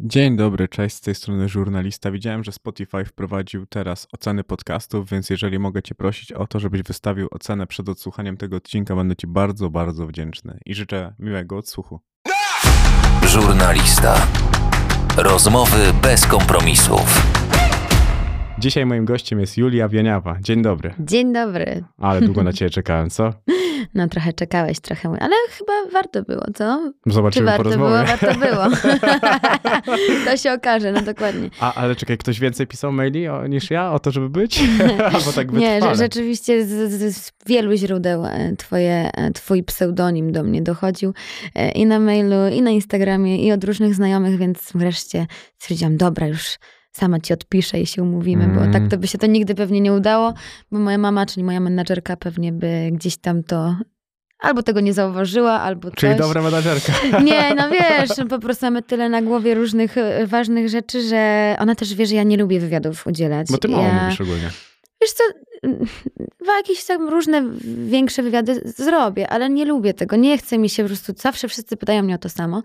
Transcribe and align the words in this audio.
Dzień 0.00 0.36
dobry, 0.36 0.68
cześć, 0.68 0.96
z 0.96 1.00
tej 1.00 1.14
strony 1.14 1.48
żurnalista. 1.48 2.10
Widziałem, 2.10 2.44
że 2.44 2.52
Spotify 2.52 3.04
wprowadził 3.04 3.66
teraz 3.66 4.08
oceny 4.12 4.44
podcastów, 4.44 5.10
więc 5.10 5.30
jeżeli 5.30 5.58
mogę 5.58 5.82
Cię 5.82 5.94
prosić 5.94 6.32
o 6.32 6.46
to, 6.46 6.60
żebyś 6.60 6.82
wystawił 6.82 7.28
ocenę 7.30 7.66
przed 7.66 7.88
odsłuchaniem 7.88 8.36
tego 8.36 8.56
odcinka, 8.56 8.96
będę 8.96 9.16
Ci 9.16 9.26
bardzo, 9.26 9.70
bardzo 9.70 10.06
wdzięczny 10.06 10.58
i 10.66 10.74
życzę 10.74 11.14
miłego 11.18 11.56
odsłuchu. 11.56 12.00
Żurnalista. 13.22 14.26
Rozmowy 15.16 15.92
bez 16.02 16.26
kompromisów. 16.26 17.22
Dzisiaj 18.58 18.86
moim 18.86 19.04
gościem 19.04 19.40
jest 19.40 19.56
Julia 19.56 19.88
Wieniawa. 19.88 20.36
Dzień 20.40 20.62
dobry. 20.62 20.94
Dzień 21.00 21.32
dobry. 21.32 21.84
Ale 21.98 22.20
długo 22.20 22.42
na 22.42 22.52
Ciebie 22.56 22.70
czekałem, 22.70 23.10
co? 23.10 23.32
No 23.94 24.08
trochę 24.08 24.32
czekałeś, 24.32 24.80
trochę, 24.80 25.08
ale 25.08 25.34
chyba 25.50 25.72
warto 25.92 26.22
było, 26.22 26.42
co? 26.54 26.92
Zobaczymy 27.06 27.50
Czy 27.50 27.56
po 27.56 27.62
warto 27.62 27.78
było? 27.78 27.90
rozmowie. 27.90 28.16
Warto 28.20 28.40
było. 28.46 28.92
to 30.26 30.36
się 30.36 30.52
okaże, 30.52 30.92
no 30.92 31.02
dokładnie. 31.02 31.50
A, 31.60 31.74
ale 31.74 31.96
czekaj, 31.96 32.18
ktoś 32.18 32.40
więcej 32.40 32.66
pisał 32.66 32.92
maili 32.92 33.28
o, 33.28 33.46
niż 33.46 33.70
ja 33.70 33.92
o 33.92 33.98
to, 33.98 34.10
żeby 34.10 34.28
być? 34.28 34.60
Albo 35.14 35.32
tak 35.32 35.52
Nie, 35.52 35.80
że 35.82 35.94
rzeczywiście 35.94 36.64
z, 36.64 36.92
z, 36.92 37.16
z 37.16 37.32
wielu 37.46 37.76
źródeł 37.76 38.24
e, 38.26 38.56
twoje, 38.58 39.10
e, 39.14 39.32
twój 39.32 39.62
pseudonim 39.62 40.32
do 40.32 40.42
mnie 40.42 40.62
dochodził 40.62 41.14
e, 41.54 41.70
i 41.70 41.86
na 41.86 41.98
mailu, 41.98 42.48
i 42.52 42.62
na 42.62 42.70
Instagramie, 42.70 43.46
i 43.46 43.52
od 43.52 43.64
różnych 43.64 43.94
znajomych, 43.94 44.38
więc 44.38 44.72
wreszcie 44.74 45.26
stwierdziłam, 45.58 45.96
dobra, 45.96 46.26
już 46.26 46.58
sama 46.96 47.20
ci 47.20 47.32
odpiszę 47.32 47.80
i 47.80 47.86
się 47.86 48.02
umówimy, 48.02 48.44
Mm. 48.44 48.56
bo 48.56 48.72
tak 48.72 48.88
to 48.90 48.98
by 48.98 49.06
się 49.06 49.18
to 49.18 49.26
nigdy 49.26 49.54
pewnie 49.54 49.80
nie 49.80 49.92
udało, 49.92 50.34
bo 50.72 50.78
moja 50.78 50.98
mama, 50.98 51.26
czyli 51.26 51.44
moja 51.44 51.60
menadżerka 51.60 52.16
pewnie 52.16 52.52
by 52.52 52.88
gdzieś 52.92 53.16
tam 53.16 53.42
to 53.42 53.76
albo 54.38 54.62
tego 54.62 54.80
nie 54.80 54.92
zauważyła, 54.92 55.52
albo 55.52 55.90
Czyli 55.90 56.12
coś. 56.12 56.20
dobra 56.20 56.42
menadżerka. 56.42 56.92
Nie, 57.24 57.54
no 57.54 57.70
wiesz, 57.70 58.10
no 58.18 58.26
po 58.26 58.38
prostu 58.38 58.66
mamy 58.66 58.82
tyle 58.82 59.08
na 59.08 59.22
głowie 59.22 59.54
różnych 59.54 59.98
e, 59.98 60.26
ważnych 60.26 60.68
rzeczy, 60.68 61.02
że 61.08 61.56
ona 61.58 61.74
też 61.74 61.94
wie, 61.94 62.06
że 62.06 62.14
ja 62.14 62.22
nie 62.22 62.36
lubię 62.36 62.60
wywiadów 62.60 63.06
udzielać. 63.06 63.46
Bo 63.50 63.58
ty 63.58 63.68
mało 63.68 63.82
ja... 63.84 64.02
mówisz 64.04 64.20
ogólnie. 64.20 64.50
Wiesz 65.02 65.12
co, 65.12 65.24
jakieś 66.56 66.84
tam 66.84 67.08
różne 67.08 67.42
większe 67.86 68.22
wywiady 68.22 68.60
zrobię, 68.64 69.28
ale 69.28 69.50
nie 69.50 69.64
lubię 69.64 69.94
tego. 69.94 70.16
Nie 70.16 70.38
chce 70.38 70.58
mi 70.58 70.68
się 70.68 70.82
po 70.82 70.88
prostu, 70.88 71.12
zawsze 71.16 71.48
wszyscy 71.48 71.76
pytają 71.76 72.02
mnie 72.02 72.14
o 72.14 72.18
to 72.18 72.28
samo. 72.28 72.62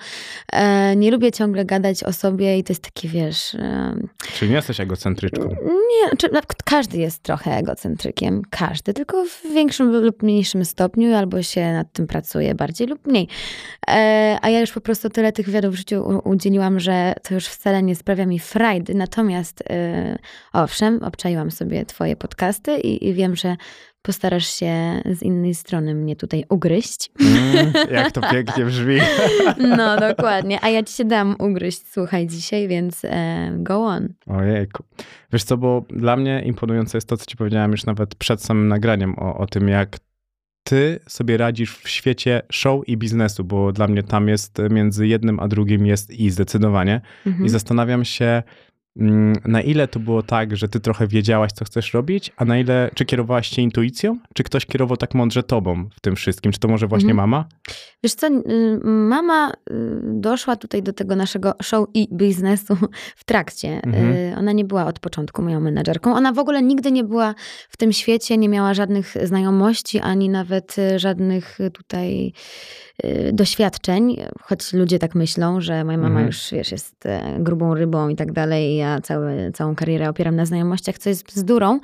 E, 0.54 0.96
nie 0.96 1.12
lubię 1.12 1.32
ciągle 1.32 1.66
gadać 1.66 2.04
o 2.04 2.14
sobie 2.14 2.58
i 2.58 2.64
to 2.64 2.74
jest 2.74 2.84
takie, 2.84 3.08
wiesz... 3.08 3.56
E, 3.56 3.96
Czyli 4.34 4.52
nie 4.52 4.56
jesteś 4.58 4.80
egocentryczką. 4.80 5.50
nie, 5.66 6.18
czy, 6.18 6.30
każdy 6.66 6.98
jest 6.98 7.24
trochę 7.24 7.52
egocentrykiem, 7.52 8.42
każdy, 8.50 8.94
tylko 8.94 9.26
w 9.26 9.54
większym 9.54 9.92
lub 9.92 10.24
mniejszym 10.24 10.66
stopniu, 10.66 11.16
albo 11.16 11.44
się 11.44 11.74
nad 11.74 11.94
tym 11.94 12.08
pracuje 12.08 12.56
bardziej 12.56 12.88
lub 12.88 13.08
mniej. 13.08 13.28
E, 13.88 14.38
a 14.42 14.50
ja 14.50 14.60
już 14.60 14.72
po 14.72 14.82
prostu 14.82 15.10
tyle 15.10 15.32
tych 15.32 15.46
wywiadów 15.46 15.74
w 15.74 15.78
życiu 15.78 16.22
udzieliłam, 16.24 16.80
że 16.80 17.14
to 17.24 17.34
już 17.34 17.46
wcale 17.46 17.84
nie 17.84 17.96
sprawia 17.96 18.26
mi 18.26 18.40
frajdy. 18.40 18.96
Natomiast 18.96 19.64
owszem, 20.54 21.04
obczaiłam 21.04 21.52
sobie 21.52 21.86
twoje 21.86 22.16
podcasty 22.16 22.81
i, 22.84 23.08
i 23.08 23.14
wiem, 23.14 23.36
że 23.36 23.56
postarasz 24.02 24.48
się 24.48 25.02
z 25.06 25.24
innej 25.24 25.56
strony 25.56 25.96
mnie 25.96 26.16
tutaj 26.16 26.46
ugryźć. 26.50 27.12
Mm, 27.22 27.74
jak 27.92 28.12
to 28.12 28.22
pięknie 28.32 28.66
brzmi. 28.66 28.98
No, 29.78 29.98
dokładnie. 30.00 30.60
A 30.62 30.70
ja 30.70 30.84
ci 30.84 30.94
się 30.94 31.06
dam 31.06 31.36
ugryźć, 31.40 31.82
słuchaj, 31.92 32.28
dzisiaj, 32.28 32.68
więc 32.68 33.06
e, 33.06 33.52
go 33.58 33.86
on. 33.86 34.14
Ojejku. 34.28 34.84
Wiesz 35.34 35.44
co, 35.44 35.58
bo 35.58 35.86
dla 35.90 36.16
mnie 36.16 36.42
imponujące 36.46 36.98
jest 36.98 37.08
to, 37.08 37.18
co 37.18 37.26
ci 37.26 37.38
powiedziałem 37.38 37.72
już 37.72 37.86
nawet 37.86 38.16
przed 38.16 38.44
samym 38.44 38.68
nagraniem 38.68 39.20
o, 39.20 39.38
o 39.38 39.48
tym, 39.48 39.68
jak 39.68 39.98
ty 40.64 41.00
sobie 41.08 41.38
radzisz 41.38 41.78
w 41.78 41.90
świecie 41.90 42.42
show 42.52 42.88
i 42.88 42.98
biznesu, 42.98 43.44
bo 43.44 43.72
dla 43.72 43.88
mnie 43.88 44.04
tam 44.04 44.28
jest 44.28 44.58
między 44.70 45.08
jednym 45.08 45.40
a 45.40 45.48
drugim 45.48 45.86
jest 45.86 46.12
i 46.12 46.30
zdecydowanie. 46.30 47.02
Mhm. 47.26 47.46
I 47.46 47.50
zastanawiam 47.50 48.06
się, 48.06 48.44
na 49.46 49.62
ile 49.62 49.88
to 49.88 50.00
było 50.00 50.24
tak, 50.24 50.58
że 50.58 50.68
ty 50.70 50.80
trochę 50.80 51.08
wiedziałaś, 51.08 51.52
co 51.52 51.66
chcesz 51.66 51.94
robić, 51.94 52.32
a 52.38 52.46
na 52.46 52.58
ile, 52.60 52.90
czy 52.96 53.06
kierowałaś 53.06 53.48
się 53.48 53.62
intuicją, 53.62 54.18
czy 54.34 54.44
ktoś 54.44 54.66
kierował 54.66 54.98
tak 54.98 55.14
mądrze 55.14 55.44
tobą 55.44 55.90
w 55.96 56.00
tym 56.00 56.16
wszystkim? 56.16 56.52
Czy 56.52 56.60
to 56.60 56.68
może 56.68 56.88
właśnie 56.88 57.12
Mhm. 57.12 57.30
mama? 57.30 57.46
Wiesz 58.04 58.14
co, 58.14 58.28
y, 58.28 58.80
mama 58.84 59.52
y, 59.52 59.54
doszła 60.04 60.56
tutaj 60.56 60.84
do 60.84 60.94
tego 60.94 61.16
naszego 61.16 61.54
show 61.62 61.88
i 61.94 62.08
biznesu 62.14 62.78
w 63.16 63.24
trakcie. 63.24 63.82
Mhm. 63.84 64.12
Y, 64.12 64.36
Ona 64.38 64.52
nie 64.52 64.66
była 64.66 64.86
od 64.86 65.00
początku 65.00 65.42
moją 65.42 65.60
menedżerką. 65.60 66.16
Ona 66.16 66.34
w 66.34 66.40
ogóle 66.40 66.62
nigdy 66.64 66.92
nie 66.92 67.04
była 67.04 67.36
w 67.70 67.78
tym 67.78 67.94
świecie, 67.94 68.38
nie 68.38 68.50
miała 68.50 68.74
żadnych 68.74 69.14
znajomości, 69.24 70.00
ani 70.00 70.30
nawet 70.30 70.76
żadnych 70.98 71.58
tutaj 71.74 72.34
doświadczeń, 73.34 74.18
choć 74.42 74.74
ludzie 74.74 75.00
tak 75.00 75.16
myślą, 75.16 75.62
że 75.62 75.84
moja 75.84 75.98
mama 75.98 76.08
Mhm. 76.08 76.28
już, 76.28 76.52
wiesz, 76.52 76.72
jest 76.72 77.06
e, 77.06 77.36
grubą 77.40 77.74
rybą 77.74 78.10
i 78.10 78.16
tak 78.16 78.32
dalej 78.32 78.70
i 78.72 78.76
ja 78.76 79.02
całe, 79.02 79.52
całą 79.52 79.76
karierę 79.76 80.10
opieram 80.10 80.36
na 80.36 80.46
znajomościach, 80.46 80.98
co 80.98 81.10
jest 81.10 81.26
bzdurą. 81.26 81.80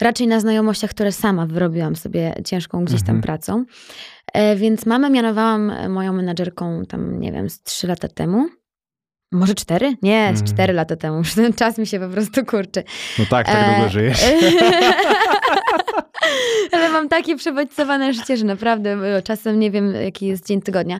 Raczej 0.00 0.26
na 0.26 0.40
znajomościach, 0.40 0.90
które 0.90 1.12
sama 1.12 1.46
wyrobiłam 1.46 1.96
sobie 1.96 2.34
ciężką 2.44 2.84
gdzieś 2.84 3.00
tam 3.00 3.16
Mhm. 3.16 3.22
pracą. 3.22 3.64
E, 4.32 4.56
Więc 4.56 4.86
mamę 4.86 5.10
mianowałam 5.10 5.70
e, 5.70 5.88
moją 5.88 6.12
menadżerką 6.12 6.82
tam, 6.88 7.20
nie 7.20 7.32
wiem, 7.32 7.50
z 7.50 7.62
trzy 7.62 7.86
lata 7.86 8.08
temu. 8.08 8.48
Może 9.32 9.54
cztery? 9.54 9.94
Nie, 10.02 10.26
z 10.26 10.40
Mhm. 10.40 10.46
cztery 10.46 10.72
lata 10.72 10.96
temu. 10.96 11.18
Już 11.24 11.34
ten 11.34 11.52
czas 11.52 11.78
mi 11.78 11.86
się 11.86 12.00
po 12.00 12.08
prostu 12.08 12.44
kurczy. 12.44 12.82
No 13.18 13.24
tak, 13.30 13.46
tak 13.46 13.56
E, 13.68 13.74
długo 13.74 13.88
żyjesz. 13.90 14.24
Ale 16.72 16.90
mam 16.90 17.08
takie 17.08 17.36
przebodźcowane 17.36 18.14
życie, 18.14 18.36
że 18.36 18.44
naprawdę 18.44 18.90
e, 18.90 19.22
czasem 19.22 19.58
nie 19.58 19.70
wiem, 19.70 19.94
jaki 19.94 20.26
jest 20.26 20.46
dzień 20.46 20.62
tygodnia. 20.62 20.98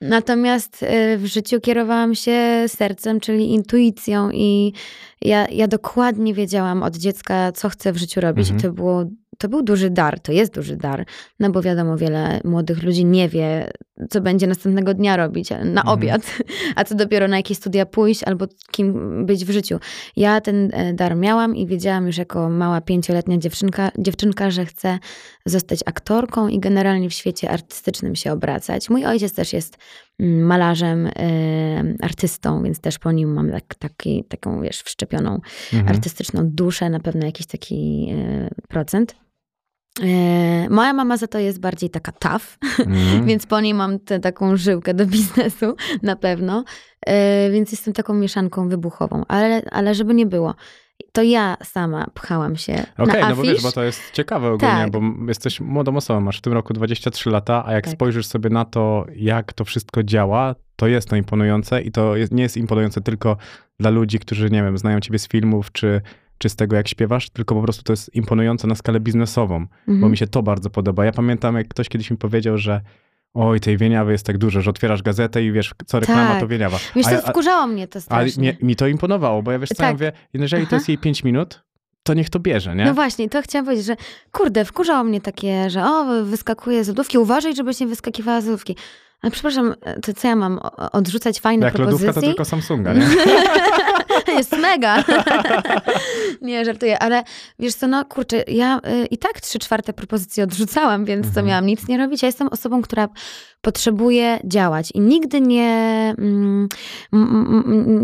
Natomiast 0.00 0.82
e, 0.82 1.18
w 1.18 1.26
życiu 1.26 1.60
kierowałam 1.60 2.14
się 2.14 2.64
sercem, 2.68 3.20
czyli 3.20 3.52
intuicją 3.52 4.30
i 4.30 4.72
ja, 5.22 5.48
ja 5.48 5.68
dokładnie 5.68 6.34
wiedziałam 6.34 6.82
od 6.82 6.96
dziecka, 6.96 7.52
co 7.52 7.68
chcę 7.68 7.92
w 7.92 7.96
życiu 7.96 8.20
robić. 8.20 8.50
Mhm. 8.50 8.58
I 8.58 8.62
to, 8.62 8.72
było, 8.72 9.04
to 9.40 9.48
był 9.48 9.62
duży 9.62 9.90
dar, 9.90 10.20
to 10.20 10.32
jest 10.32 10.54
duży 10.54 10.76
dar, 10.76 11.04
no 11.40 11.50
bo 11.50 11.62
wiadomo, 11.62 11.96
wiele 11.96 12.40
młodych 12.44 12.82
ludzi 12.82 13.04
nie 13.04 13.28
wie, 13.28 13.70
co 14.10 14.20
będzie 14.20 14.46
następnego 14.46 14.94
dnia 14.94 15.16
robić 15.16 15.50
na 15.50 15.56
Mhm. 15.56 15.88
obiad, 15.88 16.22
a 16.76 16.84
co 16.84 16.94
dopiero 16.94 17.28
na 17.28 17.36
jakie 17.36 17.54
studia 17.54 17.86
pójść 17.86 18.24
albo 18.24 18.46
kim 18.70 19.26
być 19.26 19.44
w 19.44 19.50
życiu. 19.50 19.78
Ja 20.16 20.40
ten 20.40 20.70
e, 20.72 20.92
dar 20.94 21.16
miałam 21.16 21.56
i 21.56 21.66
wiedziałam 21.66 22.06
już 22.06 22.16
jako 22.16 22.48
mała 22.50 22.80
pięcioletnia 22.80 23.38
dziewczynka, 23.38 23.90
dziewczynka, 23.98 24.50
że 24.50 24.64
chcę 24.66 24.98
zostać 25.46 25.80
aktorką 25.86 26.48
i 26.48 26.60
generalnie 26.60 27.10
w 27.10 27.14
świecie 27.14 27.50
artystycznym 27.50 28.16
się 28.16 28.32
obracać. 28.32 28.90
Mój 28.90 29.04
ojciec 29.06 29.34
też 29.34 29.52
jest 29.52 29.78
mm, 30.20 30.46
malarzem, 30.46 31.06
e, 31.06 31.12
artystą, 32.02 32.62
więc 32.62 32.80
też 32.80 32.98
po 32.98 33.12
nim 33.12 33.32
mam 33.34 33.50
tak, 33.50 33.74
taki, 33.74 34.24
taką, 34.24 34.62
wiesz, 34.62 34.82
wszczepioną 34.82 35.40
Mhm. 35.72 35.88
artystyczną 35.88 36.40
duszę, 36.44 36.90
na 36.90 37.00
pewno 37.00 37.26
jakiś 37.26 37.46
taki 37.46 38.08
e, 38.12 38.48
procent. 38.68 39.16
E, 40.02 40.70
moja 40.70 40.92
mama 40.92 41.16
za 41.16 41.26
to 41.26 41.38
jest 41.38 41.60
bardziej 41.60 41.90
taka 41.90 42.12
tough, 42.12 42.58
Mhm. 42.78 43.24
więc 43.28 43.46
po 43.46 43.60
niej 43.60 43.74
mam 43.74 43.98
tę 43.98 44.20
taką 44.20 44.56
żyłkę 44.56 44.94
do 44.94 45.06
biznesu 45.06 45.76
na 46.02 46.16
pewno, 46.16 46.64
e, 47.06 47.50
więc 47.50 47.72
jestem 47.72 47.94
taką 47.94 48.14
mieszanką 48.14 48.68
wybuchową, 48.68 49.24
ale, 49.28 49.62
ale 49.70 49.94
żeby 49.94 50.14
nie 50.14 50.26
było, 50.26 50.54
to 51.12 51.22
ja 51.22 51.56
sama 51.64 52.06
pchałam 52.14 52.56
się 52.56 52.84
Okej, 52.98 53.20
na 53.22 53.28
no 53.30 53.36
bo 53.36 53.42
wiesz, 53.42 53.62
bo 53.62 53.72
to 53.72 53.82
jest 53.82 54.10
ciekawe 54.12 54.48
ogólnie, 54.52 54.74
Tak. 54.74 54.90
bo 54.90 55.00
jesteś 55.28 55.60
młodą 55.60 55.96
osobą, 55.96 56.20
masz 56.20 56.38
w 56.38 56.40
tym 56.40 56.52
roku 56.52 56.72
23 56.72 57.30
lata, 57.30 57.66
a 57.66 57.72
jak 57.72 57.84
Tak. 57.84 57.92
spojrzysz 57.94 58.26
sobie 58.26 58.50
na 58.50 58.64
to, 58.64 59.06
jak 59.16 59.52
to 59.52 59.64
wszystko 59.64 60.02
działa, 60.02 60.54
to 60.76 60.86
jest 60.86 61.08
to 61.08 61.16
imponujące 61.16 61.82
i 61.82 61.92
to 61.92 62.16
jest, 62.16 62.32
nie 62.32 62.42
jest 62.42 62.56
imponujące 62.56 63.00
tylko 63.00 63.36
dla 63.80 63.90
ludzi, 63.90 64.18
którzy, 64.18 64.50
nie 64.50 64.62
wiem, 64.62 64.78
znają 64.78 65.00
ciebie 65.00 65.18
z 65.18 65.28
filmów, 65.28 65.72
czy, 65.72 66.00
czy 66.42 66.48
z 66.48 66.56
tego, 66.56 66.76
jak 66.76 66.88
śpiewasz, 66.88 67.30
tylko 67.30 67.54
po 67.54 67.62
prostu 67.62 67.82
to 67.82 67.92
jest 67.92 68.14
imponujące 68.14 68.66
na 68.66 68.74
skalę 68.74 69.00
biznesową, 69.00 69.66
bo 69.86 69.92
Mhm. 69.92 70.10
mi 70.10 70.16
się 70.16 70.26
to 70.26 70.42
bardzo 70.42 70.70
podoba. 70.70 71.04
Ja 71.04 71.12
pamiętam, 71.12 71.56
jak 71.56 71.68
ktoś 71.68 71.88
kiedyś 71.88 72.10
mi 72.10 72.16
powiedział, 72.16 72.58
że 72.58 72.80
oj, 73.34 73.60
tej 73.60 73.76
wieniawy 73.76 74.12
jest 74.12 74.26
tak 74.26 74.38
dużo, 74.38 74.60
że 74.60 74.70
otwierasz 74.70 75.02
gazetę 75.02 75.42
i 75.44 75.52
wiesz, 75.52 75.74
co 75.86 76.00
reklama, 76.00 76.28
Tak. 76.28 76.40
to 76.40 76.48
wieniawa. 76.48 76.78
Wiesz, 76.96 77.06
to 77.06 77.12
ja- 77.12 77.20
wkurzało 77.20 77.66
mnie 77.66 77.88
to 77.88 77.96
Ale 77.96 78.02
strasznie. 78.30 78.42
mnie, 78.42 78.56
mi 78.68 78.76
to 78.76 78.86
imponowało, 78.86 79.42
bo 79.42 79.52
ja 79.52 79.58
wiesz 79.58 79.68
co, 79.68 79.82
ja 79.82 79.88
Tak. 79.88 79.94
mówię, 79.94 80.12
jeżeli 80.34 80.62
to 80.62 80.68
Aha. 80.68 80.76
jest 80.76 80.88
jej 80.88 80.98
5 80.98 81.24
minut, 81.24 81.62
to 82.02 82.14
niech 82.14 82.30
to 82.30 82.38
bierze, 82.40 82.76
nie? 82.76 82.84
No 82.84 82.94
właśnie, 82.94 83.28
to 83.28 83.42
chciałam 83.42 83.64
powiedzieć, 83.66 83.86
że 83.86 83.96
kurde, 84.32 84.64
wkurzało 84.64 85.04
mnie 85.04 85.20
takie, 85.20 85.70
że 85.70 85.84
o, 85.84 86.04
wyskakuje 86.24 86.84
z 86.84 86.88
lodówki, 86.88 87.18
uważaj, 87.18 87.54
żebyś 87.56 87.80
nie 87.80 87.86
wyskakiwała 87.86 88.40
z 88.40 88.46
lodówki. 88.46 88.76
Ale 89.22 89.30
przepraszam, 89.30 89.74
to 90.02 90.12
co 90.14 90.28
ja 90.28 90.36
mam, 90.36 90.58
odrzucać 90.92 91.40
fajne 91.40 91.66
Jak 91.66 91.74
propozycje? 91.74 92.06
lodówka 92.06 92.20
to 92.20 92.26
tylko 92.26 92.44
Samsunga, 92.44 92.92
nie? 92.94 93.06
jest 94.34 94.52
mega. 94.58 95.04
nie, 96.50 96.64
żartuję, 96.64 96.98
ale 96.98 97.22
wiesz 97.58 97.74
co, 97.74 97.86
no 97.88 98.04
kurczę, 98.04 98.44
ja 98.48 98.78
y, 98.78 99.06
i 99.06 99.18
tak 99.18 99.40
trzy 99.40 99.58
czwarte 99.58 99.92
propozycje 99.92 100.44
odrzucałam, 100.44 101.04
więc 101.04 101.24
co 101.24 101.28
Mhm. 101.30 101.46
miałam 101.46 101.66
nic 101.66 101.88
nie 101.88 101.98
robić. 101.98 102.22
Ja 102.22 102.26
jestem 102.26 102.48
osobą, 102.48 102.82
która 102.82 103.08
potrzebuje 103.60 104.38
działać 104.44 104.90
i 104.94 105.00
nigdy 105.00 105.40
nie, 105.40 106.14
mm, 106.18 106.68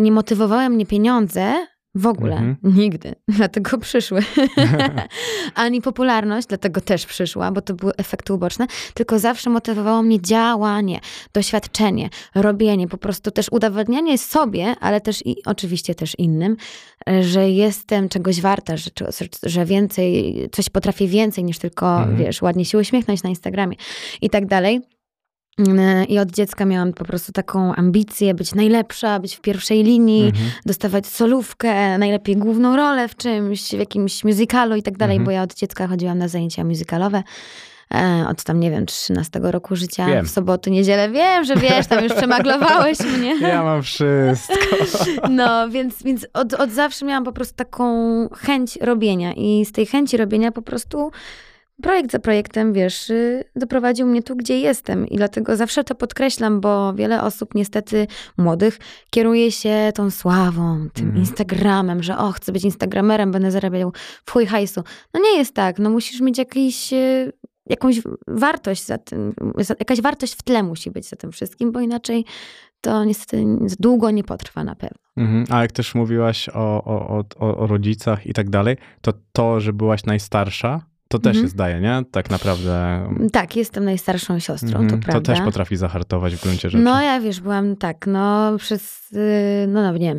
nie 0.03 0.13
motywowały 0.13 0.69
mnie 0.69 0.87
pieniądze, 0.87 1.67
W 1.97 2.07
ogóle. 2.07 2.37
Mhm. 2.37 2.57
Nigdy. 2.77 3.15
Dlatego 3.39 3.79
przyszły. 3.79 4.21
Ani 5.55 5.83
popularność, 5.83 6.47
dlatego 6.47 6.81
też 6.81 7.07
przyszła, 7.07 7.53
bo 7.53 7.61
to 7.61 7.75
były 7.75 7.93
efekty 7.97 8.35
uboczne. 8.35 8.67
Tylko 8.95 9.19
zawsze 9.19 9.51
motywowało 9.51 10.03
mnie 10.03 10.21
działanie, 10.23 11.01
doświadczenie, 11.33 12.11
robienie, 12.35 12.89
po 12.89 12.99
prostu 12.99 13.31
też 13.31 13.47
udowadnianie 13.51 14.19
sobie, 14.19 14.75
ale 14.81 15.01
też 15.01 15.27
i 15.27 15.37
oczywiście 15.45 15.95
też 15.95 16.15
innym, 16.19 16.57
że 17.21 17.51
jestem 17.51 18.09
czegoś 18.09 18.41
warta, 18.41 18.77
że, 18.77 18.91
że 19.43 19.65
więcej, 19.65 20.35
coś 20.53 20.69
potrafię 20.69 21.07
więcej 21.07 21.45
niż 21.45 21.59
tylko, 21.59 21.97
Mhm. 21.99 22.17
wiesz, 22.17 22.43
ładnie 22.43 22.65
się 22.65 22.79
uśmiechnąć 22.79 23.23
na 23.23 23.31
Instagramie 23.31 23.77
i 24.23 24.31
tak 24.31 24.47
dalej. 24.47 24.81
Mm, 25.67 26.07
I 26.09 26.19
od 26.19 26.31
dziecka 26.31 26.65
miałam 26.65 26.93
po 26.93 27.05
prostu 27.05 27.33
taką 27.33 27.75
ambicję 27.75 28.35
być 28.35 28.55
najlepsza, 28.55 29.19
być 29.21 29.37
w 29.37 29.41
pierwszej 29.41 29.83
linii, 29.83 30.27
Mhm. 30.27 30.51
dostawać 30.67 31.07
solówkę, 31.07 31.99
najlepiej 31.99 32.37
główną 32.37 32.77
rolę 32.77 33.09
w 33.09 33.17
czymś, 33.17 33.69
w 33.71 33.79
jakimś 33.79 34.25
musicalu 34.25 34.77
i 34.77 34.83
tak 34.83 34.97
dalej, 34.97 35.17
Mhm. 35.17 35.25
bo 35.25 35.31
ja 35.31 35.43
od 35.43 35.55
dziecka 35.55 35.87
chodziłam 35.87 36.19
na 36.19 36.29
zajęcia 36.29 36.65
musicalowe. 36.65 37.23
E, 37.95 38.25
od 38.29 38.45
tam, 38.45 38.61
nie 38.61 38.71
wiem, 38.71 38.87
13 38.87 39.41
roku 39.43 39.77
życia, 39.77 40.07
Wiem. 40.07 40.27
w 40.27 40.31
soboty, 40.31 40.71
niedzielę. 40.71 41.11
Wiem, 41.11 41.45
że 41.45 41.57
wiesz, 41.57 41.87
tam 41.87 42.05
już 42.05 42.13
przemaglowałeś 42.15 42.99
mnie. 43.19 43.39
Ja 43.41 43.63
mam 43.63 43.83
wszystko. 43.83 44.55
No, 45.31 45.69
więc, 45.69 46.03
więc 46.03 46.27
od, 46.35 46.55
od 46.55 46.71
zawsze 46.71 47.05
miałam 47.07 47.25
po 47.25 47.33
prostu 47.33 47.55
taką 47.55 47.89
chęć 48.29 48.79
robienia 48.81 49.33
i 49.33 49.65
z 49.65 49.73
tej 49.73 49.87
chęci 49.87 50.17
robienia 50.17 50.53
po 50.53 50.63
prostu 50.63 51.11
projekt 51.83 52.13
za 52.13 52.19
projektem, 52.19 52.73
wiesz, 52.73 53.11
y, 53.11 53.45
doprowadził 53.57 54.07
mnie 54.07 54.23
tu, 54.23 54.37
gdzie 54.37 54.59
jestem 54.61 55.09
i 55.09 55.17
dlatego 55.17 55.57
zawsze 55.57 55.85
to 55.85 55.95
podkreślam, 55.95 56.61
bo 56.61 56.95
wiele 56.95 57.23
osób 57.23 57.55
niestety 57.55 58.07
młodych 58.39 58.79
kieruje 59.11 59.53
się 59.53 59.93
tą 59.95 60.11
sławą, 60.11 60.89
tym 60.93 61.07
Mhm. 61.07 61.21
Instagramem, 61.25 62.03
że 62.03 62.19
o, 62.19 62.33
chcę 62.33 62.53
być 62.53 62.65
Instagramerem, 62.65 63.33
będę 63.33 63.51
zarabiał 63.51 63.93
w 64.25 64.31
chuj 64.31 64.47
hajsu. 64.47 64.83
No 65.15 65.21
nie 65.21 65.39
jest 65.39 65.55
tak, 65.55 65.79
no 65.79 65.91
musisz 65.91 66.21
mieć 66.21 66.39
jakiś, 66.39 66.93
y, 66.93 67.33
jakąś 67.67 68.01
wartość 68.29 68.85
za 68.87 68.99
tym, 68.99 69.35
jakaś 69.69 70.01
wartość 70.01 70.35
w 70.35 70.43
tle 70.43 70.63
musi 70.63 70.91
być 70.91 71.09
za 71.09 71.17
tym 71.17 71.33
wszystkim, 71.33 71.73
bo 71.73 71.81
inaczej 71.81 72.25
to 72.81 73.05
niestety 73.05 73.45
długo 73.81 74.11
nie 74.11 74.25
potrwa 74.25 74.65
na 74.65 74.75
pewno. 74.75 74.99
Mhm. 75.17 75.45
A 75.51 75.63
jak 75.63 75.73
też 75.73 75.95
mówiłaś 75.95 76.49
o, 76.49 76.85
o, 76.85 77.25
o, 77.39 77.57
o 77.59 77.67
rodzicach 77.67 78.27
i 78.27 78.33
tak 78.33 78.51
dalej, 78.51 78.77
to 79.01 79.13
to, 79.33 79.61
że 79.61 79.73
byłaś 79.73 80.05
najstarsza, 80.05 80.87
to 81.09 81.19
też 81.19 81.31
Mhm. 81.31 81.45
jest 81.45 81.57
daje, 81.57 81.81
nie? 81.81 82.03
Tak 82.11 82.31
naprawdę. 82.31 83.03
Tak, 83.33 83.57
jestem 83.57 83.85
najstarszą 83.85 84.39
siostrą, 84.39 84.81
Mhm. 84.81 85.01
to 85.01 85.07
prawda. 85.07 85.35
też 85.35 85.45
potrafi 85.45 85.77
zahartować 85.77 86.37
w 86.37 86.43
gruncie 86.43 86.71
rzeczy. 86.71 86.85
No 86.85 87.03
ja 87.03 87.21
wiesz, 87.21 87.41
byłam 87.41 87.77
tak, 87.77 88.07
no 88.07 88.57
przez, 88.59 89.13
y, 89.13 89.67
no, 89.69 89.83
no 89.83 89.93
nie 89.93 89.99
wiem, 90.09 90.19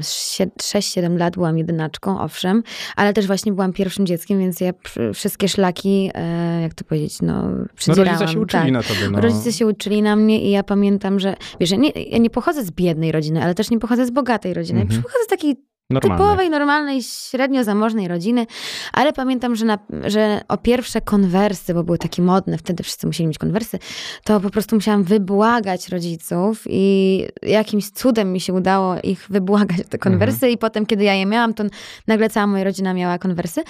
6-7 0.62 1.18
lat 1.18 1.34
byłam 1.34 1.58
jedynaczką, 1.58 2.20
owszem, 2.20 2.64
ale 2.96 3.14
też 3.14 3.28
właśnie 3.28 3.52
byłam 3.54 3.74
pierwszym 3.74 4.06
dzieckiem, 4.06 4.40
więc 4.40 4.62
ja 4.62 4.72
wszystkie 5.14 5.48
szlaki, 5.50 6.12
e, 6.14 6.62
jak 6.62 6.74
to 6.74 6.84
powiedzieć, 6.84 7.22
no 7.22 7.50
no 7.52 7.66
przedzierałam. 7.76 8.20
rodzice 8.20 8.34
się 8.34 8.40
uczyli 8.40 8.64
tak. 8.64 8.72
na 8.72 8.84
tobie. 8.84 9.10
No. 9.12 9.22
Rodzice 9.22 9.54
się 9.54 9.68
uczyli 9.68 10.02
na 10.02 10.16
mnie 10.16 10.42
i 10.42 10.52
ja 10.52 10.64
pamiętam, 10.64 11.20
że 11.20 11.36
wiesz, 11.60 11.72
ja 11.72 11.78
nie, 11.78 11.90
ja 11.90 12.18
nie 12.18 12.30
pochodzę 12.30 12.64
z 12.64 12.72
biednej 12.72 13.12
rodziny, 13.12 13.44
ale 13.44 13.56
też 13.56 13.70
nie 13.70 13.80
pochodzę 13.80 14.06
z 14.06 14.12
bogatej 14.12 14.54
rodziny. 14.54 14.82
Mhm. 14.82 15.02
Pochodzę 15.04 15.24
z 15.24 15.28
takiej 15.28 15.56
Normalnie. 15.90 16.24
typowej, 16.24 16.50
normalnej, 16.50 17.04
średnio 17.04 17.64
zamożnej 17.64 18.08
rodziny, 18.08 18.46
ale 18.94 19.14
pamiętam, 19.14 19.56
że, 19.56 19.66
na, 19.66 19.80
że 20.06 20.42
o 20.48 20.58
pierwsze 20.58 21.02
konwersy, 21.02 21.74
bo 21.74 21.84
były 21.84 21.98
takie 21.98 22.22
modne, 22.22 22.58
wtedy 22.58 22.84
wszyscy 22.84 23.08
musieli 23.08 23.28
mieć 23.28 23.38
konwersy, 23.38 23.80
to 24.24 24.40
po 24.40 24.50
prostu 24.50 24.76
musiałam 24.76 25.04
wybłagać 25.04 25.90
rodziców 25.90 26.64
i 26.70 27.24
jakimś 27.42 27.90
cudem 27.90 28.34
mi 28.34 28.40
się 28.40 28.54
udało 28.54 28.96
ich 29.04 29.28
wybłagać 29.30 29.78
te 29.90 29.98
konwersy 29.98 30.50
i 30.50 30.58
potem, 30.58 30.86
kiedy 30.86 31.04
ja 31.04 31.14
je 31.14 31.26
miałam, 31.26 31.54
to 31.54 31.64
nagle 32.08 32.30
cała 32.30 32.48
moja 32.48 32.64
rodzina 32.64 32.94
miała 32.94 33.20
konwersy, 33.20 33.64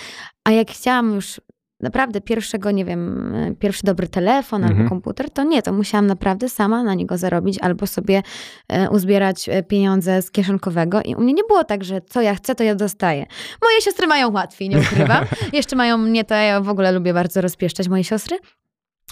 a 0.44 0.52
jak 0.52 0.72
chciałam 0.72 1.16
już 1.16 1.42
naprawdę 1.82 2.22
pierwszego, 2.22 2.72
nie 2.72 2.86
wiem, 2.86 3.34
pierwszy 3.60 3.84
dobry 3.86 4.08
telefon 4.08 4.64
Mhm. 4.64 4.78
albo 4.80 4.90
komputer, 4.90 5.30
to 5.30 5.44
nie, 5.44 5.62
to 5.62 5.74
musiałam 5.74 6.08
naprawdę 6.08 6.50
sama 6.50 6.84
na 6.84 6.94
niego 6.94 7.18
zarobić 7.18 7.60
albo 7.62 7.88
sobie 7.88 8.24
e, 8.70 8.90
uzbierać 8.90 9.50
e, 9.50 9.64
pieniądze 9.64 10.22
z 10.22 10.32
kieszonkowego 10.32 11.02
i 11.02 11.16
u 11.16 11.22
mnie 11.22 11.34
nie 11.34 11.44
było 11.48 11.64
tak, 11.64 11.84
że 11.84 12.02
co 12.02 12.22
ja 12.22 12.36
chcę, 12.36 12.56
to 12.56 12.64
ja 12.64 12.76
dostaję. 12.76 13.26
Moje 13.62 13.82
siostry 13.82 14.08
mają 14.08 14.32
łatwiej, 14.32 14.70
nie 14.70 14.78
ukrywam. 14.78 15.26
Jeszcze 15.54 15.76
mają 15.76 15.98
mnie, 15.98 16.24
to 16.24 16.36
ja 16.36 16.62
w 16.62 16.70
ogóle 16.70 16.92
lubię 16.92 17.14
bardzo 17.14 17.42
rozpieszczać 17.42 17.88
moje 17.88 18.04
siostry. 18.04 18.38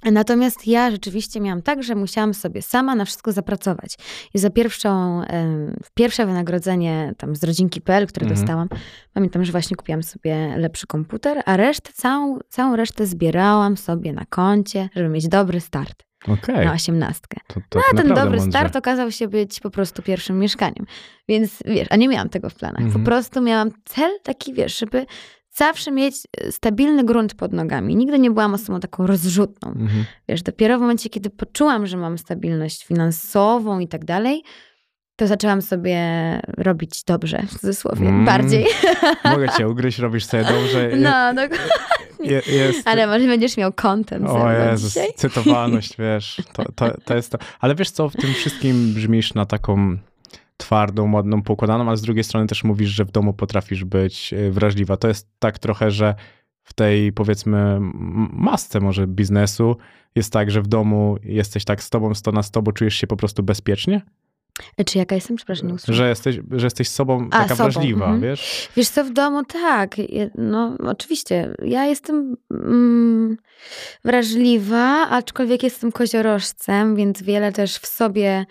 Natomiast 0.03 0.67
ja 0.67 0.91
rzeczywiście 0.91 1.41
miałam 1.41 1.61
tak, 1.61 1.83
że 1.83 1.95
musiałam 1.95 2.33
sobie 2.33 2.61
sama 2.61 2.95
na 2.95 3.05
wszystko 3.05 3.31
zapracować. 3.31 3.97
I 4.33 4.39
za 4.39 4.49
pierwszą, 4.49 5.21
em, 5.23 5.75
pierwsze 5.93 6.25
wynagrodzenie 6.25 7.13
tam 7.17 7.35
z 7.35 7.43
rodzinki.pl, 7.43 8.07
które 8.07 8.25
Mhm. 8.25 8.41
dostałam, 8.41 8.69
pamiętam, 9.13 9.43
że 9.45 9.51
właśnie 9.51 9.77
kupiłam 9.77 10.03
sobie 10.03 10.57
lepszy 10.57 10.87
komputer, 10.87 11.41
a 11.45 11.57
resztę, 11.57 11.91
całą, 11.93 12.39
całą 12.49 12.75
resztę 12.75 13.05
zbierałam 13.05 13.77
sobie 13.77 14.13
na 14.13 14.25
koncie, 14.25 14.89
żeby 14.95 15.09
mieć 15.09 15.27
dobry 15.27 15.59
start 15.59 16.03
Okej. 16.27 16.65
na 16.65 16.73
osiemnastkę. 16.73 17.37
To, 17.47 17.53
to 17.69 17.79
No, 17.79 17.83
a 17.93 17.97
ten 17.97 18.07
dobry 18.07 18.37
mądrze. 18.39 18.49
start 18.59 18.75
okazał 18.75 19.11
się 19.11 19.27
być 19.27 19.59
po 19.59 19.69
prostu 19.69 20.01
pierwszym 20.01 20.39
mieszkaniem. 20.39 20.85
Więc 21.29 21.63
wiesz, 21.65 21.87
a 21.89 21.95
nie 21.95 22.07
miałam 22.07 22.29
tego 22.29 22.49
w 22.49 22.55
planach. 22.55 22.81
Mhm. 22.81 23.03
Po 23.03 23.05
prostu 23.05 23.41
miałam 23.41 23.71
cel 23.85 24.11
taki, 24.23 24.53
wiesz, 24.53 24.79
żeby 24.79 25.05
zawsze 25.55 25.91
mieć 25.91 26.15
e, 26.37 26.51
stabilny 26.51 27.03
grunt 27.03 27.33
pod 27.33 27.53
nogami. 27.53 27.95
Nigdy 27.95 28.19
nie 28.19 28.31
byłam 28.31 28.53
osobą 28.53 28.79
taką 28.79 29.07
rozrzutną. 29.07 29.69
Mhm. 29.69 30.05
Wiesz, 30.29 30.41
dopiero 30.43 30.77
w 30.77 30.81
momencie, 30.81 31.09
kiedy 31.09 31.29
poczułam, 31.29 31.85
że 31.87 31.97
mam 31.97 32.17
stabilność 32.17 32.85
finansową 32.85 33.79
i 33.79 33.87
tak 33.87 34.05
dalej, 34.05 34.43
to 35.15 35.27
zaczęłam 35.27 35.61
sobie 35.61 35.99
robić 36.57 37.03
dobrze, 37.03 37.43
w 37.47 37.51
cudzysłowie, 37.59 38.07
Mm. 38.07 38.25
bardziej. 38.25 38.65
Mogę 39.25 39.49
cię 39.49 39.69
ugryźć, 39.69 39.99
robisz 39.99 40.25
sobie 40.25 40.43
dobrze. 40.43 40.89
No, 41.05 41.41
je, 42.25 42.41
jest, 42.47 42.87
ale 42.87 43.07
może 43.07 43.27
będziesz 43.27 43.57
miał 43.57 43.73
content 43.73 44.29
O 44.29 44.51
Jezus, 44.51 44.93
dzisiaj. 44.93 45.07
cytowalność, 45.15 45.97
wiesz, 45.97 46.41
to, 46.53 46.63
to, 46.75 46.97
to 47.05 47.15
jest 47.15 47.31
to. 47.31 47.37
Ale 47.59 47.75
wiesz 47.75 47.89
co, 47.89 48.09
w 48.09 48.15
tym 48.15 48.33
wszystkim 48.33 48.93
brzmisz 48.93 49.33
na 49.33 49.45
taką 49.45 49.97
twardą, 50.57 51.07
modną, 51.07 51.41
poukładaną, 51.41 51.91
a 51.91 51.95
z 51.95 52.01
drugiej 52.01 52.23
strony 52.23 52.47
też 52.47 52.63
mówisz, 52.63 52.89
że 52.89 53.05
w 53.05 53.11
domu 53.11 53.33
potrafisz 53.33 53.83
być 53.83 54.33
y, 54.33 54.51
wrażliwa. 54.51 54.97
To 54.97 55.07
jest 55.07 55.29
tak 55.39 55.59
trochę, 55.59 55.91
że 55.91 56.15
w 56.63 56.73
tej 56.73 57.13
powiedzmy 57.13 57.77
masce 58.31 58.79
może 58.79 59.07
biznesu 59.07 59.77
jest 60.15 60.33
tak, 60.33 60.51
że 60.51 60.61
w 60.61 60.67
domu 60.67 61.17
jesteś 61.23 61.65
tak 61.65 61.83
z 61.83 61.89
tobą 61.89 62.13
100 62.13 62.31
na 62.31 62.43
100, 62.43 62.61
bo 62.61 62.71
czujesz 62.71 62.95
się 62.95 63.07
po 63.07 63.17
prostu 63.17 63.43
bezpiecznie? 63.43 64.01
Czy 64.85 64.97
jaka 64.97 65.15
jestem? 65.15 65.37
Przepraszam, 65.37 65.67
nie 65.67 65.73
usłyszałam. 65.73 65.97
Że 65.97 66.09
jesteś, 66.09 66.39
że 66.51 66.65
jesteś 66.65 66.89
sobą 66.89 67.27
A, 67.31 67.41
taka 67.41 67.55
sobą, 67.55 67.71
wrażliwa, 67.71 68.05
mhm. 68.05 68.21
wiesz? 68.21 68.69
Wiesz 68.75 68.87
co, 68.87 69.03
w 69.03 69.13
domu 69.13 69.43
tak, 69.45 69.95
no 70.35 70.77
oczywiście. 70.83 71.55
Ja 71.65 71.85
jestem 71.85 72.37
mm, 72.51 73.37
wrażliwa, 74.05 75.09
aczkolwiek 75.09 75.63
jestem 75.63 75.91
koziorożcem, 75.91 76.95
więc 76.95 77.23
wiele 77.23 77.51
też 77.51 77.77
w 77.77 77.87
sobie 77.87 78.45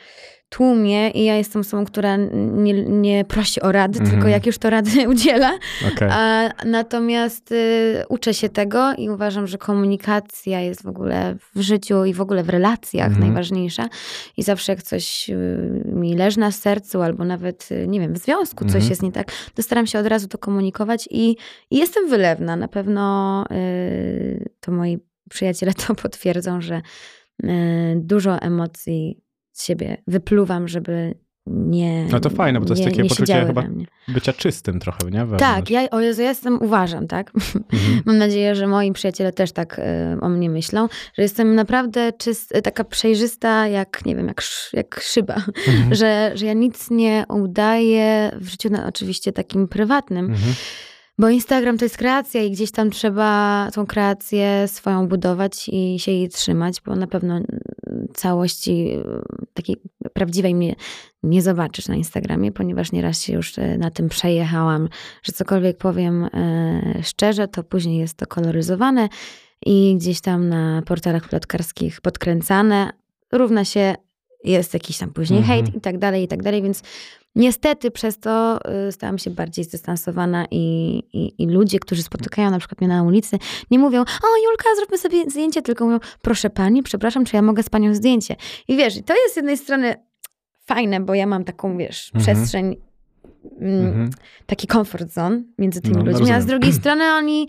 tłumię 0.56 1.10
i 1.10 1.24
ja 1.24 1.36
jestem 1.36 1.60
osobą, 1.60 1.84
która 1.84 2.16
nie, 2.16 2.72
nie 2.84 3.24
prosi 3.24 3.60
o 3.60 3.72
rady, 3.72 3.98
Mhm. 3.98 4.10
tylko 4.16 4.28
jak 4.28 4.46
już 4.46 4.58
to 4.58 4.70
rady 4.70 4.90
udziela. 5.08 5.58
Okej. 5.94 6.08
A, 6.12 6.50
natomiast 6.64 7.52
y, 7.52 8.04
uczę 8.08 8.34
się 8.34 8.48
tego 8.48 8.92
i 8.98 9.10
uważam, 9.10 9.46
że 9.46 9.58
komunikacja 9.58 10.60
jest 10.60 10.82
w 10.82 10.86
ogóle 10.86 11.36
w 11.54 11.60
życiu 11.60 12.04
i 12.04 12.14
w 12.14 12.20
ogóle 12.20 12.42
w 12.44 12.48
relacjach 12.48 13.06
Mhm. 13.06 13.26
najważniejsza. 13.26 13.88
I 14.36 14.42
zawsze 14.42 14.72
jak 14.72 14.82
coś 14.82 15.30
y, 15.30 15.82
mi 15.86 16.14
leży 16.14 16.40
na 16.40 16.50
sercu, 16.50 17.02
albo 17.02 17.24
nawet, 17.24 17.68
y, 17.72 17.86
nie 17.88 18.00
wiem, 18.00 18.14
w 18.14 18.18
związku 18.18 18.64
coś 18.64 18.74
Mhm. 18.74 18.90
jest 18.90 19.02
nie 19.02 19.12
tak, 19.12 19.32
to 19.54 19.62
staram 19.62 19.86
się 19.86 19.98
od 19.98 20.06
razu 20.06 20.28
to 20.28 20.38
komunikować 20.38 21.08
i, 21.10 21.30
i 21.70 21.76
jestem 21.78 22.08
wylewna. 22.08 22.56
Na 22.56 22.68
pewno 22.68 23.44
y, 23.50 24.50
to 24.60 24.72
moi 24.72 24.98
przyjaciele 25.30 25.72
to 25.86 25.94
potwierdzą, 25.94 26.60
że 26.60 26.82
y, 27.44 27.48
dużo 27.96 28.38
emocji 28.42 29.23
z 29.54 29.64
siebie 29.64 29.96
wypluwam, 30.06 30.68
żeby 30.68 31.14
nie. 31.46 32.04
No 32.04 32.20
to 32.20 32.30
fajne, 32.30 32.60
bo 32.60 32.66
to 32.66 32.72
jest 32.72 32.84
nie, 32.84 32.90
takie 32.90 33.02
nie 33.02 33.08
poczucie 33.08 33.44
chyba. 33.46 33.62
Bycia 34.08 34.32
czystym 34.32 34.80
trochę, 34.80 34.98
nie? 35.04 35.18
Wewnątrz. 35.18 35.44
Tak, 35.44 35.70
ja, 35.70 35.90
o 35.90 36.00
Jezu, 36.00 36.22
ja 36.22 36.28
jestem, 36.28 36.62
uważam, 36.62 37.06
tak? 37.06 37.32
Mhm. 37.34 37.64
Mam 38.06 38.18
nadzieję, 38.18 38.54
że 38.54 38.66
moi 38.66 38.92
przyjaciele 38.92 39.32
też 39.32 39.52
tak 39.52 39.78
y, 39.78 39.82
o 40.20 40.28
mnie 40.28 40.50
myślą, 40.50 40.88
że 41.14 41.22
jestem 41.22 41.54
naprawdę 41.54 42.12
czyst, 42.12 42.54
taka 42.62 42.84
przejrzysta 42.84 43.68
jak, 43.68 44.06
nie 44.06 44.16
wiem, 44.16 44.26
jak, 44.28 44.42
jak 44.72 45.00
szyba. 45.02 45.34
Mhm. 45.68 45.94
Że, 46.04 46.32
że 46.34 46.46
ja 46.46 46.52
nic 46.52 46.90
nie 46.90 47.24
udaję 47.28 48.30
w 48.40 48.48
życiu, 48.48 48.68
no, 48.72 48.86
oczywiście 48.86 49.32
takim 49.32 49.68
prywatnym, 49.68 50.26
Mhm. 50.26 50.54
Bo 51.18 51.28
Instagram 51.28 51.78
to 51.78 51.84
jest 51.84 51.96
kreacja 51.96 52.42
i 52.42 52.50
gdzieś 52.50 52.70
tam 52.70 52.90
trzeba 52.90 53.68
tą 53.74 53.86
kreację 53.86 54.68
swoją 54.68 55.08
budować 55.08 55.68
i 55.72 55.98
się 55.98 56.12
jej 56.12 56.28
trzymać, 56.28 56.80
bo 56.86 56.96
na 56.96 57.06
pewno 57.06 57.34
mm, 57.34 57.46
całości 58.14 58.88
y, 58.98 59.02
takiej 59.54 59.76
prawdziwej 60.12 60.54
mnie 60.54 60.74
nie 61.22 61.42
zobaczysz 61.42 61.88
na 61.88 61.94
Instagramie, 61.96 62.52
ponieważ 62.52 62.92
nieraz 62.92 63.22
się 63.22 63.32
już 63.32 63.58
y, 63.58 63.78
na 63.78 63.90
tym 63.90 64.08
przejechałam, 64.08 64.88
że 65.22 65.32
cokolwiek 65.32 65.78
powiem 65.78 66.24
y, 66.24 67.02
szczerze, 67.02 67.48
to 67.48 67.62
później 67.62 67.98
jest 67.98 68.16
to 68.16 68.26
koloryzowane 68.26 69.08
i 69.66 69.96
gdzieś 69.98 70.20
tam 70.20 70.48
na 70.48 70.82
portalach 70.82 71.28
plotkarskich 71.28 72.00
podkręcane, 72.00 72.90
równa 73.32 73.64
się 73.64 73.94
jest 74.44 74.74
jakiś 74.74 74.98
tam 74.98 75.12
później 75.12 75.40
Mhm. 75.40 75.62
hejt 75.62 75.76
i 75.76 75.80
tak 75.80 75.98
dalej, 75.98 76.24
i 76.24 76.28
tak 76.28 76.42
dalej, 76.42 76.62
więc 76.62 76.82
Niestety 77.36 77.90
przez 77.90 78.18
to 78.18 78.58
y, 78.88 78.92
stałam 78.92 79.18
się 79.18 79.30
bardziej 79.30 79.64
zdystansowana 79.64 80.46
i, 80.50 80.58
i, 81.12 81.42
i 81.42 81.46
ludzie, 81.46 81.78
którzy 81.78 82.02
spotykają 82.02 82.50
na 82.50 82.58
przykład 82.58 82.80
mnie 82.80 82.88
na 82.88 83.02
ulicy, 83.02 83.38
nie 83.70 83.78
mówią, 83.78 84.00
o 84.00 84.26
Julka, 84.48 84.64
zróbmy 84.76 84.98
sobie 84.98 85.30
zdjęcie, 85.30 85.62
tylko 85.62 85.84
mówią, 85.84 85.98
proszę 86.22 86.50
pani, 86.50 86.82
przepraszam, 86.82 87.24
czy 87.24 87.36
ja 87.36 87.42
mogę 87.42 87.62
z 87.62 87.68
panią 87.70 87.94
zdjęcie? 87.94 88.36
I 88.68 88.76
wiesz, 88.76 88.94
to 89.06 89.14
jest 89.22 89.34
z 89.34 89.36
jednej 89.36 89.56
strony 89.58 89.94
fajne, 90.66 91.00
bo 91.00 91.14
ja 91.14 91.26
mam 91.26 91.44
taką, 91.44 91.78
wiesz, 91.78 92.10
Mhm. 92.14 92.36
przestrzeń, 92.36 92.76
Mhm. 93.60 94.10
taki 94.46 94.66
comfort 94.66 95.10
zone 95.12 95.42
między 95.58 95.80
tymi 95.80 95.96
No, 95.96 96.04
ludźmi, 96.04 96.32
a 96.32 96.40
z 96.40 96.46
drugiej 96.46 96.72
strony 96.72 97.04
oni 97.04 97.48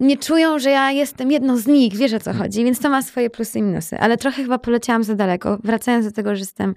nie 0.00 0.16
czują, 0.16 0.58
że 0.58 0.70
ja 0.70 0.90
jestem 0.92 1.30
jedną 1.30 1.56
z 1.56 1.66
nich, 1.66 1.96
wiesz 1.96 2.12
o 2.12 2.20
co 2.20 2.30
Mhm. 2.30 2.44
chodzi, 2.44 2.64
więc 2.64 2.80
to 2.80 2.88
ma 2.90 3.02
swoje 3.02 3.30
plusy 3.30 3.58
i 3.58 3.62
minusy, 3.62 3.98
ale 3.98 4.16
trochę 4.16 4.42
chyba 4.42 4.58
poleciałam 4.58 5.04
za 5.04 5.14
daleko, 5.14 5.58
wracając 5.64 6.06
do 6.06 6.12
tego, 6.12 6.34
że 6.34 6.40
jestem 6.40 6.74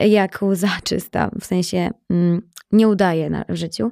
jak 0.00 0.42
łza 0.42 0.70
czysta, 0.84 1.30
w 1.40 1.44
sensie 1.46 1.90
mm, 2.10 2.42
nie 2.72 2.88
udaję 2.88 3.30
na, 3.30 3.44
w 3.48 3.54
życiu, 3.54 3.90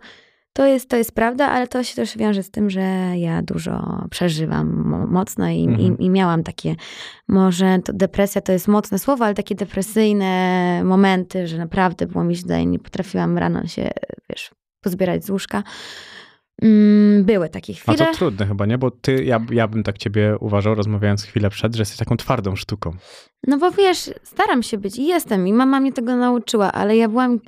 to 0.53 0.67
jest, 0.67 0.89
to 0.91 0.97
jest 0.97 1.13
prawda, 1.15 1.49
ale 1.49 1.69
to 1.69 1.85
się 1.85 1.97
też 1.97 2.19
wiąże 2.19 2.43
z 2.43 2.51
tym, 2.51 2.71
że 2.71 2.81
ja 3.17 3.43
dużo 3.43 4.05
przeżywam 4.11 4.83
mo- 4.89 5.07
mocno 5.07 5.49
i, 5.49 5.65
Mhm. 5.65 5.99
i, 5.99 6.05
i 6.05 6.11
miałam 6.11 6.43
takie, 6.43 6.75
może 7.29 7.79
to 7.85 7.93
depresja 7.93 8.41
to 8.41 8.53
jest 8.53 8.69
mocne 8.69 8.99
słowo, 8.99 9.25
ale 9.25 9.35
takie 9.35 9.55
depresyjne 9.55 10.81
momenty, 10.85 11.47
że 11.47 11.59
naprawdę 11.59 12.07
było 12.07 12.25
mi 12.25 12.35
źle 12.37 12.63
i 12.63 12.67
nie 12.67 12.79
potrafiłam 12.79 13.39
rano 13.39 13.67
się, 13.67 13.91
wiesz, 14.31 14.51
pozbierać 14.81 15.25
z 15.25 15.31
łóżka. 15.31 15.63
Mm, 16.63 17.25
Były 17.25 17.49
takie 17.49 17.73
A 17.73 17.77
chwile. 17.93 17.97
to 18.07 18.13
trudne 18.15 18.47
chyba, 18.47 18.67
nie? 18.67 18.79
Bo 18.79 18.91
ty, 18.91 19.25
ja, 19.25 19.41
ja 19.51 19.69
bym 19.69 19.83
tak 19.83 19.99
ciebie 19.99 20.37
uważał, 20.41 20.75
rozmawiając 20.75 21.23
chwilę 21.25 21.51
przed, 21.51 21.75
że 21.75 21.81
jesteś 21.83 21.99
taką 21.99 22.17
twardą 22.17 22.57
sztuką. 22.57 22.91
No 23.47 23.59
bo 23.59 23.71
wiesz, 23.71 24.11
staram 24.23 24.63
się 24.63 24.79
być 24.79 24.99
i 24.99 25.07
jestem 25.07 25.49
i 25.49 25.53
mama 25.53 25.81
mnie 25.81 25.93
tego 25.93 26.17
nauczyła, 26.17 26.73
ale 26.73 26.97
ja 26.97 27.09
byłam 27.09 27.41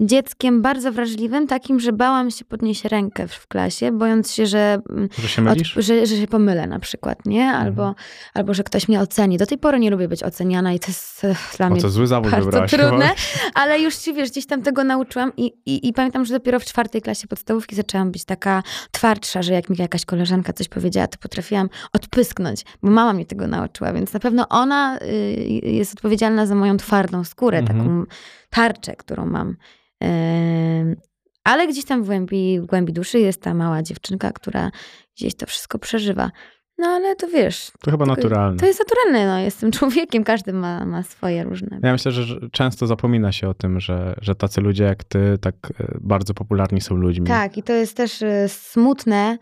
dzieckiem 0.00 0.62
bardzo 0.62 0.92
wrażliwym, 0.92 1.46
takim, 1.46 1.80
że 1.80 1.92
bałam 1.92 2.30
się 2.30 2.44
podnieść 2.44 2.84
rękę 2.84 3.28
w, 3.28 3.46
klasie, 3.48 3.92
bojąc 3.92 4.32
się, 4.32 4.46
że, 4.46 4.78
mm, 4.90 5.08
Że 5.18 5.28
się 5.28 5.48
od, 5.50 5.58
że, 5.58 6.06
że 6.06 6.16
się 6.16 6.26
pomylę 6.26 6.66
na 6.66 6.78
przykład, 6.78 7.26
nie? 7.26 7.50
Albo, 7.52 7.82
Mhm. 7.88 7.94
albo 8.34 8.54
że 8.54 8.64
ktoś 8.64 8.88
mnie 8.88 9.00
oceni. 9.00 9.38
Do 9.38 9.46
tej 9.46 9.58
pory 9.58 9.80
nie 9.80 9.90
lubię 9.90 10.08
być 10.08 10.22
oceniana 10.22 10.72
i 10.72 10.80
to 10.80 10.86
jest 10.86 11.24
e, 11.24 11.34
dla 11.56 11.66
O, 11.66 11.70
mnie 11.70 11.80
zły 11.80 12.06
zawód 12.06 12.30
bardzo 12.30 12.44
wybrałaś 12.44 12.70
trudne, 12.70 13.08
chyba. 13.08 13.50
ale 13.62 13.80
już 13.80 13.98
się, 13.98 14.12
wiesz, 14.12 14.30
gdzieś 14.30 14.46
tam 14.46 14.62
tego 14.62 14.84
nauczyłam 14.84 15.32
i, 15.36 15.44
i, 15.66 15.88
i 15.88 15.92
pamiętam, 15.92 16.24
że 16.24 16.34
dopiero 16.34 16.60
w 16.60 16.64
czwartej 16.64 17.02
klasie 17.02 17.26
podstawówki 17.28 17.76
zaczęłam 17.76 18.10
być 18.10 18.24
taka 18.24 18.62
twardsza, 18.90 19.42
że 19.42 19.52
jak 19.52 19.70
mi 19.70 19.76
jakaś 19.78 20.04
koleżanka 20.04 20.52
coś 20.52 20.68
powiedziała, 20.68 21.06
to 21.06 21.18
potrafiłam 21.18 21.68
odpysknąć, 21.92 22.64
bo 22.82 22.90
mama 22.90 23.12
mnie 23.12 23.26
tego 23.26 23.46
nauczyła, 23.46 23.92
więc 23.92 24.12
na 24.12 24.20
pewno 24.20 24.48
ona 24.48 24.98
y, 24.98 25.60
jest 25.62 25.92
odpowiedzialna 25.92 26.46
za 26.46 26.54
moją 26.54 26.76
twardą 26.76 27.24
skórę, 27.24 27.58
Mhm. 27.58 27.78
taką 27.78 28.04
tarczę, 28.50 28.96
którą 28.96 29.26
mam. 29.26 29.56
Ale 31.44 31.68
gdzieś 31.68 31.84
tam 31.84 32.02
w 32.02 32.06
głębi, 32.06 32.60
w 32.60 32.66
głębi 32.66 32.92
duszy 32.92 33.18
jest 33.20 33.42
ta 33.42 33.54
mała 33.54 33.82
dziewczynka, 33.82 34.32
która 34.32 34.70
gdzieś 35.16 35.34
to 35.34 35.46
wszystko 35.46 35.78
przeżywa. 35.78 36.30
No 36.78 36.86
ale 36.86 37.16
to 37.16 37.28
wiesz, 37.28 37.72
To 37.80 37.90
chyba 37.90 38.06
naturalne. 38.06 38.58
to 38.58 38.66
jest 38.66 38.78
naturalne, 38.78 39.26
no 39.26 39.38
jestem 39.38 39.72
człowiekiem, 39.78 40.24
każdy 40.24 40.52
ma, 40.52 40.84
ma 40.86 41.02
swoje 41.02 41.44
różne. 41.44 41.80
Ja 41.82 41.92
myślę, 41.92 42.12
że 42.12 42.22
że 42.22 42.40
często 42.52 42.86
zapomina 42.86 43.32
się 43.32 43.48
o 43.48 43.54
tym, 43.54 43.80
że, 43.80 44.14
że 44.22 44.34
tacy 44.34 44.60
ludzie 44.60 44.84
jak 44.84 45.04
ty 45.04 45.38
tak 45.40 45.54
e, 45.80 45.98
bardzo 46.00 46.34
popularni 46.34 46.80
są 46.80 46.94
ludźmi. 46.94 47.26
Tak, 47.26 47.58
i 47.58 47.62
to 47.62 47.72
jest 47.72 47.96
też 47.96 48.22
e, 48.22 48.48
smutne. 48.48 49.38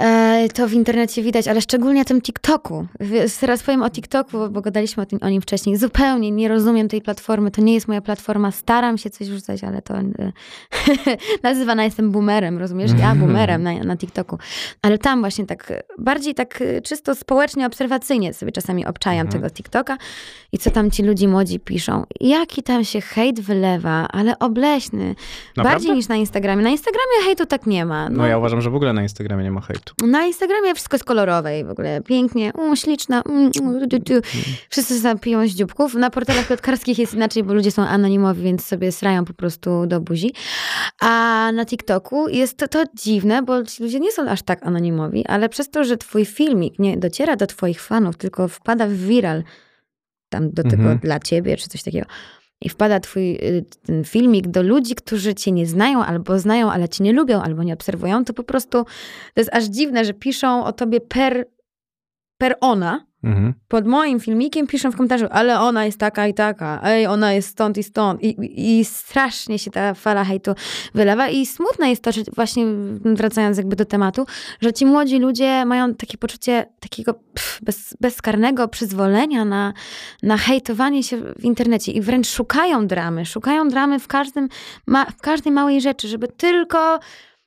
E, 0.00 0.48
To 0.54 0.68
w 0.68 0.72
internecie 0.72 1.22
widać, 1.22 1.48
ale 1.48 1.60
szczególnie 1.60 2.00
na 2.00 2.04
tym 2.04 2.20
TikToku. 2.20 2.86
Teraz 3.40 3.62
powiem 3.62 3.82
o 3.82 3.90
TikToku, 3.90 4.38
bo 4.50 4.60
gadaliśmy 4.60 5.02
o, 5.02 5.06
tym, 5.06 5.18
o 5.22 5.28
nim 5.28 5.42
wcześniej. 5.42 5.76
Zupełnie 5.76 6.30
nie 6.30 6.48
rozumiem 6.48 6.88
tej 6.88 7.02
platformy. 7.02 7.50
To 7.50 7.62
nie 7.62 7.74
jest 7.74 7.88
moja 7.88 8.00
platforma. 8.00 8.50
Staram 8.50 8.98
się 8.98 9.10
coś 9.10 9.28
rzucać, 9.28 9.64
ale 9.64 9.82
to 9.82 9.94
e, 9.98 10.02
nazywana 11.42 11.84
jestem 11.84 12.10
boomerem, 12.10 12.58
rozumiesz? 12.58 12.90
Ja 12.98 13.14
boomerem 13.14 13.62
na, 13.62 13.72
na 13.84 13.96
TikToku. 13.96 14.38
Ale 14.82 14.98
tam 14.98 15.20
właśnie 15.20 15.46
tak 15.46 15.70
e, 15.70 15.82
bardziej 15.98 16.34
tak 16.34 16.62
czysto 16.84 17.14
społecznie, 17.14 17.66
obserwacyjnie 17.66 18.34
sobie 18.34 18.52
czasami 18.52 18.86
obczajam 18.86 19.26
Mhm. 19.26 19.42
tego 19.42 19.54
TikToka 19.54 19.96
i 20.52 20.58
co 20.58 20.70
tam 20.70 20.90
ci 20.90 21.02
ludzie 21.02 21.28
młodzi 21.28 21.60
piszą. 21.60 22.04
Jaki 22.20 22.62
tam 22.62 22.84
się 22.84 23.00
hejt 23.00 23.40
wylewa, 23.40 24.08
ale 24.08 24.38
obleśny. 24.38 25.14
Naprawdę? 25.56 25.62
Bardziej 25.62 25.92
niż 25.96 26.08
na 26.08 26.16
Instagramie. 26.16 26.62
Na 26.62 26.70
Instagramie 26.70 27.24
hejtu 27.24 27.46
tak 27.46 27.66
nie 27.66 27.84
ma. 27.84 28.08
No 28.08 28.26
ja 28.26 28.38
uważam, 28.38 28.60
że 28.60 28.70
w 28.70 28.74
ogóle 28.74 28.92
na 28.92 29.02
Instagramie 29.02 29.44
nie 29.44 29.50
ma 29.50 29.60
hejtu. 29.60 29.89
Na 30.06 30.26
Instagramie 30.26 30.74
wszystko 30.74 30.96
jest 30.96 31.04
kolorowe 31.04 31.60
i 31.60 31.64
w 31.64 31.70
ogóle 31.70 32.00
pięknie, 32.00 32.52
u, 32.52 32.76
śliczna, 32.76 33.22
mm, 33.22 33.50
mm, 33.60 33.88
tu, 33.88 33.98
tu. 33.98 34.12
wszyscy 34.70 34.94
piją 35.20 35.48
z 35.48 35.50
dzióbków. 35.50 35.94
Na 35.94 36.10
portalach 36.10 36.46
plotkarskich 36.46 36.98
jest 36.98 37.14
inaczej, 37.14 37.42
bo 37.42 37.54
ludzie 37.54 37.70
są 37.70 37.82
anonimowi, 37.82 38.42
więc 38.42 38.66
sobie 38.66 38.92
srają 38.92 39.24
po 39.24 39.34
prostu 39.34 39.86
do 39.86 40.00
buzi. 40.00 40.34
A 41.00 41.50
na 41.54 41.66
TikToku 41.66 42.28
jest 42.28 42.56
to, 42.56 42.68
to 42.68 42.84
dziwne, 42.94 43.42
bo 43.42 43.64
ci 43.64 43.82
ludzie 43.82 44.00
nie 44.00 44.12
są 44.12 44.28
aż 44.28 44.42
tak 44.42 44.66
anonimowi, 44.66 45.26
ale 45.26 45.48
przez 45.48 45.70
to, 45.70 45.84
że 45.84 45.96
twój 45.96 46.24
filmik 46.24 46.78
nie 46.78 46.96
dociera 46.96 47.36
do 47.36 47.46
twoich 47.46 47.82
fanów, 47.82 48.16
tylko 48.16 48.48
wpada 48.48 48.86
w 48.86 48.92
viral, 48.92 49.42
tam 50.28 50.50
do 50.50 50.62
tego 50.62 50.82
Mhm. 50.82 50.98
dla 50.98 51.20
ciebie, 51.20 51.56
czy 51.56 51.68
coś 51.68 51.82
takiego, 51.82 52.06
i 52.60 52.68
wpada 52.68 53.00
twój 53.00 53.34
y, 53.34 53.64
ten 53.86 54.04
filmik 54.04 54.48
do 54.48 54.62
ludzi, 54.62 54.94
którzy 54.94 55.34
cię 55.34 55.52
nie 55.52 55.66
znają, 55.66 56.04
albo 56.04 56.38
znają, 56.38 56.70
ale 56.70 56.88
cię 56.88 57.04
nie 57.04 57.12
lubią, 57.12 57.42
albo 57.42 57.62
nie 57.62 57.74
obserwują, 57.74 58.24
to 58.24 58.32
po 58.32 58.42
prostu 58.42 58.84
to 59.34 59.40
jest 59.40 59.54
aż 59.54 59.64
dziwne, 59.64 60.04
że 60.04 60.14
piszą 60.14 60.64
o 60.64 60.72
tobie 60.72 61.00
per, 61.00 61.48
per 62.38 62.56
ona. 62.60 63.09
Mhm. 63.24 63.54
Pod 63.68 63.86
moim 63.86 64.20
filmikiem 64.20 64.66
piszą 64.66 64.90
w 64.90 64.96
komentarzu, 64.96 65.26
ale 65.30 65.60
ona 65.60 65.84
jest 65.84 65.98
taka 65.98 66.26
i 66.26 66.34
taka, 66.34 66.80
ej, 66.84 67.06
ona 67.06 67.32
jest 67.32 67.48
stąd 67.48 67.78
i 67.78 67.82
stąd. 67.82 68.22
I, 68.22 68.36
i, 68.78 68.84
strasznie 68.84 69.58
się 69.58 69.70
ta 69.70 69.94
fala 69.94 70.24
hejtu 70.24 70.54
wylewa. 70.94 71.28
I 71.28 71.46
smutne 71.46 71.90
jest 71.90 72.02
to, 72.02 72.12
że 72.12 72.22
właśnie 72.36 72.64
wracając 73.04 73.56
jakby 73.56 73.76
do 73.76 73.84
tematu, 73.84 74.26
że 74.60 74.72
ci 74.72 74.86
młodzi 74.86 75.18
ludzie 75.18 75.64
mają 75.64 75.94
takie 75.94 76.18
poczucie 76.18 76.66
takiego 76.80 77.14
pff, 77.14 77.58
bez, 77.62 77.96
bezkarnego 78.00 78.68
przyzwolenia 78.68 79.44
na, 79.44 79.72
na 80.22 80.36
hejtowanie 80.36 81.02
się 81.02 81.16
w 81.38 81.44
internecie 81.44 81.92
i 81.92 82.00
wręcz 82.00 82.28
szukają 82.28 82.86
dramy. 82.86 83.26
Szukają 83.26 83.68
dramy 83.68 83.98
w, 83.98 84.08
każdym, 84.08 84.48
ma, 84.86 85.04
w 85.04 85.20
każdej 85.20 85.52
małej 85.52 85.80
rzeczy, 85.80 86.08
żeby 86.08 86.28
tylko 86.28 87.00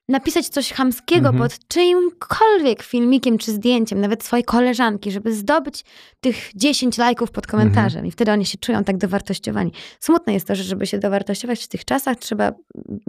napisać 0.10 0.48
coś 0.48 0.74
chamskiego 0.74 1.30
Mhm. 1.30 1.38
pod 1.50 1.68
czyimkolwiek 1.68 2.84
filmikiem 2.84 3.38
czy 3.38 3.52
zdjęciem, 3.52 4.02
nawet 4.02 4.24
swojej 4.24 4.44
koleżanki, 4.44 5.12
żeby 5.12 5.36
zdobyć 5.36 5.84
tych 6.22 6.52
10 6.56 6.98
lajków 6.98 7.32
pod 7.32 7.48
komentarzem 7.48 7.86
Mhm. 8.00 8.06
i 8.06 8.12
wtedy 8.12 8.32
oni 8.32 8.46
się 8.46 8.58
czują 8.58 8.84
tak 8.84 8.98
dowartościowani. 8.98 9.72
Smutne 10.00 10.34
jest 10.34 10.48
to, 10.48 10.56
że 10.56 10.64
żeby 10.64 10.88
się 10.88 11.00
dowartościować 11.00 11.64
w 11.64 11.68
tych 11.68 11.86
czasach, 11.86 12.18
trzeba 12.18 12.44
mm, 12.48 13.00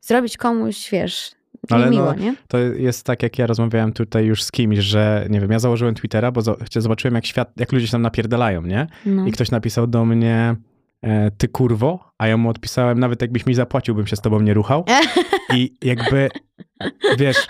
zrobić 0.00 0.36
komuś, 0.36 0.90
wiesz, 0.90 1.30
Ale 1.70 1.84
niemiło, 1.84 2.06
no, 2.06 2.14
nie? 2.14 2.34
To 2.48 2.58
jest 2.58 3.02
tak, 3.06 3.22
jak 3.22 3.38
ja 3.38 3.46
rozmawiałem 3.46 3.92
tutaj 3.92 4.24
już 4.24 4.42
z 4.44 4.50
kimś, 4.52 4.78
że 4.78 5.26
nie 5.30 5.40
wiem, 5.40 5.50
ja 5.50 5.58
założyłem 5.58 5.94
Twittera, 5.94 6.32
bo 6.32 6.40
zo- 6.40 6.80
zobaczyłem, 6.80 7.14
jak 7.14 7.26
świat, 7.26 7.52
jak 7.56 7.72
ludzie 7.72 7.86
się 7.86 7.92
tam 7.92 8.02
napierdalają, 8.02 8.62
nie? 8.62 8.86
No. 9.06 9.26
I 9.26 9.32
ktoś 9.32 9.50
napisał 9.50 9.86
do 9.86 10.04
mnie, 10.04 10.56
ty 11.38 11.48
kurwo, 11.48 12.10
a 12.18 12.26
ja 12.28 12.36
mu 12.36 12.48
odpisałem, 12.48 12.98
nawet 13.00 13.22
jakbyś 13.22 13.46
mi 13.46 13.54
zapłacił, 13.54 13.94
bym 13.94 14.06
się 14.06 14.16
z 14.16 14.20
tobą 14.20 14.40
nie 14.40 14.54
ruchał. 14.54 14.84
I 15.56 15.74
jakby, 15.82 16.28
wiesz, 17.18 17.46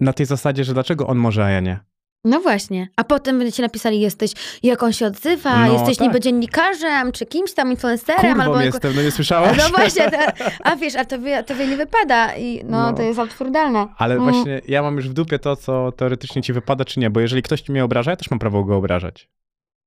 na 0.00 0.12
tej 0.12 0.26
zasadzie, 0.26 0.64
że 0.64 0.74
dlaczego 0.74 1.06
on 1.06 1.18
może, 1.18 1.44
a 1.44 1.50
ja 1.50 1.60
nie? 1.60 1.78
No 2.24 2.40
właśnie. 2.40 2.88
A 2.96 3.04
potem 3.04 3.38
będziecie 3.38 3.62
napisali, 3.62 4.00
jesteś, 4.00 4.32
jak 4.62 4.82
on 4.82 4.92
się 4.92 5.06
odzywa, 5.06 5.66
No 5.66 5.72
jesteś 5.72 5.96
tak. 5.96 6.06
niby 6.06 6.20
dziennikarzem, 6.20 7.12
czy 7.12 7.26
kimś 7.26 7.54
tam 7.54 7.70
influencerem, 7.70 8.34
Kurwą 8.34 8.42
albo... 8.42 8.60
jestem, 8.60 8.92
no 8.96 9.02
nie 9.02 9.10
słyszałeś? 9.10 9.58
No 9.58 9.68
właśnie, 9.76 10.10
te, 10.10 10.32
a 10.64 10.76
wiesz, 10.76 10.96
a 10.96 11.04
tobie, 11.04 11.42
tobie 11.42 11.66
nie 11.66 11.76
wypada 11.76 12.36
i 12.36 12.60
no, 12.64 12.82
No. 12.82 12.92
to 12.92 13.02
jest 13.02 13.18
absurdalne. 13.18 13.86
Ale 13.98 14.14
Mm. 14.14 14.30
właśnie 14.32 14.60
ja 14.68 14.82
mam 14.82 14.96
już 14.96 15.08
w 15.08 15.12
dupie 15.12 15.38
to, 15.38 15.56
co 15.56 15.92
teoretycznie 15.92 16.42
ci 16.42 16.52
wypada, 16.52 16.84
czy 16.84 17.00
nie, 17.00 17.10
bo 17.10 17.20
jeżeli 17.20 17.42
ktoś 17.42 17.68
mnie 17.68 17.84
obraża, 17.84 18.10
ja 18.10 18.16
też 18.16 18.30
mam 18.30 18.38
prawo 18.38 18.64
go 18.64 18.76
obrażać. 18.76 19.28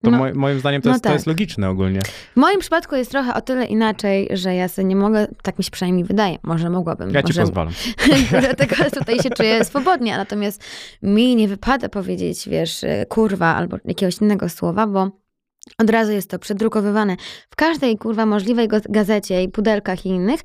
To 0.03 0.11
No. 0.11 0.17
moj- 0.17 0.33
moim 0.35 0.59
zdaniem 0.59 0.81
to, 0.81 0.89
No 0.89 0.93
jest, 0.93 1.03
to 1.03 1.09
tak. 1.09 1.13
jest 1.15 1.27
logiczne 1.27 1.69
ogólnie. 1.69 1.99
W 2.33 2.35
moim 2.35 2.59
przypadku 2.59 2.95
jest 2.95 3.11
trochę 3.11 3.33
o 3.33 3.41
tyle 3.41 3.65
inaczej, 3.65 4.27
że 4.31 4.55
ja 4.55 4.67
sobie 4.67 4.85
nie 4.87 4.95
mogę, 4.95 5.27
tak 5.43 5.57
mi 5.57 5.63
się 5.63 5.71
przynajmniej 5.71 6.05
wydaje, 6.05 6.37
może 6.43 6.69
mogłabym. 6.69 7.11
Ja 7.13 7.21
ci 7.23 7.27
może, 7.27 7.41
pozwalam. 7.41 7.73
Dlatego 8.41 8.75
tutaj 8.99 9.19
się 9.19 9.29
czuję 9.29 9.65
swobodnie, 9.65 10.17
natomiast 10.17 10.63
mi 11.03 11.35
nie 11.35 11.47
wypada 11.47 11.89
powiedzieć, 11.89 12.49
wiesz, 12.49 12.85
kurwa 13.09 13.55
albo 13.55 13.77
jakiegoś 13.85 14.17
innego 14.17 14.49
słowa, 14.49 14.87
bo 14.87 15.11
od 15.77 15.89
razu 15.89 16.11
jest 16.11 16.29
to 16.29 16.39
przedrukowywane 16.39 17.15
w 17.49 17.55
każdej 17.55 17.97
kurwa 17.97 18.25
możliwej 18.25 18.67
gazecie 18.89 19.43
i 19.43 19.49
pudelkach 19.49 20.05
i 20.05 20.09
innych, 20.09 20.39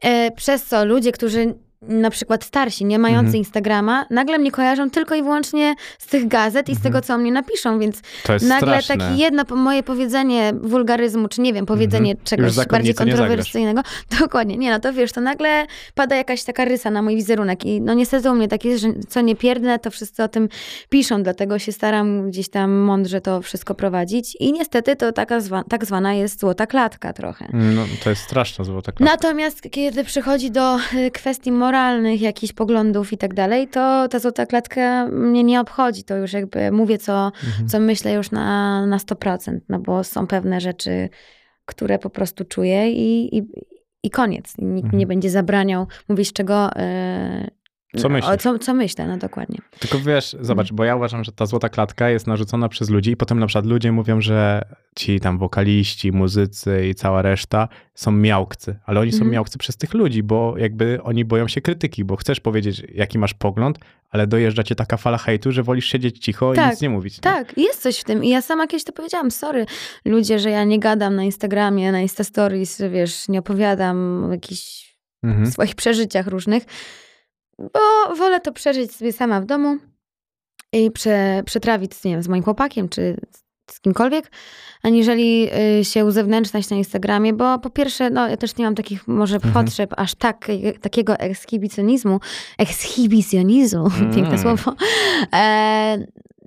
e, 0.00 0.30
przez 0.30 0.64
co 0.66 0.84
ludzie, 0.84 1.12
którzy 1.12 1.54
na 1.82 2.10
przykład 2.10 2.44
starsi, 2.44 2.84
nie 2.84 2.98
mający 2.98 3.20
Mhm. 3.26 3.36
Instagrama, 3.36 4.06
nagle 4.10 4.38
mnie 4.38 4.50
kojarzą 4.50 4.90
tylko 4.90 5.14
i 5.14 5.22
wyłącznie 5.22 5.74
z 5.98 6.06
tych 6.06 6.28
gazet 6.28 6.68
i 6.68 6.74
z 6.76 6.80
tego, 6.80 7.00
co 7.00 7.14
o 7.14 7.18
mnie 7.18 7.32
napiszą, 7.32 7.78
więc 7.78 8.00
nagle 8.28 8.82
straszne. 8.82 8.96
takie 8.96 9.20
jedno 9.20 9.44
moje 9.56 9.82
powiedzenie 9.82 10.52
wulgaryzmu, 10.62 11.28
czy 11.28 11.40
nie 11.40 11.52
wiem, 11.52 11.66
powiedzenie 11.66 12.10
Mhm. 12.10 12.24
Czegoś 12.26 12.66
bardziej 12.66 12.94
kontrowersyjnego. 12.94 13.82
Dokładnie, 14.20 14.56
nie, 14.56 14.70
no 14.70 14.80
to 14.80 14.92
wiesz, 14.92 15.12
to 15.12 15.20
nagle 15.20 15.66
pada 15.94 16.16
jakaś 16.16 16.44
taka 16.44 16.64
rysa 16.64 16.90
na 16.90 17.02
mój 17.02 17.16
wizerunek 17.16 17.64
i 17.64 17.80
no 17.80 17.94
niestety 17.94 18.30
u 18.30 18.34
mnie 18.34 18.48
tak 18.48 18.64
jest, 18.64 18.82
że 18.82 18.88
co 19.08 19.20
nie 19.20 19.36
pierdnę, 19.36 19.78
to 19.78 19.90
wszyscy 19.90 20.22
o 20.22 20.28
tym 20.28 20.48
piszą, 20.88 21.22
dlatego 21.22 21.58
się 21.58 21.72
staram 21.72 22.30
gdzieś 22.30 22.48
tam 22.48 22.70
mądrze 22.70 23.20
to 23.20 23.42
wszystko 23.42 23.74
prowadzić 23.74 24.36
i 24.40 24.52
niestety 24.52 24.96
to 24.96 25.12
taka 25.12 25.40
zwa, 25.40 25.64
tak 25.68 25.84
zwana 25.84 26.14
jest 26.14 26.40
złota 26.40 26.66
klatka 26.66 27.12
trochę. 27.12 27.48
No, 27.52 27.82
to 28.04 28.10
jest 28.10 28.22
straszna 28.22 28.64
złota 28.64 28.92
klatka. 28.92 29.14
Natomiast 29.14 29.62
kiedy 29.70 30.04
przychodzi 30.04 30.50
do 30.50 30.76
y, 30.94 31.10
kwestii 31.10 31.52
moralnych, 31.74 32.20
jakichś 32.20 32.52
poglądów 32.52 33.12
i 33.12 33.18
tak 33.18 33.34
dalej, 33.34 33.68
to 33.68 34.08
ta 34.08 34.18
złota 34.18 34.46
klatka 34.46 35.06
mnie 35.06 35.44
nie 35.44 35.60
obchodzi. 35.60 36.04
To 36.04 36.16
już 36.16 36.32
jakby 36.32 36.72
mówię, 36.72 36.98
co, 36.98 37.32
Mhm. 37.46 37.68
co 37.68 37.80
myślę 37.80 38.12
już 38.12 38.30
na, 38.30 38.86
na 38.86 38.98
100%, 38.98 39.60
no 39.68 39.78
bo 39.78 40.04
są 40.04 40.26
pewne 40.26 40.60
rzeczy, 40.60 41.08
które 41.64 41.98
po 41.98 42.10
prostu 42.10 42.44
czuję 42.44 42.90
i, 42.92 43.38
i, 43.38 43.42
i 44.02 44.10
koniec. 44.10 44.54
Nikt 44.58 44.92
mi 44.92 44.98
nie 44.98 45.04
Mhm. 45.04 45.08
będzie 45.08 45.30
zabraniał 45.30 45.86
mówić, 46.08 46.32
czego... 46.32 46.70
y, 46.70 47.59
Co 47.96 48.06
o, 48.06 48.10
myślisz? 48.10 48.36
co, 48.42 48.58
co 48.58 48.74
myślę, 48.74 49.06
no 49.06 49.16
dokładnie. 49.16 49.58
Tylko 49.80 49.98
wiesz, 49.98 50.36
zobacz, 50.40 50.72
bo 50.72 50.84
ja 50.84 50.96
uważam, 50.96 51.24
że 51.24 51.32
ta 51.32 51.46
złota 51.46 51.68
klatka 51.68 52.10
jest 52.10 52.26
narzucona 52.26 52.68
przez 52.68 52.90
ludzi 52.90 53.10
i 53.10 53.16
potem 53.16 53.38
na 53.38 53.46
przykład 53.46 53.66
ludzie 53.66 53.92
mówią, 53.92 54.20
że 54.20 54.62
ci 54.96 55.20
tam 55.20 55.38
wokaliści, 55.38 56.12
muzycy 56.12 56.88
i 56.90 56.94
cała 56.94 57.22
reszta 57.22 57.68
są 57.94 58.12
miałkcy, 58.12 58.78
ale 58.86 59.00
oni 59.00 59.12
są 59.12 59.16
Mhm. 59.16 59.30
miałkcy 59.32 59.58
przez 59.58 59.76
tych 59.76 59.94
ludzi, 59.94 60.22
bo 60.22 60.54
jakby 60.58 60.98
oni 61.02 61.24
boją 61.24 61.48
się 61.48 61.60
krytyki, 61.60 62.04
bo 62.04 62.16
chcesz 62.16 62.40
powiedzieć, 62.40 62.82
jaki 62.94 63.18
masz 63.18 63.34
pogląd, 63.34 63.78
ale 64.10 64.26
dojeżdża 64.26 64.62
cię 64.62 64.74
taka 64.74 64.96
fala 64.96 65.18
hejtu, 65.18 65.52
że 65.52 65.62
wolisz 65.62 65.86
siedzieć 65.86 66.18
cicho 66.18 66.52
i 66.52 66.56
Tak, 66.56 66.70
nic 66.70 66.80
nie 66.80 66.90
mówić. 66.90 67.16
nie? 67.16 67.20
Tak, 67.22 67.58
jest 67.58 67.82
coś 67.82 67.98
w 68.00 68.04
tym. 68.04 68.24
I 68.24 68.28
ja 68.28 68.42
sama 68.42 68.66
kiedyś 68.66 68.84
to 68.84 68.92
powiedziałam, 68.92 69.30
sorry, 69.30 69.66
ludzie, 70.04 70.38
że 70.38 70.50
ja 70.50 70.64
nie 70.64 70.78
gadam 70.80 71.16
na 71.16 71.22
Instagramie, 71.24 71.92
na 71.92 72.00
Insta 72.00 72.24
Stories, 72.24 72.82
wiesz, 72.92 73.28
nie 73.28 73.38
opowiadam 73.38 74.24
o 74.24 74.32
jakichś 74.32 74.90
Mhm. 75.22 75.50
swoich 75.50 75.74
przeżyciach 75.74 76.26
różnych, 76.26 76.64
bo 77.60 78.14
wolę 78.16 78.40
to 78.40 78.52
przeżyć 78.52 78.92
sobie 78.96 79.12
sama 79.12 79.40
w 79.40 79.44
domu 79.46 79.76
i 80.72 80.90
prze, 80.90 81.42
przetrawić 81.46 82.04
nie 82.04 82.10
wiem, 82.12 82.22
z 82.22 82.28
moim 82.28 82.42
chłopakiem 82.42 82.88
czy 82.88 83.16
z 83.70 83.80
kimkolwiek, 83.80 84.30
aniżeli 84.82 85.48
y, 85.80 85.84
się 85.84 86.04
uzewnętrzniać 86.04 86.70
na 86.70 86.76
Instagramie, 86.76 87.32
bo 87.32 87.58
po 87.58 87.70
pierwsze, 87.70 88.10
no 88.10 88.28
ja 88.28 88.36
też 88.36 88.56
nie 88.56 88.64
mam 88.64 88.74
takich 88.74 89.08
może 89.08 89.36
Mhm. 89.36 89.54
potrzeb 89.54 89.94
aż 89.96 90.14
tak, 90.14 90.48
takiego 90.80 91.16
ekshibicjonizmu, 91.18 92.20
ekshibicjonizmu, 92.58 93.90
piękne 94.14 94.28
Mm. 94.34 94.38
słowo. 94.38 94.74
E, 95.34 95.98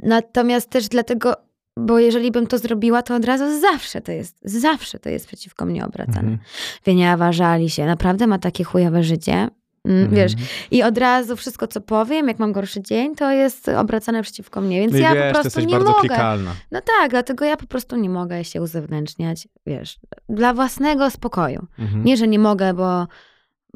natomiast 0.03 0.69
też 0.69 0.87
dlatego, 0.89 1.33
bo 1.77 1.99
jeżeli 1.99 2.31
bym 2.31 2.47
to 2.47 2.57
zrobiła, 2.57 3.01
to 3.01 3.15
od 3.15 3.25
razu 3.25 3.59
zawsze 3.61 4.01
to 4.01 4.11
jest, 4.11 4.37
zawsze 4.43 4.99
to 4.99 5.09
jest 5.09 5.27
przeciwko 5.27 5.65
mnie 5.65 5.85
obracane. 5.85 6.19
Mhm. 6.19 6.37
Wieniawa 6.85 7.31
żali 7.31 7.69
się, 7.69 7.85
naprawdę 7.85 8.27
ma 8.27 8.39
takie 8.39 8.63
chujowe 8.63 9.03
życie. 9.03 9.47
Mm, 9.85 10.09
Wiesz, 10.09 10.31
Mhm. 10.31 10.49
i 10.71 10.83
od 10.83 10.97
razu 10.97 11.35
wszystko, 11.35 11.67
co 11.67 11.81
powiem, 11.81 12.27
jak 12.27 12.39
mam 12.39 12.51
gorszy 12.51 12.81
dzień, 12.81 13.15
to 13.15 13.31
jest 13.31 13.69
obracane 13.69 14.23
przeciwko 14.23 14.61
mnie, 14.61 14.79
więc 14.81 14.93
No 14.93 14.99
ja 14.99 15.13
wiesz, 15.13 15.33
po 15.33 15.41
prostu 15.41 15.59
nie 15.61 15.79
mogę. 15.79 15.93
klikalna. 15.99 16.51
No 16.71 16.81
tak, 16.81 17.11
dlatego 17.11 17.45
ja 17.45 17.57
po 17.57 17.65
prostu 17.65 17.95
nie 17.95 18.09
mogę 18.09 18.43
się 18.43 18.61
uzewnętrzniać, 18.61 19.47
wiesz, 19.65 19.99
dla 20.29 20.53
własnego 20.53 21.09
spokoju. 21.09 21.67
Mhm. 21.79 22.03
Nie, 22.03 22.17
że 22.17 22.27
nie 22.27 22.39
mogę, 22.39 22.73
bo, 22.73 23.07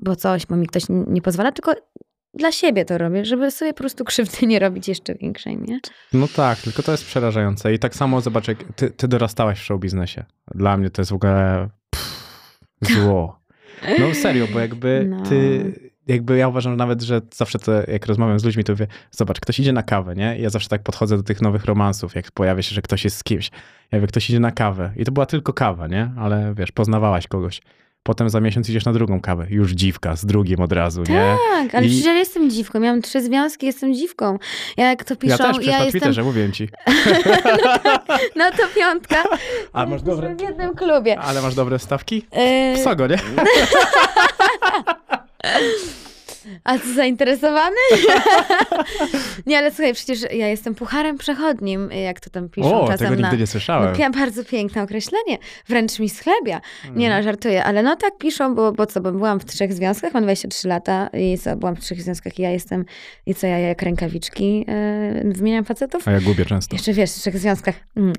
bo 0.02 0.16
coś, 0.16 0.46
bo 0.46 0.56
mi 0.56 0.68
ktoś 0.68 0.84
nie 0.90 1.22
pozwala, 1.22 1.52
tylko 1.52 1.74
dla 2.34 2.52
siebie 2.52 2.86
to 2.86 2.98
robię, 2.98 3.26
żeby 3.26 3.52
sobie 3.52 3.74
po 3.74 3.78
prostu 3.78 4.06
krzywdy 4.06 4.48
nie 4.48 4.60
robić 4.60 4.88
jeszcze 4.88 5.16
większej, 5.16 5.58
nie? 5.58 5.80
No 6.14 6.28
tak, 6.36 6.60
tylko 6.62 6.84
to 6.84 6.92
jest 6.92 7.06
przerażające. 7.06 7.74
I 7.74 7.80
tak 7.80 7.96
samo 7.96 8.22
zobacz, 8.22 8.48
jak 8.48 8.58
ty, 8.76 8.90
ty 8.90 9.08
dorastałaś 9.08 9.60
w 9.60 9.64
show 9.64 9.80
biznesie. 9.80 10.26
Dla 10.56 10.78
mnie 10.78 10.90
to 10.90 11.02
jest 11.02 11.12
w 11.12 11.16
ogóle 11.16 11.70
pff, 11.90 12.60
zło. 12.82 13.40
No 14.00 14.14
serio, 14.16 14.48
bo 14.54 14.60
jakby 14.60 15.06
No. 15.10 15.24
ty, 15.24 15.74
jakby 16.08 16.38
ja 16.38 16.48
uważam 16.48 16.76
nawet, 16.78 17.02
że 17.02 17.22
zawsze 17.36 17.60
to, 17.60 17.72
jak 17.88 18.06
rozmawiam 18.06 18.40
z 18.40 18.44
ludźmi, 18.44 18.64
to 18.64 18.74
mówię, 18.74 18.88
zobacz, 19.12 19.40
ktoś 19.40 19.60
idzie 19.60 19.74
na 19.74 19.84
kawę, 19.84 20.16
nie? 20.16 20.40
I 20.40 20.42
ja 20.42 20.50
zawsze 20.50 20.70
tak 20.70 20.84
podchodzę 20.84 21.18
do 21.18 21.24
tych 21.24 21.42
nowych 21.42 21.66
romansów, 21.66 22.16
jak 22.16 22.32
pojawia 22.32 22.62
się, 22.62 22.76
że 22.76 22.82
ktoś 22.82 23.04
jest 23.04 23.18
z 23.18 23.24
kimś. 23.24 23.50
Ja 23.92 23.98
mówię, 23.98 24.08
ktoś 24.08 24.30
idzie 24.30 24.40
na 24.40 24.52
kawę. 24.52 24.92
I 24.96 25.06
to 25.06 25.12
była 25.12 25.26
tylko 25.26 25.54
kawa, 25.54 25.88
nie? 25.88 26.12
Ale 26.20 26.54
wiesz, 26.58 26.72
poznawałaś 26.72 27.28
kogoś. 27.28 27.62
Potem 28.04 28.30
za 28.30 28.40
miesiąc 28.42 28.70
idziesz 28.70 28.86
na 28.86 28.94
drugą 28.94 29.22
kawę. 29.22 29.46
Już 29.50 29.72
dziwka, 29.72 30.16
z 30.16 30.26
drugim 30.26 30.62
od 30.62 30.72
razu, 30.72 31.04
nie? 31.10 31.36
Tak, 31.54 31.76
ale 31.76 31.86
I- 31.86 31.90
przecież 31.90 32.06
ja 32.06 32.14
jestem 32.14 32.50
dziwką, 32.50 32.80
miałam 32.80 33.02
trzy 33.02 33.22
związki, 33.24 33.66
jestem 33.66 33.94
dziwką. 33.94 34.38
Ja 34.78 34.90
jak 34.90 35.04
to 35.04 35.16
piszą, 35.16 35.36
Ja 35.44 35.54
też, 35.54 35.66
ja 35.66 35.72
na 35.72 35.78
jestem, 35.78 35.92
Twitterze, 35.92 36.24
mówię 36.24 36.52
ci. 36.52 36.70
no 38.36 38.52
to 38.52 38.64
piątka. 38.76 39.24
A 39.74 39.86
masz 39.86 40.02
dobre, 40.02 40.36
w 40.36 40.42
jednym 40.42 40.76
klubie. 40.76 41.20
ale 41.20 41.42
masz 41.42 41.56
dobre 41.56 41.80
stawki? 41.80 42.26
Yy, 42.76 42.84
Sogo, 42.84 43.08
nie? 43.08 43.18
A 46.64 46.80
ty 46.80 46.94
zainteresowany? 46.94 47.76
nie, 49.46 49.58
ale 49.58 49.72
słuchaj, 49.72 49.94
przecież 49.94 50.22
ja 50.22 50.48
jestem 50.48 50.76
pucharem 50.76 51.18
przechodnim, 51.18 51.92
jak 51.92 52.20
to 52.20 52.30
tam 52.30 52.50
piszą 52.50 52.82
O, 52.82 52.88
czasem 52.88 53.08
tego 53.10 53.22
na... 53.22 53.28
nigdy 53.28 53.42
nie 53.42 53.48
słyszałem. 53.48 53.96
No, 54.00 54.10
bardzo 54.10 54.46
piękne 54.46 54.84
określenie, 54.84 55.38
wręcz 55.68 56.00
mi 56.00 56.10
schlebia. 56.10 56.62
Nie 56.84 57.06
Mhm. 57.08 57.18
no, 57.18 57.24
żartuję, 57.24 57.64
ale 57.64 57.84
no 57.84 57.96
tak 57.96 58.18
piszą, 58.18 58.56
bo, 58.56 58.72
bo 58.72 58.86
co, 58.86 59.02
bo 59.02 59.12
byłam 59.12 59.40
w 59.40 59.46
trzech 59.46 59.74
związkach, 59.74 60.14
mam 60.14 60.24
23 60.24 60.68
lata 60.68 61.10
i 61.14 61.38
co, 61.38 61.56
byłam 61.56 61.76
w 61.76 61.80
trzech 61.80 62.02
związkach 62.02 62.40
i 62.40 62.42
ja 62.42 62.50
jestem, 62.50 62.86
i 63.26 63.36
co, 63.36 63.48
ja 63.48 63.60
jak 63.60 63.82
rękawiczki 63.82 64.66
yy, 65.24 65.34
wymieniam 65.34 65.66
facetów? 65.66 66.08
A 66.08 66.12
ja 66.12 66.22
gubię 66.22 66.46
często. 66.46 66.76
Jeszcze 66.76 66.94
wiesz, 66.94 67.12
w 67.12 67.16
trzech 67.16 67.38
związkach 67.38 67.76
mm, 67.96 68.14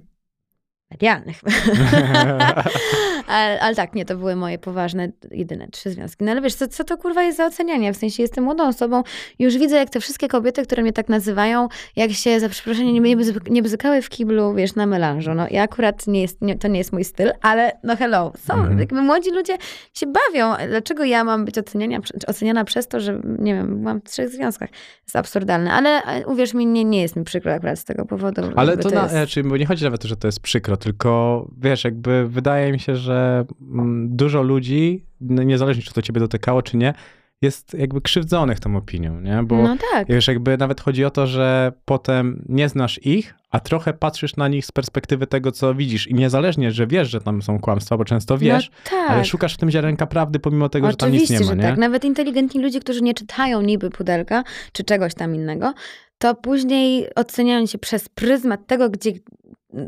medialnych. 0.90 1.40
ale, 3.28 3.60
ale 3.60 3.74
tak, 3.76 3.94
nie, 3.94 4.04
to 4.04 4.16
były 4.16 4.36
moje 4.36 4.58
poważne, 4.58 5.08
jedyne 5.30 5.68
trzy 5.68 5.90
związki. 5.90 6.24
No 6.24 6.30
ale 6.32 6.40
wiesz, 6.40 6.54
co, 6.54 6.68
co 6.68 6.84
to 6.84 6.96
kurwa 6.96 7.22
jest 7.22 7.38
za 7.38 7.46
ocenianie? 7.46 7.92
W 7.92 7.96
sensie 7.96 8.22
jestem 8.22 8.44
młodą 8.44 8.68
osobą, 8.68 9.02
już 9.38 9.58
widzę, 9.58 9.76
jak 9.76 9.90
te 9.90 10.00
wszystkie 10.00 10.28
kobiety, 10.28 10.62
które 10.62 10.82
mnie 10.82 10.92
tak 10.92 11.08
nazywają, 11.08 11.68
jak 11.96 12.10
się 12.10 12.40
za 12.40 12.48
przeproszeniem 12.48 12.94
nie, 12.94 13.00
nie, 13.00 13.16
bzy- 13.16 13.50
nie 13.50 13.62
bzykały 13.62 14.02
w 14.02 14.08
kiblu, 14.08 14.54
wiesz, 14.54 14.74
na 14.74 14.86
melanżu. 14.86 15.34
No 15.34 15.46
ja 15.50 15.62
akurat 15.62 16.06
nie 16.06 16.20
jest, 16.22 16.42
nie, 16.42 16.58
to 16.58 16.68
nie 16.68 16.78
jest 16.78 16.92
mój 16.92 17.04
styl, 17.04 17.30
ale 17.42 17.72
no 17.84 17.96
hello, 17.96 18.32
są, 18.38 18.54
Mhm. 18.54 18.78
jakby 18.78 19.02
młodzi 19.02 19.30
ludzie 19.30 19.56
się 19.94 20.06
bawią. 20.06 20.54
Dlaczego 20.68 21.04
ja 21.04 21.24
mam 21.24 21.44
być 21.44 21.58
oceniania, 21.58 22.00
oceniana 22.26 22.64
przez 22.64 22.88
to, 22.88 23.00
że, 23.00 23.20
nie 23.38 23.54
wiem, 23.54 23.78
byłam 23.78 24.00
w 24.00 24.04
trzech 24.04 24.28
związkach? 24.28 24.68
jest 25.08 25.16
absurdalne, 25.16 25.72
ale 25.72 26.02
e, 26.04 26.26
uwierz 26.26 26.54
mi, 26.54 26.66
nie, 26.66 26.84
nie 26.84 27.02
jest 27.02 27.16
mi 27.16 27.24
przykro 27.24 27.52
akurat 27.52 27.78
z 27.78 27.84
tego 27.84 28.04
powodu. 28.06 28.42
Ale 28.56 28.70
jakby 28.70 28.82
to, 28.82 28.90
na, 28.94 29.02
jest... 29.02 29.12
znaczy, 29.14 29.42
bo 29.44 29.56
nie 29.56 29.66
chodzi 29.66 29.84
nawet 29.84 30.00
o 30.00 30.02
to, 30.02 30.08
że 30.08 30.16
to 30.16 30.28
jest 30.28 30.40
przykro, 30.40 30.76
tylko 30.76 31.46
wiesz, 31.58 31.84
jakby 31.84 32.28
wydaje 32.28 32.72
mi 32.72 32.80
się, 32.80 32.96
że 32.96 33.17
mm, 33.60 34.16
dużo 34.16 34.42
ludzi, 34.42 35.04
no, 35.20 35.42
niezależnie 35.42 35.82
czy 35.82 35.92
to 35.94 36.02
ciebie 36.02 36.20
dotykało, 36.20 36.62
czy 36.62 36.76
nie, 36.76 36.94
jest 37.42 37.74
jakby 37.74 38.00
krzywdzonych 38.00 38.60
tą 38.60 38.76
opinią, 38.76 39.20
nie? 39.20 39.42
Bo 39.42 39.62
No 39.62 39.76
tak. 39.92 40.08
wiesz, 40.08 40.28
jakby 40.28 40.56
nawet 40.58 40.80
chodzi 40.80 41.04
o 41.04 41.10
to, 41.10 41.26
że 41.26 41.72
potem 41.84 42.44
nie 42.48 42.68
znasz 42.68 43.00
ich, 43.06 43.34
a 43.50 43.60
trochę 43.60 43.92
patrzysz 43.92 44.36
na 44.36 44.48
nich 44.48 44.66
z 44.66 44.72
perspektywy 44.72 45.26
tego, 45.26 45.52
co 45.52 45.74
widzisz 45.74 46.06
i 46.06 46.14
niezależnie, 46.14 46.70
że 46.70 46.86
wiesz, 46.86 47.10
że 47.10 47.20
tam 47.20 47.42
są 47.42 47.60
kłamstwa, 47.60 47.96
bo 47.96 48.04
często 48.04 48.38
wiesz, 48.38 48.70
no 48.70 48.90
tak. 48.90 49.10
ale 49.10 49.24
szukasz 49.24 49.54
w 49.54 49.56
tym 49.56 49.70
ziarenka 49.70 50.06
prawdy, 50.06 50.38
pomimo 50.38 50.68
tego, 50.68 50.90
że 50.90 50.96
tam 50.96 51.12
nic 51.12 51.22
Oczywiście, 51.22 51.34
nie 51.34 51.40
ma, 51.40 51.46
że 51.46 51.56
nie? 51.56 51.62
tak. 51.62 51.78
Nawet 51.78 52.04
inteligentni 52.04 52.62
ludzie, 52.62 52.80
którzy 52.80 53.02
nie 53.02 53.14
czytają 53.14 53.62
niby 53.62 53.90
pudelka, 53.90 54.44
czy 54.72 54.84
czegoś 54.84 55.14
tam 55.14 55.34
innego, 55.34 55.74
to 56.18 56.34
później 56.34 57.14
oceniają 57.14 57.66
się 57.66 57.78
przez 57.78 58.08
pryzmat 58.08 58.66
tego, 58.66 58.90
gdzie, 58.90 59.12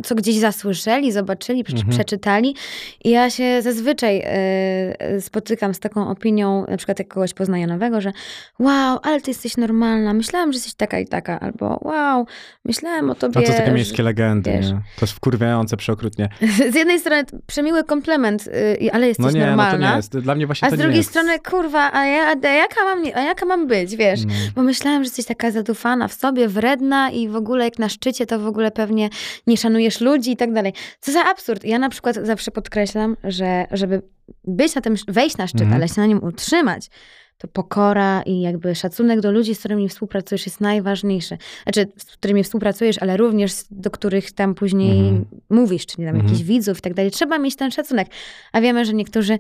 co 0.05 0.14
gdzieś 0.14 0.37
zasłyszeli, 0.38 1.12
zobaczyli, 1.12 1.61
Mhm. 1.73 1.88
przeczytali. 1.90 2.55
I 3.05 3.11
ja 3.11 3.31
się 3.31 3.62
zazwyczaj 3.62 4.23
y, 5.16 5.21
spotykam 5.21 5.75
z 5.75 5.81
taką 5.81 6.11
opinią, 6.11 6.64
na 6.69 6.77
przykład 6.77 6.99
jak 6.99 7.09
kogoś 7.09 7.35
poznaję 7.35 7.66
nowego, 7.66 8.01
że 8.01 8.12
wow, 8.59 8.99
ale 9.03 9.21
ty 9.21 9.31
jesteś 9.31 9.57
normalna, 9.57 10.14
myślałam, 10.14 10.53
że 10.53 10.57
jesteś 10.57 10.75
taka 10.75 10.99
i 10.99 11.07
taka, 11.07 11.40
albo 11.40 11.79
wow, 11.83 12.27
myślałam 12.64 13.11
o 13.11 13.14
tobie. 13.14 13.40
A 13.40 13.43
to 13.43 13.53
takie 13.59 13.73
miejskie 13.73 14.03
legendy, 14.03 14.51
wiesz. 14.53 14.66
nie? 14.66 14.73
To 14.73 15.01
jest 15.01 15.12
wkurwiające 15.12 15.77
przeokrutnie. 15.77 16.29
Z 16.73 16.75
jednej 16.75 17.01
strony 17.01 17.25
przemiły 17.47 17.85
komplement, 17.85 18.47
y, 18.47 18.93
ale 18.93 19.09
jesteś 19.09 19.25
No 19.27 19.31
nie, 19.33 19.47
normalna. 19.47 19.79
no 19.79 19.85
to 19.87 19.90
nie 19.90 19.97
jest. 19.97 20.19
Dla 20.19 20.35
mnie 20.35 20.47
właśnie 20.47 20.66
A 20.69 20.71
to 20.71 20.77
z 20.77 20.79
nie 20.79 20.83
drugiej 20.85 20.99
jest. 20.99 21.11
strony, 21.11 21.38
kurwa, 21.51 21.90
a, 21.93 22.07
ja, 22.07 22.23
a, 22.43 22.49
jaka 22.49 22.85
mam, 22.85 23.03
a 23.14 23.21
jaka 23.21 23.47
mam 23.47 23.66
być, 23.66 23.97
wiesz? 23.97 24.21
No. 24.27 24.33
Bo 24.55 24.62
myślałam, 24.62 25.05
że 25.05 25.07
jesteś 25.07 25.27
taka 25.27 25.51
zadufana 25.51 26.09
w 26.09 26.12
sobie, 26.14 26.49
wredna 26.49 27.11
i 27.11 27.29
w 27.29 27.37
ogóle 27.37 27.64
jak 27.64 27.79
na 27.79 27.88
szczycie, 27.88 28.27
to 28.27 28.38
w 28.38 28.47
ogóle 28.47 28.71
pewnie 28.71 29.09
nie 29.47 29.57
szanujesz 29.57 29.69
ludzi 30.00 30.30
i 30.33 30.37
tak 30.37 30.52
dalej. 30.52 30.72
Co 31.00 31.12
za 31.12 31.24
absurd. 31.24 31.64
Ja 31.64 31.78
na 31.78 31.88
przykład 31.88 32.16
zawsze 32.22 32.50
podkreślam, 32.50 33.16
że 33.24 33.66
żeby 33.70 34.02
być 34.44 34.74
na 34.74 34.80
tym, 34.80 34.94
wejść 35.09 35.37
na 35.37 35.46
szczyt, 35.46 35.61
Mhm. 35.61 35.76
ale 35.76 35.88
się 35.88 36.00
na 36.00 36.06
nim 36.06 36.24
utrzymać, 36.24 36.87
to 37.40 37.48
pokora 37.48 38.22
i 38.22 38.40
jakby 38.40 38.74
szacunek 38.74 39.20
do 39.20 39.33
ludzi, 39.33 39.55
z 39.55 39.59
którymi 39.59 39.88
współpracujesz 39.88 40.46
jest 40.46 40.61
najważniejszy. 40.61 41.38
Znaczy, 41.62 41.87
z 41.96 42.05
którymi 42.05 42.44
współpracujesz, 42.44 42.98
ale 42.98 43.16
również 43.16 43.53
do 43.70 43.90
których 43.90 44.33
tam 44.33 44.55
później 44.55 44.98
Mhm. 45.09 45.24
mówisz, 45.50 45.87
czyli 45.87 46.07
tam 46.07 46.14
Mhm. 46.14 46.24
jakichś 46.26 46.42
widzów 46.48 46.79
i 46.79 46.81
tak 46.81 46.94
dalej. 46.94 47.11
Trzeba 47.11 47.38
mieć 47.38 47.57
ten 47.57 47.70
szacunek. 47.70 48.09
A 48.53 48.61
wiemy, 48.61 48.85
że 48.85 48.94
niektórzy 48.94 49.38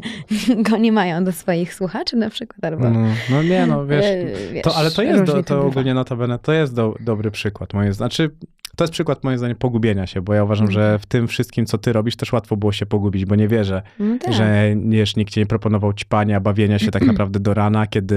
go 0.70 0.76
nie 0.76 0.92
mają 0.92 1.24
do 1.24 1.32
swoich 1.32 1.74
słuchaczy 1.74 2.16
na 2.16 2.30
przykład, 2.30 2.64
albo... 2.64 2.90
No, 2.90 3.06
no 3.30 3.42
nie, 3.42 3.66
no 3.66 3.86
wiesz, 3.86 4.04
e, 4.04 4.26
wiesz, 4.52 4.62
To, 4.64 4.76
ale 4.76 4.90
to 4.90 5.02
jest, 5.02 5.22
do, 5.24 5.42
to 5.42 5.54
bywa. 5.56 5.66
ogólnie 5.66 5.94
notabene, 5.94 6.38
to 6.38 6.52
jest 6.52 6.74
do, 6.74 6.94
dobry 7.00 7.30
przykład. 7.30 7.74
Moje, 7.74 7.92
znaczy, 7.92 8.30
to 8.76 8.84
jest 8.84 8.92
przykład 8.92 9.24
moim 9.24 9.38
zdaniem 9.38 9.56
pogubienia 9.56 10.06
się, 10.06 10.20
bo 10.22 10.34
ja 10.34 10.44
uważam, 10.44 10.66
Mhm. 10.66 10.74
że 10.82 10.98
w 10.98 11.06
tym 11.06 11.28
wszystkim, 11.28 11.66
co 11.66 11.78
ty 11.78 11.92
robisz, 11.92 12.16
też 12.16 12.32
łatwo 12.32 12.56
było 12.56 12.72
się 12.72 12.86
pogubić, 12.86 13.24
bo 13.24 13.34
nie 13.34 13.48
wierzę, 13.48 13.82
No 13.98 14.18
tak. 14.18 14.32
że 14.34 14.74
wiesz, 14.88 15.16
nikt 15.16 15.32
ci 15.32 15.40
nie 15.40 15.46
proponował 15.46 15.92
ćpania, 15.92 16.40
bawienia 16.40 16.78
się 16.78 16.90
tak 16.96 17.02
naprawdę 17.06 17.31
do 17.40 17.54
rana, 17.54 17.86
kiedy 17.86 18.16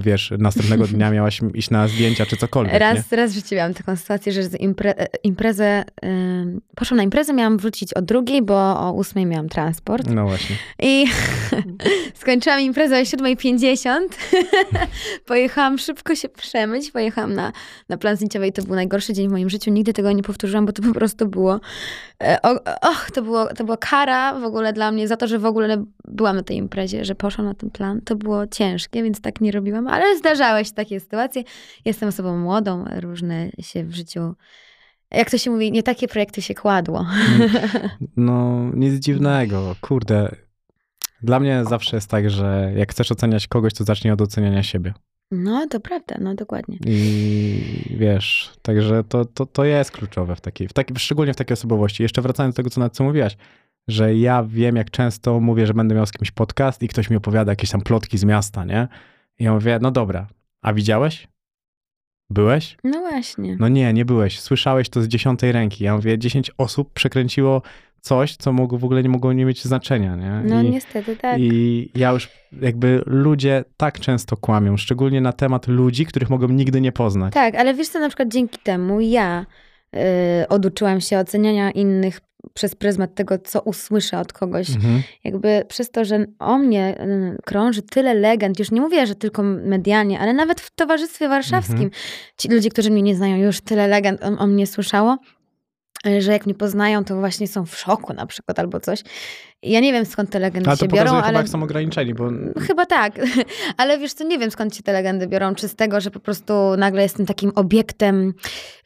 wiesz, 0.00 0.32
następnego 0.38 0.86
dnia 0.96 1.10
miałaś 1.10 1.40
iść 1.54 1.70
na 1.70 1.88
zdjęcia 1.88 2.26
czy 2.26 2.36
cokolwiek. 2.36 2.72
nie? 2.72 2.78
Raz, 2.78 3.12
raz 3.12 3.32
w 3.32 3.34
życiu 3.34 3.54
miałam 3.54 3.74
taką 3.74 3.96
sytuację, 3.96 4.32
że 4.32 4.40
impre, 4.58 4.94
e, 4.96 5.06
imprezę, 5.22 5.84
ym, 6.04 6.60
poszłam 6.76 6.96
na 6.96 7.02
imprezę, 7.02 7.32
miałam 7.32 7.58
wrócić 7.58 7.94
o 7.94 8.02
drugiej, 8.02 8.42
bo 8.42 8.80
o 8.80 8.92
ósmej 8.92 9.26
miałam 9.26 9.48
transport. 9.48 10.10
No 10.10 10.26
właśnie. 10.26 10.56
I 10.82 11.06
skończyłam 12.20 12.60
imprezę 12.60 12.98
o 12.98 13.02
7.50. 13.02 13.98
Pojechałam 15.26 15.78
szybko 15.78 16.14
się 16.14 16.28
przemyć, 16.28 16.90
pojechałam 16.90 17.34
na, 17.34 17.52
na 17.88 17.96
plan 17.96 18.16
zdjęciowy 18.16 18.46
i 18.46 18.52
to 18.52 18.62
był 18.62 18.74
najgorszy 18.74 19.12
dzień 19.12 19.28
w 19.28 19.32
moim 19.32 19.50
życiu. 19.50 19.70
Nigdy 19.70 19.92
tego 19.92 20.12
nie 20.12 20.22
powtórzyłam, 20.22 20.66
bo 20.66 20.72
to 20.72 20.82
po 20.82 20.92
prostu 20.92 21.28
było, 21.28 21.60
e, 22.22 22.42
o, 22.42 22.50
och, 22.90 23.10
to, 23.14 23.22
było 23.22 23.46
to 23.46 23.64
była 23.64 23.76
kara 23.76 24.40
w 24.40 24.44
ogóle 24.44 24.72
dla 24.72 24.92
mnie 24.92 25.08
za 25.08 25.16
to, 25.16 25.26
że 25.26 25.38
w 25.38 25.46
ogóle 25.46 25.84
byłam 26.08 26.36
na 26.36 26.42
tej 26.42 26.56
imprezie, 26.56 27.04
że 27.04 27.14
poszłam 27.14 27.46
na 27.46 27.54
ten 27.54 27.70
plan. 27.70 28.00
To 28.00 28.16
było 28.16 28.46
ciężkie, 28.56 29.02
więc 29.02 29.20
tak 29.20 29.40
nie 29.40 29.52
robiłam, 29.52 29.88
ale 29.88 30.18
zdarzały 30.18 30.64
się 30.64 30.72
takie 30.72 31.00
sytuacje. 31.00 31.42
Jestem 31.84 32.08
osobą 32.08 32.38
młodą, 32.38 32.84
różne 33.00 33.50
się 33.60 33.84
w 33.84 33.94
życiu, 33.94 34.34
jak 35.10 35.30
to 35.30 35.38
się 35.38 35.50
mówi, 35.50 35.72
nie 35.72 35.82
takie 35.82 36.08
projekty 36.08 36.42
się 36.42 36.54
kładło. 36.54 37.06
No, 38.16 38.70
nic 38.74 38.94
dziwnego, 38.94 39.76
kurde. 39.80 40.36
Dla 41.22 41.40
mnie 41.40 41.64
zawsze 41.68 41.96
jest 41.96 42.10
tak, 42.10 42.30
że 42.30 42.72
jak 42.76 42.90
chcesz 42.90 43.12
oceniać 43.12 43.46
kogoś, 43.46 43.74
to 43.74 43.84
zacznij 43.84 44.12
od 44.12 44.20
oceniania 44.20 44.62
siebie. 44.62 44.94
No, 45.30 45.66
to 45.70 45.80
prawda, 45.80 46.16
no 46.20 46.34
dokładnie. 46.34 46.78
I 46.86 47.96
wiesz, 47.98 48.52
także 48.62 49.04
to, 49.04 49.24
to, 49.24 49.46
to 49.46 49.64
jest 49.64 49.90
kluczowe 49.90 50.36
w 50.36 50.40
takiej, 50.40 50.68
w 50.68 50.72
takiej, 50.72 50.96
szczególnie 50.98 51.32
w 51.32 51.36
takiej 51.36 51.54
osobowości. 51.54 52.02
Jeszcze 52.02 52.22
wracając 52.22 52.54
do 52.54 52.56
tego, 52.56 52.70
co, 52.70 52.80
na 52.80 52.90
co 52.90 53.04
mówiłaś, 53.04 53.36
że 53.88 54.14
ja 54.14 54.44
wiem, 54.48 54.76
jak 54.76 54.90
często 54.90 55.40
mówię, 55.40 55.66
że 55.66 55.74
będę 55.74 55.94
miał 55.94 56.06
z 56.06 56.12
kimś 56.12 56.30
podcast 56.30 56.82
i 56.82 56.88
ktoś 56.88 57.10
mi 57.10 57.16
opowiada 57.16 57.52
jakieś 57.52 57.70
tam 57.70 57.80
plotki 57.80 58.18
z 58.18 58.24
miasta, 58.24 58.64
nie? 58.64 58.88
I 59.38 59.44
ja 59.44 59.52
mówię, 59.52 59.78
no 59.82 59.90
dobra, 59.90 60.26
a 60.62 60.72
widziałeś? 60.72 61.28
Byłeś? 62.30 62.76
No 62.84 63.00
właśnie. 63.00 63.56
No 63.60 63.68
nie, 63.68 63.92
nie 63.92 64.04
byłeś. 64.04 64.40
Słyszałeś 64.40 64.88
to 64.88 65.02
z 65.02 65.08
dziesiątej 65.08 65.52
ręki. 65.52 65.84
Ja 65.84 65.96
mówię, 65.96 66.18
10 66.18 66.50
osób 66.58 66.92
przekręciło 66.92 67.62
coś, 68.00 68.36
co 68.36 68.52
mogło, 68.52 68.78
w 68.78 68.84
ogóle 68.84 69.02
nie 69.02 69.08
mogło 69.08 69.32
nie 69.32 69.44
mieć 69.44 69.64
znaczenia, 69.64 70.16
nie? 70.16 70.42
No 70.44 70.62
I, 70.62 70.70
niestety 70.70 71.16
tak. 71.16 71.40
I 71.40 71.90
ja 71.94 72.12
już 72.12 72.28
jakby 72.60 73.02
ludzie 73.06 73.64
tak 73.76 74.00
często 74.00 74.36
kłamią, 74.36 74.76
szczególnie 74.76 75.20
na 75.20 75.32
temat 75.32 75.66
ludzi, 75.68 76.06
których 76.06 76.30
mogą 76.30 76.48
nigdy 76.48 76.80
nie 76.80 76.92
poznać. 76.92 77.34
Tak, 77.34 77.54
ale 77.54 77.74
wiesz 77.74 77.88
co, 77.88 78.00
na 78.00 78.08
przykład 78.08 78.28
dzięki 78.28 78.58
temu 78.58 79.00
ja 79.00 79.46
y, 80.42 80.48
oduczyłam 80.48 81.00
się 81.00 81.18
oceniania 81.18 81.70
innych 81.70 82.20
przez 82.54 82.74
pryzmat 82.74 83.14
tego, 83.14 83.38
co 83.38 83.60
usłyszę 83.60 84.18
od 84.18 84.32
kogoś. 84.32 84.70
Mhm. 84.70 85.02
Jakby 85.24 85.64
przez 85.68 85.90
to, 85.90 86.04
że 86.04 86.24
o 86.38 86.58
mnie 86.58 87.06
krąży 87.44 87.82
tyle 87.82 88.14
legend, 88.14 88.58
już 88.58 88.70
nie 88.70 88.80
mówię, 88.80 89.06
że 89.06 89.14
tylko 89.14 89.42
medialnie, 89.42 90.20
ale 90.20 90.32
nawet 90.32 90.60
w 90.60 90.74
towarzystwie 90.74 91.28
warszawskim. 91.28 91.74
Mhm. 91.74 91.90
Ci 92.38 92.48
ludzie, 92.48 92.70
którzy 92.70 92.90
mnie 92.90 93.02
nie 93.02 93.16
znają, 93.16 93.36
już 93.36 93.60
tyle 93.60 93.88
legend 93.88 94.24
o, 94.24 94.26
o 94.26 94.46
mnie 94.46 94.66
słyszało, 94.66 95.18
że 96.18 96.32
jak 96.32 96.46
mnie 96.46 96.54
poznają, 96.54 97.04
to 97.04 97.16
właśnie 97.16 97.48
są 97.48 97.66
w 97.66 97.76
szoku 97.76 98.12
na 98.12 98.26
przykład 98.26 98.58
albo 98.58 98.80
coś. 98.80 99.02
Ja 99.66 99.80
nie 99.80 99.92
wiem, 99.92 100.06
skąd 100.06 100.30
te 100.30 100.38
legendy 100.38 100.70
Ale 100.70 100.76
to 100.76 100.84
się 100.84 100.88
biorą, 100.88 101.10
chyba, 101.10 101.22
ale... 101.22 101.38
jak 101.38 101.48
są 101.48 101.62
ograniczeni, 101.62 102.14
bo 102.14 102.24
Chyba 102.66 102.86
tak, 102.86 103.20
ale 103.76 103.98
wiesz 103.98 104.12
co, 104.12 104.24
nie 104.24 104.38
wiem 104.38 104.50
skąd 104.50 104.76
się 104.76 104.82
te 104.82 104.92
legendy 104.92 105.26
biorą, 105.26 105.54
czy 105.54 105.68
z 105.68 105.76
tego, 105.76 106.00
że 106.00 106.10
po 106.10 106.20
prostu 106.20 106.52
nagle 106.78 107.02
jestem 107.02 107.26
takim 107.26 107.52
obiektem, 107.54 108.34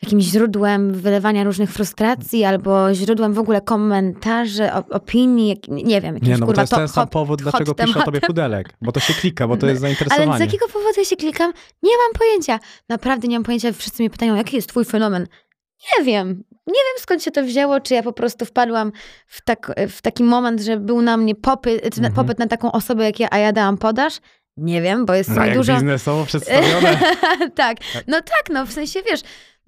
jakimś 0.03 0.25
źródłem 0.25 0.93
wylewania 0.93 1.45
różnych 1.45 1.71
frustracji, 1.73 2.45
albo 2.45 2.95
źródłem 2.95 3.33
w 3.33 3.39
ogóle 3.39 3.61
komentarzy, 3.61 4.63
op- 4.63 4.91
opinii, 4.91 5.49
jak, 5.49 5.69
nie 5.69 6.01
wiem, 6.01 6.15
jakimś 6.15 6.29
nie, 6.29 6.39
no 6.39 6.47
kurwa 6.47 6.57
to 6.57 6.63
jest 6.63 6.75
ten 6.75 6.89
sam 6.89 7.05
hot- 7.07 7.11
powód, 7.13 7.43
dlaczego 7.43 7.75
piszę 7.75 7.99
o 7.99 8.03
tobie 8.03 8.21
pudelek, 8.31 8.69
bo 8.83 8.93
to 8.93 9.01
się 9.01 9.15
klika, 9.15 9.49
bo 9.49 9.57
to 9.57 9.67
jest 9.67 9.85
Ale 9.85 9.95
zainteresowanie. 9.95 10.39
z 10.39 10.41
jakiego 10.41 10.67
powodu 10.67 10.95
ja 10.99 11.05
się 11.05 11.17
klikam? 11.17 11.53
Nie 11.83 11.91
mam 11.91 12.13
pojęcia. 12.19 12.61
Naprawdę 12.89 13.29
nie 13.29 13.37
mam 13.37 13.45
pojęcia. 13.45 13.73
Wszyscy 13.73 14.03
mnie 14.03 14.11
pytają, 14.11 14.35
jaki 14.35 14.57
jest 14.57 14.69
twój 14.69 14.85
fenomen? 14.85 15.27
Nie 15.99 16.05
wiem. 16.05 16.45
Nie 16.67 16.75
wiem 16.75 17.03
skąd 17.03 17.23
się 17.23 17.31
to 17.31 17.43
wzięło, 17.43 17.81
czy 17.81 17.95
ja 17.95 18.03
po 18.03 18.13
prostu 18.13 18.45
wpadłam 18.45 18.93
w, 19.27 19.45
tak, 19.45 19.73
w 19.89 20.03
taki 20.03 20.25
moment, 20.25 20.61
że 20.61 20.77
był 20.77 21.03
na 21.03 21.17
mnie 21.17 21.35
popyt, 21.35 21.85
Mhm. 21.99 22.15
popyt 22.15 22.39
na 22.39 22.47
taką 22.47 22.73
osobę 22.73 23.05
jak 23.05 23.21
ja, 23.21 23.29
a 23.31 23.39
ja 23.39 23.53
dałam 23.53 23.79
podaż. 23.79 24.19
Nie 24.57 24.83
wiem, 24.83 25.07
bo 25.07 25.15
jest 25.15 25.31
No 25.31 25.37
no, 25.37 25.45
jak 25.47 25.55
dużo... 25.57 25.75
biznesowo 25.75 26.25
przedstawione. 26.27 26.99
tak, 27.55 27.77
no 28.07 28.21
tak, 28.21 28.45
no 28.51 28.67
w 28.67 28.73
sensie 28.73 29.01
wiesz, 29.11 29.21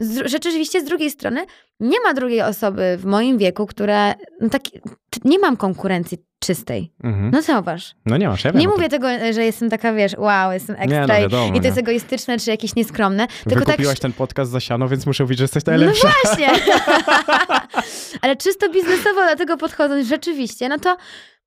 z, 0.03 0.31
rzeczywiście 0.31 0.81
z 0.81 0.85
drugiej 0.85 1.11
strony 1.11 1.47
nie 1.81 2.01
ma 2.01 2.15
drugiej 2.15 2.43
osoby 2.43 2.97
w 2.99 3.05
moim 3.05 3.39
wieku, 3.39 3.67
która, 3.67 4.15
no 4.41 4.49
tak, 4.49 4.63
nie 5.25 5.39
mam 5.39 5.57
konkurencji 5.57 6.19
czystej. 6.39 6.93
Mhm. 7.05 7.31
No 7.31 7.43
zauważ. 7.43 7.95
No 8.07 8.17
nie 8.17 8.29
masz, 8.29 8.45
ja 8.45 8.53
wiem. 8.53 8.61
Nie 8.61 8.69
mówię 8.69 8.89
tego, 8.89 9.07
że 9.33 9.45
jestem 9.45 9.71
taka, 9.71 9.93
wiesz, 9.93 10.13
wow, 10.19 10.53
jestem 10.53 10.77
Nie, 10.81 10.87
no 10.87 10.95
ekstra 10.97 11.19
i- 11.19 11.23
wiadomo, 11.23 11.55
i 11.57 11.61
to 11.61 11.67
jest 11.67 11.77
nie. 11.77 11.83
egoistyczne, 11.83 12.39
czy 12.39 12.51
jakieś 12.51 12.75
nieskromne. 12.77 13.27
Tylko 13.27 13.51
tak 13.61 13.67
Wykupiłaś 13.69 14.01
ten 14.01 14.13
podcast 14.13 14.51
za 14.51 14.61
siano, 14.61 14.89
więc 14.89 15.07
muszę 15.07 15.25
mówić, 15.25 15.39
że 15.39 15.45
jesteś 15.45 15.65
najlepsza. 15.65 16.09
no 16.09 16.15
właśnie. 16.25 16.49
Ale 18.23 18.37
czysto 18.37 18.69
biznesowo 18.71 19.27
do 19.31 19.37
tego 19.37 19.57
podchodząc 19.57 20.07
rzeczywiście, 20.09 20.69
no 20.69 20.79
to 20.79 20.97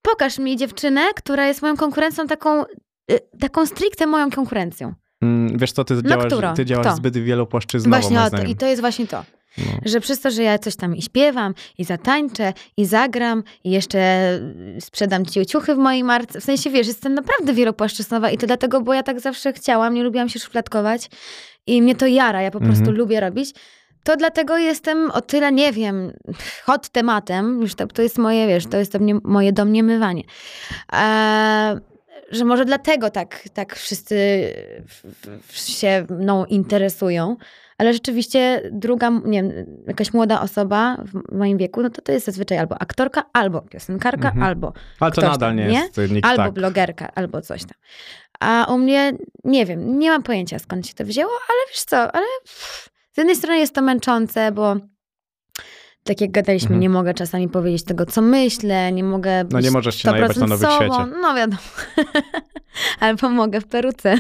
pokaż 0.02 0.40
mi 0.40 0.58
dziewczynę, 0.58 1.02
która 1.16 1.48
jest 1.48 1.62
moją 1.62 1.78
konkurencją 1.78 2.28
taką, 2.28 2.64
y, 3.12 3.20
taką 3.40 3.66
stricte 3.66 4.06
moją 4.08 4.32
konkurencją. 4.32 4.94
Mm, 5.22 5.58
Wiesz 5.58 5.72
co, 5.72 5.84
ty 5.84 6.04
działasz, 6.04 6.56
ty 6.56 6.66
działasz 6.66 6.88
Kto? 6.88 6.96
zbyt 6.96 7.18
wielopłaszczyznowo, 7.18 8.02
Właśnie 8.02 8.22
o 8.22 8.30
to. 8.30 8.44
I 8.44 8.56
to 8.56 8.66
jest 8.66 8.82
właśnie 8.82 9.08
to. 9.08 9.24
No. 9.58 9.64
Że 9.86 10.00
przez 10.02 10.20
to, 10.20 10.32
że 10.32 10.44
ja 10.44 10.60
coś 10.60 10.76
tam 10.76 10.96
i 10.96 11.02
śpiewam, 11.02 11.54
i 11.78 11.84
zatańczę, 11.84 12.54
i 12.78 12.86
zagram, 12.86 13.44
i 13.64 13.72
jeszcze 13.72 14.30
sprzedam 14.80 15.26
ci 15.26 15.46
ciuchy 15.46 15.76
w 15.76 15.78
mojej 15.78 16.04
marce. 16.04 16.42
W 16.42 16.44
sensie, 16.44 16.70
wiesz, 16.70 16.88
jestem 16.88 17.14
naprawdę 17.14 17.54
wielopłaszczyznowa 17.54 18.30
i 18.32 18.38
to 18.38 18.48
dlatego, 18.48 18.82
bo 18.82 18.94
ja 18.94 19.04
tak 19.04 19.20
zawsze 19.20 19.54
chciałam, 19.54 19.94
nie 19.94 20.04
lubiłam 20.04 20.30
się 20.30 20.40
szufladkować 20.40 21.10
i 21.68 21.82
mnie 21.82 21.96
to 21.96 22.08
jara, 22.08 22.42
ja 22.42 22.52
po 22.52 22.60
prostu 22.60 22.80
Mhm. 22.82 22.98
lubię 22.98 23.20
robić. 23.20 23.54
To 24.04 24.16
dlatego 24.18 24.58
jestem 24.58 25.12
o 25.12 25.22
tyle, 25.22 25.52
nie 25.52 25.72
wiem, 25.74 26.12
hot 26.64 26.90
tematem, 26.90 27.62
już 27.62 27.76
to, 27.76 27.88
to 27.88 28.02
jest 28.02 28.18
moje, 28.18 28.48
wiesz, 28.48 28.66
to 28.68 28.78
jest 28.78 28.92
to 28.92 29.00
mnie, 29.00 29.16
moje 29.24 29.54
domniemywanie. 29.54 30.24
E, 30.94 31.80
że 32.36 32.46
może 32.46 32.66
dlatego 32.66 33.10
tak, 33.10 33.44
tak 33.54 33.76
wszyscy 33.76 34.50
się 35.54 36.06
mną 36.10 36.46
interesują. 36.46 37.36
Ale 37.78 37.94
rzeczywiście 37.94 38.62
druga, 38.72 39.10
nie 39.26 39.44
wiem, 39.44 39.52
jakaś 39.88 40.14
młoda 40.14 40.42
osoba 40.42 40.98
w 41.06 41.36
moim 41.38 41.58
wieku, 41.58 41.82
no 41.82 41.90
to 41.90 42.02
to 42.02 42.12
jest 42.12 42.26
zazwyczaj 42.26 42.58
albo 42.58 42.82
aktorka, 42.82 43.24
albo 43.34 43.62
piosenkarka, 43.62 44.28
Mhm. 44.28 44.44
albo, 44.44 44.74
Ale 45.00 45.12
to 45.12 45.22
nadal 45.22 45.40
tam, 45.40 45.56
nie? 45.56 45.64
jest 45.64 45.98
nikt 46.12 46.28
albo 46.28 46.44
tak. 46.44 46.54
blogerka, 46.54 47.12
albo 47.16 47.42
coś 47.42 47.62
tam. 47.62 47.78
A 48.40 48.66
u 48.74 48.78
mnie, 48.78 49.14
nie 49.44 49.66
wiem, 49.66 50.00
nie 50.00 50.10
mam 50.10 50.24
pojęcia 50.24 50.60
skąd 50.60 50.88
się 50.88 50.94
to 50.94 51.06
wzięło, 51.06 51.32
ale 51.32 51.58
wiesz 51.74 51.84
co, 51.84 51.98
ale 51.98 52.26
pff, 52.44 52.90
z 53.14 53.18
jednej 53.18 53.36
strony 53.36 53.60
jest 53.60 53.76
to 53.76 53.82
męczące, 53.82 54.52
bo 54.52 54.76
tak 56.08 56.22
jak 56.22 56.32
gadaliśmy, 56.32 56.66
Mhm. 56.68 56.82
nie 56.82 56.90
mogę 56.90 57.14
czasami 57.14 57.50
powiedzieć 57.50 57.84
tego, 57.84 58.06
co 58.06 58.22
myślę, 58.22 58.92
nie 58.92 59.04
mogę 59.04 59.44
być 59.44 59.54
No 59.54 59.60
nie 59.60 59.72
możesz 59.72 59.96
się 59.96 60.12
najebać 60.12 60.38
na 60.38 60.48
nowych 60.48 60.70
sobą. 60.70 60.94
świecie. 60.96 61.12
No 61.22 61.36
wiadomo. 61.36 61.62
Albo 63.00 63.30
mogę 63.30 63.62
w 63.62 63.68
peruce. 63.68 64.16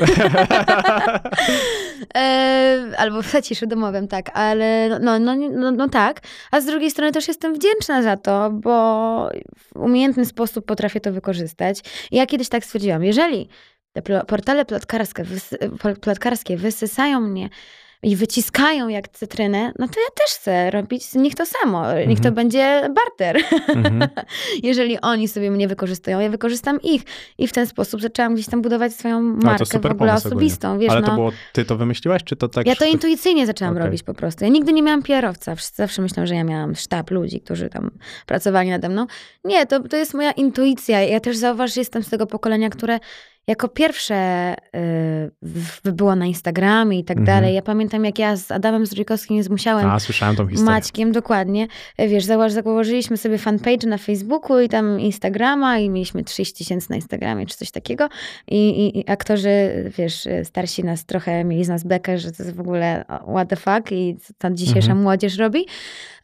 E, 2.15 2.85
Albo 2.97 3.21
w 3.21 3.31
zaciszu 3.31 3.67
domowym, 3.67 4.07
tak, 4.07 4.37
ale 4.37 4.89
no, 4.89 5.19
no, 5.19 5.35
no, 5.35 5.49
no, 5.51 5.71
no 5.71 5.89
tak. 5.89 6.21
A 6.51 6.61
z 6.61 6.65
drugiej 6.65 6.91
strony 6.91 7.11
też 7.11 7.27
jestem 7.27 7.53
wdzięczna 7.55 8.01
za 8.03 8.17
to, 8.17 8.49
bo 8.51 9.29
w 9.57 9.75
umiejętny 9.79 10.25
sposób 10.25 10.65
potrafię 10.65 10.99
to 11.01 11.11
wykorzystać. 11.11 11.79
Ja 12.11 12.25
kiedyś 12.25 12.49
tak 12.49 12.65
stwierdziłam, 12.65 13.03
jeżeli 13.03 13.49
te 13.93 14.01
portale 14.27 14.65
plotkarskie, 14.65 15.23
wysy, 15.23 15.57
plotkarskie 16.01 16.57
wysysają 16.57 17.19
mnie 17.19 17.49
i 18.03 18.15
wyciskają 18.15 18.87
jak 18.87 19.07
cytrynę, 19.07 19.71
no 19.79 19.87
to 19.87 19.99
ja 19.99 20.07
też 20.15 20.35
chcę 20.35 20.71
robić 20.71 21.05
z 21.05 21.15
nich 21.15 21.35
to 21.35 21.45
samo. 21.45 21.93
Niech 21.93 22.19
to 22.19 22.27
Mhm. 22.29 22.35
będzie 22.35 22.89
barter. 22.95 23.37
Mhm. 23.67 24.09
Jeżeli 24.63 25.01
oni 25.01 25.27
sobie 25.27 25.51
mnie 25.51 25.67
wykorzystują, 25.67 26.19
ja 26.19 26.29
wykorzystam 26.29 26.81
ich. 26.81 27.01
I 27.37 27.47
w 27.47 27.51
ten 27.53 27.67
sposób 27.67 28.01
zaczęłam 28.01 28.33
gdzieś 28.33 28.45
tam 28.47 28.61
budować 28.61 28.93
swoją 28.93 29.21
markę 29.21 29.79
w 29.79 29.85
ogóle 29.85 30.13
osobistą. 30.13 30.79
Wiesz, 30.79 30.91
Ale 30.91 31.01
no. 31.01 31.07
to 31.07 31.15
było, 31.15 31.31
ty 31.53 31.65
to 31.65 31.75
wymyśliłaś, 31.77 32.23
czy 32.23 32.35
to 32.35 32.47
tak? 32.47 32.67
Ja 32.67 32.75
to 32.75 32.85
intuicyjnie 32.85 33.45
zaczęłam 33.45 33.73
Okej. 33.73 33.85
robić 33.85 34.03
po 34.03 34.13
prostu. 34.13 34.43
Ja 34.43 34.49
nigdy 34.49 34.73
nie 34.73 34.81
miałam 34.81 35.03
PR-owca. 35.03 35.55
Zawsze 35.73 36.01
myślą, 36.01 36.25
że 36.25 36.35
ja 36.35 36.43
miałam 36.43 36.75
sztab 36.75 37.11
ludzi, 37.11 37.41
którzy 37.41 37.69
tam 37.69 37.91
pracowali 38.25 38.69
nade 38.69 38.89
mną. 38.89 39.05
Nie, 39.43 39.65
to, 39.65 39.79
to 39.79 39.97
jest 39.97 40.13
moja 40.13 40.31
intuicja. 40.31 41.01
Ja 41.01 41.19
też 41.19 41.37
zauważ, 41.37 41.73
że 41.73 41.81
jestem 41.81 42.03
z 42.03 42.09
tego 42.09 42.27
pokolenia, 42.27 42.69
które 42.69 42.99
jako 43.47 43.67
pierwsze 43.67 44.53
y, 45.85 45.91
było 45.91 46.15
na 46.15 46.25
Instagramie 46.25 46.99
i 46.99 47.03
tak 47.03 47.17
Mhm. 47.17 47.25
dalej. 47.37 47.55
Ja 47.55 47.61
pamiętam, 47.61 48.05
jak 48.05 48.19
ja 48.19 48.35
z 48.35 48.51
Adamem 48.51 48.85
Zdrójkowskim 48.85 49.43
zmusiałem 49.43 49.89
A, 49.89 49.99
słyszałem 49.99 50.35
tą 50.35 50.47
historię. 50.47 50.71
Maćkiem, 50.71 51.11
dokładnie. 51.11 51.67
Wiesz, 51.99 52.23
zało- 52.25 52.49
założyliśmy 52.49 53.17
sobie 53.17 53.37
fanpage 53.37 53.87
na 53.87 53.97
Facebooku 53.97 54.59
i 54.59 54.69
tam 54.69 54.99
Instagrama 54.99 55.77
i 55.79 55.89
mieliśmy 55.89 56.23
30 56.23 56.55
tysięcy 56.57 56.87
na 56.89 56.95
Instagramie 56.95 57.45
czy 57.45 57.57
coś 57.57 57.71
takiego. 57.71 58.09
I, 58.47 58.69
i, 58.69 58.99
I 58.99 59.09
aktorzy, 59.09 59.49
wiesz, 59.97 60.27
starsi 60.43 60.83
nas 60.83 61.05
trochę 61.05 61.43
mieli 61.43 61.65
z 61.65 61.69
nas 61.69 61.83
bekę, 61.83 62.17
że 62.17 62.31
to 62.31 62.43
jest 62.43 62.55
w 62.55 62.59
ogóle 62.59 63.05
what 63.31 63.49
the 63.49 63.55
fuck 63.55 63.91
i 63.91 64.17
co 64.23 64.33
ta 64.37 64.51
dzisiejsza 64.51 64.79
Mhm. 64.91 65.01
młodzież 65.01 65.37
robi. 65.37 65.65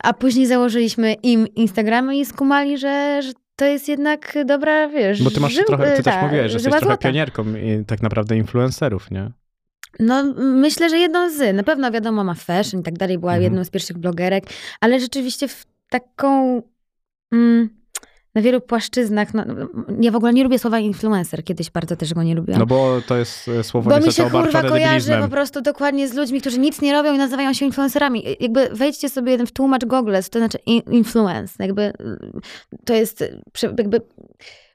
A 0.04 0.14
później 0.14 0.48
założyliśmy 0.48 1.14
im 1.14 1.48
Instagramy 1.56 2.18
i 2.18 2.26
skumali, 2.26 2.78
że, 2.78 3.20
że 3.24 3.32
to 3.56 3.66
jest 3.66 3.90
jednak 3.90 4.38
dobra, 4.46 4.88
wiesz, 4.90 5.24
Bo 5.24 5.32
ty 5.32 5.40
masz 5.40 5.54
żył- 5.54 5.66
trochę, 5.66 5.92
ty 5.98 6.04
też 6.04 6.14
ta, 6.14 6.22
mówiłeś, 6.26 6.52
że 6.52 6.56
jesteś 6.56 6.72
trochę 6.72 6.86
złota. 6.86 6.98
pionierką 7.08 7.44
i 7.56 7.86
tak 7.88 8.02
naprawdę 8.02 8.38
influencerów, 8.38 9.12
nie? 9.12 9.32
No, 10.00 10.24
myślę, 10.38 10.90
że 10.90 10.98
jedną 10.98 11.30
z. 11.30 11.56
Na 11.56 11.64
pewno 11.64 11.92
wiadomo, 11.92 12.24
ma 12.24 12.34
fashion 12.34 12.80
i 12.80 12.84
tak 12.84 12.94
dalej, 12.98 13.18
była 13.18 13.32
Mhm. 13.32 13.44
jedną 13.44 13.64
z 13.64 13.70
pierwszych 13.70 13.98
blogerek, 13.98 14.44
ale 14.82 15.00
rzeczywiście 15.00 15.48
w 15.48 15.66
taką. 15.90 16.62
Mm, 17.34 17.70
na 18.36 18.42
wielu 18.42 18.62
płaszczyznach. 18.62 19.34
No, 19.34 19.44
ja 20.02 20.12
w 20.12 20.16
ogóle 20.16 20.34
nie 20.34 20.44
lubię 20.44 20.60
słowa 20.60 20.80
influencer. 20.80 21.44
Kiedyś 21.44 21.70
bardzo 21.72 21.96
też 21.96 22.14
go 22.14 22.24
nie 22.24 22.36
lubiłam. 22.36 22.60
No 22.60 22.66
bo 22.66 23.02
to 23.08 23.18
jest 23.18 23.48
e, 23.48 23.64
słowo 23.64 23.90
Bo 23.90 24.00
mi 24.00 24.14
się 24.14 24.30
kurwa 24.30 24.64
kojarzy 24.64 25.18
po 25.22 25.28
prostu 25.28 25.62
dokładnie 25.62 26.08
z 26.08 26.14
ludźmi, 26.14 26.42
którzy 26.42 26.60
nic 26.60 26.82
nie 26.82 26.94
robią 26.94 27.14
i 27.14 27.18
nazywają 27.18 27.54
się 27.54 27.66
influencerami. 27.66 28.24
Jakby 28.40 28.70
wejdźcie 28.74 29.10
sobie 29.10 29.32
jeden 29.32 29.48
w 29.48 29.52
tłumacz 29.52 29.86
Google, 29.86 30.16
co 30.24 30.30
to 30.30 30.40
znaczy 30.40 30.58
in- 30.66 30.82
influence. 30.92 31.54
Jakby 31.64 31.82
y, 31.82 31.94
to 32.86 32.94
jest 32.94 33.24
prze- 33.54 33.74
jakby 33.78 34.02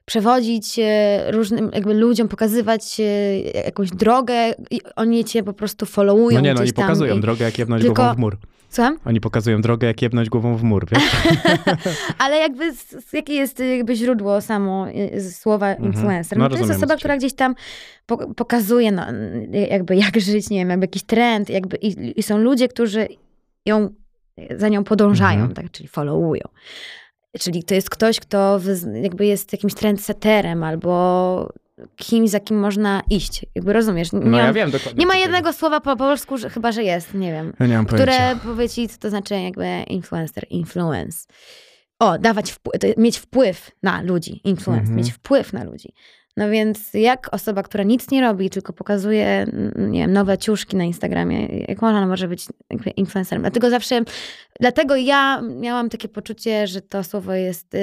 przewodzić 0.05 0.79
e, 0.79 1.31
różnym 1.31 1.71
jakby 1.73 1.93
ludziom, 1.93 2.27
pokazywać 2.27 2.99
e, 2.99 3.39
jakąś 3.39 3.89
drogę 3.91 4.35
i 4.71 4.81
oni 4.95 5.25
cię 5.25 5.43
po 5.43 5.53
prostu 5.53 5.85
followują 5.85 6.37
No 6.37 6.41
nie, 6.41 6.53
no 6.53 6.59
tam 6.65 6.73
pokazują 6.73 7.17
i- 7.17 7.21
drogę, 7.21 7.45
jak 7.45 7.59
jebnąć 7.59 7.83
Tylko- 7.83 8.01
głową 8.03 8.15
w 8.15 8.17
mur. 8.17 8.37
Słucham? 8.77 8.99
Oni 9.05 9.21
pokazują 9.21 9.61
drogę, 9.61 9.87
jak 9.87 10.01
jebnąć 10.01 10.29
głową 10.29 10.57
w 10.57 10.63
mur, 10.63 10.87
wiesz? 10.91 11.03
Ale 12.23 12.37
jakby, 12.37 12.73
z, 12.73 13.13
jakie 13.13 13.33
jest 13.33 13.59
y, 13.59 13.77
jakby 13.77 13.95
źródło 13.95 14.41
samo 14.41 14.87
y, 14.89 15.31
słowa 15.31 15.73
influencer? 15.73 16.37
No, 16.37 16.43
No, 16.43 16.49
to 16.49 16.57
jest 16.57 16.71
osoba, 16.71 16.95
która 16.95 17.17
gdzieś 17.17 17.33
tam 17.33 17.55
po, 18.05 18.33
pokazuje 18.33 18.91
no, 18.91 19.11
y, 19.11 19.67
jakby 19.69 19.95
jak 19.95 20.19
żyć, 20.19 20.49
nie 20.49 20.57
wiem, 20.59 20.69
jakby 20.69 20.83
jakiś 20.83 21.03
trend, 21.03 21.49
jakby 21.49 21.77
i, 21.77 22.19
i 22.19 22.23
są 22.23 22.37
ludzie, 22.37 22.67
którzy 22.67 23.07
ją, 23.65 23.89
za 24.57 24.69
nią 24.69 24.83
podążają, 24.83 25.39
Mhm. 25.39 25.53
tak, 25.53 25.71
czyli 25.71 25.89
followują. 25.89 26.43
Czyli 27.39 27.63
to 27.63 27.75
jest 27.75 27.89
ktoś, 27.89 28.19
kto 28.19 28.59
jakby 29.01 29.25
jest 29.25 29.51
jakimś 29.53 29.73
trendsetterem 29.73 30.63
albo 30.63 31.53
kimś, 31.95 32.29
za 32.29 32.39
kim 32.39 32.59
można 32.59 33.01
iść. 33.09 33.45
Jakby 33.55 33.73
rozumiesz? 33.73 34.13
Nie, 34.13 34.19
No 34.19 34.37
ja 34.37 34.43
mam- 34.45 34.53
wiem 34.53 34.71
dokładnie. 34.71 34.99
nie 34.99 35.05
ma 35.05 35.15
jednego 35.15 35.53
słowa 35.53 35.81
po 35.81 35.95
polsku, 35.95 36.37
że, 36.37 36.49
chyba, 36.49 36.71
że 36.71 36.83
jest, 36.83 37.13
nie 37.13 37.31
wiem. 37.31 37.53
Ja 37.59 37.67
nie 37.67 37.75
mam 37.77 37.85
pojęcia. 37.85 38.13
które 38.13 38.35
powie 38.43 38.69
ci, 38.69 38.87
co 38.89 38.97
to 38.97 39.09
znaczy 39.09 39.33
jakby 39.41 39.65
influencer, 39.87 40.45
influence. 40.49 41.27
O, 41.99 42.17
dawać 42.19 42.51
wpływ, 42.51 42.73
mieć 42.97 43.17
wpływ 43.17 43.71
na 43.83 44.01
ludzi, 44.01 44.41
influence, 44.43 44.81
Mhm. 44.81 44.97
mieć 44.97 45.11
wpływ 45.11 45.53
na 45.53 45.63
ludzi. 45.63 45.93
No 46.37 46.49
więc 46.49 46.93
jak 46.93 47.33
osoba, 47.33 47.63
która 47.63 47.83
nic 47.83 48.11
nie 48.11 48.21
robi, 48.21 48.49
tylko 48.49 48.73
pokazuje, 48.73 49.27
mm, 49.27 49.91
nie 49.91 49.99
wiem, 49.99 50.13
nowe 50.13 50.37
ciuszki 50.37 50.75
na 50.77 50.83
Instagramie, 50.83 51.47
jak 51.67 51.83
ona 51.83 52.07
może 52.07 52.27
być 52.27 52.45
influencerem? 52.95 53.41
Dlatego 53.41 53.69
zawsze, 53.69 54.01
dlatego 54.59 54.95
ja 54.95 55.41
miałam 55.41 55.89
takie 55.89 56.07
poczucie, 56.07 56.67
że 56.67 56.81
to 56.81 57.03
słowo 57.03 57.33
jest 57.33 57.75
y, 57.75 57.79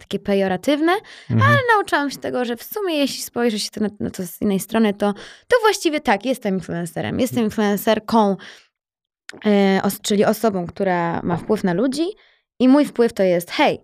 takie 0.00 0.18
pejoratywne, 0.18 0.92
Mhm. 1.30 1.50
ale 1.50 1.58
nauczyłam 1.76 2.10
się 2.10 2.18
tego, 2.18 2.44
że 2.44 2.56
w 2.56 2.62
sumie 2.62 2.94
jeśli 2.98 3.22
spojrzy 3.22 3.58
się 3.58 3.70
to 3.70 3.80
na, 3.80 3.88
na 4.00 4.10
to 4.10 4.26
z 4.26 4.42
innej 4.42 4.60
strony, 4.60 4.94
to, 4.94 5.12
to 5.48 5.56
właściwie 5.62 6.00
tak, 6.00 6.24
jestem 6.26 6.54
influencerem. 6.54 7.20
Jestem 7.20 7.44
influencerką, 7.44 8.36
os, 9.82 10.00
czyli 10.00 10.24
osobą, 10.24 10.66
która 10.66 11.20
ma 11.22 11.36
wpływ 11.36 11.64
na 11.64 11.72
ludzi 11.72 12.06
i 12.60 12.68
mój 12.68 12.84
wpływ 12.84 13.12
to 13.12 13.22
jest, 13.22 13.50
hej, 13.50 13.80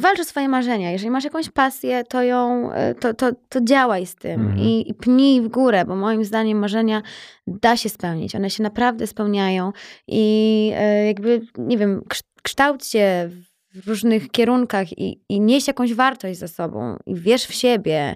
walcz 0.00 0.20
o 0.20 0.24
swoje 0.24 0.48
marzenia. 0.48 0.90
Jeżeli 0.90 1.10
masz 1.10 1.24
jakąś 1.24 1.50
pasję, 1.50 2.04
to 2.04 2.22
ją, 2.22 2.72
e, 2.72 2.94
to, 2.94 3.14
to, 3.14 3.30
to 3.48 3.60
działaj 3.60 4.06
z 4.06 4.14
tym 4.14 4.40
Mhm. 4.40 4.58
i, 4.58 4.90
i 4.90 4.94
pnij 4.94 5.40
w 5.40 5.48
górę, 5.48 5.84
bo 5.84 5.96
moim 5.96 6.24
zdaniem 6.24 6.58
marzenia 6.58 7.02
da 7.46 7.76
się 7.76 7.88
spełnić. 7.88 8.34
One 8.34 8.50
się 8.50 8.62
naprawdę 8.62 9.06
spełniają 9.06 9.72
i 10.08 10.70
e, 10.74 11.06
jakby, 11.06 11.40
nie 11.58 11.78
wiem, 11.78 12.00
kszt- 12.08 12.22
kształć 12.42 12.86
się 12.86 13.30
w 13.74 13.88
różnych 13.88 14.30
kierunkach 14.30 14.98
i, 14.98 15.20
i 15.28 15.40
nieś 15.40 15.66
jakąś 15.68 15.94
wartość 15.94 16.38
za 16.38 16.48
sobą 16.48 16.96
i 17.06 17.14
wierz 17.14 17.44
w 17.44 17.54
siebie 17.54 18.14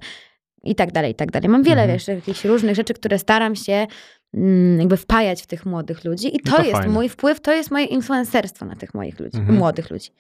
i 0.64 0.75
tak 0.75 0.92
dalej, 0.92 1.12
i 1.12 1.14
tak 1.14 1.31
dalej. 1.31 1.49
Mam 1.49 1.62
wiele, 1.62 1.83
Mhm. 1.83 1.99
wiesz, 1.99 2.09
jakichś 2.09 2.45
różnych 2.45 2.77
rzeczy, 2.77 2.95
które 2.95 3.18
staram 3.18 3.57
się 3.57 3.87
mm, 4.35 4.79
jakby 4.81 4.97
wpajać 4.97 5.42
w 5.42 5.47
tych 5.47 5.66
młodych 5.66 6.05
ludzi 6.05 6.37
i 6.37 6.40
No 6.45 6.51
to, 6.51 6.57
to 6.57 6.62
jest 6.62 6.77
fajne. 6.77 6.92
mój 6.92 7.09
wpływ, 7.09 7.40
to 7.40 7.53
jest 7.53 7.71
moje 7.71 7.85
influencerstwo 7.85 8.64
na 8.64 8.77
tych 8.77 8.95
moich 8.95 9.21
ludzi, 9.21 9.37
Mhm. 9.38 9.59
młodych 9.59 9.90
ludzi. 9.90 10.11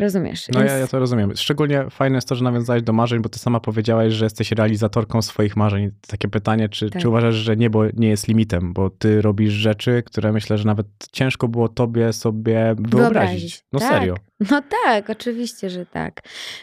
Rozumiesz? 0.00 0.48
No 0.54 0.62
ja, 0.62 0.76
ja 0.76 0.86
to 0.86 0.98
rozumiem. 0.98 1.32
Szczególnie 1.36 1.90
fajne 1.90 2.16
jest 2.16 2.28
to, 2.28 2.34
że 2.34 2.44
nawiązałeś 2.44 2.82
do 2.82 2.92
marzeń, 2.92 3.22
bo 3.22 3.28
ty 3.28 3.38
sama 3.38 3.60
powiedziałaś, 3.60 4.12
że 4.12 4.24
jesteś 4.24 4.52
realizatorką 4.52 5.22
swoich 5.22 5.56
marzeń. 5.56 5.90
Takie 6.06 6.28
pytanie, 6.28 6.68
czy, 6.68 6.90
Tak. 6.90 7.02
czy 7.02 7.08
uważasz, 7.08 7.34
że 7.34 7.56
niebo 7.56 7.82
nie 7.94 8.08
jest 8.08 8.28
limitem, 8.28 8.72
bo 8.72 8.90
ty 8.90 9.22
robisz 9.22 9.52
rzeczy, 9.52 10.02
które 10.06 10.32
myślę, 10.32 10.58
że 10.58 10.64
nawet 10.64 10.86
ciężko 11.12 11.48
było 11.48 11.68
tobie 11.68 12.12
sobie 12.12 12.74
wyobrazić. 12.78 13.64
No 13.72 13.78
tak. 13.78 13.88
serio. 13.88 14.14
No 14.50 14.62
tak, 14.84 15.10
oczywiście, 15.10 15.70
że 15.70 15.86
tak. 15.86 16.22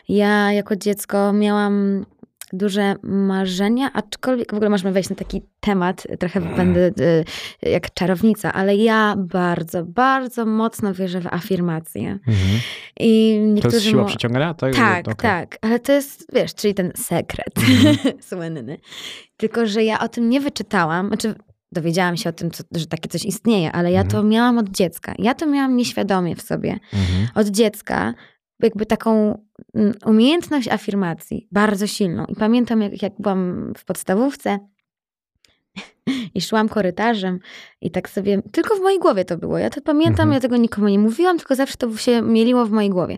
Ja 0.10 0.52
jako 0.52 0.76
dziecko 0.76 1.34
miałam 1.34 2.06
duże 2.54 2.96
marzenia, 3.04 3.94
aczkolwiek 3.94 4.52
w 4.52 4.54
ogóle 4.56 4.70
możemy 4.70 4.92
wejść 4.92 5.10
na 5.10 5.16
taki 5.16 5.42
temat, 5.60 6.08
trochę 6.20 6.42
będę 6.42 6.80
y, 6.80 7.24
jak 7.62 7.94
czarownica, 7.94 8.54
ale 8.54 8.76
ja 8.76 9.16
bardzo, 9.18 9.84
bardzo 9.86 10.46
mocno 10.46 10.94
wierzę 10.94 11.22
w 11.22 11.28
afirmacje. 11.28 12.10
Mhm. 12.12 12.60
I 13.00 13.38
To 13.42 13.48
niektórzy 13.54 13.76
jest 13.76 13.86
siła 13.88 14.02
mu- 14.04 14.08
przyciągania? 14.10 14.54
Tak, 14.54 14.76
Tak, 14.76 15.00
Okej. 15.08 15.16
tak, 15.16 15.58
ale 15.62 15.80
to 15.80 15.92
jest, 15.92 16.28
wiesz, 16.34 16.56
czyli 16.56 16.74
ten 16.74 16.92
sekret 16.96 17.54
Mhm. 17.58 17.98
słynny. 18.30 18.78
Tylko, 19.38 19.66
że 19.68 19.84
ja 19.84 20.00
o 20.00 20.08
tym 20.10 20.30
nie 20.30 20.42
wyczytałam, 20.42 21.08
znaczy 21.08 21.36
dowiedziałam 21.72 22.18
się 22.18 22.30
o 22.30 22.34
tym, 22.34 22.52
co, 22.52 22.64
że 22.76 22.86
takie 22.86 23.10
coś 23.10 23.26
istnieje, 23.26 23.72
ale 23.72 23.92
ja 23.92 24.04
to 24.04 24.24
miałam 24.24 24.58
od 24.58 24.70
dziecka. 24.70 25.14
Ja 25.20 25.34
to 25.34 25.46
miałam 25.48 25.76
nieświadomie 25.76 26.36
w 26.36 26.42
sobie. 26.42 26.72
Mhm. 26.94 27.28
Od 27.36 27.48
dziecka 27.48 28.14
jakby 28.60 28.86
taką 28.86 29.42
mm, 29.76 29.94
umiejętność 30.06 30.68
afirmacji 30.68 31.48
bardzo 31.52 31.88
silną. 31.88 32.26
I 32.26 32.36
pamiętam, 32.36 32.82
jak, 32.82 33.02
jak 33.02 33.14
byłam 33.20 33.74
w 33.78 33.86
podstawówce 33.86 34.60
i 36.36 36.42
szłam 36.42 36.70
korytarzem 36.70 37.40
i 37.82 37.92
tak 37.92 38.10
sobie, 38.10 38.42
tylko 38.52 38.76
w 38.76 38.82
mojej 38.82 39.00
głowie 39.00 39.26
to 39.26 39.38
było. 39.38 39.58
Ja 39.58 39.70
to 39.70 39.82
pamiętam, 39.82 40.14
Mhm. 40.24 40.34
ja 40.34 40.40
tego 40.40 40.58
nikomu 40.58 40.88
nie 40.88 41.00
mówiłam, 41.00 41.38
tylko 41.38 41.56
zawsze 41.56 41.78
to 41.78 41.98
się 41.98 42.22
mieliło 42.22 42.66
w 42.66 42.72
mojej 42.72 42.90
głowie. 42.90 43.18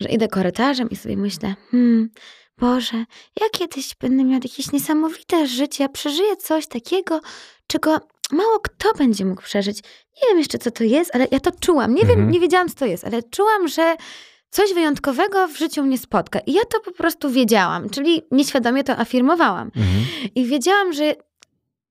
Że 0.00 0.08
idę 0.08 0.28
korytarzem 0.28 0.90
i 0.90 0.96
sobie 0.96 1.16
myślę, 1.16 1.54
hmm, 1.70 2.10
Boże, 2.58 2.96
ja 3.40 3.46
kiedyś 3.52 3.94
będę 4.00 4.24
miała 4.24 4.34
jakieś 4.44 4.72
niesamowite 4.72 5.46
życie, 5.46 5.88
przeżyję 5.88 6.36
coś 6.36 6.66
takiego, 6.66 7.20
czego 7.66 7.98
mało 8.32 8.60
kto 8.60 8.92
będzie 8.92 9.24
mógł 9.24 9.42
przeżyć. 9.42 9.78
Nie 10.22 10.28
wiem 10.28 10.38
jeszcze, 10.38 10.58
co 10.58 10.70
to 10.70 10.84
jest, 10.84 11.14
ale 11.14 11.26
ja 11.30 11.40
to 11.40 11.50
czułam. 11.60 11.94
Nie 11.94 12.00
Mhm. 12.02 12.18
wiem, 12.20 12.30
nie 12.30 12.40
wiedziałam, 12.40 12.68
co 12.68 12.74
to 12.74 12.86
jest, 12.86 13.04
ale 13.04 13.22
czułam, 13.22 13.68
że 13.68 13.96
coś 14.54 14.74
wyjątkowego 14.74 15.48
w 15.48 15.58
życiu 15.58 15.82
mnie 15.82 15.98
spotka. 15.98 16.38
I 16.38 16.52
ja 16.52 16.62
to 16.64 16.80
po 16.80 16.92
prostu 16.92 17.30
wiedziałam, 17.30 17.90
czyli 17.90 18.22
nieświadomie 18.30 18.84
to 18.84 18.98
afirmowałam. 18.98 19.70
Mhm. 19.76 20.04
I 20.34 20.46
wiedziałam, 20.46 20.92
że 20.92 21.14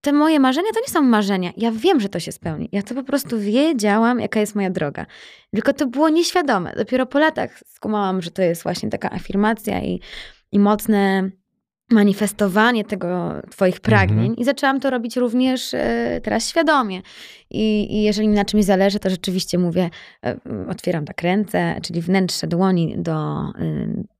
te 0.01 0.13
moje 0.13 0.39
marzenia 0.39 0.67
to 0.73 0.79
nie 0.79 0.87
są 0.87 1.01
marzenia. 1.01 1.51
Ja 1.57 1.71
wiem, 1.71 1.99
że 1.99 2.09
to 2.09 2.19
się 2.19 2.31
spełni. 2.31 2.69
Ja 2.71 2.83
to 2.83 2.95
po 2.95 3.03
prostu 3.03 3.39
wiedziałam, 3.39 4.19
jaka 4.19 4.39
jest 4.39 4.55
moja 4.55 4.69
droga. 4.69 5.05
Tylko 5.53 5.73
to 5.73 5.87
było 5.87 6.09
nieświadome. 6.09 6.73
Dopiero 6.77 7.05
po 7.05 7.19
latach 7.19 7.59
skumałam, 7.67 8.21
że 8.21 8.31
to 8.31 8.41
jest 8.41 8.63
właśnie 8.63 8.89
taka 8.89 9.11
afirmacja 9.11 9.81
i, 9.81 9.99
i 10.51 10.59
mocne 10.59 11.29
manifestowanie 11.91 12.85
tego 12.85 13.33
twoich 13.51 13.79
pragnień 13.79 14.19
Mhm. 14.19 14.35
i 14.35 14.43
zaczęłam 14.43 14.79
to 14.79 14.89
robić 14.89 15.15
również 15.17 15.73
e, 15.73 16.21
teraz 16.23 16.49
świadomie. 16.49 17.01
I, 17.49 17.87
I 17.97 18.03
jeżeli 18.03 18.27
mi 18.27 18.35
na 18.35 18.45
czymś 18.45 18.63
zależy, 18.65 18.99
to 18.99 19.09
rzeczywiście 19.09 19.57
mówię, 19.57 19.89
e, 20.25 20.37
otwieram 20.69 21.05
tak 21.05 21.21
ręce, 21.21 21.75
czyli 21.83 22.01
wnętrze 22.01 22.47
dłoni 22.47 22.95
do, 22.97 23.13
e, 23.13 23.53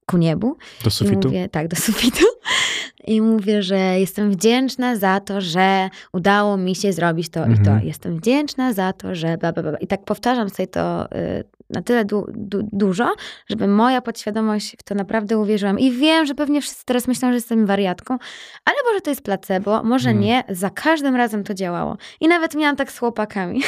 ku 0.06 0.18
niebu 0.18 0.58
Do 0.84 0.88
i 0.88 0.92
sufitu? 0.92 1.28
mówię, 1.28 1.50
tak, 1.50 1.68
do 1.68 1.76
sufitu. 1.76 2.26
I 3.08 3.22
mówię, 3.22 3.64
że 3.64 3.78
jestem 4.00 4.32
wdzięczna 4.32 4.96
za 4.96 5.20
to, 5.20 5.42
że 5.42 5.90
udało 6.14 6.58
mi 6.58 6.76
się 6.76 6.94
zrobić 6.94 7.30
to 7.30 7.40
i 7.40 7.44
Mhm. 7.52 7.66
to. 7.80 7.86
Jestem 7.86 8.18
wdzięczna 8.18 8.74
za 8.74 8.94
to, 8.94 9.16
że 9.16 9.38
bla, 9.38 9.54
bla, 9.54 9.64
bla. 9.64 9.78
I 9.78 9.88
tak 9.88 10.06
powtarzam 10.06 10.50
sobie 10.50 10.68
to 10.68 11.06
y, 11.06 11.44
na 11.74 11.82
tyle 11.82 12.06
du, 12.06 12.26
du, 12.34 12.70
dużo, 12.72 13.14
żeby 13.50 13.68
moja 13.68 14.02
podświadomość 14.02 14.76
w 14.80 14.84
to 14.84 14.96
naprawdę 14.96 15.38
uwierzyłam. 15.38 15.80
I 15.80 15.92
wiem, 15.92 16.26
że 16.26 16.36
pewnie 16.36 16.62
wszyscy 16.62 16.86
teraz 16.86 17.08
myślą, 17.08 17.30
że 17.30 17.36
jestem 17.36 17.66
wariatką, 17.66 18.18
ale 18.66 18.76
może 18.90 19.02
to 19.02 19.10
jest 19.10 19.24
placebo, 19.24 19.84
może 19.84 20.10
Mm. 20.10 20.22
nie. 20.24 20.44
Za 20.50 20.70
każdym 20.70 21.16
razem 21.16 21.44
to 21.44 21.54
działało. 21.54 21.98
I 22.20 22.28
nawet 22.28 22.56
miałam 22.56 22.76
tak 22.76 22.92
z 22.92 23.00
chłopakami. 23.00 23.62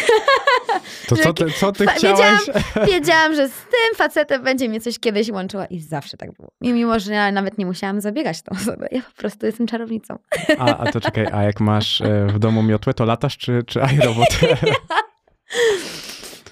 To 1.07 1.15
co 1.23 1.33
ty, 1.33 1.45
co 1.59 1.71
ty 1.71 1.87
chciałaś? 1.87 2.39
Wiedziałam, 2.91 3.35
że 3.35 3.47
z 3.49 3.53
tym 3.53 3.95
facetem 3.95 4.43
będzie 4.43 4.69
mnie 4.69 4.81
coś 4.81 4.99
kiedyś 4.99 5.29
łączyło 5.29 5.63
i 5.69 5.79
zawsze 5.79 6.17
tak 6.17 6.31
było. 6.31 6.51
I 6.61 6.73
mimo, 6.73 6.99
że 6.99 7.13
ja 7.13 7.31
nawet 7.31 7.57
nie 7.57 7.65
musiałam 7.65 8.01
zabiegać 8.01 8.41
tą 8.41 8.55
osobę, 8.55 8.87
ja 8.91 9.01
po 9.01 9.11
prostu 9.17 9.45
jestem 9.45 9.67
czarownicą. 9.67 10.19
A, 10.57 10.77
a 10.77 10.91
to 10.91 11.01
czekaj, 11.01 11.27
a 11.33 11.43
jak 11.43 11.59
masz 11.59 12.01
e, 12.01 12.27
w 12.27 12.39
domu 12.39 12.63
miotłę, 12.63 12.93
to 12.93 13.05
latasz 13.05 13.37
czy, 13.37 13.63
czy 13.67 13.79
iRobot? 13.95 14.27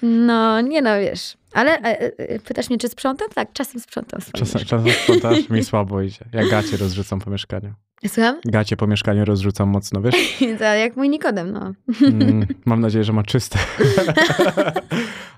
No, 0.02 0.60
nie 0.60 0.82
no, 0.82 1.00
wiesz. 1.00 1.36
Ale 1.54 1.78
e, 1.78 2.18
e, 2.18 2.38
pytasz 2.38 2.70
mnie, 2.70 2.78
czy 2.78 2.88
sprzątam? 2.88 3.28
Tak, 3.34 3.52
czasem 3.52 3.80
sprzątam. 3.80 4.20
Czasem, 4.32 4.64
czasem 4.64 4.92
sprzątasz, 4.92 5.48
mi 5.48 5.64
słabo 5.70 6.02
idzie. 6.02 6.24
Ja 6.32 6.46
gacie 6.48 6.76
rozrzucam 6.76 7.20
po 7.20 7.30
mieszkaniu. 7.30 7.74
Słucham? 8.06 8.40
Gacie 8.44 8.76
po 8.76 8.86
mieszkaniu 8.86 9.24
rozrzucam 9.24 9.68
mocno, 9.68 10.00
wiesz? 10.00 10.14
To 10.58 10.64
jak 10.64 10.96
mój 10.96 11.08
Nikodem, 11.08 11.52
no. 11.52 11.72
Mm, 12.02 12.46
mam 12.64 12.80
nadzieję, 12.86 13.04
że 13.04 13.12
ma 13.12 13.22
czyste. 13.22 13.58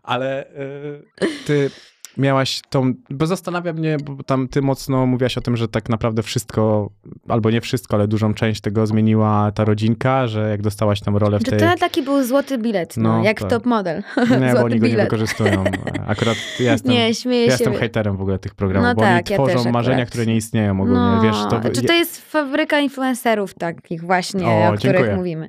Ale 0.03 0.47
y, 0.47 1.45
ty 1.47 1.71
miałaś 2.19 2.61
tą, 2.71 2.93
bo 3.11 3.27
zastanawia 3.27 3.73
mnie, 3.73 3.97
bo 4.05 4.23
tam 4.23 4.49
ty 4.49 4.63
mocno 4.63 5.07
mówiłaś 5.07 5.39
o 5.39 5.41
tym, 5.41 5.57
że 5.57 5.69
tak 5.69 5.89
naprawdę 5.89 6.23
wszystko, 6.23 6.91
albo 7.29 7.51
nie 7.51 7.61
wszystko, 7.61 7.97
ale 7.97 8.09
dużą 8.09 8.35
część 8.35 8.61
tego 8.61 8.87
zmieniła 8.87 9.53
ta 9.55 9.65
rodzinka, 9.65 10.27
że 10.27 10.51
jak 10.51 10.63
dostałaś 10.63 11.01
tam 11.01 11.17
rolę 11.17 11.39
w 11.39 11.43
tej... 11.45 11.59
to 11.59 11.67
taki 11.81 12.03
był 12.03 12.25
złoty 12.25 12.59
bilet, 12.59 12.97
no, 12.97 13.19
No, 13.19 13.25
jak 13.25 13.41
tak. 13.41 13.51
top 13.51 13.67
model. 13.67 14.03
Nie, 14.41 14.53
bo 14.55 14.61
oni 14.65 14.79
go 14.79 14.87
nie 14.87 14.93
bilet. 14.93 15.07
wykorzystują. 15.07 15.65
Akurat 16.07 16.37
ja 16.61 16.73
jestem, 16.73 16.93
Nie, 16.93 17.15
śmieję 17.15 17.41
ja 17.47 17.47
się. 17.47 17.53
jestem 17.65 17.75
hejterem 17.75 18.17
w 18.17 18.21
ogóle 18.21 18.39
tych 18.39 18.55
programów, 18.55 18.89
No 18.89 18.95
bo 18.95 19.01
tak, 19.01 19.11
oni 19.11 19.31
ja 19.31 19.37
tworzą 19.37 19.65
też 19.65 19.73
marzenia, 19.73 19.97
akurat. 19.97 20.09
które 20.11 20.27
nie 20.27 20.37
istnieją 20.37 20.73
ogólnie, 20.73 20.95
no, 20.95 21.23
wiesz, 21.23 21.37
to... 21.51 21.71
Czy 21.71 21.83
to 21.83 21.93
jest 21.93 22.31
fabryka 22.31 22.79
influencerów 22.81 23.55
takich 23.55 24.03
właśnie, 24.05 24.47
O, 24.47 24.69
o, 24.69 24.73
których 24.73 24.95
dziękuję. 24.97 25.17
mówimy. 25.17 25.49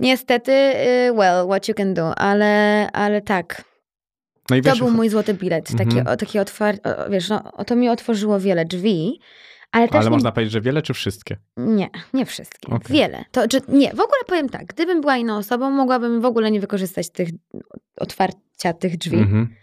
Niestety, 0.00 0.52
y, 0.52 1.12
well, 1.16 1.46
what 1.46 1.68
you 1.68 1.74
can 1.74 1.94
do, 1.94 2.18
ale, 2.18 2.88
ale 2.92 3.20
tak. 3.22 3.64
No 4.50 4.56
To 4.62 4.76
był 4.76 4.90
mój 4.90 5.08
złoty 5.08 5.34
bilet. 5.34 5.68
Taki, 5.78 5.98
Mhm. 5.98 6.06
o, 6.06 6.16
taki 6.16 6.38
otwar... 6.38 6.74
o, 7.06 7.10
wiesz, 7.10 7.28
no, 7.28 7.52
to 7.66 7.76
mi 7.76 7.88
otworzyło 7.88 8.40
wiele 8.40 8.64
drzwi, 8.64 9.20
ale 9.72 9.88
też 9.88 9.96
ale 9.96 10.04
nie 10.04 10.10
można 10.10 10.32
powiedzieć, 10.32 10.52
że 10.52 10.60
wiele 10.60 10.82
czy 10.82 10.94
wszystkie? 10.94 11.36
Nie, 11.56 11.88
nie 12.14 12.26
wszystkie. 12.26 12.68
Okej. 12.68 12.96
Wiele. 12.96 13.24
To, 13.32 13.48
czy, 13.48 13.60
nie, 13.68 13.88
w 13.90 14.00
ogóle 14.00 14.18
powiem 14.26 14.48
tak. 14.48 14.66
Gdybym 14.66 15.00
była 15.00 15.16
inną 15.16 15.36
osobą, 15.36 15.70
mogłabym 15.70 16.20
w 16.20 16.24
ogóle 16.24 16.50
nie 16.50 16.60
wykorzystać 16.60 17.10
tych 17.10 17.28
otwarcia 18.00 18.72
tych 18.78 18.96
drzwi. 18.96 19.16
Mhm. 19.16 19.54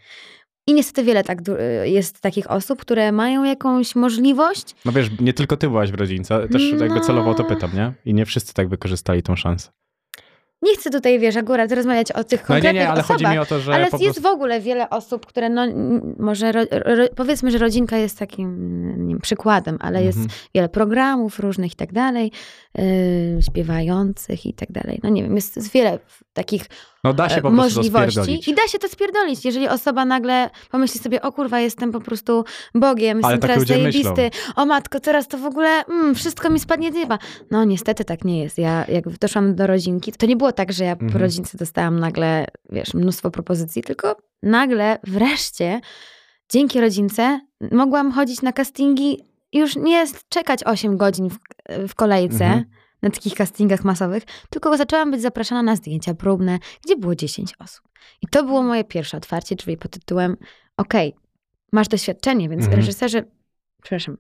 I 0.68 0.74
niestety 0.74 1.04
wiele 1.04 1.24
tak 1.24 1.38
jest 1.84 2.22
takich 2.22 2.52
osób, 2.52 2.82
które 2.82 3.12
mają 3.12 3.44
jakąś 3.44 3.96
możliwość. 3.96 4.76
No 4.86 4.92
wiesz, 4.92 5.10
nie 5.20 5.34
tylko 5.34 5.58
ty 5.58 5.68
byłaś 5.68 5.92
w 5.92 5.96
rodzince, 5.96 6.48
też 6.48 6.70
jakby 6.72 6.88
No. 6.90 7.00
celowo 7.00 7.32
o 7.32 7.34
to 7.34 7.44
pytam, 7.44 7.72
nie? 7.76 7.94
I 8.06 8.14
nie 8.14 8.26
wszyscy 8.26 8.54
tak 8.54 8.70
wykorzystali 8.70 9.24
tą 9.24 9.36
szansę. 9.36 9.72
Nie 10.64 10.76
chcę 10.76 10.90
tutaj, 10.90 11.20
wiesz, 11.20 11.36
akurat 11.36 11.72
rozmawiać 11.72 12.12
o 12.12 12.24
tych 12.24 12.50
No 12.50 12.56
nie, 12.56 12.62
konkretnych 12.62 12.74
nie, 12.84 12.90
ale 12.90 13.00
osobach. 13.02 13.18
chodzi 13.22 13.32
mi 13.34 13.40
o 13.40 13.46
to, 13.46 13.60
że 13.60 13.74
ale 13.74 13.88
po 13.88 13.98
jest 13.98 14.06
prostu... 14.06 14.22
w 14.22 14.26
ogóle 14.26 14.62
wiele 14.62 14.90
osób, 14.90 15.26
które, 15.26 15.50
no, 15.50 15.66
może 16.20 16.52
ro, 16.52 16.62
ro, 16.72 17.06
powiedzmy, 17.16 17.52
że 17.52 17.58
rodzinka 17.58 17.98
jest 17.98 18.20
takim 18.20 18.48
nie 19.08 19.14
wiem, 19.14 19.22
przykładem, 19.22 19.78
ale 19.82 20.04
jest 20.04 20.18
Mhm. 20.18 20.40
wiele 20.56 20.70
programów 20.70 21.40
różnych 21.40 21.72
i 21.74 21.76
tak 21.76 21.94
dalej, 21.94 22.32
yy, 22.78 22.84
śpiewających 23.42 24.46
i 24.46 24.54
tak 24.54 24.72
dalej. 24.72 25.00
No 25.04 25.10
nie 25.10 25.24
wiem, 25.24 25.36
jest, 25.36 25.56
jest 25.56 25.72
wiele 25.72 26.00
takich 26.34 26.66
No 27.04 27.14
da 27.14 27.30
się 27.30 27.36
e, 27.36 27.42
po 27.42 27.52
prostu 27.52 27.76
możliwości 27.82 28.50
i 28.52 28.54
da 28.54 28.68
się 28.68 28.80
to 28.80 28.88
spierdolić. 28.88 29.46
Jeżeli 29.46 29.68
osoba 29.68 30.06
nagle 30.06 30.50
pomyśli 30.72 31.00
sobie, 31.00 31.22
o 31.22 31.32
kurwa, 31.32 31.60
jestem 31.60 31.92
po 31.92 32.00
prostu 32.02 32.46
Bogiem, 32.76 33.20
Ale 33.24 33.34
jestem 33.34 33.50
tak 33.50 33.58
teraz 33.58 33.68
zajebisty, 33.68 34.30
o 34.56 34.66
matko, 34.66 35.00
teraz 35.00 35.28
to 35.28 35.38
w 35.38 35.46
ogóle 35.46 35.86
mm, 35.86 36.16
wszystko 36.16 36.50
mi 36.50 36.60
spadnie 36.60 36.92
z 36.92 36.96
nieba. 36.96 37.20
No 37.52 37.64
niestety 37.64 38.06
tak 38.06 38.26
nie 38.26 38.44
jest. 38.44 38.58
Ja 38.58 38.86
jak 38.88 39.10
doszłam 39.18 39.56
do 39.56 39.68
rodzinki, 39.68 40.12
to 40.12 40.26
nie 40.26 40.36
było 40.36 40.52
tak, 40.54 40.74
że 40.74 40.84
ja 40.84 40.96
po 40.96 41.04
Mhm. 41.06 41.22
rodzince 41.22 41.58
dostałam 41.58 42.00
nagle, 42.00 42.46
wiesz, 42.70 42.94
mnóstwo 42.94 43.32
propozycji, 43.32 43.84
tylko 43.84 44.16
nagle 44.44 44.98
wreszcie 45.04 45.82
dzięki 46.50 46.82
rodzince 46.82 47.40
mogłam 47.72 48.12
chodzić 48.12 48.42
na 48.42 48.54
castingi 48.54 49.20
i 49.52 49.60
już 49.60 49.76
nie 49.76 50.06
czekać 50.30 50.64
8 50.64 50.98
godzin 50.98 51.30
w, 51.30 51.38
w 51.88 51.96
kolejce 51.96 52.46
Mhm. 52.46 52.66
na 53.02 53.10
takich 53.10 53.34
castingach 53.34 53.84
masowych, 53.84 54.24
tylko 54.50 54.78
zaczęłam 54.78 55.12
być 55.12 55.22
zapraszana 55.22 55.64
na 55.64 55.76
zdjęcia 55.76 56.14
próbne, 56.14 56.60
gdzie 56.86 56.96
było 56.96 57.16
10 57.16 57.54
osób. 57.60 57.86
I 58.22 58.28
to 58.28 58.44
było 58.44 58.64
moje 58.64 58.84
pierwsze 58.84 59.18
otwarcie 59.18 59.56
drzwi 59.56 59.78
pod 59.78 59.92
tytułem 59.92 60.38
okej, 60.78 61.16
masz 61.72 61.88
doświadczenie, 61.88 62.50
więc 62.50 62.62
Mhm. 62.62 62.80
reżyserzy, 62.80 63.26
przepraszam, 63.84 64.18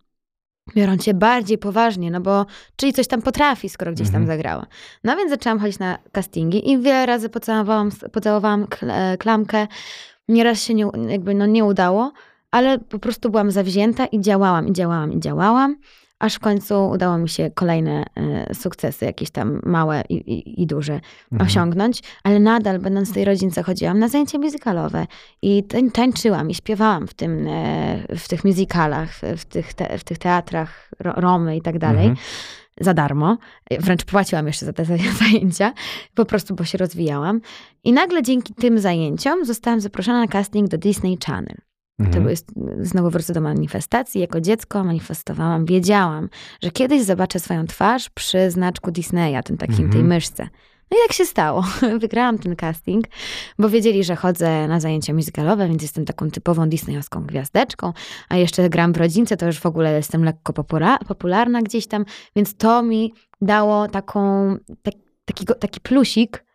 biorą 0.75 0.97
cię 0.97 1.13
bardziej 1.13 1.57
poważnie, 1.57 2.11
no 2.11 2.21
bo 2.21 2.45
czyli 2.75 2.93
coś 2.93 3.07
tam 3.07 3.21
potrafi, 3.21 3.69
skoro 3.69 3.91
gdzieś 3.91 4.07
tam 4.07 4.21
Mhm. 4.21 4.37
zagrała. 4.37 4.65
No 5.03 5.15
więc 5.17 5.29
zaczęłam 5.29 5.59
chodzić 5.59 5.79
na 5.79 5.97
castingi 6.11 6.71
i 6.71 6.77
wiele 6.79 7.05
razy 7.05 7.29
pocałowałam, 7.29 7.89
pocałowałam 8.11 8.65
kl- 8.67 9.17
klamkę. 9.19 9.67
Nieraz 10.27 10.61
się 10.63 10.73
nie, 10.73 10.87
jakby 11.07 11.33
no 11.33 11.45
nie 11.45 11.65
udało, 11.65 12.11
ale 12.51 12.79
po 12.79 12.99
prostu 12.99 13.29
byłam 13.29 13.51
zawzięta 13.51 14.05
i 14.05 14.21
działałam, 14.21 14.67
i 14.67 14.73
działałam, 14.73 15.13
i 15.13 15.19
działałam, 15.19 15.75
aż 16.23 16.35
w 16.35 16.39
końcu 16.39 16.89
udało 16.89 17.17
mi 17.17 17.29
się 17.29 17.51
kolejne 17.55 18.05
e, 18.15 18.55
sukcesy, 18.55 19.05
jakieś 19.05 19.29
tam 19.29 19.61
małe 19.65 20.03
i, 20.09 20.15
i, 20.15 20.61
i 20.61 20.67
duże 20.67 20.93
Mhm. 21.31 21.47
osiągnąć, 21.47 22.03
ale 22.23 22.39
nadal 22.39 22.79
będąc 22.79 23.09
w 23.09 23.13
tej 23.13 23.25
rodzince 23.25 23.63
chodziłam 23.63 23.99
na 23.99 24.07
zajęcia 24.07 24.37
muzykalowe 24.37 25.07
i 25.41 25.63
tań, 25.63 25.91
tańczyłam 25.91 26.49
i 26.49 26.55
śpiewałam 26.55 27.07
w, 27.07 27.13
tym, 27.13 27.47
e, 27.47 28.17
w 28.17 28.27
tych 28.27 28.45
musicalach, 28.45 29.09
w 29.37 29.45
tych, 29.45 29.73
te, 29.73 29.97
w 29.97 30.03
tych 30.03 30.17
teatrach 30.17 30.91
ro, 30.99 31.13
Romy 31.15 31.57
i 31.57 31.61
tak 31.61 31.79
dalej. 31.79 32.07
Mhm. 32.07 32.27
Za 32.81 32.93
darmo. 32.93 33.37
Wręcz 33.79 34.05
płaciłam 34.05 34.47
jeszcze 34.47 34.65
za 34.65 34.73
te 34.73 34.85
zajęcia, 35.21 35.73
po 36.15 36.25
prostu, 36.25 36.55
bo 36.55 36.63
się 36.63 36.77
rozwijałam. 36.77 37.41
I 37.83 37.93
nagle 37.93 38.23
dzięki 38.23 38.53
tym 38.53 38.79
zajęciom 38.79 39.45
zostałam 39.45 39.79
zaproszona 39.79 40.19
na 40.19 40.27
casting 40.27 40.67
do 40.67 40.77
Disney 40.77 41.17
Channel. 41.25 41.57
To 41.97 42.03
Mhm. 42.05 42.29
jest, 42.29 42.51
znowu 42.81 43.09
wrócę 43.09 43.33
do 43.33 43.41
manifestacji. 43.41 44.21
Jako 44.21 44.41
dziecko 44.41 44.83
manifestowałam, 44.83 45.65
wiedziałam, 45.65 46.29
że 46.63 46.71
kiedyś 46.71 47.01
zobaczę 47.03 47.39
swoją 47.39 47.65
twarz 47.67 48.09
przy 48.09 48.51
znaczku 48.51 48.91
Disneya, 48.91 49.43
tym 49.45 49.57
takim, 49.57 49.75
tej 49.77 49.85
Mhm. 49.85 50.07
myszce. 50.07 50.47
No 50.91 50.97
i 50.97 51.07
tak 51.07 51.13
się 51.17 51.25
stało. 51.25 51.63
Wygrałam 51.99 52.37
ten 52.39 52.55
casting, 52.55 53.05
bo 53.59 53.69
wiedzieli, 53.69 54.03
że 54.03 54.15
chodzę 54.15 54.67
na 54.67 54.79
zajęcia 54.79 55.13
muzykalowe, 55.13 55.67
więc 55.67 55.81
jestem 55.81 56.05
taką 56.05 56.31
typową 56.31 56.69
disneyowską 56.69 57.25
gwiazdeczką, 57.25 57.93
a 58.29 58.37
jeszcze 58.37 58.69
gram 58.69 58.93
w 58.93 58.97
rodzince, 58.97 59.37
to 59.37 59.45
już 59.45 59.59
w 59.59 59.65
ogóle 59.65 59.93
jestem 59.93 60.23
lekko 60.23 60.53
popula- 60.53 60.97
popularna 61.07 61.61
gdzieś 61.61 61.87
tam, 61.87 62.05
więc 62.35 62.55
to 62.57 62.83
mi 62.83 63.13
dało 63.41 63.87
taką, 63.87 64.55
tak, 64.81 64.93
takiego, 65.25 65.55
taki 65.55 65.79
plusik, 65.79 66.45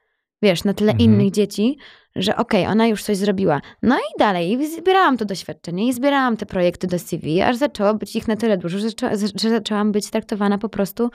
wiesz, 0.43 0.65
na 0.65 0.75
tle 0.75 0.93
Mhm. 0.93 1.11
innych 1.11 1.31
dzieci, 1.31 1.79
że 2.19 2.37
okej, 2.37 2.67
ona 2.67 2.87
już 2.87 3.03
coś 3.03 3.17
zrobiła. 3.17 3.61
No 3.83 3.97
i 3.97 4.19
dalej, 4.19 4.53
i 4.53 4.67
zbierałam 4.67 5.17
to 5.17 5.25
doświadczenie 5.25 5.89
i 5.89 5.93
zbierałam 5.93 6.37
te 6.37 6.47
projekty 6.47 6.87
do 6.87 6.99
CV, 6.99 7.43
aż 7.43 7.57
zaczęło 7.57 7.95
być 7.95 8.17
ich 8.17 8.29
na 8.29 8.37
tyle 8.37 8.57
dużo, 8.57 8.79
że, 8.79 8.89
że 9.35 9.51
zaczęłam 9.51 9.93
być 9.93 10.11
traktowana 10.11 10.59
po 10.59 10.69
prostu 10.69 11.11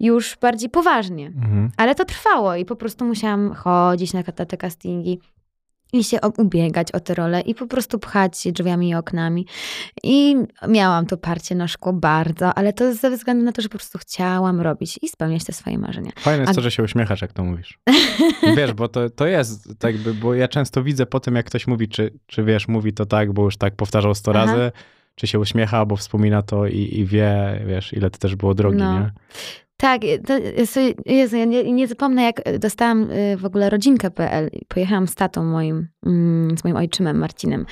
już 0.00 0.36
bardziej 0.40 0.70
poważnie. 0.70 1.26
Mhm. 1.26 1.70
Ale 1.76 1.94
to 1.94 2.04
trwało 2.04 2.54
i 2.54 2.64
po 2.64 2.76
prostu 2.76 3.04
musiałam 3.04 3.52
chodzić 3.52 4.12
na 4.12 4.22
te 4.22 4.56
castingi 4.56 5.20
i 5.92 6.04
się 6.04 6.18
ubiegać 6.38 6.92
o 6.92 7.00
te 7.00 7.14
role 7.14 7.40
i 7.40 7.54
po 7.54 7.66
prostu 7.66 7.98
pchać 7.98 8.38
się 8.38 8.52
drzwiami 8.52 8.88
i 8.88 8.94
oknami. 8.94 9.46
I 10.02 10.36
miałam 10.68 11.06
to 11.06 11.16
parcie 11.16 11.54
na 11.54 11.68
szkło 11.68 11.92
bardzo, 11.92 12.54
ale 12.54 12.72
to 12.72 12.94
ze 12.94 13.10
względu 13.10 13.44
na 13.44 13.52
to, 13.52 13.62
że 13.62 13.68
po 13.68 13.78
prostu 13.78 13.98
chciałam 13.98 14.60
robić 14.60 14.98
i 15.02 15.08
spełniać 15.08 15.44
te 15.44 15.52
swoje 15.52 15.78
marzenia. 15.78 16.10
Fajne 16.18 16.40
jest 16.40 16.50
A- 16.50 16.54
to, 16.54 16.60
że 16.60 16.70
się 16.70 16.82
uśmiechasz, 16.82 17.22
jak 17.22 17.32
to 17.32 17.44
mówisz. 17.44 17.78
Wiesz, 18.56 18.72
bo 18.72 18.88
to, 18.88 19.10
to 19.10 19.26
jest 19.26 19.68
tak 19.78 19.98
bo 19.98 20.34
ja 20.34 20.48
często 20.48 20.82
widzę 20.82 21.06
po 21.06 21.20
tym, 21.20 21.34
jak 21.36 21.46
ktoś 21.46 21.66
mówi, 21.66 21.88
czy, 21.88 22.18
czy 22.26 22.44
wiesz, 22.44 22.68
mówi 22.68 22.92
to 22.92 23.06
tak, 23.06 23.32
bo 23.32 23.42
już 23.44 23.56
tak 23.56 23.76
powtarzał 23.76 24.14
sto 24.14 24.32
Aha. 24.34 24.44
razy, 24.46 24.72
czy 25.14 25.26
się 25.26 25.38
uśmiecha, 25.38 25.86
bo 25.86 25.96
wspomina 25.96 26.42
to 26.42 26.66
i, 26.66 26.78
i 26.98 27.04
wie, 27.06 27.62
wiesz, 27.66 27.92
ile 27.92 28.10
to 28.10 28.18
też 28.18 28.36
było 28.36 28.54
drogi, 28.54 28.78
No. 28.78 29.00
nie? 29.00 29.10
Tak, 29.84 30.00
to, 30.26 30.34
Jezu, 31.06 31.36
ja 31.36 31.44
nie, 31.44 31.72
nie 31.72 31.88
zapomnę, 31.88 32.22
jak 32.22 32.58
dostałam 32.58 33.10
y, 33.10 33.36
w 33.36 33.44
ogóle 33.44 33.70
rodzinkę.pl. 33.70 34.50
Pojechałam 34.68 35.08
z 35.08 35.14
tatą 35.14 35.44
moim, 35.44 35.88
mm, 36.06 36.58
z 36.58 36.64
moim 36.64 36.76
ojczymem 36.76 37.18
Marcinem 37.18 37.66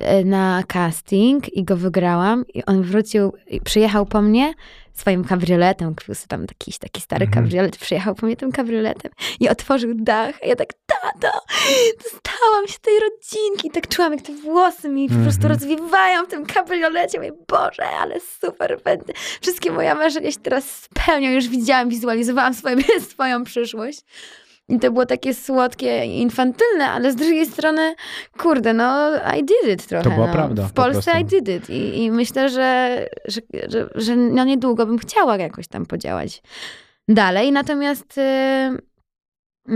y, 0.00 0.24
na 0.24 0.62
casting 0.72 1.56
i 1.56 1.64
go 1.64 1.76
wygrałam. 1.76 2.44
I 2.54 2.64
on 2.64 2.82
wrócił, 2.82 3.32
przyjechał 3.64 4.06
po 4.06 4.22
mnie 4.22 4.54
swoim 4.96 5.24
kabrioletem, 5.24 5.94
kupił 5.94 6.14
tam 6.28 6.40
jakiś 6.42 6.78
taki 6.78 7.00
stary 7.00 7.24
Mhm. 7.26 7.44
kabriolet, 7.44 7.76
przyjechał 7.76 8.14
po 8.14 8.26
mnie 8.26 8.36
tym 8.36 8.52
kabrioletem 8.52 9.12
i 9.40 9.48
otworzył 9.48 9.90
dach. 9.94 10.34
A 10.42 10.46
ja 10.46 10.56
tak, 10.56 10.68
tato, 10.86 11.38
dostałam 12.04 12.66
się 12.68 12.78
tej 12.78 12.94
rodzinki. 13.00 13.68
I 13.68 13.70
tak 13.70 13.88
czułam, 13.88 14.12
jak 14.12 14.22
te 14.22 14.32
włosy 14.32 14.88
mi 14.88 15.08
po 15.08 15.14
prostu 15.14 15.42
Mhm. 15.46 15.52
rozwiewają 15.60 16.24
w 16.24 16.28
tym 16.28 16.46
kabriolecie. 16.46 17.18
Mówię, 17.18 17.32
Boże, 17.48 17.86
ale 18.00 18.20
super, 18.40 18.80
będę. 18.84 19.12
Wszystkie 19.40 19.72
moje 19.72 19.94
marzenia 19.94 20.32
się 20.32 20.38
teraz 20.38 20.64
spełnią. 20.82 21.30
Już 21.30 21.48
widziałam, 21.48 21.88
wizualizowałam 21.88 22.54
swoje, 22.54 22.76
swoją 23.12 23.44
przyszłość. 23.44 24.00
I 24.68 24.78
to 24.78 24.90
było 24.90 25.06
takie 25.06 25.34
słodkie, 25.34 26.04
infantylne, 26.04 26.90
ale 26.90 27.12
z 27.12 27.16
drugiej 27.16 27.46
strony, 27.46 27.94
kurde, 28.38 28.74
no 28.74 29.10
I 29.38 29.44
did 29.44 29.72
it 29.74 29.86
trochę. 29.86 30.04
To 30.04 30.10
była 30.10 30.26
no. 30.26 30.32
prawda, 30.32 30.62
W 30.62 30.72
po 30.72 30.82
Polsce. 30.82 31.20
I 31.20 31.24
did 31.24 31.48
it. 31.48 31.70
I, 31.70 32.02
i 32.02 32.10
myślę, 32.10 32.48
że, 32.48 33.06
że, 33.24 33.40
że, 33.68 33.88
że 33.94 34.16
no 34.16 34.44
niedługo 34.44 34.86
bym 34.86 34.98
chciała 34.98 35.36
jakoś 35.36 35.68
tam 35.68 35.86
podziałać 35.86 36.42
dalej. 37.08 37.52
Natomiast 37.52 38.18
y, 38.18 38.22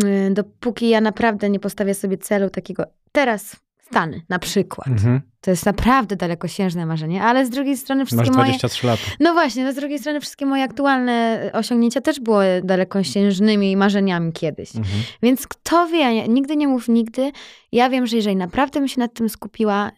y, 0.05 0.31
dopóki 0.31 0.88
ja 0.88 1.00
naprawdę 1.00 1.50
nie 1.50 1.61
postawię 1.61 1.94
sobie 1.94 2.18
celu 2.18 2.50
takiego 2.50 2.85
teraz 3.12 3.57
Stany 3.90 4.22
na 4.29 4.38
przykład. 4.38 4.88
Mhm. 4.88 5.20
To 5.40 5.50
jest 5.50 5.66
naprawdę 5.66 6.16
dalekosiężne 6.16 6.87
marzenie, 6.87 7.22
ale 7.22 7.46
z 7.46 7.50
drugiej 7.50 7.76
strony 7.76 8.03
Masz 8.03 8.09
wszystkie 8.09 8.31
moje... 8.31 8.48
23 8.48 8.87
lata. 8.87 9.03
No 9.20 9.33
właśnie, 9.33 9.64
no 9.64 9.72
z 9.72 9.74
drugiej 9.74 9.98
strony 9.98 10.20
wszystkie 10.20 10.46
moje 10.46 10.64
aktualne 10.64 11.50
osiągnięcia 11.55 12.00
też 12.00 12.20
były 12.20 12.44
dalekosiężnymi 12.64 13.76
marzeniami 13.76 14.33
kiedyś. 14.33 14.76
Mhm. 14.76 15.03
Więc 15.22 15.46
kto 15.46 15.87
wie, 15.87 16.29
nigdy 16.29 16.57
nie 16.57 16.68
mów 16.68 16.88
nigdy. 16.88 17.33
Ja 17.72 17.90
wiem, 17.90 18.07
że 18.07 18.16
jeżeli 18.16 18.37
naprawdę 18.37 18.81
bym 18.81 18.88
się 18.88 19.00
nad 19.00 19.14
tym 19.14 19.29
skupiła 19.29 19.90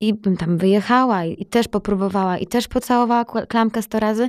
i 0.00 0.14
bym 0.14 0.36
tam 0.36 0.58
wyjechała 0.58 1.24
i, 1.24 1.46
też 1.46 1.68
popróbowała 1.68 2.38
i 2.38 2.46
też 2.46 2.68
pocałowała 2.68 3.24
klamkę 3.24 3.82
100 3.82 4.00
razy, 4.00 4.28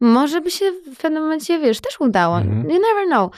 może 0.00 0.40
by 0.40 0.50
się 0.50 0.64
w 0.94 0.96
pewnym 0.96 1.22
momencie, 1.22 1.58
wiesz, 1.58 1.80
też 1.80 2.00
udało. 2.00 2.38
Mhm. 2.40 2.62
You 2.62 2.80
never 2.80 3.06
know. 3.06 3.32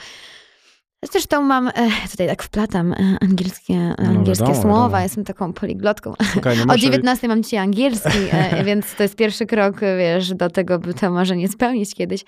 Zresztą 1.11 1.41
mam, 1.41 1.67
e, 1.67 1.71
tutaj 2.11 2.27
tak 2.27 2.43
wplatam 2.43 2.93
e, 2.93 3.17
angielskie, 3.21 3.93
angielskie 3.97 4.43
No 4.45 4.49
wiadomo, 4.49 4.61
słowa, 4.61 4.79
wiadomo. 4.87 4.99
jestem 5.03 5.23
taką 5.23 5.53
poliglotką. 5.53 6.13
Słuchaj, 6.33 6.57
nie 6.57 6.63
O 6.63 6.65
muszę- 6.65 6.79
19 6.79 7.27
mam 7.27 7.43
dzisiaj 7.43 7.59
angielski, 7.59 8.17
e, 8.31 8.63
więc 8.65 8.95
to 8.95 9.03
jest 9.03 9.15
pierwszy 9.15 9.45
krok, 9.45 9.79
wiesz, 9.79 10.33
do 10.33 10.49
tego, 10.49 10.79
by 10.79 10.93
to 10.93 11.11
marzenie 11.11 11.47
spełnić 11.47 11.95
kiedyś. 11.95 12.23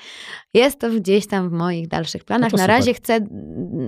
Jest 0.53 0.79
to 0.79 0.89
gdzieś 0.91 1.27
tam 1.27 1.49
w 1.49 1.51
moich 1.51 1.87
dalszych 1.87 2.23
planach. 2.25 2.51
No 2.51 2.57
na 2.57 2.67
razie 2.67 2.93
chcę 2.93 3.19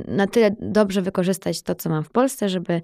na 0.08 0.28
tyle 0.28 0.56
dobrze 0.62 1.02
wykorzystać 1.02 1.62
to, 1.62 1.76
co 1.76 1.90
mam 1.90 2.04
w 2.04 2.10
Polsce, 2.12 2.50
żeby 2.50 2.82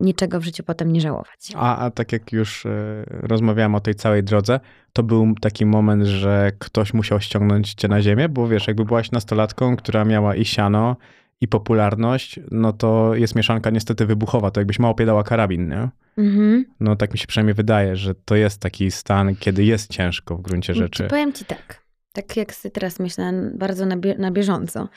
niczego 0.00 0.40
w 0.40 0.44
życiu 0.44 0.62
potem 0.62 0.92
nie 0.92 1.00
żałować. 1.00 1.52
A, 1.56 1.76
a 1.78 1.90
tak 1.90 2.12
jak 2.12 2.32
już 2.32 2.66
e, 2.66 2.70
rozmawiałem 3.06 3.74
o 3.74 3.80
tej 3.80 3.94
całej 3.94 4.22
drodze, 4.24 4.60
to 4.92 5.02
był 5.02 5.34
taki 5.40 5.66
moment, 5.66 6.04
że 6.04 6.52
ktoś 6.58 6.94
musiał 6.94 7.20
ściągnąć 7.20 7.74
cię 7.74 7.88
na 7.88 8.02
ziemię, 8.02 8.28
bo 8.28 8.48
wiesz, 8.48 8.66
jakby 8.66 8.84
byłaś 8.84 9.10
nastolatką, 9.10 9.76
która 9.76 10.04
miała 10.04 10.34
i 10.36 10.44
siano, 10.44 10.96
i 11.44 11.48
popularność, 11.48 12.40
no 12.50 12.72
to 12.72 13.14
jest 13.14 13.34
mieszanka 13.34 13.70
niestety 13.70 14.06
wybuchowa, 14.06 14.50
to 14.50 14.60
jakbyś 14.60 14.78
mało 14.78 14.94
dała 14.94 15.22
karabin, 15.22 15.68
nie? 15.68 15.88
Mhm. 16.18 16.64
No 16.80 16.96
tak 16.96 17.12
mi 17.12 17.18
się 17.18 17.26
przynajmniej 17.26 17.54
wydaje, 17.54 17.96
że 17.96 18.14
to 18.14 18.36
jest 18.36 18.60
taki 18.60 18.90
stan, 18.90 19.36
kiedy 19.36 19.64
jest 19.64 19.90
ciężko 19.90 20.36
w 20.36 20.42
gruncie 20.42 20.74
rzeczy. 20.74 21.04
Powiem 21.04 21.32
ci 21.32 21.44
tak. 21.44 21.84
Tak 22.12 22.36
jak 22.36 22.54
sobie 22.54 22.72
teraz 22.72 22.98
myślę 23.00 23.32
bardzo 23.54 23.86
na, 23.86 23.96
bie- 23.96 24.18
na 24.18 24.30
bieżąco, 24.30 24.88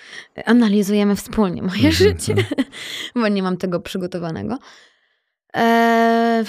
analizujemy 0.45 1.15
wspólnie 1.15 1.61
moje 1.61 1.87
Mhm, 1.87 1.93
życie, 1.93 2.35
bo 3.15 3.27
nie 3.27 3.43
mam 3.43 3.57
tego 3.57 3.79
przygotowanego. 3.79 4.57
Eee, 5.53 6.45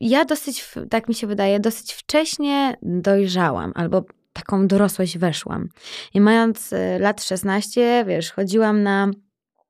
ja 0.00 0.24
dosyć, 0.24 0.68
tak 0.90 1.08
mi 1.08 1.14
się 1.14 1.26
wydaje, 1.26 1.60
dosyć 1.60 1.92
wcześnie 1.92 2.76
dojrzałam, 2.82 3.72
albo 3.74 4.04
taką 4.36 4.66
dorosłość 4.66 5.18
weszłam. 5.18 5.68
I 6.14 6.20
mając 6.20 6.72
e, 6.72 6.98
lat 6.98 7.24
16, 7.24 8.04
wiesz, 8.08 8.32
chodziłam 8.32 8.82
na 8.82 9.10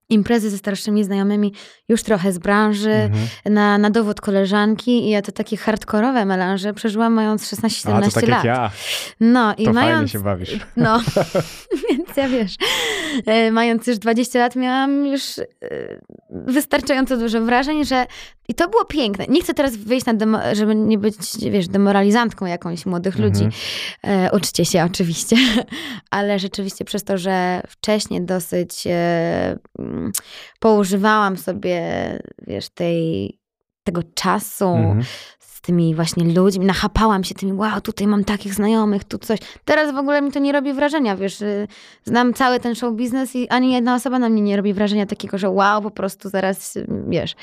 imprezy 0.09 0.51
ze 0.51 0.59
starszymi 0.59 1.05
znajomymi 1.05 1.53
już 1.89 2.03
trochę 2.03 2.33
z 2.33 2.39
branży, 2.39 2.91
Mhm. 2.91 3.29
na, 3.55 3.79
na 3.79 3.91
dowód 3.91 4.21
koleżanki 4.21 4.91
i 5.07 5.11
ja 5.11 5.23
to 5.23 5.33
takie 5.33 5.57
hardkorowe 5.57 6.25
melanże 6.25 6.75
przeżyłam 6.75 7.13
mając 7.13 7.43
16-17 7.55 7.93
A 7.93 8.01
to 8.03 8.11
tak 8.11 8.29
lat. 8.29 8.31
jak 8.31 8.45
ja, 8.45 8.71
No 9.21 9.53
i 9.59 9.65
to 9.65 9.73
fajnie 9.73 9.73
mając. 9.93 10.11
się 10.11 10.23
bawisz. 10.23 10.57
No, 10.77 11.01
więc 11.91 12.17
ja 12.17 12.29
wiesz, 12.29 12.55
e, 13.27 13.51
mając 13.51 13.87
już 13.87 13.99
20 13.99 14.39
lat, 14.39 14.57
miałam 14.57 15.07
już 15.07 15.39
e, 15.39 15.45
wystarczająco 16.31 17.17
dużo 17.17 17.41
wrażeń, 17.41 17.85
że. 17.85 18.07
I 18.49 18.55
to 18.55 18.69
było 18.69 18.85
piękne. 18.85 19.25
Nie 19.29 19.43
chcę 19.43 19.55
teraz 19.55 19.77
wyjść 19.77 20.07
na, 20.07 20.15
demo, 20.15 20.39
żeby 20.53 20.75
nie 20.75 20.99
być, 20.99 21.17
wiesz, 21.51 21.69
demoralizantką 21.69 22.47
jakąś 22.47 22.87
młodych 22.87 23.19
ludzi. 23.19 23.45
Mhm. 23.45 23.53
E, 24.05 24.31
uczcie 24.37 24.65
się 24.65 24.85
oczywiście, 24.85 25.37
ale 26.11 26.39
rzeczywiście 26.39 26.85
przez 26.85 27.05
to, 27.05 27.19
że 27.19 27.61
wcześniej 27.69 28.23
dosyć 28.23 28.87
e, 28.87 29.59
poużywałam 30.61 31.37
sobie, 31.37 31.83
wiesz, 32.47 32.69
tej, 32.69 33.39
tego 33.85 34.03
czasu 34.15 34.69
Mhm. 34.69 35.05
Tymi 35.67 35.95
właśnie 35.95 36.35
ludźmi, 36.35 36.67
nachapałam 36.67 37.25
się 37.25 37.35
tymi, 37.35 37.53
wow, 37.53 37.81
tutaj 37.81 38.07
mam 38.07 38.25
takich 38.25 38.55
znajomych, 38.55 39.05
tu 39.05 39.19
coś. 39.19 39.39
Teraz 39.65 39.95
w 39.95 39.97
ogóle 39.97 40.23
mi 40.23 40.33
to 40.33 40.39
nie 40.39 40.53
robi 40.53 40.73
wrażenia, 40.73 41.17
wiesz, 41.17 41.41
y, 41.41 41.69
znam 42.05 42.35
cały 42.35 42.61
ten 42.61 42.75
show 42.75 42.95
biznes 42.95 43.37
i 43.37 43.49
ani 43.49 43.73
jedna 43.73 43.95
osoba 43.95 44.19
na 44.19 44.29
mnie 44.29 44.43
nie 44.43 44.57
robi 44.57 44.73
wrażenia 44.73 45.07
takiego, 45.07 45.39
że 45.39 45.51
wow, 45.51 45.83
po 45.83 45.91
prostu 45.91 46.29
zaraz, 46.29 46.77
y, 46.77 46.87
wiesz, 47.09 47.35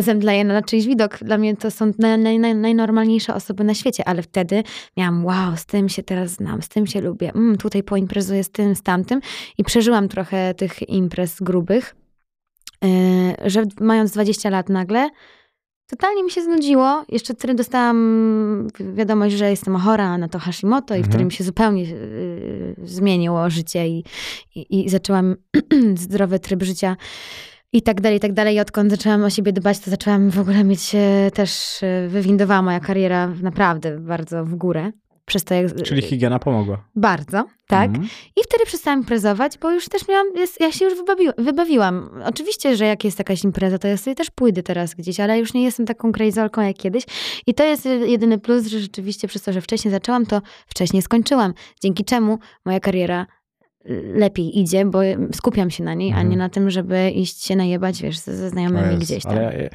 zemdleję 0.00 0.44
na 0.44 0.62
czyjś 0.62 0.86
widok. 0.86 1.18
Dla 1.18 1.38
mnie 1.38 1.56
to 1.56 1.70
są 1.70 1.92
naj, 1.98 2.18
naj, 2.18 2.38
naj, 2.38 2.54
najnormalniejsze 2.54 3.34
osoby 3.34 3.64
na 3.64 3.74
świecie, 3.74 4.08
ale 4.08 4.22
wtedy 4.22 4.62
miałam, 4.96 5.24
wow, 5.24 5.56
z 5.56 5.66
tym 5.66 5.88
się 5.88 6.02
teraz 6.02 6.30
znam, 6.30 6.62
z 6.62 6.68
tym 6.68 6.86
się 6.86 7.00
lubię, 7.00 7.32
mm, 7.34 7.56
tutaj 7.56 7.82
poimprezuję 7.82 8.44
z 8.44 8.50
tym, 8.50 8.74
z 8.74 8.82
tamtym 8.82 9.20
i 9.58 9.64
przeżyłam 9.64 10.08
trochę 10.08 10.54
tych 10.54 10.88
imprez 10.88 11.40
grubych, 11.40 11.94
y, 12.84 12.88
że 13.50 13.62
mając 13.80 14.12
20 14.12 14.50
lat 14.50 14.68
nagle, 14.68 15.10
Totalnie 15.90 16.22
mi 16.24 16.30
się 16.30 16.42
znudziło. 16.42 17.04
Jeszcze 17.08 17.34
wtedy 17.34 17.54
dostałam 17.54 18.68
wi- 18.80 18.92
wiadomość, 18.94 19.34
że 19.36 19.50
jestem 19.50 19.76
chora 19.76 20.18
na 20.18 20.28
to 20.28 20.38
Hashimoto 20.38 20.94
i 20.94 20.96
Mhm. 20.96 21.10
wtedy 21.12 21.24
mi 21.24 21.32
się 21.32 21.44
zupełnie 21.44 21.82
y, 21.84 22.74
zmieniło 22.84 23.50
życie 23.50 23.88
i, 23.88 24.04
i, 24.54 24.84
i 24.86 24.88
zaczęłam 24.88 25.36
zdrowy 25.94 26.38
tryb 26.38 26.62
życia 26.62 26.96
i 27.72 27.82
tak 27.82 28.00
dalej, 28.00 28.18
i 28.18 28.20
tak 28.20 28.32
dalej. 28.32 28.56
I 28.56 28.60
odkąd 28.60 28.90
zaczęłam 28.90 29.22
o 29.24 29.30
siebie 29.30 29.52
dbać, 29.52 29.78
to 29.78 29.90
zaczęłam 29.90 30.30
w 30.30 30.38
ogóle 30.38 30.64
mieć 30.64 30.94
e, 30.94 31.30
też, 31.34 31.82
e, 31.82 32.08
wywindowała 32.08 32.62
moja 32.62 32.80
kariera 32.80 33.26
naprawdę 33.42 33.98
bardzo 34.00 34.44
w 34.44 34.54
górę. 34.54 34.92
Czyli 35.82 36.02
higiena 36.02 36.38
pomogła. 36.38 36.84
Bardzo, 36.96 37.44
tak. 37.68 37.88
Mhm. 37.88 38.08
I 38.36 38.40
wtedy 38.44 38.64
przestałam 38.66 39.00
imprezować, 39.00 39.58
bo 39.58 39.70
już 39.70 39.88
też 39.88 40.08
miałam, 40.08 40.26
jest, 40.36 40.60
ja 40.60 40.72
się 40.72 40.84
już 40.84 40.94
wybawi, 40.94 41.24
wybawiłam. 41.38 42.10
Oczywiście, 42.24 42.76
że 42.76 42.84
jak 42.84 43.04
jest 43.04 43.18
jakaś 43.18 43.44
impreza, 43.44 43.78
to 43.78 43.88
ja 43.88 43.96
sobie 43.96 44.14
też 44.14 44.30
pójdę 44.30 44.62
teraz 44.62 44.94
gdzieś, 44.94 45.20
ale 45.20 45.38
już 45.38 45.54
nie 45.54 45.62
jestem 45.64 45.86
taką 45.86 46.12
krejzolką 46.12 46.62
jak 46.62 46.76
kiedyś. 46.76 47.04
I 47.46 47.54
to 47.54 47.64
jest 47.64 47.88
jedyny 48.06 48.38
plus, 48.38 48.66
że 48.66 48.80
rzeczywiście 48.80 49.28
przez 49.28 49.42
to, 49.42 49.52
że 49.52 49.60
wcześniej 49.60 49.92
zaczęłam, 49.92 50.26
to 50.26 50.42
wcześniej 50.66 51.02
skończyłam. 51.02 51.54
Dzięki 51.82 52.04
czemu 52.04 52.38
moja 52.64 52.80
kariera 52.80 53.26
lepiej 54.14 54.58
idzie, 54.60 54.84
bo 54.84 55.00
skupiam 55.32 55.70
się 55.70 55.84
na 55.84 55.94
niej, 55.94 56.10
a 56.10 56.14
Mhm. 56.14 56.28
nie 56.30 56.36
na 56.36 56.48
tym, 56.48 56.70
żeby 56.70 57.10
iść 57.10 57.44
się 57.46 57.56
najebać, 57.56 58.02
wiesz, 58.02 58.18
ze, 58.18 58.50
znajomymi 58.50 58.86
Jezu, 58.86 58.98
gdzieś 58.98 59.22
tam. 59.22 59.36
Ja, 59.36 59.42
ja, 59.52 59.68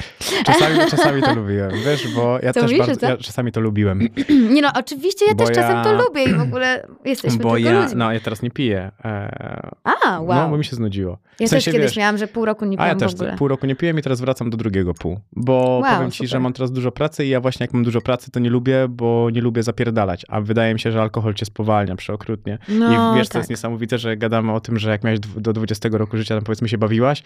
czasami, 0.46 0.76
czasami 0.92 1.22
to 1.22 1.36
lubiłem, 1.36 1.72
wiesz, 1.86 2.08
bo 2.16 2.40
ja 2.44 2.54
Co 2.54 2.62
też 2.62 2.72
mówisz, 2.72 2.88
bardzo, 2.88 3.08
ja 3.08 3.18
czasami 3.18 3.52
to 3.52 3.62
lubiłem. 3.62 4.00
Nie 4.54 4.62
no, 4.62 4.70
oczywiście 4.76 5.26
ja 5.26 5.36
Bo 5.36 5.46
też 5.46 5.56
czasem 5.56 5.76
ja- 5.78 5.84
to 5.84 5.94
lubię 5.94 6.24
i 6.24 6.34
w 6.34 6.42
ogóle 6.42 6.88
jesteśmy 7.06 7.38
Bo 7.44 7.54
tylko 7.54 7.58
ja, 7.70 7.82
ludźmi. 7.82 7.98
no 8.00 8.12
ja 8.14 8.20
teraz 8.20 8.42
nie 8.42 8.52
piję. 8.52 8.92
E, 9.06 9.70
A, 9.84 10.20
wow. 10.22 10.36
No, 10.44 10.50
bo 10.50 10.58
mi 10.58 10.66
się 10.66 10.76
znudziło. 10.76 11.18
ja 11.40 11.48
w 11.48 11.50
sensie, 11.50 11.66
też 11.66 11.74
kiedyś 11.74 11.90
wiesz, 11.90 11.98
miałam, 11.98 12.18
że 12.18 12.28
pół 12.28 12.46
roku 12.46 12.66
nie 12.66 12.80
A 12.80 12.88
ja 12.88 12.96
piłam 12.96 13.10
też 13.18 13.38
pół 13.38 13.48
roku 13.48 13.66
nie 13.66 13.76
piłem 13.76 14.00
i 14.00 14.02
teraz 14.02 14.22
wracam 14.22 14.50
do 14.50 14.58
drugiego 14.58 14.94
pół. 14.94 15.20
Bo 15.36 15.54
Wow, 15.84 15.96
powiem 15.96 16.12
ci, 16.12 16.18
super. 16.18 16.30
że 16.30 16.40
mam 16.40 16.54
teraz 16.54 16.72
dużo 16.72 16.92
pracy 16.92 17.26
i 17.26 17.30
ja 17.30 17.42
właśnie 17.42 17.64
jak 17.64 17.74
mam 17.74 17.84
dużo 17.84 18.02
pracy, 18.02 18.32
to 18.32 18.40
nie 18.40 18.50
lubię, 18.50 18.88
bo 18.90 19.30
nie 19.34 19.42
lubię 19.42 19.64
zapierdalać. 19.64 20.26
A 20.30 20.42
wydaje 20.42 20.74
mi 20.74 20.80
się, 20.80 20.92
że 20.92 21.02
alkohol 21.02 21.34
cię 21.34 21.46
spowalnia 21.46 21.96
przeokrutnie. 21.96 22.58
No, 22.70 23.14
I 23.14 23.18
wiesz, 23.18 23.30
tak. 23.30 23.40
jest 23.40 23.50
niesamowite, 23.50 23.98
że 24.00 24.18
gadamy 24.18 24.54
o 24.54 24.60
tym, 24.60 24.80
że 24.80 24.90
jak 24.90 25.04
miałeś 25.04 25.20
do 25.20 25.54
20 25.54 25.90
roku 25.92 26.18
życia, 26.18 26.36
tam 26.36 26.44
powiedzmy 26.44 26.70
się 26.70 26.78
bawiłaś, 26.78 27.24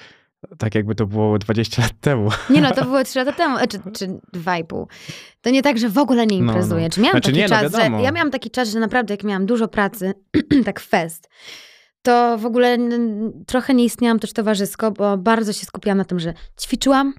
tak 0.58 0.76
jakby 0.76 0.96
to 0.96 1.06
było 1.06 1.40
20 1.40 1.82
lat 1.82 1.92
temu. 2.02 2.30
Nie 2.50 2.62
no, 2.62 2.72
to 2.72 2.86
było 2.86 3.04
trzy 3.04 3.20
lata 3.20 3.32
temu, 3.32 3.58
e, 3.58 3.68
czy, 3.68 3.80
czy 3.94 4.20
dwa 4.34 4.58
i 4.58 4.64
pół. 4.64 4.88
To 5.42 5.50
nie 5.50 5.62
tak, 5.62 5.78
że 5.78 5.90
w 5.90 5.98
ogóle 5.98 6.28
nie 6.28 6.42
No, 6.42 6.46
imprezuję. 6.52 6.84
no. 6.84 6.90
Czy 6.90 7.02
miałam 7.02 7.14
Znaczy 7.14 7.26
taki 7.30 7.38
nie, 7.38 7.44
no 7.44 7.50
czas, 7.50 7.72
że 7.72 7.78
wiadomo. 7.78 8.04
ja 8.04 8.12
miałam 8.12 8.32
taki 8.32 8.52
czas, 8.52 8.70
że 8.70 8.80
naprawdę 8.80 9.14
jak 9.14 9.24
miałam 9.24 9.46
dużo 9.46 9.68
pracy, 9.68 10.14
tak 10.66 10.80
fest, 10.80 11.30
to 12.02 12.38
w 12.38 12.46
ogóle 12.46 12.78
trochę 13.48 13.74
nie 13.74 13.84
istniałam 13.86 14.20
też 14.20 14.34
towarzysko, 14.34 14.92
bo 14.92 15.18
bardzo 15.18 15.54
się 15.54 15.66
skupiałam 15.66 15.98
na 15.98 16.06
tym, 16.06 16.20
że 16.20 16.34
ćwiczyłam. 16.62 17.14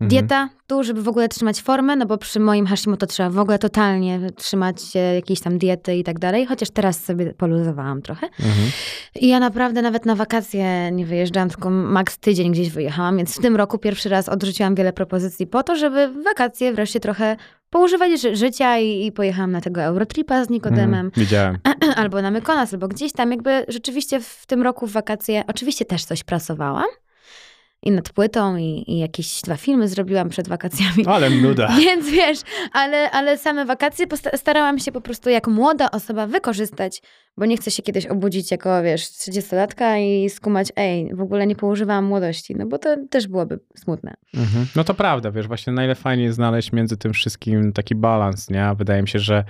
Dieta 0.00 0.48
tu, 0.66 0.82
żeby 0.84 1.02
w 1.02 1.08
ogóle 1.08 1.28
trzymać 1.28 1.62
formę, 1.62 1.96
no 1.96 2.06
bo 2.06 2.18
przy 2.18 2.40
moim 2.40 2.66
Hashimoto 2.66 3.06
trzeba 3.06 3.30
w 3.30 3.38
ogóle 3.38 3.58
totalnie 3.58 4.20
trzymać 4.36 4.82
się 4.82 4.98
jakiejś 4.98 5.40
tam 5.40 5.58
diety 5.58 5.96
i 5.96 6.04
tak 6.04 6.18
dalej, 6.18 6.46
chociaż 6.46 6.70
teraz 6.70 7.04
sobie 7.04 7.34
poluzowałam 7.34 8.02
trochę. 8.02 8.26
Mhm. 8.26 8.70
I 9.20 9.28
ja 9.28 9.40
naprawdę 9.40 9.82
nawet 9.82 10.06
na 10.06 10.14
wakacje 10.14 10.90
nie 10.92 11.06
wyjeżdżałam, 11.06 11.48
tylko 11.48 11.70
maks 11.70 12.18
tydzień 12.18 12.52
gdzieś 12.52 12.70
wyjechałam, 12.70 13.16
więc 13.16 13.38
w 13.38 13.42
tym 13.42 13.56
roku 13.56 13.78
pierwszy 13.78 14.08
raz 14.08 14.28
odrzuciłam 14.28 14.74
wiele 14.74 14.92
propozycji 14.92 15.46
po 15.46 15.62
to, 15.62 15.76
żeby 15.76 16.22
wakacje 16.22 16.72
wreszcie 16.72 17.00
trochę 17.00 17.36
poużywać 17.70 18.20
ży- 18.20 18.36
życia 18.36 18.78
i, 18.78 19.06
i 19.06 19.12
pojechałam 19.12 19.50
na 19.52 19.60
tego 19.60 19.82
Eurotripa 19.82 20.44
z 20.44 20.50
Nikodemem, 20.50 21.06
Mhm. 21.06 21.10
Widziałem. 21.16 21.58
albo 21.96 22.22
na 22.22 22.30
Mykonas, 22.30 22.72
albo 22.72 22.88
gdzieś 22.88 23.12
tam 23.12 23.30
jakby 23.30 23.64
rzeczywiście 23.68 24.20
w 24.20 24.46
tym 24.46 24.62
roku 24.62 24.86
w 24.86 24.92
wakacje, 24.92 25.44
oczywiście 25.46 25.84
też 25.84 26.04
coś 26.04 26.24
pracowałam, 26.24 26.84
i 27.82 27.90
nad 27.90 28.12
płytą 28.12 28.56
i, 28.56 28.84
i 28.86 28.98
jakieś 28.98 29.42
dwa 29.42 29.56
filmy 29.56 29.88
zrobiłam 29.88 30.28
przed 30.28 30.48
wakacjami. 30.48 31.06
Ale 31.14 31.30
nuda. 31.30 31.68
Więc 31.80 32.10
wiesz, 32.10 32.38
ale, 32.72 33.10
ale 33.10 33.38
same 33.38 33.64
wakacje 33.64 34.06
starałam 34.34 34.78
się 34.78 34.92
po 34.92 35.00
prostu 35.00 35.30
jako 35.30 35.50
młoda 35.50 35.90
osoba 35.90 36.26
wykorzystać, 36.26 37.02
bo 37.36 37.46
nie 37.46 37.56
chcę 37.56 37.70
się 37.70 37.82
kiedyś 37.82 38.06
obudzić 38.06 38.50
jako, 38.50 38.82
wiesz, 38.82 39.02
30-latka 39.02 39.98
i 40.00 40.30
skumać, 40.30 40.68
ej, 40.76 41.14
w 41.14 41.20
ogóle 41.20 41.46
nie 41.46 41.56
poużywałam 41.56 42.04
młodości, 42.04 42.54
no 42.56 42.66
bo 42.66 42.78
to 42.78 42.96
też 43.10 43.28
byłoby 43.28 43.60
smutne. 43.76 44.14
Mhm. 44.34 44.66
No 44.76 44.84
to 44.84 44.94
prawda, 44.94 45.30
wiesz, 45.30 45.46
właśnie 45.46 45.72
najfajniej 45.72 46.32
znaleźć 46.32 46.72
między 46.72 46.96
tym 46.96 47.12
wszystkim 47.12 47.72
taki 47.72 47.94
balans, 47.94 48.50
nie? 48.50 48.70
Wydaje 48.78 49.02
mi 49.02 49.08
się, 49.08 49.18
że 49.18 49.44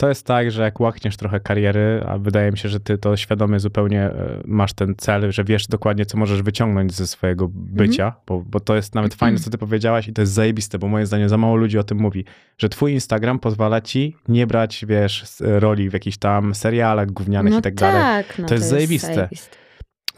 to 0.00 0.08
jest 0.08 0.26
tak, 0.26 0.50
że 0.50 0.62
jak 0.62 0.80
łakniesz 0.80 1.16
trochę 1.16 1.40
kariery, 1.40 2.02
a 2.06 2.18
wydaje 2.18 2.50
mi 2.50 2.58
się, 2.58 2.68
że 2.68 2.80
ty 2.80 2.98
to 2.98 3.16
świadomie 3.16 3.60
zupełnie 3.60 4.02
e, 4.02 4.40
masz 4.44 4.72
ten 4.72 4.94
cel, 4.98 5.32
że 5.32 5.44
wiesz 5.44 5.66
dokładnie, 5.66 6.06
co 6.06 6.18
możesz 6.18 6.42
wyciągnąć 6.42 6.92
ze 6.94 7.06
swojego 7.06 7.48
bycia, 7.52 8.04
Mhm. 8.06 8.22
bo, 8.26 8.42
bo 8.46 8.60
to 8.60 8.76
jest 8.76 8.94
nawet 8.94 9.14
fajne, 9.14 9.38
co 9.38 9.50
ty 9.50 9.58
powiedziałaś 9.58 10.08
i 10.08 10.12
to 10.12 10.22
jest 10.22 10.32
zajebiste, 10.32 10.78
bo 10.78 10.88
moim 10.88 11.06
zdaniem 11.06 11.28
za 11.28 11.36
mało 11.36 11.56
ludzi 11.56 11.78
o 11.78 11.84
tym 11.84 11.98
mówi, 11.98 12.24
że 12.58 12.68
twój 12.68 12.92
Instagram 12.92 13.38
pozwala 13.38 13.80
ci 13.80 14.16
nie 14.28 14.46
brać, 14.46 14.84
wiesz, 14.88 15.24
roli 15.40 15.90
w 15.90 15.92
jakichś 15.92 16.16
tam 16.16 16.54
serialach 16.54 17.10
gównianych 17.10 17.52
no 17.52 17.58
i 17.58 17.62
tak 17.62 17.74
dalej. 17.74 18.02
tak, 18.26 18.38
no 18.38 18.48
To 18.48 18.54
jest 18.54 18.68
zajebiste. 18.68 19.28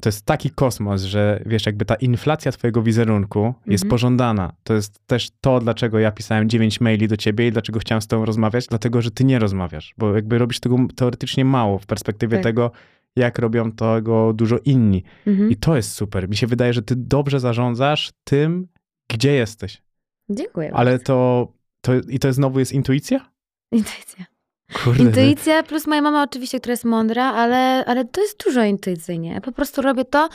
To 0.01 0.09
jest 0.09 0.27
taki 0.27 0.51
kosmos, 0.51 1.03
że 1.03 1.43
wiesz, 1.47 1.67
jakby 1.67 1.85
ta 1.85 1.95
inflacja 1.95 2.53
twojego 2.53 2.83
wizerunku 2.83 3.55
jest 3.67 3.85
Mhm. 3.85 3.91
pożądana. 3.91 4.53
To 4.65 4.75
jest 4.75 5.01
też 5.07 5.29
to, 5.41 5.61
dlaczego 5.61 5.99
ja 5.99 6.13
pisałem 6.13 6.49
9 6.49 6.81
maili 6.81 7.09
do 7.09 7.17
ciebie 7.17 7.47
i 7.49 7.53
dlaczego 7.53 7.79
chciałem 7.81 8.03
z 8.03 8.07
tobą 8.07 8.25
rozmawiać, 8.25 8.67
dlatego, 8.67 9.03
że 9.03 9.11
ty 9.11 9.25
nie 9.25 9.39
rozmawiasz, 9.39 9.95
bo 9.99 10.15
jakby 10.15 10.39
robisz 10.39 10.61
tego 10.61 10.77
teoretycznie 10.97 11.45
mało 11.45 11.79
w 11.79 11.87
perspektywie 11.87 12.37
Tak. 12.37 12.45
tego, 12.45 12.71
jak 13.17 13.39
robią 13.39 13.73
tego 13.73 14.33
dużo 14.33 14.59
inni. 14.65 15.05
Mhm. 15.27 15.51
I 15.51 15.57
to 15.57 15.77
jest 15.77 15.93
super. 15.93 16.29
Mi 16.29 16.37
się 16.37 16.47
wydaje, 16.47 16.73
że 16.73 16.83
ty 16.83 16.95
dobrze 16.97 17.41
zarządzasz 17.41 18.11
tym, 18.25 18.69
gdzie 19.11 19.33
jesteś. 19.33 19.83
Dziękuję. 20.31 20.71
Ale 20.75 20.91
bardzo. 20.91 21.05
to, 21.05 21.53
to 21.81 21.95
i 22.09 22.19
to 22.19 22.33
znowu 22.33 22.59
jest 22.59 22.73
intuicja? 22.73 23.31
Intuicja. 23.73 24.25
Kurde. 24.73 25.03
Intuicja 25.03 25.63
plus 25.63 25.87
moja 25.87 26.03
mama 26.03 26.23
oczywiście, 26.23 26.61
która 26.61 26.73
jest 26.73 26.85
mądra, 26.85 27.25
ale, 27.33 27.85
ale 27.87 28.05
to 28.05 28.21
jest 28.21 28.45
dużo 28.45 28.65
intuicyjnie. 28.65 29.41
Po 29.41 29.53
prostu 29.53 29.83
robię 29.83 30.05
to, 30.05 30.29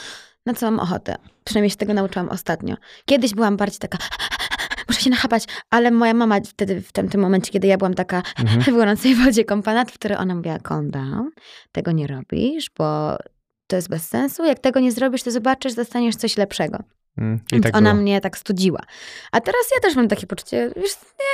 na 0.46 0.54
co 0.54 0.72
mam 0.72 0.80
ochotę. 0.80 1.16
Przynajmniej 1.44 1.70
się 1.70 1.76
tego 1.76 1.94
nauczyłam 1.94 2.30
ostatnio. 2.30 2.76
Kiedyś 3.06 3.34
byłam 3.34 3.58
bardziej 3.58 3.80
taka, 3.80 3.98
muszę 4.90 5.02
się 5.02 5.10
nachapać, 5.10 5.44
ale 5.70 5.92
moja 5.92 6.14
mama 6.14 6.40
wtedy, 6.46 6.82
w 6.82 6.92
tym, 6.92 7.10
tym 7.10 7.22
momencie, 7.22 7.52
kiedy 7.52 7.68
ja 7.68 7.78
byłam 7.78 7.94
taka 7.94 8.24
Mhm. 8.40 8.62
w 8.74 8.78
gorącej 8.78 9.16
wodzie 9.16 9.46
kąpana, 9.46 9.86
wtedy 9.86 10.18
ona 10.18 10.36
mówiła, 10.36 10.60
calm 10.60 10.92
down, 10.92 11.30
tego 11.72 11.92
nie 11.92 12.08
robisz, 12.08 12.72
bo 12.78 13.18
to 13.68 13.76
jest 13.76 13.90
bez 13.90 14.08
sensu. 14.08 14.46
Jak 14.46 14.60
tego 14.60 14.80
nie 14.80 14.92
zrobisz, 14.92 15.24
to 15.24 15.32
zobaczysz, 15.32 15.74
dostaniesz 15.74 16.16
coś 16.16 16.38
lepszego. 16.38 16.80
Mm, 17.18 17.36
I 17.36 17.56
Więc 17.56 17.64
tak 17.64 17.76
ona 17.78 17.90
było. 17.92 18.02
mnie 18.02 18.22
tak 18.22 18.38
studziła. 18.38 18.80
A 19.32 19.42
teraz 19.42 19.62
ja 19.76 19.82
też 19.82 19.96
mam 19.96 20.08
takie 20.08 20.28
poczucie, 20.28 20.72
wiesz, 20.76 20.92
nie, 21.20 21.26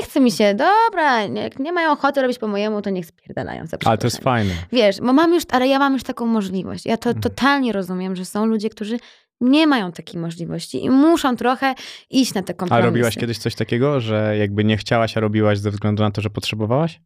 nie 0.00 0.06
chce 0.06 0.20
mi 0.20 0.30
się, 0.32 0.54
dobra, 0.54 1.22
jak 1.22 1.58
nie 1.58 1.72
mają 1.72 1.92
ochoty 1.92 2.22
robić 2.22 2.38
po 2.38 2.48
mojemu, 2.48 2.82
to 2.82 2.90
niech 2.90 3.06
spierdalają. 3.06 3.66
za 3.66 3.76
Ale 3.84 3.98
to 3.98 4.06
jest 4.06 4.18
fajne. 4.22 4.54
Wiesz, 4.72 5.00
bo 5.00 5.12
mam 5.12 5.34
już, 5.34 5.42
ale 5.50 5.68
ja 5.68 5.78
mam 5.78 5.92
już 5.92 6.02
taką 6.02 6.26
możliwość. 6.26 6.86
Ja 6.86 6.96
to 6.96 7.10
Mhm. 7.10 7.22
totalnie 7.22 7.72
rozumiem, 7.72 8.16
że 8.16 8.24
są 8.24 8.46
ludzie, 8.46 8.70
którzy 8.70 8.98
nie 9.40 9.66
mają 9.66 9.92
takiej 9.92 10.20
możliwości 10.20 10.84
i 10.84 10.90
muszą 10.90 11.36
trochę 11.36 11.74
iść 12.10 12.34
na 12.34 12.42
te 12.42 12.52
A 12.52 12.56
kompromisy. 12.56 12.86
robiłaś 12.86 13.16
kiedyś 13.16 13.38
coś 13.38 13.54
takiego, 13.54 14.00
że 14.00 14.36
jakby 14.38 14.64
nie 14.64 14.76
chciałaś, 14.76 15.16
a 15.16 15.20
robiłaś 15.20 15.58
ze 15.58 15.70
względu 15.70 16.02
na 16.02 16.10
to, 16.10 16.20
że 16.20 16.30
potrzebowałaś? 16.30 17.00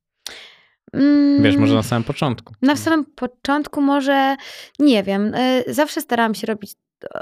Mm, 0.93 1.43
Wiesz, 1.43 1.57
może 1.57 1.74
na 1.74 1.82
samym 1.82 2.05
początku. 2.05 2.55
Na 2.62 2.76
samym 2.76 3.05
początku 3.05 3.80
może, 3.80 4.37
nie 4.78 5.03
wiem, 5.03 5.35
y, 5.35 5.64
zawsze 5.68 6.01
starałam 6.01 6.35
się 6.35 6.47
robić 6.47 6.72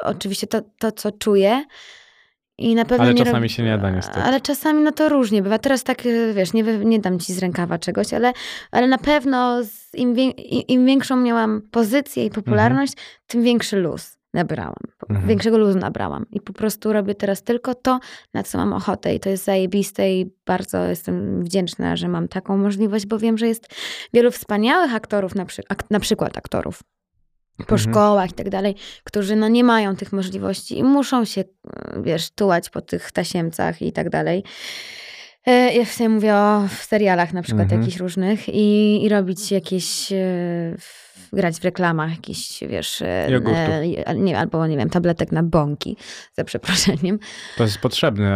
oczywiście 0.02 0.46
to, 0.46 0.60
to, 0.78 0.92
co 0.92 1.12
czuję. 1.12 1.64
I 2.58 2.74
na 2.74 2.84
pewno 2.84 3.04
Ale 3.04 3.14
nie 3.14 3.24
czasami 3.24 3.48
rob- 3.48 3.52
się 3.52 3.62
nie 3.62 3.78
da, 3.78 3.90
niestety. 3.90 4.20
Ale 4.20 4.40
czasami 4.40 4.82
no 4.82 4.92
to 4.92 5.08
różnie 5.08 5.42
bywa. 5.42 5.58
Teraz 5.58 5.84
tak, 5.84 6.06
y, 6.06 6.32
wiesz, 6.34 6.52
nie, 6.52 6.62
nie 6.62 6.98
dam 6.98 7.18
ci 7.18 7.32
z 7.32 7.38
rękawa 7.38 7.78
czegoś, 7.78 8.14
ale, 8.14 8.32
ale 8.70 8.88
na 8.88 8.98
pewno 8.98 9.60
im, 9.94 10.14
wię- 10.14 10.30
im, 10.68 10.86
większą 10.86 11.16
miałam 11.16 11.62
pozycję 11.70 12.24
i 12.26 12.30
popularność, 12.30 12.92
tym 13.26 13.42
większy 13.42 13.76
luz 13.76 14.18
nabrałam. 14.34 14.74
Mhm. 15.08 15.28
Większego 15.28 15.58
luzu 15.58 15.78
nabrałam. 15.78 16.26
I 16.30 16.40
po 16.40 16.52
prostu 16.52 16.92
robię 16.92 17.14
teraz 17.14 17.42
tylko 17.42 17.74
to, 17.74 18.00
na 18.34 18.42
co 18.42 18.58
mam 18.58 18.72
ochotę. 18.72 19.14
I 19.14 19.20
to 19.20 19.28
jest 19.28 19.44
zajebiste 19.44 20.12
i 20.12 20.30
bardzo 20.46 20.84
jestem 20.84 21.44
wdzięczna, 21.44 21.96
że 21.96 22.08
mam 22.08 22.28
taką 22.28 22.56
możliwość, 22.56 23.06
bo 23.06 23.18
wiem, 23.18 23.38
że 23.38 23.46
jest 23.48 23.68
wielu 24.12 24.30
wspaniałych 24.30 24.94
aktorów, 24.94 25.34
na, 25.34 25.44
przy, 25.44 25.62
na 25.90 26.00
przykład 26.00 26.38
aktorów 26.38 26.80
po 27.56 27.62
Mhm. 27.74 27.78
szkołach 27.78 28.30
i 28.30 28.32
tak 28.34 28.50
dalej, 28.50 28.74
którzy 29.04 29.36
no 29.36 29.48
nie 29.48 29.64
mają 29.64 29.96
tych 29.96 30.12
możliwości 30.12 30.78
i 30.78 30.82
muszą 30.84 31.24
się, 31.24 31.40
e, 31.40 32.02
wiesz, 32.02 32.30
tułać 32.30 32.70
po 32.70 32.80
tych 32.80 33.12
tasiemcach 33.12 33.82
i 33.82 33.92
tak 33.92 34.10
dalej. 34.10 34.44
E, 35.46 35.74
Ja 35.74 35.84
sobie 35.86 36.08
mówię 36.08 36.34
o 36.34 36.68
serialach 36.80 37.32
na 37.32 37.42
przykład 37.42 37.62
Mhm. 37.62 37.80
jakichś 37.80 37.98
różnych 38.00 38.48
i, 38.48 39.04
i 39.04 39.08
robić 39.08 39.52
jakieś, 39.52 40.12
e, 40.12 40.16
grać 41.32 41.60
w 41.60 41.64
reklamach 41.64 42.10
jakichś, 42.10 42.60
wiesz, 42.68 43.02
e, 43.02 43.28
nie, 44.16 44.38
albo 44.38 44.66
nie 44.66 44.76
wiem, 44.76 44.90
tabletek 44.90 45.32
na 45.32 45.42
bąki, 45.42 45.96
za 46.38 46.44
przeproszeniem. 46.44 47.18
To 47.56 47.62
jest 47.64 47.78
potrzebne. 47.78 48.30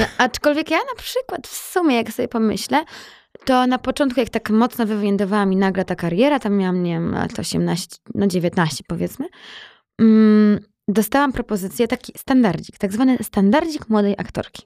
E, 0.00 0.06
Aczkolwiek 0.18 0.70
ja 0.70 0.78
na 0.78 1.02
przykład 1.02 1.46
w 1.46 1.56
sumie, 1.72 1.96
jak 1.96 2.10
sobie 2.12 2.28
pomyślę, 2.28 2.84
to 3.46 3.66
na 3.66 3.78
początku, 3.78 4.20
jak 4.20 4.28
tak 4.28 4.50
mocno 4.50 4.86
wywindowała 4.86 5.46
mi 5.46 5.56
nagle 5.56 5.84
ta 5.84 5.94
kariera, 5.94 6.38
tam 6.38 6.56
miałam, 6.56 6.82
nie 6.82 6.92
wiem, 6.92 7.12
lat 7.12 7.38
18, 7.38 7.96
no 8.14 8.26
19 8.26 8.84
powiedzmy, 8.86 9.26
mm, 10.00 10.60
dostałam 10.88 11.32
propozycję, 11.32 11.88
taki 11.88 12.12
standardzik, 12.18 12.78
tak 12.78 12.92
zwany 12.92 13.16
standardzik 13.22 13.88
młodej 13.88 14.14
aktorki. 14.18 14.62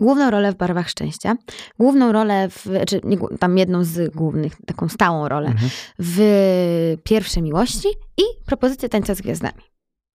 Główną 0.00 0.30
rolę 0.30 0.52
w 0.52 0.56
Barwach 0.56 0.88
Szczęścia, 0.90 1.36
główną 1.78 2.12
rolę, 2.12 2.48
w, 2.50 2.66
czy 2.88 3.00
nie, 3.04 3.18
głó- 3.18 3.38
tam 3.38 3.58
jedną 3.58 3.84
z 3.84 4.14
głównych, 4.14 4.52
taką 4.66 4.88
stałą 4.88 5.28
rolę 5.28 5.46
Mhm. 5.48 5.70
w 5.98 6.96
Pierwszej 7.04 7.42
Miłości 7.42 7.88
i 8.18 8.22
propozycję 8.46 8.88
Tańca 8.88 9.14
z 9.14 9.20
Gwiazdami. 9.20 9.62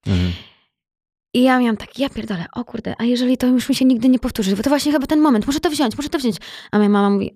Mhm. 0.06 0.32
I 1.36 1.42
ja 1.42 1.58
miałam 1.58 1.76
tak, 1.76 1.98
ja 1.98 2.08
pierdolę, 2.08 2.46
o 2.52 2.64
kurde, 2.64 2.94
a 2.98 3.04
jeżeli 3.04 3.36
to 3.36 3.46
już 3.46 3.68
mi 3.68 3.74
się 3.74 3.84
nigdy 3.84 4.08
nie 4.08 4.18
powtórzy, 4.18 4.56
bo 4.56 4.62
to 4.62 4.70
właśnie 4.70 4.92
chyba 4.92 5.06
ten 5.06 5.20
moment, 5.20 5.46
muszę 5.46 5.60
to 5.60 5.70
wziąć, 5.70 5.96
muszę 5.96 6.08
to 6.08 6.18
wziąć. 6.18 6.36
A 6.70 6.76
moja 6.76 6.88
mama 6.88 7.10
mówi, 7.10 7.34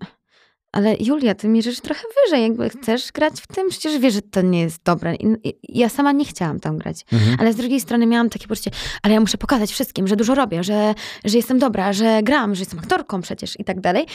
ale 0.72 0.96
Julia, 1.00 1.34
ty 1.34 1.48
mierzysz 1.48 1.80
trochę 1.80 2.02
wyżej, 2.24 2.42
jakby 2.42 2.70
chcesz 2.70 3.12
grać 3.12 3.40
w 3.40 3.46
tym, 3.46 3.68
przecież 3.68 3.98
wiesz, 3.98 4.14
że 4.14 4.22
to 4.22 4.42
nie 4.42 4.60
jest 4.60 4.82
dobre. 4.82 5.14
I, 5.14 5.58
ja 5.62 5.88
sama 5.88 6.12
nie 6.12 6.24
chciałam 6.24 6.60
tam 6.60 6.78
grać. 6.78 7.04
Mhm. 7.12 7.36
Ale 7.40 7.52
z 7.52 7.56
drugiej 7.56 7.80
strony 7.80 8.06
miałam 8.06 8.30
takie 8.30 8.46
poczucie, 8.48 8.70
ale 9.02 9.14
ja 9.14 9.20
muszę 9.20 9.38
pokazać 9.38 9.70
wszystkim, 9.72 10.08
że 10.08 10.16
dużo 10.16 10.34
robię, 10.34 10.64
że, 10.64 10.94
że 11.24 11.36
jestem 11.36 11.58
dobra, 11.58 11.92
że 11.92 12.22
gram, 12.22 12.54
że 12.54 12.60
jestem 12.60 12.78
aktorką 12.78 13.20
przecież 13.20 13.60
i 13.60 13.64
tak 13.64 13.80
dalej. 13.80 14.06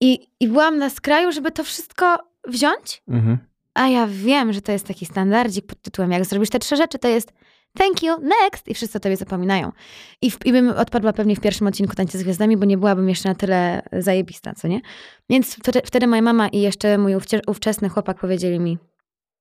I, 0.00 0.26
I 0.40 0.48
byłam 0.48 0.78
na 0.78 0.90
skraju, 0.90 1.32
żeby 1.32 1.52
to 1.52 1.64
wszystko 1.64 2.18
wziąć, 2.48 3.02
Mhm. 3.08 3.38
a 3.74 3.88
ja 3.88 4.06
wiem, 4.06 4.52
że 4.52 4.62
to 4.62 4.72
jest 4.72 4.86
taki 4.86 5.06
standardzik 5.06 5.66
pod 5.66 5.82
tytułem, 5.82 6.12
jak 6.12 6.24
zrobisz 6.24 6.50
te 6.50 6.58
trzy 6.58 6.76
rzeczy, 6.76 6.98
to 6.98 7.08
jest 7.08 7.32
thank 7.78 8.02
you, 8.02 8.16
next 8.20 8.68
i 8.68 8.74
wszyscy 8.74 8.98
o 8.98 9.00
tobie 9.00 9.16
zapominają. 9.16 9.72
I, 10.22 10.30
w, 10.30 10.46
I 10.46 10.52
bym 10.52 10.68
odpadła 10.70 11.12
pewnie 11.12 11.36
w 11.36 11.40
pierwszym 11.40 11.66
odcinku 11.66 11.94
Tańca 11.94 12.18
z 12.18 12.22
Gwiazdami, 12.22 12.56
bo 12.56 12.64
nie 12.64 12.78
byłabym 12.78 13.08
jeszcze 13.08 13.28
na 13.28 13.34
tyle 13.34 13.82
zajebista, 13.92 14.54
co 14.54 14.68
nie? 14.68 14.80
Więc 15.30 15.54
wtedy, 15.54 15.80
wtedy 15.84 16.06
moja 16.06 16.22
mama 16.22 16.48
i 16.48 16.60
jeszcze 16.60 16.98
mój 16.98 17.16
ówcie- 17.16 17.40
ówczesny 17.46 17.88
chłopak 17.88 18.18
powiedzieli 18.20 18.60
mi, 18.60 18.78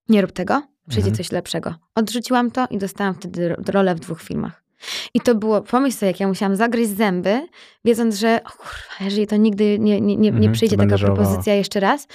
nie 0.09 0.21
rób 0.21 0.31
tego, 0.31 0.61
przyjdzie 0.89 1.09
Mhm. 1.09 1.15
coś 1.17 1.31
lepszego. 1.31 1.75
Odrzuciłam 1.95 2.51
to 2.51 2.67
i 2.69 2.77
dostałam 2.77 3.15
wtedy 3.15 3.49
ro- 3.49 3.55
rolę 3.67 3.95
w 3.95 3.99
dwóch 3.99 4.21
filmach. 4.21 4.64
I 5.13 5.21
to 5.21 5.35
było, 5.35 5.61
pomyśl 5.61 5.97
sobie, 5.97 6.07
jak 6.11 6.19
ja 6.19 6.27
musiałam 6.27 6.55
zagryźć 6.55 6.89
zęby, 6.89 7.47
wiedząc, 7.85 8.15
że 8.15 8.39
o 8.45 8.49
kurwa, 8.49 8.95
jeżeli 9.05 9.27
to 9.27 9.35
nigdy 9.37 9.79
nie, 9.79 10.01
nie, 10.01 10.17
nie, 10.17 10.17
nie 10.17 10.29
Mhm, 10.29 10.51
przyjdzie 10.53 10.77
taka 10.77 10.97
żałowała. 10.97 11.23
propozycja 11.25 11.53
jeszcze 11.55 11.79
raz. 11.79 12.07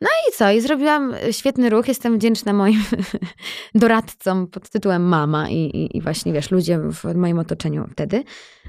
No 0.00 0.08
i 0.28 0.32
co? 0.32 0.50
I 0.50 0.60
zrobiłam 0.60 1.14
świetny 1.30 1.70
ruch. 1.70 1.88
Jestem 1.88 2.16
wdzięczna 2.18 2.52
moim 2.52 2.82
doradcom 3.74 4.46
pod 4.46 4.68
tytułem 4.70 5.02
mama 5.08 5.48
i, 5.48 5.54
i, 5.54 5.96
i 5.96 6.00
właśnie, 6.00 6.32
wiesz, 6.32 6.50
ludzie 6.50 6.78
w 6.78 7.14
moim 7.14 7.38
otoczeniu 7.38 7.86
wtedy. 7.92 8.24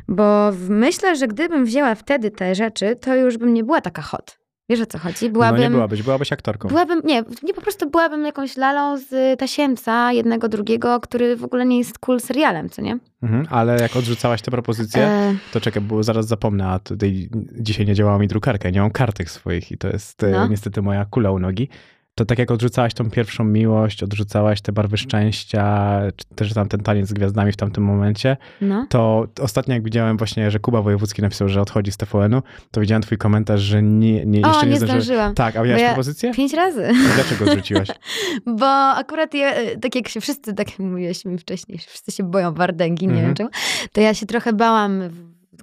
Bo 0.08 0.51
myślę, 0.70 1.16
że 1.16 1.28
gdybym 1.28 1.66
wzięła 1.66 1.95
wtedy 1.95 2.32
te 2.32 2.55
rzeczy, 2.55 2.95
to 2.95 3.16
już 3.16 3.38
bym 3.38 3.53
nie 3.53 3.64
była 3.64 3.82
taka 3.82 4.01
hot. 4.01 4.38
Wiesz 4.70 4.82
o 4.82 4.86
co 4.86 4.97
chodzi? 4.97 5.30
Byłabym... 5.30 5.57
No 5.61 5.63
nie 5.63 5.70
byłabyś, 5.70 6.01
byłabyś 6.03 6.32
aktorką. 6.32 6.68
Byłabym, 6.68 7.01
nie, 7.03 7.24
nie, 7.43 7.53
po 7.53 7.61
prostu 7.61 7.89
byłabym 7.89 8.26
jakąś 8.26 8.57
lalą 8.57 8.97
z 8.97 9.39
tasiemca, 9.39 10.11
jednego, 10.11 10.49
drugiego, 10.49 10.99
który 10.99 11.36
w 11.36 11.43
ogóle 11.43 11.65
nie 11.65 11.78
jest 11.78 11.99
cool 11.99 12.20
serialem, 12.20 12.70
co 12.70 12.82
nie? 12.82 12.97
Mhm. 13.24 13.47
Ale 13.49 13.82
jak 13.82 13.95
odrzucałaś 13.95 14.41
te 14.41 14.51
propozycje, 14.51 15.03
E, 15.07 15.36
to 15.53 15.61
czekaj, 15.61 15.82
bo 15.84 16.03
zaraz 16.03 16.28
zapomnę, 16.28 16.68
a 16.68 16.80
tutaj 16.80 17.30
dzisiaj 17.59 17.86
nie 17.86 17.93
działała 17.95 18.20
mi 18.20 18.28
drukarka, 18.28 18.70
nie 18.70 18.82
mam 18.82 18.91
kartek 18.91 19.30
swoich 19.30 19.72
i 19.72 19.78
to 19.78 19.88
jest 19.88 20.24
e, 20.24 20.32
No. 20.32 20.47
niestety 20.47 20.82
moja 20.82 21.05
kula 21.05 21.32
u 21.32 21.39
nogi. 21.39 21.70
To 22.18 22.26
tak 22.26 22.39
jak 22.39 22.51
odrzucałaś 22.51 22.93
tą 22.93 23.09
pierwszą 23.11 23.43
miłość, 23.43 24.03
odrzucałaś 24.03 24.61
te 24.61 24.72
barwy 24.72 24.97
szczęścia, 24.97 25.99
czy 26.15 26.26
też 26.36 26.53
tam 26.53 26.68
ten 26.68 26.80
taniec 26.80 27.07
z 27.09 27.13
gwiazdami 27.13 27.51
w 27.51 27.55
tamtym 27.57 27.84
momencie, 27.84 28.38
No. 28.61 28.86
to 28.89 29.28
ostatnio 29.41 29.74
jak 29.74 29.84
widziałem 29.84 30.18
właśnie, 30.18 30.51
że 30.51 30.59
Kuba 30.59 30.82
Wojewódzki 30.82 31.22
napisał, 31.22 31.49
że 31.49 31.61
odchodzi 31.61 31.91
z 31.91 31.97
TVN-u, 31.97 32.41
to 32.72 32.82
widziałem 32.82 33.01
twój 33.01 33.18
komentarz, 33.18 33.61
że 33.61 33.84
nie, 33.84 34.26
nie, 34.26 34.41
O, 34.41 34.47
jeszcze 34.47 34.65
nie, 34.65 34.72
nie 34.72 34.78
zdążyłeś. 34.78 35.03
zdążyłam. 35.05 35.34
Tak, 35.36 35.55
a 35.55 35.63
miałeś 35.63 35.82
ja- 35.82 35.88
propozycję? 35.88 36.34
Pięć 36.34 36.53
razy. 36.53 36.88
A 37.11 37.15
Dlaczego 37.15 37.51
odrzuciłaś? 37.51 37.88
Bo 38.59 38.68
akurat 38.89 39.34
ja, 39.34 39.53
e, 39.53 39.78
tak 39.78 39.95
jak 39.95 40.07
się 40.07 40.22
wszyscy, 40.22 40.53
tak 40.53 40.70
jak 40.72 40.80
mówiłeś 40.80 41.26
mi 41.26 41.38
wcześniej, 41.38 41.78
wszyscy 41.78 42.11
się 42.11 42.24
boją 42.24 42.53
wardęgi, 42.53 43.05
nie 43.07 43.13
Mhm. 43.13 43.28
wiem 43.28 43.36
czemu, 43.36 43.49
to 43.91 44.01
ja 44.01 44.13
się 44.13 44.26
trochę 44.26 44.53
bałam 44.53 45.01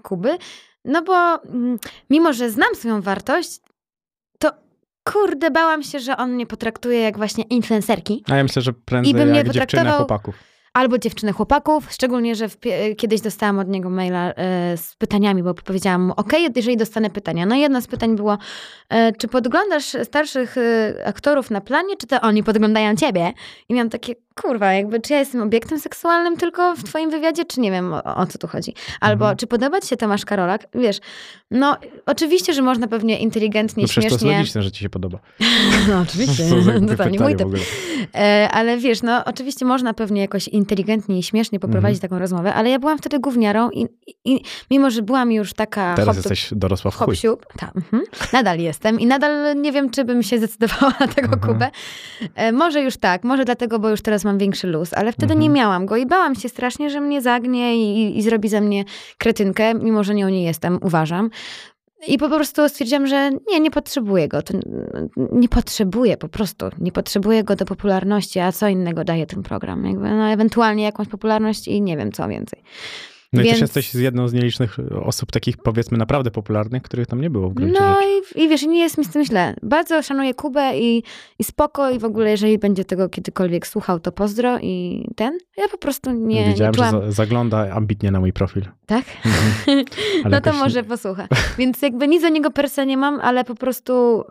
Kuby, 0.02 0.36
no 0.84 1.02
bo 1.02 1.42
mm, 1.42 1.78
mimo, 2.10 2.32
że 2.32 2.50
znam 2.50 2.74
swoją 2.74 3.00
wartość, 3.02 3.58
to 3.58 3.73
kurde, 5.04 5.50
bałam 5.50 5.82
się, 5.82 6.00
że 6.00 6.16
on 6.16 6.32
mnie 6.32 6.46
potraktuje 6.46 7.00
jak 7.00 7.16
właśnie 7.16 7.44
influencerki. 7.44 8.24
A 8.30 8.36
ja 8.36 8.42
myślę, 8.42 8.62
że 8.62 8.72
prędzej 8.72 9.10
I 9.10 9.14
bym 9.14 9.28
mnie 9.28 9.44
jak 9.54 9.96
chłopaków. 9.96 10.34
Albo 10.74 10.98
dziewczynę 10.98 11.32
chłopaków, 11.32 11.86
szczególnie, 11.90 12.34
że 12.34 12.46
kiedyś 12.96 13.20
dostałam 13.20 13.58
od 13.58 13.68
niego 13.68 13.90
maila 13.90 14.32
e, 14.32 14.76
z 14.76 14.96
pytaniami, 14.96 15.42
bo 15.42 15.54
powiedziałam 15.54 16.02
mu, 16.02 16.12
ok, 16.16 16.32
jeżeli 16.56 16.76
dostanę 16.76 17.10
pytania. 17.10 17.46
No 17.46 17.54
i 17.54 17.60
jedno 17.60 17.80
z 17.80 17.86
pytań 17.86 18.16
było, 18.16 18.38
e, 18.88 19.12
czy 19.12 19.28
podglądasz 19.28 19.96
starszych 20.04 20.58
e, 20.58 20.94
aktorów 21.06 21.50
na 21.50 21.60
planie, 21.60 21.96
czy 21.96 22.06
to 22.06 22.20
oni 22.20 22.42
podglądają 22.42 22.96
ciebie? 22.96 23.32
I 23.68 23.74
miałam 23.74 23.90
takie, 23.90 24.14
kurwa, 24.40 24.72
jakby, 24.72 25.00
czy 25.00 25.12
ja 25.12 25.18
jestem 25.18 25.42
obiektem 25.42 25.80
seksualnym 25.80 26.36
tylko 26.36 26.76
w 26.76 26.84
twoim 26.84 27.10
wywiadzie, 27.10 27.44
czy 27.44 27.60
nie 27.60 27.70
wiem, 27.70 27.92
o, 27.92 28.02
o 28.16 28.26
co 28.26 28.38
tu 28.38 28.46
chodzi. 28.48 28.74
Albo, 29.00 29.24
Mhm. 29.24 29.36
czy 29.36 29.46
podoba 29.46 29.80
ci 29.80 29.88
się 29.88 29.96
Tomasz 29.96 30.24
Karolak? 30.24 30.66
Wiesz, 30.74 31.00
no 31.50 31.76
oczywiście, 32.06 32.52
że 32.52 32.62
można 32.62 32.86
pewnie 32.88 33.18
inteligentnie, 33.18 33.82
No 33.82 33.88
przecież 33.88 34.10
to 34.10 34.14
jest 34.14 34.22
śmiesznie... 34.22 34.38
logiczne, 34.38 34.62
że 34.62 34.70
ci 34.72 34.80
się 34.80 34.90
podoba. 34.90 35.18
No 35.88 36.00
oczywiście, 36.00 36.44
za 36.48 36.96
to, 36.96 37.08
nie 37.08 37.20
mój 37.20 37.36
typ. 37.36 37.48
E, 38.14 38.48
ale 38.52 38.78
wiesz, 38.78 39.02
no 39.02 39.24
oczywiście 39.24 39.64
można 39.64 39.94
pewnie 39.94 40.20
jakoś 40.20 40.48
inteligentnie 40.48 41.18
i 41.18 41.22
śmiesznie 41.22 41.60
poprowadzić 41.60 42.00
taką 42.00 42.18
rozmowę, 42.18 42.54
ale 42.54 42.70
ja 42.70 42.78
byłam 42.78 42.98
wtedy 42.98 43.18
gówniarą 43.20 43.70
i, 43.70 43.86
i 44.24 44.40
mimo, 44.70 44.90
że 44.90 45.02
byłam 45.02 45.32
już 45.32 45.52
taka 45.54 45.94
Teraz 45.94 46.16
jesteś 46.16 46.48
dorosła 46.52 46.90
w 46.90 46.94
chuj. 46.96 47.16
ta, 47.58 47.70
mhm, 47.76 48.02
nadal 48.32 48.58
jestem 48.58 49.00
i 49.00 49.06
nadal 49.06 49.60
nie 49.62 49.72
wiem, 49.72 49.90
czy 49.90 50.04
bym 50.04 50.22
się 50.22 50.38
zdecydowała 50.38 50.92
na 51.00 51.08
tego 51.08 51.32
Mhm. 51.32 51.40
Kubę. 51.52 51.70
E, 52.34 52.52
może 52.52 52.80
już 52.82 52.96
tak, 52.96 53.24
może 53.24 53.44
dlatego, 53.44 53.78
bo 53.78 53.88
już 53.90 54.02
teraz 54.02 54.23
mam 54.24 54.38
większy 54.38 54.66
luz, 54.66 54.92
ale 54.94 55.12
wtedy 55.12 55.34
nie 55.34 55.46
Mhm. 55.46 55.52
miałam 55.52 55.86
go 55.86 55.96
i 55.96 56.06
bałam 56.06 56.34
się 56.34 56.48
strasznie, 56.48 56.90
że 56.90 57.00
mnie 57.00 57.22
zagnie 57.22 57.76
i, 57.76 58.18
i 58.18 58.22
zrobi 58.22 58.48
ze 58.48 58.60
mnie 58.60 58.84
kretynkę, 59.18 59.74
mimo, 59.74 60.04
że 60.04 60.14
nią 60.14 60.28
nie 60.28 60.44
jestem, 60.44 60.78
uważam. 60.82 61.30
I 62.08 62.18
po 62.18 62.28
prostu 62.28 62.68
stwierdziłam, 62.68 63.06
że 63.06 63.30
nie, 63.50 63.60
nie 63.60 63.70
potrzebuję 63.70 64.28
go. 64.28 64.42
To 64.42 64.54
nie 65.32 65.48
potrzebuję 65.48 66.16
po 66.16 66.28
prostu. 66.28 66.66
Nie 66.78 66.92
potrzebuję 66.92 67.44
go 67.44 67.56
do 67.56 67.64
popularności, 67.64 68.40
a 68.40 68.52
co 68.52 68.68
innego 68.68 69.04
daje 69.04 69.26
ten 69.26 69.42
program. 69.42 69.84
Jakby, 69.86 70.10
no, 70.10 70.28
ewentualnie 70.28 70.84
jakąś 70.84 71.08
popularność 71.08 71.68
i 71.68 71.82
nie 71.82 71.96
wiem 71.96 72.12
co 72.12 72.28
więcej. 72.28 72.62
No 73.34 73.40
i 73.40 73.44
Więc- 73.44 73.54
też 73.54 73.60
jesteś 73.60 73.90
z 73.90 74.00
jedną 74.00 74.28
z 74.28 74.32
nielicznych 74.32 74.76
osób 75.02 75.32
takich 75.32 75.56
powiedzmy 75.56 75.98
naprawdę 75.98 76.30
popularnych, 76.30 76.82
których 76.82 77.06
tam 77.06 77.20
nie 77.20 77.30
było 77.30 77.48
w 77.48 77.54
gruncie 77.54 77.80
No 77.80 77.96
i, 78.00 78.42
i 78.42 78.48
wiesz, 78.48 78.62
nie 78.62 78.78
jest 78.78 78.98
mi 78.98 79.04
z 79.04 79.10
tym 79.10 79.24
źle. 79.24 79.54
Bardzo 79.62 80.02
szanuję 80.02 80.34
Kubę 80.34 80.78
i, 80.78 81.02
i 81.38 81.44
spoko 81.44 81.90
i 81.90 81.98
w 81.98 82.04
ogóle 82.04 82.30
jeżeli 82.30 82.58
będzie 82.58 82.84
tego 82.84 83.08
kiedykolwiek 83.08 83.66
słuchał, 83.66 84.00
to 84.00 84.12
pozdro 84.12 84.58
i 84.58 85.04
ten. 85.16 85.38
Ja 85.56 85.68
po 85.68 85.78
prostu 85.78 86.10
nie, 86.10 86.44
nie 86.44 86.48
Widziałem, 86.48 86.74
czułam... 86.74 86.90
że 86.90 87.00
za, 87.00 87.12
zagląda 87.12 87.72
ambitnie 87.72 88.10
na 88.10 88.20
mój 88.20 88.32
profil. 88.32 88.64
Tak? 88.86 89.04
Mhm. 89.24 89.84
No 90.30 90.40
to 90.40 90.52
może 90.52 90.82
posłucha. 90.82 91.28
Więc 91.58 91.82
jakby 91.82 92.08
nic 92.08 92.22
do 92.22 92.28
niego 92.28 92.50
per 92.50 92.70
se 92.70 92.86
nie 92.86 92.96
mam, 92.96 93.20
ale 93.20 93.44
po 93.44 93.54
prostu 93.54 94.24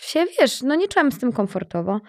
się, 0.00 0.24
wiesz, 0.40 0.62
no 0.62 0.74
nie 0.74 0.88
czułam 0.88 1.12
z 1.12 1.18
tym 1.18 1.32
komfortowo. 1.32 2.00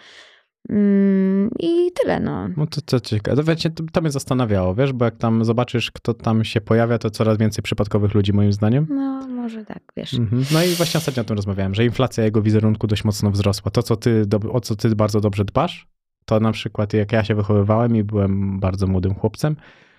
Mm, 0.69 1.49
I 1.59 1.91
tyle, 1.91 2.19
no. 2.19 2.49
No 2.57 2.67
to 2.67 2.81
co 2.85 2.99
ciekawe. 2.99 3.37
To, 3.37 3.43
wiecie, 3.43 3.69
to, 3.69 3.83
to 3.91 4.01
mnie 4.01 4.11
zastanawiało, 4.11 4.75
wiesz, 4.75 4.93
bo 4.93 5.05
jak 5.05 5.17
tam 5.17 5.45
zobaczysz, 5.45 5.91
kto 5.91 6.13
tam 6.13 6.43
się 6.43 6.61
pojawia, 6.61 6.97
to 6.97 7.09
coraz 7.09 7.37
więcej 7.37 7.63
przypadkowych 7.63 8.13
ludzi 8.13 8.33
moim 8.33 8.53
zdaniem. 8.53 8.87
No, 8.89 9.27
może 9.27 9.65
tak, 9.65 9.83
wiesz. 9.97 10.13
Mhm. 10.13 10.45
No 10.51 10.63
i 10.63 10.67
właśnie 10.75 10.97
ostatnio 10.97 11.21
o 11.21 11.25
tym 11.25 11.35
rozmawiałem, 11.35 11.75
że 11.75 11.85
inflacja 11.85 12.23
jego 12.23 12.41
wizerunku 12.41 12.87
dość 12.87 13.03
mocno 13.03 13.31
wzrosła. 13.31 13.71
To, 13.71 13.83
co 13.83 13.95
ty, 13.95 14.25
do, 14.25 14.39
o 14.51 14.61
co 14.61 14.75
ty 14.75 14.95
bardzo 14.95 15.21
dobrze 15.21 15.45
dbasz, 15.45 15.87
to 16.25 16.39
na 16.39 16.51
przykład 16.51 16.93
jak 16.93 17.11
ja 17.11 17.23
się 17.23 17.35
wychowywałem 17.35 17.95
i 17.95 18.03
byłem 18.03 18.59
bardzo 18.59 18.87
młodym 18.87 19.13
chłopcem, 19.15 19.55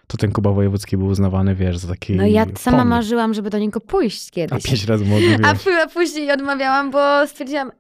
to 0.07 0.17
ten 0.17 0.33
Kuba 0.33 0.51
Wojewódzki 0.53 0.97
był 0.97 1.07
uznawany, 1.07 1.55
wiesz, 1.55 1.79
za 1.79 1.89
taki 1.89 2.17
No 2.17 2.27
ja 2.27 2.47
sama 2.57 2.85
marzyłam, 2.85 3.35
żeby 3.35 3.51
do 3.51 3.59
niego 3.59 3.81
pójść 3.81 4.29
A 4.29 4.35
kiedyś. 4.35 4.63
pięć 4.65 4.85
razy 4.85 5.05
mu. 5.05 5.17
A, 5.45 5.55
a 5.85 5.87
później 5.87 6.33
odmawiałam, 6.33 6.91
bo 6.91 7.27
stwierdziłam, 7.27 7.71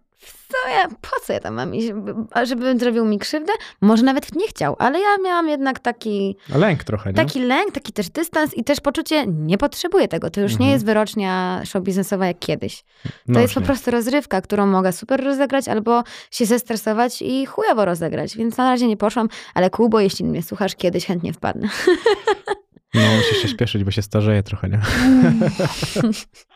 co 0.48 0.68
ja, 0.68 0.88
po 0.88 1.20
co 1.26 1.32
ja 1.32 1.40
tam 1.40 1.54
mam 1.54 1.74
iść, 1.74 1.88
żeby 2.42 2.78
zrobił 2.78 3.04
mi 3.04 3.18
krzywdę? 3.18 3.52
Może 3.80 4.02
nawet 4.02 4.36
nie 4.36 4.48
chciał, 4.48 4.76
ale 4.78 5.00
ja 5.00 5.08
miałam 5.24 5.48
jednak 5.48 5.78
taki, 5.78 6.36
Lęk 6.54 6.84
trochę, 6.84 7.10
nie? 7.10 7.14
taki 7.16 7.40
lęk, 7.40 7.72
taki 7.72 7.92
też 7.92 8.10
dystans 8.10 8.54
i 8.54 8.64
też 8.64 8.80
poczucie, 8.80 9.26
nie 9.26 9.58
potrzebuję 9.58 10.08
tego. 10.08 10.30
To 10.30 10.40
już 10.40 10.52
Mhm. 10.52 10.66
nie 10.68 10.72
jest 10.72 10.84
wyrocznia 10.86 11.62
show 11.64 11.82
biznesowa 11.82 12.26
jak 12.26 12.38
kiedyś. 12.38 12.82
To 12.82 12.88
No 13.28 13.40
jest 13.40 13.54
po 13.54 13.60
właśnie. 13.60 13.66
prostu 13.66 13.90
rozrywka, 13.90 14.40
którą 14.40 14.66
mogę 14.66 14.92
super 14.92 15.24
rozegrać 15.24 15.68
albo 15.68 16.02
się 16.30 16.46
zestresować 16.46 17.22
i 17.22 17.46
chujowo 17.46 17.84
rozegrać. 17.84 18.36
Więc 18.36 18.56
na 18.56 18.70
razie 18.70 18.86
nie 18.86 18.96
poszłam, 18.96 19.28
ale 19.54 19.70
Kubo, 19.70 20.00
jeśli 20.00 20.24
mnie 20.24 20.42
słuchasz, 20.42 20.76
kiedyś 20.76 21.06
chętnie 21.06 21.32
wpadnę. 21.32 21.68
No 22.94 23.00
musisz 23.16 23.38
się 23.42 23.48
śpieszyć, 23.48 23.84
bo 23.84 23.90
się 23.90 24.02
starzeje 24.02 24.42
trochę, 24.42 24.68
nie? 24.68 24.80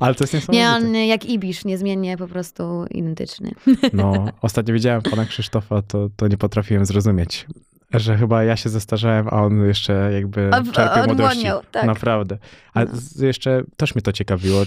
Ale 0.00 0.14
to 0.14 0.24
jest 0.24 0.34
niesamowite. 0.34 0.64
Nie, 0.64 0.70
on 0.70 0.94
jak 0.94 1.24
Ibisz, 1.24 1.64
niezmiennie 1.64 2.16
po 2.16 2.28
prostu 2.28 2.84
identyczny. 2.90 3.50
No, 3.92 4.26
ostatnio 4.42 4.74
widziałem 4.74 5.02
pana 5.02 5.24
Krzysztofa, 5.24 5.82
to, 5.82 6.08
to 6.16 6.28
nie 6.28 6.36
potrafiłem 6.36 6.86
zrozumieć. 6.86 7.46
Że 7.94 8.16
chyba 8.16 8.44
ja 8.44 8.56
się 8.56 8.68
zestarzałem, 8.68 9.28
a 9.28 9.42
on 9.44 9.66
jeszcze 9.66 10.10
jakby 10.12 10.50
czerpie 10.72 11.06
młodości. 11.06 11.46
tak. 11.70 11.84
Naprawdę. 11.86 12.38
A 12.74 12.84
No. 12.84 12.90
jeszcze 13.26 13.62
też 13.76 13.94
mnie 13.94 14.02
to 14.02 14.12
ciekawiło. 14.12 14.62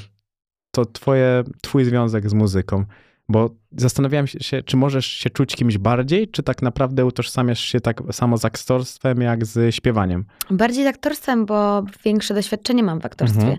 To 0.71 0.85
twoje, 0.85 1.43
twój 1.61 1.85
związek 1.85 2.29
z 2.29 2.33
muzyką. 2.33 2.85
Bo 3.29 3.49
zastanawiałem 3.77 4.27
się, 4.27 4.63
czy 4.63 4.77
możesz 4.77 5.05
się 5.05 5.29
czuć 5.29 5.55
kimś 5.55 5.77
bardziej, 5.77 6.27
czy 6.27 6.43
tak 6.43 6.61
naprawdę 6.61 7.05
utożsamiasz 7.05 7.59
się 7.59 7.79
tak 7.81 8.01
samo 8.11 8.37
z 8.37 8.45
aktorstwem, 8.45 9.21
jak 9.21 9.45
z 9.45 9.75
śpiewaniem? 9.75 10.25
Bardziej 10.49 10.83
z 10.83 10.87
aktorstwem, 10.87 11.45
bo 11.45 11.83
większe 12.05 12.33
doświadczenie 12.33 12.83
mam 12.83 13.01
w 13.01 13.05
aktorstwie. 13.05 13.41
Mhm. 13.41 13.57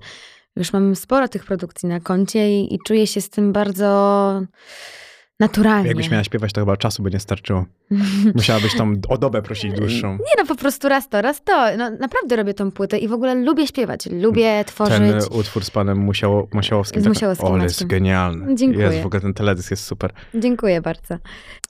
Już 0.56 0.72
mam 0.72 0.96
sporo 0.96 1.28
tych 1.28 1.44
produkcji 1.44 1.88
na 1.88 2.00
koncie 2.00 2.60
i, 2.60 2.74
i 2.74 2.78
czuję 2.86 3.06
się 3.06 3.20
z 3.20 3.30
tym 3.30 3.52
bardzo 3.52 4.42
naturalnie. 5.46 5.88
Jakbyś 5.88 6.10
miała 6.10 6.24
śpiewać, 6.24 6.52
to 6.52 6.60
chyba 6.60 6.76
czasu 6.76 7.02
by 7.02 7.10
nie 7.10 7.20
starczyło. 7.20 7.64
Musiałabyś 8.34 8.74
tą 8.76 8.92
o 9.08 9.18
dobę 9.18 9.42
prosić 9.42 9.72
dłuższą. 9.72 10.12
Nie 10.12 10.34
no, 10.38 10.46
po 10.46 10.54
prostu 10.54 10.88
raz 10.88 11.08
to, 11.08 11.22
raz 11.22 11.44
to. 11.44 11.66
No, 11.78 11.90
naprawdę 11.90 12.36
robię 12.36 12.54
tą 12.54 12.70
płytę 12.70 12.98
i 12.98 13.08
w 13.08 13.12
ogóle 13.12 13.34
lubię 13.34 13.66
śpiewać, 13.66 14.06
lubię 14.06 14.64
tworzyć. 14.64 14.98
Ten 14.98 15.20
utwór 15.38 15.64
z 15.64 15.70
panem 15.70 15.98
Musiało, 15.98 16.48
Musiałowskim. 16.52 17.00
Z 17.00 17.04
tak- 17.04 17.14
Musiałowskim 17.14 17.48
O, 17.48 17.54
ale 17.54 17.62
jest 17.62 17.86
genialny. 17.86 18.54
Dziękuję. 18.54 18.86
Jest, 18.86 19.02
w 19.02 19.06
ogóle 19.06 19.20
ten 19.20 19.34
teledysk 19.34 19.70
jest 19.70 19.84
super. 19.84 20.12
Dziękuję 20.34 20.80
bardzo. 20.80 21.16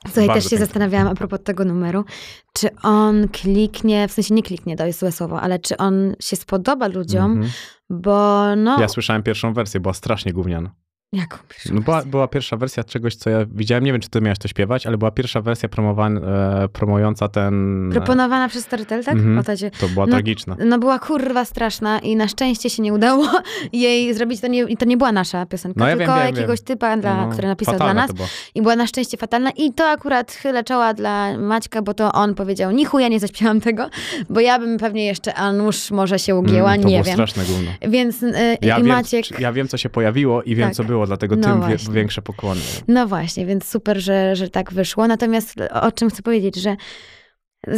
Słuchaj, 0.07 0.27
Bardzo 0.27 0.35
też 0.35 0.45
się 0.45 0.51
pięknie. 0.51 0.67
zastanawiałam 0.67 1.09
a 1.09 1.15
propos 1.15 1.41
tego 1.45 1.65
numeru, 1.65 2.05
czy 2.53 2.69
on 2.83 3.29
kliknie, 3.29 4.09
w 4.09 4.13
sensie 4.13 4.35
nie 4.35 4.43
kliknie, 4.43 4.77
to 4.77 4.87
jest 4.87 5.01
złe 5.01 5.13
słowo, 5.13 5.41
ale 5.41 5.59
czy 5.59 5.77
on 5.77 6.15
się 6.21 6.37
spodoba 6.37 6.87
ludziom, 6.89 7.33
Mhm. 7.33 7.51
bo 7.91 8.43
no... 8.57 8.81
Ja 8.81 8.89
słyszałem 8.89 9.23
pierwszą 9.23 9.53
wersję, 9.55 9.81
była 9.81 9.95
strasznie 9.95 10.33
gówniana. 10.33 10.71
Jaką 11.15 11.39
pierwszą 11.49 11.75
No 11.75 11.81
była, 11.81 12.03
była 12.03 12.29
pierwsza 12.29 12.57
wersja 12.57 12.85
czegoś, 12.85 13.15
co 13.15 13.31
ja 13.31 13.39
widziałem. 13.55 13.85
Nie 13.85 13.93
wiem, 13.93 14.01
czy 14.01 14.09
ty 14.09 14.21
miałeś 14.21 14.39
to 14.39 14.49
śpiewać, 14.49 14.87
ale 14.87 14.99
była 14.99 15.11
pierwsza 15.11 15.41
wersja 15.41 15.69
promowan, 15.69 16.17
e, 16.25 16.69
promująca 16.73 17.29
ten... 17.29 17.89
Proponowana 17.93 18.49
przez 18.49 18.65
Storytel, 18.65 19.05
tak? 19.05 19.17
O 19.41 19.43
tacie. 19.43 19.71
To 19.71 19.89
była 19.89 20.07
No, 20.07 20.13
tragiczna. 20.13 20.57
No 20.67 20.79
była 20.79 20.99
kurwa 20.99 21.45
straszna 21.45 21.99
i 21.99 22.17
na 22.17 22.29
szczęście 22.29 22.71
się 22.71 22.83
nie 22.83 22.93
udało 22.93 23.27
jej 23.73 24.15
zrobić. 24.15 24.41
To 24.41 24.47
nie, 24.47 24.77
to 24.77 24.85
nie 24.85 24.97
była 24.97 25.13
nasza 25.13 25.47
piosenka, 25.47 25.81
No 25.81 25.89
ja 25.89 25.97
wiem, 25.97 26.07
tylko 26.07 26.25
wiem, 26.25 26.35
jakiegoś 26.35 26.61
typa, 26.61 26.97
dla, 26.97 27.27
No, 27.27 27.33
który 27.33 27.49
napisał 27.49 27.77
dla 27.77 27.95
nas. 27.95 28.09
To 28.09 28.15
była. 28.15 28.29
I 28.55 28.63
była 28.63 28.77
na 28.77 28.87
szczęście 28.87 29.17
fatalna. 29.17 29.51
I 29.51 29.73
to 29.73 29.85
akurat 29.89 30.33
chylę 30.33 30.65
czoła 30.65 30.95
dla 30.95 31.39
Maćka, 31.39 31.83
bo 31.83 31.95
to 31.95 32.13
on 32.13 32.35
powiedział, 32.35 32.71
ni 32.71 32.85
chuja 32.85 33.09
nie 33.09 33.21
zaśpiewam 33.21 33.61
tego, 33.61 33.91
bo 34.31 34.41
ja 34.41 34.59
bym 34.59 34.79
pewnie 34.79 35.07
jeszcze, 35.07 35.35
a 35.35 35.53
nóż 35.53 35.91
może 35.91 36.19
się 36.19 36.35
ugięła, 36.37 36.71
Mm, 36.73 36.83
to 36.83 36.89
nie 36.89 36.95
było 36.95 37.05
wiem. 37.05 37.15
straszne 37.15 37.45
gówno. 37.45 37.71
Więc 37.89 38.23
y, 38.23 38.33
Ja 38.61 38.79
i 38.79 38.83
wiem, 38.83 38.87
Maciek... 38.97 39.41
ja 39.41 39.53
wiem, 39.53 39.69
co 39.69 39.77
się 39.77 39.89
pojawiło 39.89 40.43
i 40.43 40.55
wiem, 40.55 40.69
Tak. 40.69 40.77
co 40.77 40.85
było, 40.85 41.02
dlatego 41.07 41.37
No 41.37 41.43
tym 41.43 41.61
właśnie. 41.61 41.95
większe 41.95 42.23
pokłony. 42.23 42.61
No 42.89 43.07
właśnie, 43.07 43.47
więc 43.47 43.69
super, 43.69 44.01
że, 44.01 44.37
że 44.37 44.49
tak 44.49 44.73
wyszło. 44.73 45.07
Natomiast 45.07 45.55
o 45.71 45.93
czym 45.93 46.11
chcę 46.11 46.23
powiedzieć, 46.23 46.57
że 46.57 46.77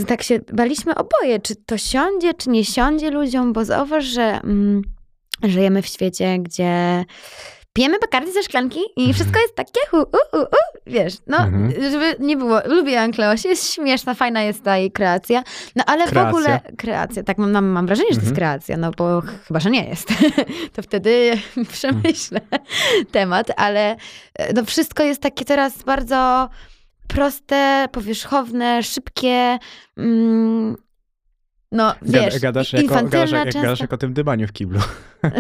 tak 0.07 0.23
się 0.23 0.41
baliśmy 0.53 0.95
oboje, 0.95 1.41
czy 1.41 1.57
to 1.57 1.79
siądzie, 1.79 2.35
czy 2.35 2.51
nie 2.51 2.65
siądzie 2.65 3.11
ludziom, 3.11 3.53
bo 3.53 3.65
zauważ, 3.65 4.05
że 4.05 4.23
mm, 4.23 4.83
żyjemy 5.43 5.83
w 5.83 5.87
świecie, 5.87 6.39
gdzie 6.39 7.05
pijemy 7.75 7.99
Bacardi 7.99 8.33
ze 8.33 8.43
szklanki 8.43 8.81
i 8.97 9.15
wszystko 9.15 9.39
jest 9.41 9.55
takie 9.55 9.81
hu, 9.91 9.97
u, 9.97 10.37
u, 10.37 10.41
u, 10.41 10.47
wiesz, 10.87 11.15
no, 11.27 11.37
Mhm. 11.39 11.91
żeby 11.91 12.17
nie 12.21 12.37
było, 12.37 12.61
lubię 12.67 13.01
Ankleosie, 13.01 13.49
jest 13.49 13.73
śmieszna, 13.73 14.15
fajna 14.15 14.43
jest 14.43 14.63
ta 14.63 14.77
jej 14.77 14.93
kreacja, 14.93 15.43
no 15.77 15.85
ale 15.87 16.07
w 16.07 16.11
Kreacja. 16.11 16.31
ogóle, 16.31 16.61
kreacja, 16.79 17.23
tak 17.23 17.39
mam, 17.39 17.67
mam, 17.67 17.87
wrażenie, 17.87 18.09
że 18.11 18.15
to 18.17 18.21
jest 18.21 18.31
Mhm. 18.31 18.37
kreacja, 18.37 18.77
no 18.77 18.91
bo 18.99 19.21
ch- 19.21 19.47
chyba, 19.47 19.61
że 19.61 19.71
nie 19.71 19.89
jest, 19.89 20.09
to 20.75 20.83
wtedy 20.83 21.33
przemyślę 21.73 22.41
temat, 23.11 23.47
ale 23.57 23.97
e, 24.35 24.53
no 24.53 24.65
wszystko 24.65 25.03
jest 25.03 25.23
takie 25.23 25.45
teraz 25.45 25.83
bardzo 25.83 26.49
proste, 27.09 27.89
powierzchowne, 27.93 28.83
szybkie, 28.83 29.59
mm, 29.99 30.77
no 31.75 31.95
wiesz, 32.03 32.25
Gada, 32.25 32.39
gadasz, 32.41 32.73
jako, 32.73 32.95
gadasz, 32.95 33.31
jak, 33.31 33.33
jak 33.33 33.45
często. 33.45 33.63
gadasz 33.63 33.81
jak 33.81 33.93
o 33.93 33.97
tym 33.97 34.13
dybaniu 34.13 34.49
w 34.49 34.53
kiblu. 34.53 34.81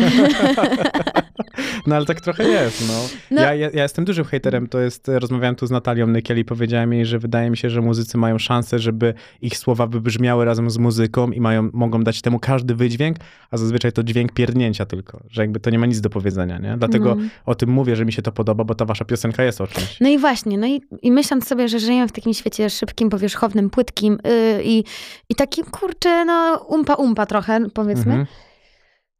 no 1.87 1.97
ale 1.97 2.07
tak 2.07 2.20
trochę 2.20 2.49
jest, 2.49 2.89
no. 2.89 2.95
No. 3.30 3.43
Ja, 3.43 3.55
ja, 3.55 3.70
ja 3.74 3.82
jestem 3.82 4.05
dużym 4.05 4.24
hejterem, 4.24 4.66
to 4.66 4.80
jest, 4.80 5.09
rozmawiałem 5.09 5.57
tu 5.57 5.66
z 5.66 5.70
Natalią 5.70 6.07
Nykiel 6.07 6.39
i 6.39 6.45
powiedziałem 6.45 6.93
jej, 6.93 7.07
że 7.07 7.18
wydaje 7.18 7.51
mi 7.51 7.57
się, 7.57 7.70
że 7.70 7.80
muzycy 7.80 8.18
mają 8.18 8.39
szansę, 8.39 8.78
żeby 8.78 9.14
ich 9.43 9.57
słowa 9.59 9.87
wybrzmiały 9.87 10.45
razem 10.45 10.70
z 10.70 10.78
muzyką 10.78 11.30
i 11.30 11.41
mają, 11.41 11.70
mogą 11.72 12.03
dać 12.03 12.22
temu 12.22 12.39
każdy 12.39 12.74
wydźwięk, 12.74 13.16
a 13.51 13.57
zazwyczaj 13.57 13.93
to 13.93 14.03
dźwięk 14.03 14.32
pierdnięcia 14.32 14.87
tylko, 14.87 15.20
że 15.30 15.43
jakby 15.43 15.61
to 15.61 15.70
nie 15.70 15.78
ma 15.78 15.87
nic 15.87 16.01
do 16.01 16.11
powiedzenia, 16.11 16.59
nie? 16.59 16.76
Dlatego 16.78 17.14
No. 17.14 17.22
o 17.47 17.55
tym 17.55 17.70
mówię, 17.70 17.97
że 17.97 18.05
mi 18.05 18.12
się 18.12 18.22
to 18.22 18.32
podoba, 18.32 18.64
bo 18.64 18.74
ta 18.74 18.85
wasza 18.85 19.05
piosenka 19.05 19.45
jest 19.45 19.61
o 19.61 19.66
czymś. 19.66 20.01
No 20.01 20.09
i 20.09 20.18
właśnie, 20.18 20.59
no 20.59 20.66
i, 20.66 20.80
i 21.03 21.12
myśląc 21.12 21.49
sobie, 21.49 21.68
że 21.68 21.80
żyjemy 21.80 22.09
w 22.09 22.12
takim 22.12 22.35
świecie 22.35 22.70
szybkim, 22.70 23.11
powierzchownym, 23.11 23.70
płytkim 23.70 24.18
yy, 24.24 24.62
i, 24.64 24.85
i 25.28 25.35
takim, 25.35 25.64
kurczę, 25.64 26.23
no 26.24 26.56
umpa-umpa 26.68 27.26
trochę, 27.26 27.70
powiedzmy, 27.70 28.12
Mhm. 28.14 28.26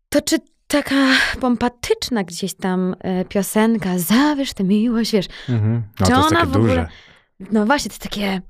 to 0.09 0.22
czy 0.22 0.36
taka 0.66 0.94
pompatyczna 1.40 2.24
gdzieś 2.24 2.55
tam 2.55 2.94
y, 3.20 3.24
piosenka, 3.28 3.98
zawierz 3.98 4.52
tę 4.55 4.64
miłość, 4.64 5.12
wiesz, 5.12 5.26
Mhm. 5.48 5.82
No 6.00 6.07
Czy 6.07 6.12
to 6.12 6.18
jest 6.18 6.30
ona 6.32 6.40
takie 6.40 6.52
w 6.52 6.57
ogóle- 6.57 6.74
duże. 7.40 7.48
no 7.52 7.66
właśnie, 7.66 7.90
to 7.90 7.98
takie, 7.98 8.40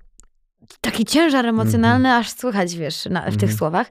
taki 0.80 1.04
ciężar 1.04 1.46
emocjonalny, 1.46 2.12
aż 2.14 2.30
słychać, 2.30 2.74
wiesz, 2.76 3.04
na, 3.04 3.20
w 3.20 3.24
tych 3.24 3.32
Mhm. 3.42 3.58
słowach. 3.58 3.86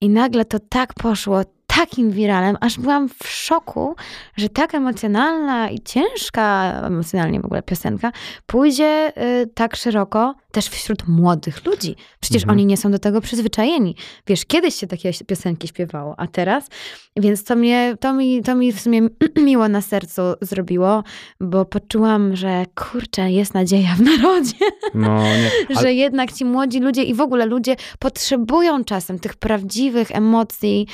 I 0.00 0.08
nagle 0.08 0.44
to 0.44 0.58
tak 0.58 0.94
poszło, 0.94 1.42
takim 1.76 2.10
wiralem, 2.10 2.56
aż 2.60 2.78
byłam 2.78 3.08
w 3.08 3.28
szoku, 3.28 3.96
że 4.36 4.48
tak 4.48 4.74
emocjonalna 4.74 5.70
i 5.70 5.80
ciężka 5.80 6.72
emocjonalnie 6.86 7.40
w 7.40 7.44
ogóle 7.44 7.62
piosenka 7.62 8.12
pójdzie 8.46 9.12
y, 9.42 9.46
tak 9.54 9.76
szeroko 9.76 10.34
też 10.52 10.68
wśród 10.68 11.08
młodych 11.08 11.66
ludzi. 11.66 11.96
Przecież 12.20 12.42
Mhm. 12.42 12.58
oni 12.58 12.66
nie 12.66 12.76
są 12.76 12.90
do 12.90 12.98
tego 12.98 13.20
przyzwyczajeni. 13.20 13.96
Wiesz, 14.26 14.44
kiedyś 14.44 14.74
się 14.74 14.86
takie 14.86 15.10
piosenki 15.26 15.68
śpiewało, 15.68 16.14
a 16.18 16.26
teraz? 16.26 16.68
Więc 17.16 17.44
to, 17.44 17.56
mnie, 17.56 17.96
to, 18.00 18.12
mi, 18.12 18.42
to 18.42 18.54
mi 18.54 18.72
w 18.72 18.80
sumie 18.80 19.00
miło 19.48 19.68
na 19.68 19.80
sercu 19.80 20.22
zrobiło, 20.40 21.04
bo 21.40 21.64
poczułam, 21.64 22.36
że 22.36 22.64
kurczę, 22.74 23.30
jest 23.30 23.54
nadzieja 23.54 23.94
w 23.96 24.00
narodzie 24.00 24.56
No 24.94 25.22
nie. 25.22 25.50
Ale, 25.70 25.80
że 25.80 25.92
jednak 25.92 26.32
ci 26.32 26.44
młodzi 26.44 26.80
ludzie 26.80 27.02
i 27.02 27.14
w 27.14 27.20
ogóle 27.20 27.46
ludzie 27.46 27.76
potrzebują 27.98 28.84
czasem 28.84 29.18
tych 29.18 29.34
prawdziwych 29.34 30.10
emocji, 30.10 30.86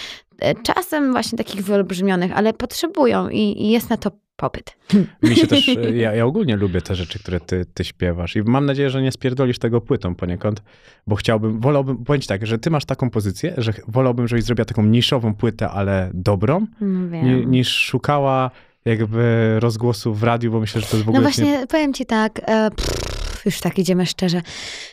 czasem 0.63 1.13
właśnie 1.13 1.39
takich 1.39 1.65
wyolbrzymionych, 1.65 2.33
ale 2.35 2.53
potrzebują 2.53 3.29
i, 3.29 3.39
i 3.39 3.71
jest 3.71 3.91
na 3.91 3.97
to 3.97 4.11
popyt. 4.37 4.77
Mi 5.23 5.37
się 5.37 5.47
też, 5.47 5.71
ja, 5.95 6.15
ja 6.15 6.27
ogólnie 6.27 6.57
lubię 6.57 6.81
te 6.81 6.95
rzeczy, 6.95 7.19
które 7.19 7.41
ty, 7.41 7.67
ty 7.75 7.85
śpiewasz 7.85 8.37
i 8.37 8.43
mam 8.43 8.67
nadzieję, 8.67 8.91
że 8.91 9.03
nie 9.03 9.13
spierdolisz 9.13 9.59
tego 9.59 9.81
płytą 9.81 10.15
poniekąd, 10.15 10.63
bo 11.07 11.17
chciałbym, 11.17 11.61
wolałbym, 11.61 11.97
bądź 11.97 12.27
tak, 12.27 12.47
że 12.47 12.59
ty 12.59 12.71
masz 12.71 12.85
taką 12.85 13.11
pozycję, 13.11 13.55
że 13.57 13.73
wolałbym, 13.89 14.29
żebyś 14.29 14.45
zrobiła 14.45 14.65
taką 14.65 14.83
niszową 14.83 15.35
płytę, 15.35 15.69
ale 15.69 16.11
dobrą, 16.15 16.67
No, 16.81 17.23
ni, 17.23 17.47
niż 17.47 17.77
szukała 17.77 18.51
jakby 18.85 19.57
rozgłosu 19.61 20.15
w 20.15 20.23
radiu, 20.23 20.53
bo 20.53 20.61
myślę, 20.61 20.81
że 20.81 20.87
to 20.87 20.97
jest 20.97 21.05
w 21.05 21.07
no 21.07 21.13
ogóle... 21.13 21.23
właśnie, 21.23 21.67
powiem 21.69 21.95
ci 21.95 22.07
tak, 22.07 22.41
e, 22.45 22.71
pff, 22.71 23.45
już 23.45 23.61
tak 23.61 23.79
idziemy 23.79 24.07
szczerze. 24.07 24.43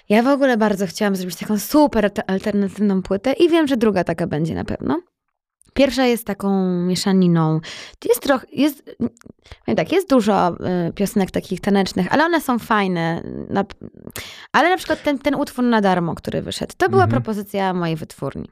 Ja 0.10 0.24
w 0.24 0.28
ogóle 0.28 0.58
bardzo 0.58 0.88
chciałam 0.88 1.16
zrobić 1.16 1.36
taką 1.36 1.60
super 1.60 2.06
alter- 2.06 2.24
alternatywną 2.28 3.02
płytę 3.02 3.34
i 3.34 3.50
wiem, 3.50 3.68
że 3.68 3.78
druga 3.78 4.04
taka 4.04 4.28
będzie 4.28 4.56
na 4.56 4.66
pewno. 4.66 5.02
Pierwsza 5.76 6.06
jest 6.06 6.26
taką 6.26 6.64
mieszaniną. 6.82 7.60
Jest 8.06 8.22
trochę, 8.22 8.48
jest, 8.52 8.98
tak, 9.76 9.92
jest 9.92 10.10
dużo 10.10 10.50
y, 10.90 10.94
piosenek 10.94 11.32
takich 11.32 11.62
tanecznych, 11.62 12.14
ale 12.14 12.26
one 12.26 12.42
są 12.42 12.60
fajne. 12.60 13.24
Ale 14.52 14.70
na 14.70 14.78
przykład 14.78 15.04
ten, 15.04 15.20
ten 15.20 15.36
utwór 15.36 15.66
na 15.66 15.82
darmo, 15.82 16.16
który 16.16 16.42
wyszedł, 16.42 16.74
to 16.78 16.90
była 16.90 17.04
Mhm. 17.04 17.22
propozycja 17.24 17.74
mojej 17.74 17.96
wytwórni. 17.96 18.50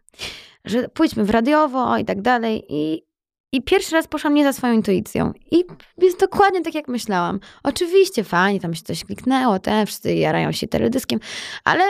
Że 0.66 0.90
pójdźmy 0.90 1.24
w 1.26 1.30
radiowo 1.30 1.98
i 1.98 2.06
tak 2.06 2.22
dalej. 2.22 2.66
I, 2.70 3.04
I 3.52 3.62
pierwszy 3.62 3.96
raz 3.96 4.08
poszłam 4.08 4.34
nie 4.34 4.44
za 4.44 4.54
swoją 4.54 4.74
intuicją. 4.74 5.32
I 5.52 5.64
jest 5.98 6.20
dokładnie 6.20 6.62
tak, 6.62 6.76
jak 6.76 6.88
myślałam. 6.88 7.40
Oczywiście 7.64 8.24
fajnie, 8.24 8.60
tam 8.60 8.74
się 8.74 8.84
coś 8.84 9.06
kliknęło, 9.06 9.60
te 9.60 9.86
wszyscy 9.86 10.14
jarają 10.14 10.52
się 10.52 10.68
teledyskiem, 10.68 11.20
ale 11.64 11.84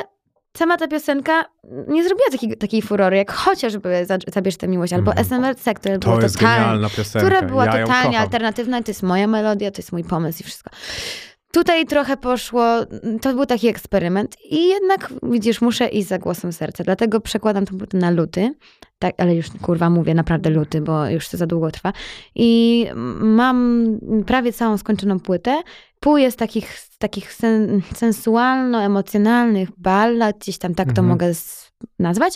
sama 0.58 0.78
ta 0.78 0.88
piosenka 0.88 1.45
nie 1.88 2.04
zrobiła 2.04 2.28
takiej, 2.32 2.58
takiej 2.58 2.82
furory, 2.82 3.18
jak 3.18 3.32
chociażby 3.32 4.06
Za- 4.06 4.18
Zabierz 4.34 4.58
tę 4.58 4.68
miłość, 4.68 4.93
albo 4.93 5.12
Mhm. 5.12 5.26
SMRC, 5.28 5.74
które 5.74 5.99
To 5.99 6.10
było 6.10 6.22
jest 6.22 6.36
totalnie, 6.39 6.82
która 7.26 7.41
była 7.41 7.66
ja 7.66 7.72
totalnie 7.86 8.20
alternatywna 8.20 8.84
to 8.84 8.91
jest 8.91 9.04
moja 9.04 9.28
melodia, 9.28 9.72
to 9.72 9.78
jest 9.80 9.91
mój 9.91 10.04
pomysł 10.04 10.39
i 10.41 10.43
wszystko. 10.43 10.70
Tutaj 11.51 11.86
trochę 11.86 12.18
poszło, 12.18 12.66
to 13.22 13.34
był 13.34 13.45
taki 13.45 13.68
eksperyment 13.68 14.38
i 14.49 14.68
jednak, 14.68 15.14
widzisz, 15.24 15.62
muszę 15.62 15.88
iść 15.88 16.08
za 16.08 16.18
głosem 16.20 16.54
serca, 16.54 16.84
dlatego 16.84 17.20
przekładam 17.22 17.66
to 17.66 17.74
na 17.93 18.10
luty, 18.12 18.54
tak, 19.04 19.16
ale 19.18 19.36
już 19.36 19.45
kurwa 19.62 19.89
mówię 19.89 20.14
naprawdę 20.14 20.49
luty, 20.49 20.82
bo 20.82 21.10
już 21.10 21.30
to 21.30 21.38
za 21.38 21.47
długo 21.47 21.72
trwa 21.72 21.93
i 22.36 22.88
mam 23.20 23.88
prawie 24.26 24.54
całą 24.54 24.78
skończoną 24.78 25.20
płytę, 25.20 25.62
pół 25.99 26.18
jest 26.18 26.38
takich, 26.39 26.78
takich 26.99 27.34
sen, 27.34 27.82
sensualno-emocjonalnych 27.95 29.68
ballad, 29.78 30.38
gdzieś 30.39 30.58
tam 30.58 30.76
tak 30.76 30.88
to 30.88 30.91
Mhm. 30.91 31.08
mogę 31.08 31.32
nazwać 31.99 32.34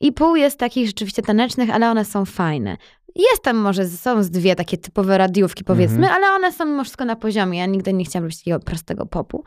i 0.00 0.12
pół 0.12 0.36
jest 0.36 0.58
takich 0.58 0.86
rzeczywiście 0.86 1.22
tanecznych, 1.22 1.70
ale 1.70 1.90
one 1.90 2.04
są 2.04 2.24
fajne. 2.24 2.76
Jest 3.14 3.42
tam 3.42 3.56
może, 3.56 3.88
są 3.88 4.22
z 4.22 4.30
dwie 4.30 4.56
takie 4.56 4.78
typowe 4.78 5.18
radiówki 5.18 5.64
powiedzmy, 5.64 5.96
Mhm. 6.06 6.14
ale 6.14 6.34
one 6.34 6.52
są 6.52 6.64
mimo 6.64 6.82
wszystko 6.84 7.04
na 7.04 7.16
poziomie. 7.16 7.58
Ja 7.58 7.66
nigdy 7.66 7.92
nie 7.92 8.04
chciałam 8.04 8.24
robić 8.24 8.38
takiego 8.38 8.60
prostego 8.60 9.06
popu. 9.06 9.44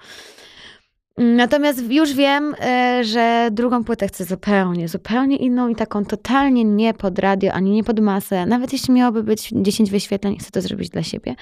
Natomiast 1.17 1.91
już 1.91 2.13
wiem, 2.13 2.55
e, 2.59 3.03
że 3.03 3.49
drugą 3.51 3.83
płytę 3.83 4.07
chcę 4.07 4.25
zupełnie, 4.25 4.87
zupełnie 4.87 5.37
inną 5.37 5.67
i 5.67 5.75
taką 5.75 6.05
totalnie 6.05 6.63
nie 6.63 6.93
pod 6.93 7.19
radio, 7.19 7.53
ani 7.53 7.71
nie 7.71 7.83
pod 7.83 7.99
masę. 7.99 8.45
Nawet 8.45 8.73
jeśli 8.73 8.93
miałoby 8.93 9.23
być 9.23 9.49
10 9.55 9.91
wyświetleń, 9.91 10.37
chcę 10.37 10.51
to 10.51 10.61
zrobić 10.61 10.89
dla 10.89 11.03
siebie, 11.03 11.35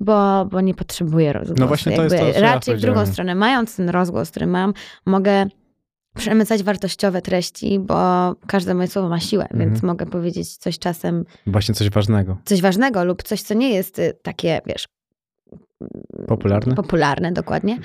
bo, 0.00 0.44
bo 0.44 0.60
nie 0.60 0.74
potrzebuję 0.74 1.32
rozgłosu. 1.32 1.60
No 1.60 1.66
właśnie 1.66 1.96
to 1.96 2.02
jest 2.02 2.14
Jakby 2.14 2.32
to, 2.32 2.38
co 2.38 2.44
ja 2.44 2.54
Raczej 2.54 2.76
w 2.76 2.80
drugą 2.80 3.06
stronę, 3.06 3.34
mając 3.34 3.76
ten 3.76 3.88
rozgłos, 3.88 4.30
który 4.30 4.46
mam, 4.46 4.72
mogę 5.06 5.46
przemycać 6.16 6.62
wartościowe 6.62 7.22
treści, 7.22 7.78
bo 7.80 7.96
każde 8.46 8.74
moje 8.74 8.88
słowo 8.88 9.08
ma 9.08 9.20
siłę, 9.20 9.44
Mhm. 9.50 9.70
więc 9.70 9.82
mogę 9.82 10.06
powiedzieć 10.06 10.56
coś 10.56 10.78
czasem, 10.78 11.24
Właśnie 11.46 11.74
coś 11.74 11.90
ważnego. 11.90 12.36
coś 12.44 12.60
ważnego 12.62 13.04
lub 13.04 13.22
coś, 13.22 13.42
co 13.42 13.54
nie 13.54 13.70
jest 13.70 13.98
y, 13.98 14.12
takie, 14.22 14.60
wiesz, 14.66 14.88
Popularne? 16.28 16.74
popularne, 16.74 17.32
dokładnie. 17.32 17.78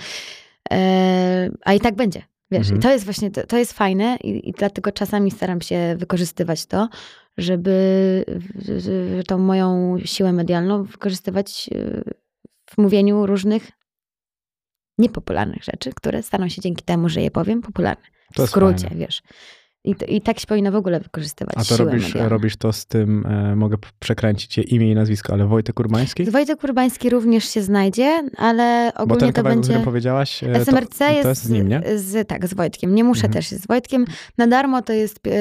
E, 0.73 1.49
a 1.65 1.73
i 1.73 1.79
tak 1.79 1.95
będzie. 1.95 2.21
Wiesz, 2.51 2.61
Mhm. 2.67 2.79
i 2.79 2.81
to 2.83 2.91
jest 2.91 3.05
właśnie, 3.05 3.31
to, 3.31 3.47
to 3.47 3.57
jest 3.57 3.73
fajne 3.73 4.17
i, 4.23 4.49
i 4.49 4.51
dlatego 4.51 4.91
czasami 4.91 5.31
staram 5.31 5.61
się 5.61 5.95
wykorzystywać 5.97 6.65
to, 6.65 6.89
żeby 7.37 7.73
tą 9.27 9.37
moją 9.37 9.97
siłę 10.05 10.33
medialną 10.33 10.83
wykorzystywać 10.83 11.69
y, 11.73 12.03
w 12.69 12.77
mówieniu 12.77 13.25
różnych 13.25 13.71
niepopularnych 14.97 15.63
rzeczy, 15.63 15.91
które 15.95 16.23
staną 16.23 16.49
się 16.49 16.61
dzięki 16.61 16.83
temu, 16.83 17.09
że 17.09 17.21
je 17.21 17.31
powiem, 17.31 17.61
popularne. 17.61 18.03
To 18.35 18.45
W 18.45 18.49
skrócie, 18.49 18.87
fajne. 18.87 19.05
wiesz. 19.05 19.21
I, 19.85 19.95
to, 19.95 20.05
I 20.05 20.21
tak 20.21 20.39
się 20.39 20.47
powinno 20.47 20.71
w 20.71 20.75
ogóle 20.75 20.99
wykorzystywać 20.99 21.55
A 21.57 21.63
to 21.63 21.77
robisz, 21.77 22.13
robisz 22.15 22.57
to 22.57 22.73
z 22.73 22.85
tym, 22.85 23.25
e, 23.25 23.55
mogę 23.55 23.77
przekręcić 23.99 24.57
je 24.57 24.63
imię 24.63 24.91
i 24.91 24.95
nazwisko, 24.95 25.33
ale 25.33 25.45
Wojtek 25.47 25.79
Urbański? 25.79 26.25
Wojtek 26.25 26.63
Urbański 26.63 27.09
również 27.09 27.49
się 27.49 27.61
znajdzie, 27.61 28.23
ale 28.37 28.91
Bo 28.97 29.03
ogólnie 29.03 29.19
ten 29.19 29.33
to 29.33 29.41
o 29.41 29.43
będzie... 29.43 29.63
którym 29.63 29.83
powiedziałaś, 29.83 30.43
e, 30.43 30.55
SMRC 30.55 30.97
to, 30.97 31.11
jest, 31.11 31.23
to 31.23 31.29
jest 31.29 31.43
z 31.43 31.49
nim, 31.49 31.67
nie? 31.67 31.81
Z, 31.95 32.27
tak, 32.27 32.47
z 32.47 32.53
Wojtkiem. 32.53 32.95
Nie 32.95 33.03
muszę 33.03 33.25
Mhm. 33.27 33.33
też 33.33 33.47
z 33.47 33.67
Wojtkiem. 33.67 34.05
Na 34.37 34.47
darmo 34.47 34.81
to 34.81 34.93
jest 34.93 35.19
e, 35.27 35.31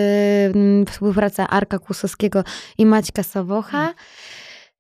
współpraca 0.91 1.49
Arka 1.49 1.79
Kłusowskiego 1.79 2.45
i 2.79 2.87
Maćka 2.87 3.23
Sowocha. 3.23 3.95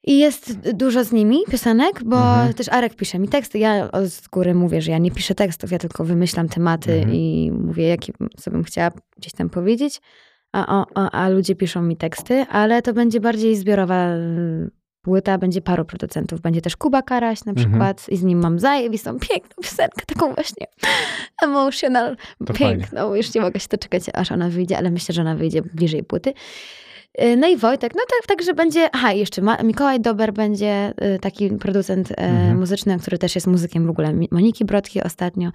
I 0.04 0.18
jest 0.18 0.70
dużo 0.70 1.04
z 1.04 1.12
nimi 1.12 1.38
piosenek, 1.50 2.04
bo 2.04 2.16
Mhm. 2.16 2.54
też 2.54 2.68
Arek 2.68 2.94
pisze 2.94 3.18
mi 3.18 3.28
teksty. 3.28 3.58
Ja 3.58 3.88
z 4.06 4.28
góry 4.28 4.54
mówię, 4.54 4.82
że 4.82 4.90
ja 4.90 4.98
nie 4.98 5.10
piszę 5.10 5.34
tekstów, 5.34 5.70
ja 5.72 5.78
tylko 5.78 6.04
wymyślam 6.04 6.48
tematy 6.48 6.92
Mhm. 6.92 7.14
i 7.14 7.50
mówię, 7.54 7.88
jakie 7.88 8.12
co 8.36 8.50
bym 8.50 8.64
chciała 8.64 8.90
gdzieś 9.16 9.32
tam 9.32 9.50
powiedzieć, 9.50 10.00
a, 10.52 10.86
a, 10.94 11.10
a, 11.10 11.28
ludzie 11.28 11.54
piszą 11.54 11.82
mi 11.82 11.96
teksty, 11.96 12.46
ale 12.50 12.82
to 12.82 12.92
będzie 12.92 13.20
bardziej 13.20 13.56
zbiorowa 13.56 14.06
płyta, 15.02 15.38
będzie 15.38 15.62
paru 15.62 15.84
producentów. 15.84 16.40
Będzie 16.40 16.60
też 16.60 16.76
Kuba 16.76 17.02
Karaś 17.02 17.44
na 17.44 17.52
Mhm. 17.52 17.70
przykład 17.70 18.08
i 18.08 18.16
z 18.16 18.22
nim 18.22 18.38
mam 18.42 18.58
zajebistą, 18.58 19.18
piękną 19.18 19.62
piosenkę, 19.62 20.06
taką 20.06 20.34
właśnie 20.34 20.66
emotional, 21.42 22.16
To 22.46 22.52
fajnie. 22.54 22.76
piękną. 22.76 23.14
Już 23.14 23.34
nie 23.34 23.40
mogę 23.40 23.60
się 23.60 23.68
doczekać, 23.70 24.02
aż 24.14 24.32
ona 24.32 24.48
wyjdzie, 24.48 24.78
ale 24.78 24.90
myślę, 24.90 25.12
że 25.14 25.20
ona 25.20 25.36
wyjdzie 25.36 25.62
bliżej 25.62 26.04
płyty. 26.04 26.32
Y, 27.20 27.36
No 27.36 27.48
i 27.48 27.56
Wojtek, 27.56 27.94
no 27.94 28.00
tak, 28.08 28.26
także 28.28 28.54
będzie, 28.54 28.88
aha, 28.92 29.12
jeszcze 29.12 29.42
Ma, 29.42 29.56
Mikołaj 29.62 30.00
Dober 30.00 30.32
będzie 30.32 30.94
y, 31.16 31.18
taki 31.18 31.50
producent 31.50 32.10
e, 32.10 32.14
Mhm. 32.18 32.58
muzyczny, 32.60 32.98
który 32.98 33.18
też 33.18 33.34
jest 33.34 33.46
muzykiem 33.46 33.86
w 33.86 33.90
ogóle, 33.90 34.12
Moniki 34.30 34.64
Brodki 34.64 35.02
ostatnio, 35.02 35.50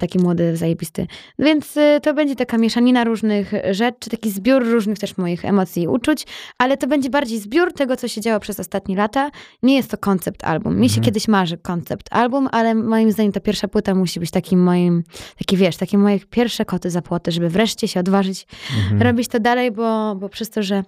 taki 0.00 0.18
młody, 0.18 0.56
zajebisty. 0.56 1.06
Więc 1.38 1.76
y, 1.76 2.00
to 2.02 2.14
będzie 2.14 2.36
taka 2.36 2.58
mieszanina 2.58 3.04
różnych 3.04 3.52
rzeczy, 3.70 4.10
taki 4.10 4.30
zbiór 4.30 4.64
różnych 4.64 4.98
też 4.98 5.16
moich 5.16 5.44
emocji 5.44 5.82
i 5.82 5.88
uczuć, 5.88 6.26
ale 6.58 6.76
to 6.76 6.86
będzie 6.86 7.10
bardziej 7.10 7.38
zbiór 7.38 7.72
tego, 7.72 7.96
co 7.96 8.08
się 8.08 8.20
działo 8.20 8.40
przez 8.40 8.60
ostatnie 8.60 8.96
lata. 8.96 9.30
Nie 9.62 9.76
jest 9.76 9.90
to 9.90 9.98
koncept 9.98 10.44
album. 10.44 10.76
Mi 10.80 10.88
się 10.88 10.92
Mhm. 10.92 11.04
kiedyś 11.04 11.28
marzy 11.28 11.58
koncept 11.58 12.06
album, 12.10 12.48
ale 12.52 12.74
moim 12.74 13.12
zdaniem 13.12 13.32
ta 13.32 13.40
pierwsza 13.40 13.68
płyta 13.68 13.94
musi 13.94 14.20
być 14.20 14.30
takim 14.30 14.62
moim, 14.62 15.02
taki 15.38 15.56
wiesz, 15.56 15.76
takie 15.76 15.98
moje 15.98 16.20
pierwsze 16.20 16.64
koty 16.64 16.90
za 16.90 17.02
płoty, 17.02 17.32
żeby 17.32 17.48
wreszcie 17.48 17.88
się 17.88 18.00
odważyć 18.00 18.46
Mhm. 18.82 19.02
robić 19.02 19.28
to 19.28 19.40
dalej, 19.40 19.70
bo, 19.70 20.14
bo 20.16 20.28
przez 20.28 20.50
to, 20.50 20.62
że 20.62 20.82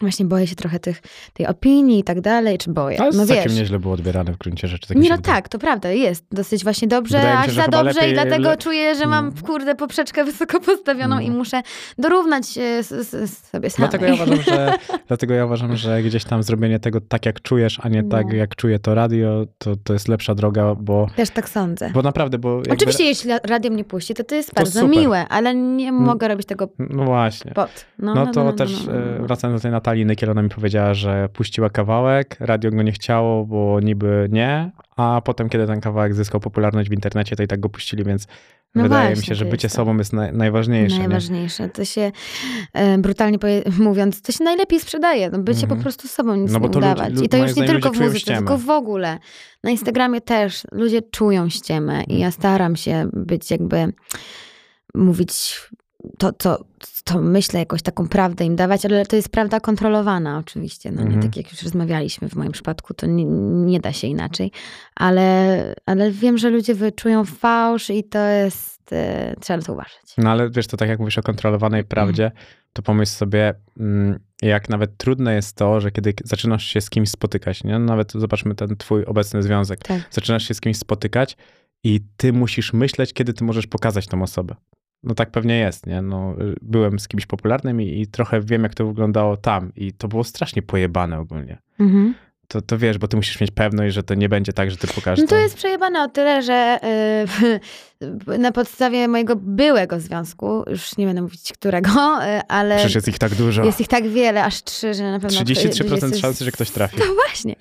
właśnie 0.00 0.26
boję 0.26 0.46
się 0.46 0.54
trochę 0.54 0.78
tych, 0.80 1.02
tej 1.32 1.46
opinii 1.46 1.98
i 2.00 2.04
tak 2.04 2.20
dalej, 2.20 2.58
czy 2.58 2.70
boję. 2.72 3.00
Ale 3.00 3.10
no 3.12 3.26
wiesz. 3.26 3.36
całkiem 3.36 3.54
nieźle 3.56 3.78
było 3.78 3.94
odbierane 3.94 4.32
w 4.32 4.38
gruncie 4.38 4.68
rzeczy. 4.68 4.88
Tak 4.88 4.96
Nie, 4.96 5.10
no 5.10 5.16
wydaje. 5.16 5.34
tak, 5.36 5.48
to 5.48 5.58
prawda, 5.58 5.90
jest 5.90 6.24
dosyć 6.32 6.64
właśnie 6.64 6.88
dobrze, 6.88 7.20
się, 7.22 7.28
aż 7.32 7.52
za 7.52 7.68
dobrze 7.68 8.00
lepiej- 8.00 8.10
i 8.10 8.14
dlatego 8.14 8.48
le- 8.50 8.56
czuję, 8.56 8.94
że 8.94 9.06
mam, 9.06 9.32
No. 9.36 9.46
kurde, 9.46 9.74
poprzeczkę 9.74 10.24
wysoko 10.30 10.60
postawioną 10.60 11.14
No. 11.16 11.20
i 11.20 11.30
muszę 11.30 11.62
dorównać 11.98 12.58
e, 12.58 12.82
z, 12.82 12.88
z, 13.08 13.30
z 13.30 13.50
sobie 13.50 13.70
samej. 13.70 13.90
Dlatego 13.90 14.06
ja, 14.06 14.14
uważam, 14.22 14.42
że, 14.42 14.74
dlatego 15.08 15.34
ja 15.34 15.44
uważam, 15.44 15.76
że 15.76 16.02
gdzieś 16.02 16.24
tam 16.24 16.42
zrobienie 16.42 16.78
tego 16.80 17.00
tak, 17.00 17.26
jak 17.26 17.42
czujesz, 17.42 17.80
a 17.82 17.88
nie 17.88 18.02
No. 18.02 18.08
tak, 18.10 18.32
jak 18.32 18.56
czuje 18.56 18.78
to 18.78 18.94
radio, 18.94 19.44
to, 19.58 19.76
to 19.84 19.92
jest 19.92 20.08
lepsza 20.08 20.34
droga, 20.34 20.74
bo, 20.74 21.06
Też 21.16 21.30
tak 21.30 21.48
sądzę. 21.48 21.90
bo 21.94 22.02
naprawdę, 22.02 22.38
bo 22.38 22.56
jakby, 22.56 22.72
Oczywiście, 22.72 23.04
jeśli 23.04 23.30
radio 23.44 23.70
mnie 23.70 23.84
puści, 23.84 24.14
to 24.14 24.24
to 24.24 24.34
jest 24.34 24.48
To 24.48 24.54
bardzo 24.56 24.80
super. 24.80 24.96
miłe, 24.98 25.28
ale 25.28 25.54
nie 25.54 25.92
mogę 25.92 26.28
robić 26.28 26.46
tego 26.46 26.68
No 26.78 27.04
właśnie. 27.04 27.52
pod. 27.52 27.86
No, 27.98 28.14
No 28.14 28.26
to 28.26 28.52
też 28.52 28.86
no, 28.86 28.92
no, 28.92 28.98
no. 29.00 29.16
e, 29.16 29.22
wracając 29.26 29.60
do 29.60 29.62
tej 29.62 29.70
Natalii 29.72 29.87
Nykiel, 29.96 30.30
ona 30.30 30.42
mi 30.42 30.48
powiedziała, 30.48 30.94
że 30.94 31.28
puściła 31.32 31.70
kawałek, 31.70 32.36
radio 32.40 32.70
go 32.70 32.82
nie 32.82 32.92
chciało, 32.92 33.44
bo 33.46 33.80
niby 33.80 34.28
nie, 34.32 34.70
a 34.96 35.22
potem, 35.24 35.48
kiedy 35.48 35.66
ten 35.66 35.80
kawałek 35.80 36.14
zyskał 36.14 36.40
popularność 36.40 36.90
w 36.90 36.92
internecie, 36.92 37.36
to 37.36 37.42
i 37.42 37.46
tak 37.46 37.60
go 37.60 37.68
puścili, 37.68 38.04
więc 38.04 38.26
No 38.74 38.82
wydaje 38.82 39.16
mi 39.16 39.22
się, 39.22 39.34
że 39.34 39.44
bycie 39.44 39.66
jest 39.66 39.76
to. 39.76 39.82
sobą 39.82 39.96
jest 39.98 40.12
naj, 40.12 40.32
najważniejsze. 40.32 40.94
nie? 40.96 41.00
Najważniejsze. 41.02 41.68
To 41.68 41.84
się, 41.84 42.12
e, 42.72 42.98
brutalnie 42.98 43.38
mówiąc, 43.78 44.22
to 44.22 44.32
się 44.32 44.44
najlepiej 44.44 44.80
sprzedaje. 44.80 45.30
No, 45.30 45.38
bycie 45.38 45.62
Mhm. 45.62 45.78
po 45.78 45.82
prostu 45.82 46.08
sobą, 46.08 46.34
nic 46.34 46.52
No 46.52 46.60
bo 46.60 46.66
nie 46.66 46.72
to 46.72 46.78
udawać. 46.78 47.14
lu- 47.14 47.22
I 47.22 47.28
to 47.28 47.36
moim 47.36 47.48
już 47.48 47.56
nie 47.56 47.66
tylko 47.66 47.90
w 47.92 48.00
muzyce, 48.00 48.20
ściemę. 48.20 48.38
tylko 48.38 48.58
w 48.58 48.70
ogóle. 48.70 49.18
Na 49.64 49.70
Instagramie 49.70 50.20
też 50.20 50.62
ludzie 50.72 51.02
czują 51.02 51.48
ściemę 51.48 52.04
i 52.04 52.18
ja 52.18 52.30
staram 52.30 52.76
się 52.76 53.08
być 53.12 53.50
jakby, 53.50 53.92
mówić 54.94 55.60
to, 56.18 56.32
co, 56.38 56.64
co 57.04 57.20
myślę, 57.20 57.60
jakąś 57.60 57.82
taką 57.82 58.08
prawdę 58.08 58.44
im 58.44 58.56
dawać, 58.56 58.86
ale 58.86 59.06
to 59.06 59.16
jest 59.16 59.28
prawda 59.28 59.60
kontrolowana 59.60 60.38
oczywiście. 60.38 60.90
No 60.90 61.02
nie 61.02 61.06
Mhm. 61.06 61.22
tak 61.22 61.36
jak 61.36 61.52
już 61.52 61.62
rozmawialiśmy 61.62 62.28
w 62.28 62.34
moim 62.34 62.52
przypadku, 62.52 62.94
to 62.94 63.06
nie, 63.06 63.24
nie 63.64 63.80
da 63.80 63.92
się 63.92 64.06
inaczej. 64.06 64.52
Ale, 64.94 65.74
ale 65.86 66.10
wiem, 66.10 66.38
że 66.38 66.50
ludzie 66.50 66.74
wyczują 66.74 67.24
fałsz 67.24 67.90
i 67.90 68.04
to 68.04 68.18
jest, 68.18 68.92
e, 68.92 69.34
trzeba 69.40 69.62
to 69.62 69.72
uważać. 69.72 70.14
No 70.18 70.30
ale 70.30 70.50
wiesz, 70.50 70.66
to 70.66 70.76
tak 70.76 70.88
jak 70.88 70.98
mówisz 70.98 71.18
o 71.18 71.22
kontrolowanej 71.22 71.84
prawdzie, 71.84 72.30
to 72.72 72.82
pomyśl 72.82 73.12
sobie, 73.12 73.54
mm, 73.80 74.18
jak 74.42 74.68
nawet 74.68 74.96
trudne 74.96 75.34
jest 75.34 75.56
to, 75.56 75.80
że 75.80 75.90
kiedy 75.90 76.14
zaczynasz 76.24 76.64
się 76.64 76.80
z 76.80 76.90
kimś 76.90 77.10
spotykać, 77.10 77.64
nie? 77.64 77.78
Nawet 77.78 78.12
zobaczmy 78.12 78.54
ten 78.54 78.76
twój 78.76 79.04
obecny 79.04 79.42
związek. 79.42 79.78
Tak. 79.78 80.00
Zaczynasz 80.10 80.48
się 80.48 80.54
z 80.54 80.60
kimś 80.60 80.76
spotykać 80.76 81.36
i 81.84 82.00
ty 82.16 82.32
musisz 82.32 82.72
myśleć, 82.72 83.12
kiedy 83.12 83.32
ty 83.32 83.44
możesz 83.44 83.66
pokazać 83.66 84.06
tą 84.06 84.22
osobę. 84.22 84.54
No 85.02 85.14
tak 85.14 85.30
pewnie 85.30 85.58
jest, 85.58 85.86
nie? 85.86 86.02
No, 86.02 86.34
y, 86.40 86.54
byłem 86.62 86.98
z 86.98 87.08
kimś 87.08 87.26
popularnym 87.26 87.80
i, 87.82 88.00
i 88.00 88.06
trochę 88.06 88.40
wiem, 88.40 88.62
jak 88.62 88.74
to 88.74 88.86
wyglądało 88.86 89.36
tam 89.36 89.72
i 89.76 89.92
to 89.92 90.08
było 90.08 90.24
strasznie 90.24 90.62
pojebane 90.62 91.18
ogólnie. 91.18 91.58
Mhm. 91.80 92.14
To, 92.48 92.62
to 92.62 92.78
wiesz, 92.78 92.98
bo 92.98 93.08
ty 93.08 93.16
musisz 93.16 93.40
mieć 93.40 93.50
pewność, 93.50 93.94
że 93.94 94.02
to 94.02 94.14
nie 94.14 94.28
będzie 94.28 94.52
tak, 94.52 94.70
że 94.70 94.76
ty 94.76 94.86
pokażesz 94.86 95.22
No 95.22 95.28
to 95.28 95.36
jest 95.36 95.56
przejebane 95.56 96.02
o 96.02 96.08
tyle, 96.08 96.42
że 96.42 96.78
y, 98.30 98.38
na 98.38 98.52
podstawie 98.52 99.08
mojego 99.08 99.36
byłego 99.36 100.00
związku, 100.00 100.64
już 100.70 100.96
nie 100.96 101.06
będę 101.06 101.22
mówić 101.22 101.52
którego, 101.52 101.90
y, 101.90 102.40
ale 102.48 102.76
Przecież 102.76 102.94
jest 102.94 103.08
ich 103.08 103.18
tak 103.18 103.34
dużo. 103.34 103.64
jest 103.64 103.80
ich 103.80 103.88
tak 103.88 104.08
wiele, 104.08 104.44
aż 104.44 104.64
trzy, 104.64 104.94
że 104.94 105.10
na 105.10 105.20
pewno... 105.20 105.40
33% 105.40 106.02
jest- 106.08 106.20
szansy, 106.20 106.44
że 106.44 106.52
ktoś 106.52 106.70
trafi. 106.70 106.96
No 107.08 107.14
właśnie. 107.14 107.54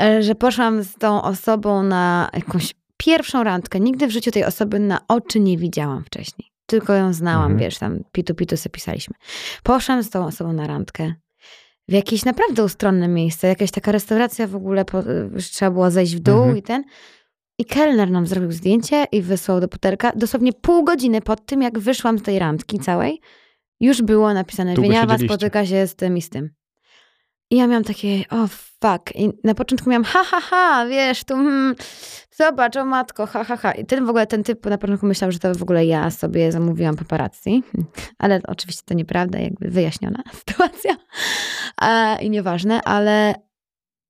E, 0.00 0.22
Że 0.22 0.34
poszłam 0.34 0.82
z 0.82 0.94
tą 0.94 1.22
osobą 1.22 1.82
na 1.82 2.30
jakąś 2.32 2.74
pierwszą 3.04 3.44
randkę. 3.44 3.80
Nigdy 3.80 4.06
w 4.06 4.10
życiu 4.10 4.30
tej 4.30 4.44
osoby 4.44 4.78
na 4.78 5.00
oczy 5.08 5.40
nie 5.40 5.58
widziałam 5.58 6.04
wcześniej. 6.04 6.48
Tylko 6.66 6.92
ją 6.94 7.12
znałam, 7.12 7.52
Mhm. 7.52 7.60
wiesz, 7.60 7.78
tam 7.78 8.00
pitu 8.12 8.34
pitu 8.34 8.56
sobie 8.56 8.70
pisaliśmy. 8.72 9.14
Poszłam 9.62 10.02
z 10.02 10.10
tą 10.10 10.26
osobą 10.26 10.52
na 10.52 10.66
randkę. 10.66 11.14
W 11.88 11.92
jakieś 11.92 12.24
naprawdę 12.24 12.64
ustronne 12.64 13.08
miejsce, 13.08 13.48
jakaś 13.48 13.70
taka 13.70 13.92
restauracja 13.92 14.46
w 14.46 14.56
ogóle, 14.56 14.84
po, 14.84 14.98
już 15.34 15.50
trzeba 15.50 15.70
było 15.70 15.90
zejść 15.90 16.16
w 16.16 16.20
dół 16.20 16.36
Mhm. 16.38 16.56
i 16.56 16.62
ten. 16.62 16.84
I 17.58 17.64
kelner 17.64 18.10
nam 18.10 18.26
zrobił 18.26 18.52
zdjęcie 18.52 19.04
i 19.12 19.22
wysłał 19.22 19.60
do 19.60 19.68
puterka. 19.68 20.12
Dosłownie 20.16 20.52
pół 20.52 20.84
godziny 20.84 21.20
po 21.20 21.36
tym, 21.36 21.62
jak 21.62 21.78
wyszłam 21.78 22.18
z 22.18 22.22
tej 22.22 22.38
randki 22.38 22.78
całej, 22.78 23.20
już 23.80 24.02
było 24.02 24.34
napisane, 24.34 24.74
Wieniawa 24.74 25.18
spotyka 25.18 25.66
się 25.66 25.86
z 25.86 25.94
tym 25.94 26.16
i 26.16 26.22
z 26.22 26.28
tym. 26.28 26.50
I 27.52 27.56
ja 27.56 27.66
miałam 27.66 27.84
takie, 27.84 28.24
o 28.30 28.46
fuck. 28.46 29.14
I 29.14 29.30
na 29.44 29.54
początku 29.54 29.90
miałam, 29.90 30.04
ha, 30.04 30.24
ha, 30.24 30.40
ha, 30.40 30.86
wiesz, 30.86 31.24
tu, 31.24 31.34
hmm, 31.34 31.74
zobacz, 32.30 32.76
o 32.76 32.84
matko, 32.84 33.26
ha, 33.26 33.44
ha, 33.44 33.56
ha. 33.56 33.72
I 33.72 33.84
ten 33.84 34.06
w 34.06 34.08
ogóle, 34.08 34.26
ten 34.26 34.44
typ 34.44 34.66
na 34.66 34.78
początku 34.78 35.06
myślał, 35.06 35.32
że 35.32 35.38
to 35.38 35.54
w 35.54 35.62
ogóle 35.62 35.86
ja 35.86 36.10
sobie 36.10 36.52
zamówiłam 36.52 36.96
paparazzi. 36.96 37.62
Ale 38.18 38.40
oczywiście 38.48 38.82
to 38.86 38.94
nieprawda, 38.94 39.38
jakby 39.38 39.68
wyjaśniona 39.68 40.22
sytuacja. 40.46 40.96
A, 41.76 42.16
I 42.20 42.30
nieważne, 42.30 42.82
ale, 42.82 43.34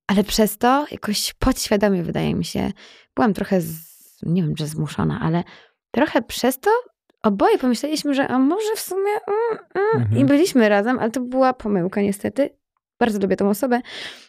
ale 0.07 0.25
przez 0.25 0.59
to 0.59 0.87
jakoś 0.91 1.35
podświadomie, 1.39 2.03
wydaje 2.03 2.35
mi 2.35 2.45
się, 2.45 2.73
byłam 3.17 3.35
trochę, 3.35 3.61
z, 3.61 3.77
nie 4.23 4.43
wiem, 4.43 4.57
że 4.57 4.67
zmuszona, 4.67 5.21
ale 5.23 5.45
trochę 5.91 6.23
przez 6.23 6.61
to 6.61 6.71
oboje 7.23 7.59
pomyśleliśmy, 7.59 8.15
że 8.15 8.29
a 8.29 8.39
może 8.39 8.77
w 8.77 8.81
sumie 8.81 9.13
mm, 9.13 9.65
mm, 9.75 10.03
Mhm. 10.03 10.21
i 10.21 10.25
byliśmy 10.25 10.69
razem, 10.69 10.99
ale 10.99 11.11
to 11.11 11.21
była 11.21 11.53
pomyłka 11.53 12.01
niestety. 12.01 12.62
Bardzo 13.03 13.19
lubię 13.19 13.37
tą 13.37 13.51
osobę, 13.51 13.81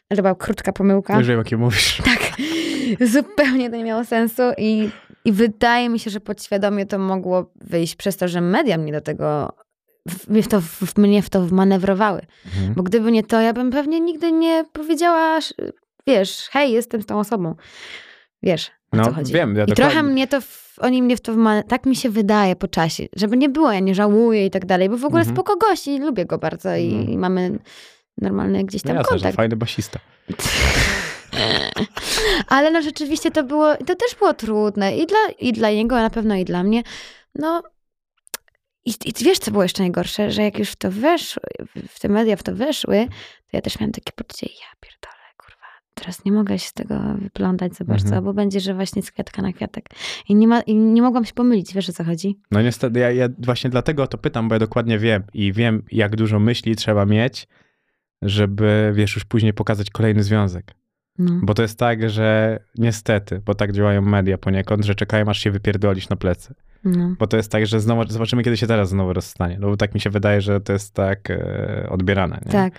ale 0.10 0.16
to 0.18 0.22
była 0.22 0.36
krótka 0.36 0.74
pomyłka. 0.74 1.22
Wiem, 1.22 1.38
jakie 1.38 1.58
mówisz. 1.58 2.02
Tak, 2.06 2.32
zupełnie 3.08 3.70
to 3.70 3.76
nie 3.76 3.84
miało 3.84 4.06
sensu 4.06 4.42
i, 4.58 4.90
i 5.26 5.32
wydaje 5.32 5.90
mi 5.90 6.00
się, 6.00 6.10
że 6.12 6.20
podświadomie 6.20 6.86
to 6.86 6.98
mogło 7.00 7.52
wyjść 7.62 7.96
przez 7.96 8.18
to, 8.18 8.28
że 8.28 8.42
media 8.42 8.78
mnie 8.78 8.92
do 8.92 9.02
tego, 9.02 9.54
w, 10.10 10.28
mnie 10.30 10.44
w 10.44 10.48
to, 10.48 10.62
w, 10.62 10.98
mnie 10.98 11.22
w 11.22 11.30
to 11.30 11.42
wmanewrowały. 11.42 12.22
Mhm. 12.46 12.74
Bo 12.74 12.84
gdyby 12.84 13.12
nie 13.12 13.24
to, 13.24 13.42
ja 13.42 13.54
bym 13.54 13.72
pewnie 13.72 14.00
nigdy 14.00 14.32
nie 14.32 14.66
powiedziała, 14.74 15.38
sz- 15.38 15.72
wiesz, 16.08 16.48
hej, 16.52 16.72
jestem 16.72 17.02
z 17.02 17.06
tą 17.06 17.20
osobą. 17.20 17.56
Wiesz, 18.44 18.72
No, 18.94 19.06
co 19.06 19.12
chodzi. 19.14 19.34
wiem, 19.34 19.56
ja 19.56 19.64
I 19.64 19.72
trochę 19.74 20.04
mnie 20.04 20.28
to, 20.28 20.42
w, 20.42 20.74
oni 20.82 21.04
mnie 21.04 21.18
w 21.18 21.22
to 21.22 21.34
wma- 21.34 21.64
tak 21.64 21.86
mi 21.86 21.96
się 21.96 22.10
wydaje 22.10 22.56
po 22.56 22.68
czasie, 22.68 23.04
żeby 23.16 23.38
nie 23.38 23.50
było, 23.50 23.72
ja 23.72 23.80
nie 23.80 23.96
żałuję 23.96 24.46
i 24.46 24.50
tak 24.52 24.66
dalej, 24.66 24.90
bo 24.90 24.98
w 24.98 25.06
ogóle 25.06 25.22
Mhm. 25.22 25.36
spoko 25.36 25.58
gości, 25.58 26.00
lubię 26.00 26.26
go 26.26 26.38
bardzo 26.38 26.76
i, 26.76 26.88
Mhm. 26.88 27.10
i 27.10 27.18
mamy 27.18 27.60
normalny 28.22 28.64
gdzieś 28.64 28.82
tam 28.82 28.96
Jasne, 28.96 29.10
że 29.10 29.16
kontakt. 29.16 29.36
fajny 29.36 29.56
basista. 29.56 30.00
Ale 32.48 32.72
no 32.72 32.82
rzeczywiście 32.82 33.32
to 33.32 33.44
było, 33.44 33.76
to 33.78 33.96
też 33.96 34.16
było 34.20 34.34
trudne 34.34 34.98
i 34.98 35.08
dla, 35.08 35.18
i 35.40 35.54
dla 35.54 35.72
niego, 35.72 35.98
a 35.98 36.02
na 36.02 36.10
pewno 36.10 36.36
i 36.36 36.46
dla 36.46 36.64
mnie. 36.64 36.84
No 37.36 37.64
i, 38.86 38.90
i 39.06 39.14
wiesz, 39.24 39.40
co 39.40 39.52
było 39.52 39.64
jeszcze 39.64 39.84
najgorsze, 39.84 40.32
że 40.32 40.44
jak 40.44 40.60
już 40.60 40.70
w 40.70 40.76
to 40.76 40.92
weszły, 40.92 41.44
w 41.90 42.00
te 42.00 42.10
media 42.10 42.36
w 42.36 42.44
to 42.44 42.56
weszły, 42.56 43.08
to 43.52 43.58
ja 43.58 43.62
też 43.62 43.80
miałam 43.80 43.92
takie 43.92 44.12
poczucie, 44.16 44.48
ja 44.48 44.68
pierdolę, 44.80 45.24
kurwa, 45.38 45.66
teraz 45.94 46.26
nie 46.26 46.32
mogę 46.32 46.60
się 46.60 46.68
z 46.68 46.74
tego 46.74 47.00
wyplątać 47.22 47.76
za 47.76 47.86
bardzo, 47.86 48.06
Mhm. 48.06 48.24
bo 48.24 48.34
będzie, 48.34 48.60
że 48.60 48.74
właśnie 48.74 49.02
z 49.02 49.12
kwiatka 49.12 49.42
na 49.42 49.54
kwiatek. 49.54 49.86
I 50.30 50.36
nie, 50.36 50.48
ma, 50.48 50.62
I 50.62 50.76
nie 50.76 51.02
mogłam 51.02 51.26
się 51.26 51.34
pomylić, 51.34 51.74
wiesz 51.74 51.90
o 51.90 51.94
co 51.94 52.04
chodzi? 52.04 52.40
No 52.52 52.62
niestety, 52.62 53.00
ja, 53.00 53.12
ja 53.12 53.28
właśnie 53.40 53.70
dlatego 53.70 54.04
o 54.04 54.08
to 54.08 54.18
pytam, 54.18 54.48
bo 54.50 54.56
ja 54.56 54.60
dokładnie 54.60 55.00
wiem 55.00 55.24
i 55.34 55.54
wiem, 55.54 55.84
jak 55.92 56.16
dużo 56.16 56.40
myśli 56.40 56.76
trzeba 56.76 57.06
mieć, 57.06 57.48
żeby, 58.26 58.92
wiesz, 58.96 59.16
już 59.16 59.26
później 59.26 59.54
pokazać 59.54 59.90
kolejny 59.90 60.24
związek. 60.24 60.74
No. 61.18 61.40
Bo 61.44 61.54
to 61.54 61.62
jest 61.62 61.80
tak, 61.80 62.10
że 62.10 62.60
niestety, 62.78 63.42
bo 63.46 63.56
tak 63.56 63.72
działają 63.72 64.02
media 64.02 64.38
poniekąd, 64.38 64.86
że 64.86 64.96
czekają, 64.96 65.30
aż 65.30 65.40
się 65.40 65.52
wypierdolisz 65.52 66.10
na 66.10 66.16
plecy. 66.16 66.54
No. 66.84 67.16
Bo 67.20 67.28
to 67.28 67.38
jest 67.38 67.52
tak, 67.52 67.68
że 67.68 67.80
znowu, 67.80 68.08
zobaczymy, 68.08 68.44
kiedy 68.44 68.58
się 68.58 68.68
teraz 68.68 68.90
znowu 68.90 69.14
rozstanie. 69.14 69.58
No 69.60 69.68
bo 69.68 69.78
tak 69.78 69.94
mi 69.94 70.00
się 70.00 70.10
wydaje, 70.10 70.42
że 70.42 70.62
to 70.62 70.74
jest 70.74 70.94
tak 70.94 71.32
e, 71.32 71.88
odbierane. 71.90 72.42
Nie? 72.46 72.52
Tak. 72.52 72.74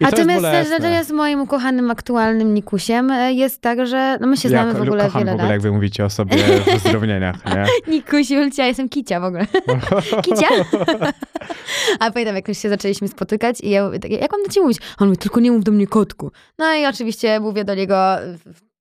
I 0.00 0.04
to 0.04 0.10
Natomiast, 0.10 0.70
natomiast 0.70 1.08
z 1.08 1.12
moim 1.12 1.40
ukochanym 1.40 1.90
aktualnym 1.90 2.54
Nikusiem 2.54 3.10
e, 3.10 3.32
jest 3.32 3.60
tak, 3.60 3.86
że 3.86 4.18
no 4.20 4.26
my 4.26 4.36
się 4.36 4.48
znamy 4.48 4.72
ja 4.72 4.78
w 4.78 4.82
ogóle 4.82 5.04
kocham 5.04 5.20
wiele 5.20 5.30
w 5.32 5.34
ogóle, 5.34 5.44
lat. 5.44 5.52
jak 5.52 5.60
wy 5.60 5.72
mówicie 5.72 6.04
o 6.04 6.10
sobie 6.10 6.36
w 6.36 6.74
uzdrownieniach, 6.76 7.36
nie? 7.46 7.66
Nikusiu, 7.94 8.34
ja 8.58 8.66
jestem 8.66 8.88
Kicia 8.88 9.20
w 9.20 9.24
ogóle. 9.24 9.46
Kicia? 10.24 10.46
A 12.00 12.10
pamiętam, 12.10 12.36
jak 12.36 12.48
już 12.48 12.58
się 12.58 12.68
zaczęliśmy 12.68 13.08
spotykać 13.08 13.60
i 13.60 13.70
ja 13.70 13.84
mówię, 13.86 13.98
tak, 13.98 14.10
jak 14.10 14.32
mam 14.32 14.42
do 14.42 14.48
ciebie 14.48 14.62
mówić? 14.62 14.78
On 14.98 15.08
mówi, 15.08 15.18
tylko 15.18 15.40
nie 15.40 15.52
mów 15.52 15.64
do 15.64 15.72
mnie 15.72 15.86
kotku. 15.86 16.30
No 16.58 16.74
i 16.74 16.86
oczywiście 16.86 17.40
mówię 17.40 17.64
do 17.64 17.74
niego 17.74 18.16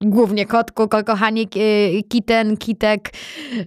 głównie 0.01 0.45
kotku, 0.45 0.87
ko 0.87 1.03
kochanie, 1.03 1.47
ki- 1.47 2.03
kiten, 2.09 2.57
kitek, 2.57 3.09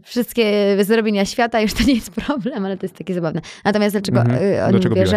wszystkie 0.05 0.77
zrobienia 0.85 1.25
świata, 1.25 1.61
już 1.61 1.75
to 1.75 1.85
nie 1.85 1.95
jest 1.95 2.11
problem, 2.11 2.65
ale 2.67 2.77
to 2.77 2.85
jest 2.87 2.97
takie 2.97 3.15
zabawne. 3.15 3.41
Natomiast 3.65 3.95
dlaczego 3.95 4.21
Mhm. 4.21 4.43
y, 4.43 4.65
o 4.65 4.71
nim 4.71 4.81
biłaś? 4.95 5.11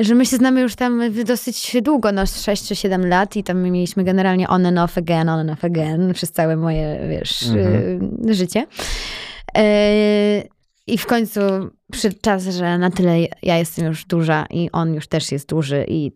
Że 0.00 0.14
my 0.14 0.26
się 0.26 0.36
znamy 0.36 0.60
już 0.60 0.74
tam 0.76 1.02
dosyć 1.24 1.76
długo, 1.82 2.12
no 2.12 2.26
6 2.26 2.68
czy 2.68 2.76
7 2.76 3.06
lat 3.06 3.36
i 3.36 3.44
tam 3.44 3.62
mieliśmy 3.62 4.04
generalnie 4.04 4.48
on 4.48 4.66
and 4.66 4.78
off 4.78 4.98
again, 4.98 5.28
on 5.28 5.38
and 5.40 5.50
off 5.50 5.64
again 5.64 6.12
przez 6.14 6.32
całe 6.32 6.56
moje, 6.56 7.00
wiesz, 7.10 7.42
Mhm. 7.42 8.28
y, 8.30 8.34
życie. 8.34 8.66
Y, 9.58 9.62
I 10.86 10.98
w 10.98 11.06
końcu 11.06 11.40
przyszedł 11.92 12.16
czas, 12.22 12.44
że 12.44 12.78
na 12.78 12.90
tyle 12.90 13.16
ja 13.42 13.58
jestem 13.58 13.86
już 13.86 14.04
duża 14.04 14.46
i 14.50 14.70
on 14.72 14.94
już 14.94 15.06
też 15.08 15.32
jest 15.32 15.48
duży 15.48 15.84
i 15.88 16.12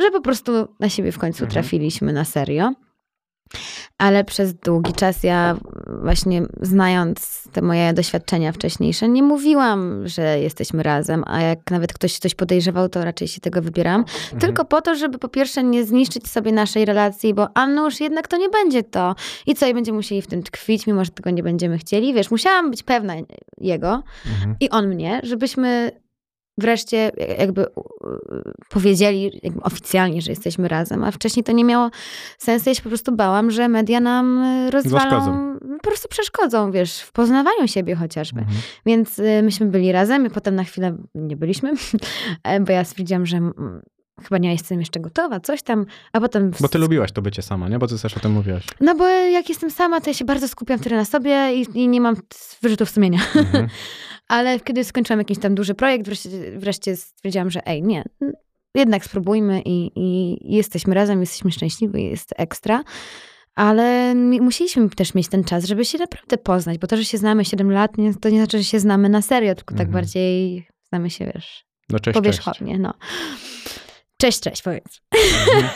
że 0.00 0.10
po 0.10 0.20
prostu 0.20 0.52
na 0.80 0.88
siebie 0.88 1.12
w 1.12 1.18
końcu 1.18 1.44
Mhm. 1.44 1.50
trafiliśmy 1.50 2.12
na 2.12 2.24
serio. 2.24 2.72
Ale 3.98 4.24
przez 4.24 4.54
długi 4.54 4.92
czas 4.92 5.22
ja 5.22 5.56
właśnie 6.02 6.42
znając 6.60 7.42
te 7.52 7.62
moje 7.62 7.92
doświadczenia 7.92 8.52
wcześniejsze, 8.52 9.08
nie 9.08 9.22
mówiłam, 9.22 10.08
że 10.08 10.38
jesteśmy 10.40 10.82
razem, 10.82 11.24
a 11.26 11.40
jak 11.40 11.70
nawet 11.70 11.92
ktoś 11.92 12.18
coś 12.18 12.34
podejrzewał, 12.34 12.88
to 12.88 13.04
raczej 13.04 13.28
się 13.28 13.40
tego 13.40 13.62
wybieram. 13.62 14.00
Mhm. 14.00 14.40
Tylko 14.40 14.64
po 14.64 14.82
to, 14.82 14.94
żeby 14.94 15.18
po 15.18 15.28
pierwsze 15.28 15.62
nie 15.64 15.84
zniszczyć 15.84 16.28
sobie 16.28 16.52
naszej 16.52 16.84
relacji, 16.84 17.34
bo 17.34 17.48
a 17.54 17.66
nuż 17.66 18.00
jednak 18.00 18.28
to 18.28 18.36
nie 18.36 18.48
będzie 18.48 18.82
to. 18.82 19.14
I 19.46 19.54
co, 19.54 19.66
i 19.66 19.74
będziemy 19.74 19.96
musieli 19.96 20.22
w 20.22 20.26
tym 20.26 20.42
tkwić, 20.42 20.86
mimo 20.86 21.04
że 21.04 21.10
tego 21.10 21.30
nie 21.30 21.42
będziemy 21.42 21.78
chcieli. 21.78 22.14
Wiesz, 22.14 22.30
musiałam 22.30 22.70
być 22.70 22.82
pewna 22.82 23.14
jego 23.58 24.02
Mhm. 24.26 24.56
i 24.60 24.70
on 24.70 24.88
mnie, 24.88 25.20
żebyśmy 25.24 25.90
wreszcie 26.58 27.10
jakby 27.38 27.66
u- 27.76 27.80
u- 27.80 27.84
powiedzieli 28.68 29.40
jakby 29.42 29.60
oficjalnie, 29.62 30.22
że 30.22 30.32
jesteśmy 30.32 30.68
razem, 30.68 31.04
a 31.04 31.10
wcześniej 31.10 31.44
to 31.44 31.52
nie 31.52 31.64
miało 31.64 31.90
sensu. 32.38 32.68
Ja 32.70 32.74
się 32.74 32.82
po 32.82 32.88
prostu 32.88 33.16
bałam, 33.16 33.50
że 33.50 33.68
media 33.68 34.00
nam 34.00 34.42
y, 34.44 34.70
rozwalą, 34.70 35.10
Zaszkodzą. 35.10 35.58
po 35.82 35.88
prostu 35.90 36.08
przeszkodzą, 36.08 36.70
wiesz, 36.72 37.00
w 37.00 37.12
poznawaniu 37.12 37.68
siebie 37.68 37.94
chociażby. 37.94 38.40
Mhm. 38.40 38.58
Więc 38.86 39.18
y, 39.18 39.42
myśmy 39.42 39.66
byli 39.66 39.92
razem 39.92 40.26
i 40.26 40.30
potem 40.30 40.54
na 40.54 40.64
chwilę 40.64 40.96
nie 41.14 41.36
byliśmy, 41.36 41.72
e, 42.44 42.60
bo 42.60 42.72
ja 42.72 42.84
stwierdziłam, 42.84 43.26
że 43.26 43.40
chyba 44.22 44.38
nie 44.38 44.52
jestem 44.52 44.80
jeszcze 44.80 45.00
gotowa, 45.00 45.40
coś 45.40 45.62
tam, 45.62 45.86
a 46.12 46.20
potem... 46.20 46.50
Bo 46.60 46.68
ty 46.68 46.78
lubiłaś 46.78 47.12
to 47.12 47.22
bycie 47.22 47.42
sama, 47.42 47.68
nie? 47.68 47.78
Bo 47.78 47.86
ty 47.86 47.98
też 47.98 48.16
o 48.16 48.20
tym 48.20 48.32
mówiłaś. 48.32 48.64
No 48.80 48.94
bo 48.94 49.08
jak 49.08 49.48
jestem 49.48 49.70
sama, 49.70 50.00
to 50.00 50.10
ja 50.10 50.14
się 50.14 50.24
bardzo 50.24 50.48
skupiam 50.48 50.78
wtedy 50.78 50.96
na 50.96 51.04
sobie 51.04 51.54
i, 51.54 51.66
i 51.74 51.88
nie 51.88 52.00
mam 52.00 52.16
wyrzutów 52.62 52.90
sumienia. 52.90 53.18
Mhm. 53.36 53.68
Ale 54.28 54.60
kiedy 54.60 54.84
skończyłam 54.84 55.18
jakiś 55.18 55.38
tam 55.38 55.54
duży 55.54 55.74
projekt, 55.74 56.04
wreszcie, 56.06 56.28
wreszcie 56.56 56.96
stwierdziłam, 56.96 57.50
że 57.50 57.66
ej, 57.66 57.82
nie, 57.82 58.04
jednak 58.74 59.04
spróbujmy 59.04 59.62
i, 59.64 59.90
i 59.96 60.38
jesteśmy 60.56 60.94
razem, 60.94 61.20
jesteśmy 61.20 61.52
szczęśliwi, 61.52 62.04
jest 62.04 62.34
ekstra. 62.36 62.82
Ale 63.54 64.14
musieliśmy 64.14 64.90
też 64.90 65.14
mieć 65.14 65.28
ten 65.28 65.44
czas, 65.44 65.64
żeby 65.64 65.84
się 65.84 65.98
naprawdę 65.98 66.38
poznać, 66.38 66.78
bo 66.78 66.86
to, 66.86 66.96
że 66.96 67.04
się 67.04 67.18
znamy 67.18 67.44
7 67.44 67.70
lat, 67.72 67.98
nie, 67.98 68.14
to 68.14 68.28
nie 68.30 68.38
znaczy, 68.38 68.58
że 68.58 68.64
się 68.64 68.80
znamy 68.80 69.08
na 69.08 69.22
serio, 69.22 69.54
tylko 69.54 69.74
tak 69.74 69.86
Mhm. 69.86 69.92
bardziej 69.92 70.66
znamy 70.88 71.10
się, 71.10 71.24
wiesz, 71.34 71.64
No 71.88 71.98
cześć, 71.98 72.04
cześć. 72.04 72.14
powierzchownie, 72.14 72.78
no. 72.78 72.94
Cześć, 74.20 74.40
cześć, 74.40 74.62
powiedz. 74.62 75.00
Mhm. 75.46 75.68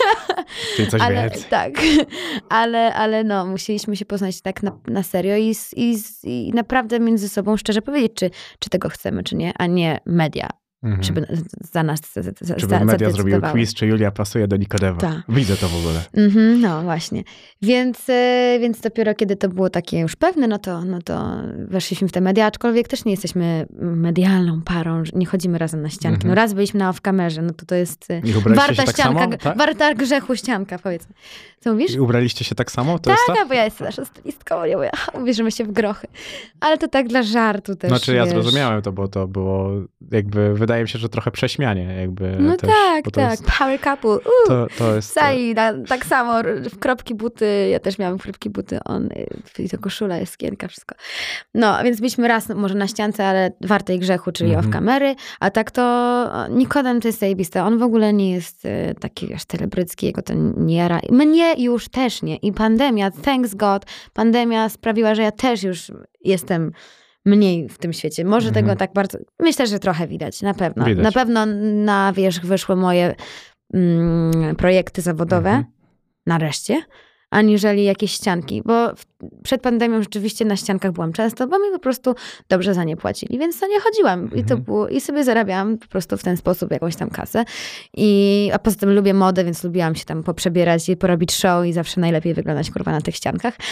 Czyli 0.76 0.88
coś 0.90 1.00
ale, 1.06 1.22
więcej. 1.22 1.42
tak, 1.50 1.72
ale, 2.48 2.94
ale 2.94 3.24
no, 3.24 3.46
musieliśmy 3.46 3.96
się 3.96 4.04
poznać 4.04 4.40
tak 4.40 4.62
na, 4.62 4.78
na 4.86 5.02
serio 5.02 5.36
i, 5.36 5.54
i, 5.76 5.96
i 6.24 6.52
naprawdę 6.54 7.00
między 7.00 7.28
sobą 7.28 7.56
szczerze 7.56 7.82
powiedzieć, 7.82 8.12
czy, 8.14 8.30
czy 8.58 8.70
tego 8.70 8.88
chcemy, 8.88 9.22
czy 9.22 9.36
nie, 9.36 9.52
a 9.58 9.66
nie 9.66 10.00
media, 10.06 10.48
Mhm. 10.84 11.26
za 11.72 11.82
nas 11.82 12.00
za, 12.14 12.22
za, 12.40 12.54
Czy 12.54 12.66
by 12.66 12.84
media 12.84 13.10
zrobiły 13.10 13.40
quiz, 13.40 13.74
czy 13.74 13.86
Julia 13.86 14.10
pasuje 14.10 14.48
do 14.48 14.56
Nikodema. 14.56 14.98
Tak. 14.98 15.22
Widzę 15.28 15.56
to 15.56 15.68
w 15.68 15.76
ogóle. 15.76 16.00
Mhm, 16.12 16.60
no 16.60 16.82
właśnie. 16.82 17.24
Więc, 17.62 18.08
e, 18.08 18.58
więc 18.60 18.80
dopiero 18.80 19.14
kiedy 19.14 19.36
to 19.36 19.48
było 19.48 19.70
takie 19.70 20.00
już 20.00 20.16
pewne, 20.16 20.48
no 20.48 20.58
to, 20.58 20.84
no 20.84 21.02
to 21.02 21.36
weszliśmy 21.68 22.08
w 22.08 22.12
te 22.12 22.20
media, 22.20 22.46
aczkolwiek 22.46 22.88
też 22.88 23.04
nie 23.04 23.10
jesteśmy 23.10 23.66
medialną 23.80 24.62
parą, 24.62 25.02
nie 25.14 25.26
chodzimy 25.26 25.58
razem 25.58 25.82
na 25.82 25.88
ścianki. 25.88 26.14
Mhm. 26.16 26.28
No 26.28 26.34
raz 26.34 26.54
byliśmy 26.54 26.78
na 26.80 26.92
off-kamerze, 26.92 27.42
no 27.42 27.52
to 27.52 27.66
to 27.66 27.74
jest 27.74 28.08
warta 28.46 28.74
tak 28.84 28.90
ścianka, 28.90 29.20
samo? 29.20 29.36
Tak? 29.36 29.58
warta 29.58 29.94
grzechu 29.94 30.36
ścianka, 30.36 30.78
powiedzmy. 30.78 31.14
Co 31.60 31.72
mówisz? 31.72 31.94
I 31.94 32.00
ubraliście 32.00 32.44
się 32.44 32.54
tak 32.54 32.70
samo? 32.70 32.98
To 32.98 33.10
jest 33.10 33.22
Tak, 33.26 33.36
to? 33.36 33.42
a 33.42 33.46
bo 33.46 33.54
ja 33.54 33.64
jestem 33.64 33.84
naszą 33.84 34.04
stylistką, 34.04 34.54
ubierzemy 35.20 35.52
się 35.52 35.64
w 35.64 35.72
grochy. 35.72 36.06
Ale 36.60 36.78
to 36.78 36.88
tak 36.88 37.08
dla 37.08 37.22
żartu 37.22 37.76
też, 37.76 37.90
Znaczy 37.90 38.14
ja 38.14 38.24
wiesz. 38.24 38.34
zrozumiałem 38.34 38.82
to, 38.82 38.92
bo 38.92 39.08
to 39.08 39.28
było 39.28 39.70
jakby, 40.10 40.54
wydaje 40.54 40.73
mi 40.82 40.88
się, 40.88 40.98
że 40.98 41.08
trochę 41.08 41.30
prześmianie 41.30 41.82
jakby 42.00 42.36
No 42.38 42.56
też, 42.56 42.70
tak, 42.70 43.04
tak, 43.10 43.30
Jest, 43.30 43.46
power 43.58 43.80
couple, 43.80 44.10
uh. 44.16 44.48
to, 44.48 44.66
to 44.78 44.94
jest... 44.96 45.12
Sali, 45.12 45.54
na, 45.54 45.72
tak 45.88 46.06
samo, 46.06 46.34
w 46.70 46.78
kropki 46.78 47.14
buty, 47.14 47.68
ja 47.70 47.80
też 47.80 47.98
miałam 47.98 48.18
kropki 48.18 48.50
buty, 48.50 48.78
on, 48.84 49.06
y, 49.58 49.62
i 49.62 49.68
to 49.68 49.78
koszula, 49.78 50.16
jest 50.16 50.32
skienka, 50.32 50.68
wszystko. 50.68 50.94
No, 51.54 51.84
więc 51.84 52.00
byliśmy 52.00 52.28
raz 52.28 52.48
może 52.48 52.74
na 52.74 52.88
ściance, 52.88 53.26
ale 53.26 53.52
wartej 53.60 53.98
grzechu, 53.98 54.32
czyli 54.32 54.50
Mhm. 54.50 54.66
off 54.66 54.72
kamery, 54.72 55.14
a 55.40 55.50
tak 55.50 55.70
to 55.70 55.84
Nikodem 56.50 57.00
to 57.00 57.08
jest 57.08 57.20
zajebiste, 57.20 57.64
on 57.64 57.78
w 57.78 57.82
ogóle 57.82 58.12
nie 58.12 58.32
jest 58.32 58.64
y, 58.64 58.94
taki, 59.00 59.26
wiesz, 59.26 59.44
celebrycki, 59.44 60.06
jego 60.06 60.22
to 60.22 60.34
nie 60.56 60.76
jara. 60.76 61.00
Mnie 61.10 61.54
już 61.58 61.88
też 61.88 62.22
nie 62.22 62.36
i 62.36 62.52
pandemia, 62.52 63.10
thanks 63.10 63.54
God, 63.54 63.84
pandemia 64.12 64.68
sprawiła, 64.68 65.14
że 65.14 65.22
ja 65.22 65.32
też 65.32 65.62
już 65.62 65.92
jestem 66.24 66.72
mniej 67.26 67.68
w 67.68 67.78
tym 67.78 67.92
świecie. 67.92 68.24
Może 68.24 68.48
Mhm. 68.48 68.64
tego 68.66 68.76
tak 68.78 68.92
bardzo, 68.92 69.18
myślę, 69.40 69.66
że 69.66 69.78
trochę 69.78 70.06
widać, 70.06 70.42
na 70.42 70.54
pewno. 70.54 70.84
Widać. 70.84 71.04
Na 71.04 71.12
pewno 71.12 71.46
na 71.84 72.12
wierzch 72.12 72.44
wyszły 72.44 72.76
moje 72.76 73.14
mm, 73.74 74.56
projekty 74.56 75.02
zawodowe, 75.02 75.48
Mhm. 75.50 75.64
nareszcie, 76.26 76.82
aniżeli 77.30 77.84
jakieś 77.84 78.12
ścianki, 78.12 78.62
bo 78.64 78.94
w, 78.94 79.04
przed 79.42 79.62
pandemią 79.62 80.02
rzeczywiście 80.02 80.44
na 80.44 80.56
ściankach 80.56 80.92
byłam 80.92 81.12
często, 81.12 81.46
bo 81.46 81.58
mi 81.58 81.70
po 81.72 81.78
prostu 81.78 82.14
dobrze 82.48 82.74
za 82.74 82.84
nie 82.84 82.96
płacili, 82.96 83.38
więc 83.38 83.60
to 83.60 83.66
nie 83.66 83.80
chodziłam 83.80 84.26
i 84.26 84.30
to 84.30 84.38
Mhm. 84.40 84.62
było, 84.62 84.88
i 84.88 85.00
sobie 85.00 85.24
zarabiałam 85.24 85.78
po 85.78 85.86
prostu 85.86 86.16
w 86.16 86.22
ten 86.22 86.36
sposób 86.36 86.70
jakąś 86.70 86.96
tam 86.96 87.10
kasę. 87.10 87.44
I, 87.96 88.50
a 88.54 88.58
poza 88.58 88.76
tym 88.76 88.94
lubię 88.94 89.14
modę, 89.14 89.44
więc 89.44 89.64
lubiłam 89.64 89.94
się 89.94 90.04
tam 90.04 90.22
poprzebierać 90.22 90.88
i 90.88 90.96
porobić 90.96 91.32
show 91.34 91.66
i 91.66 91.72
zawsze 91.72 92.00
najlepiej 92.00 92.34
wyglądać 92.34 92.70
kurwa 92.70 92.92
na 92.92 93.00
tych 93.00 93.16
ściankach. 93.16 93.54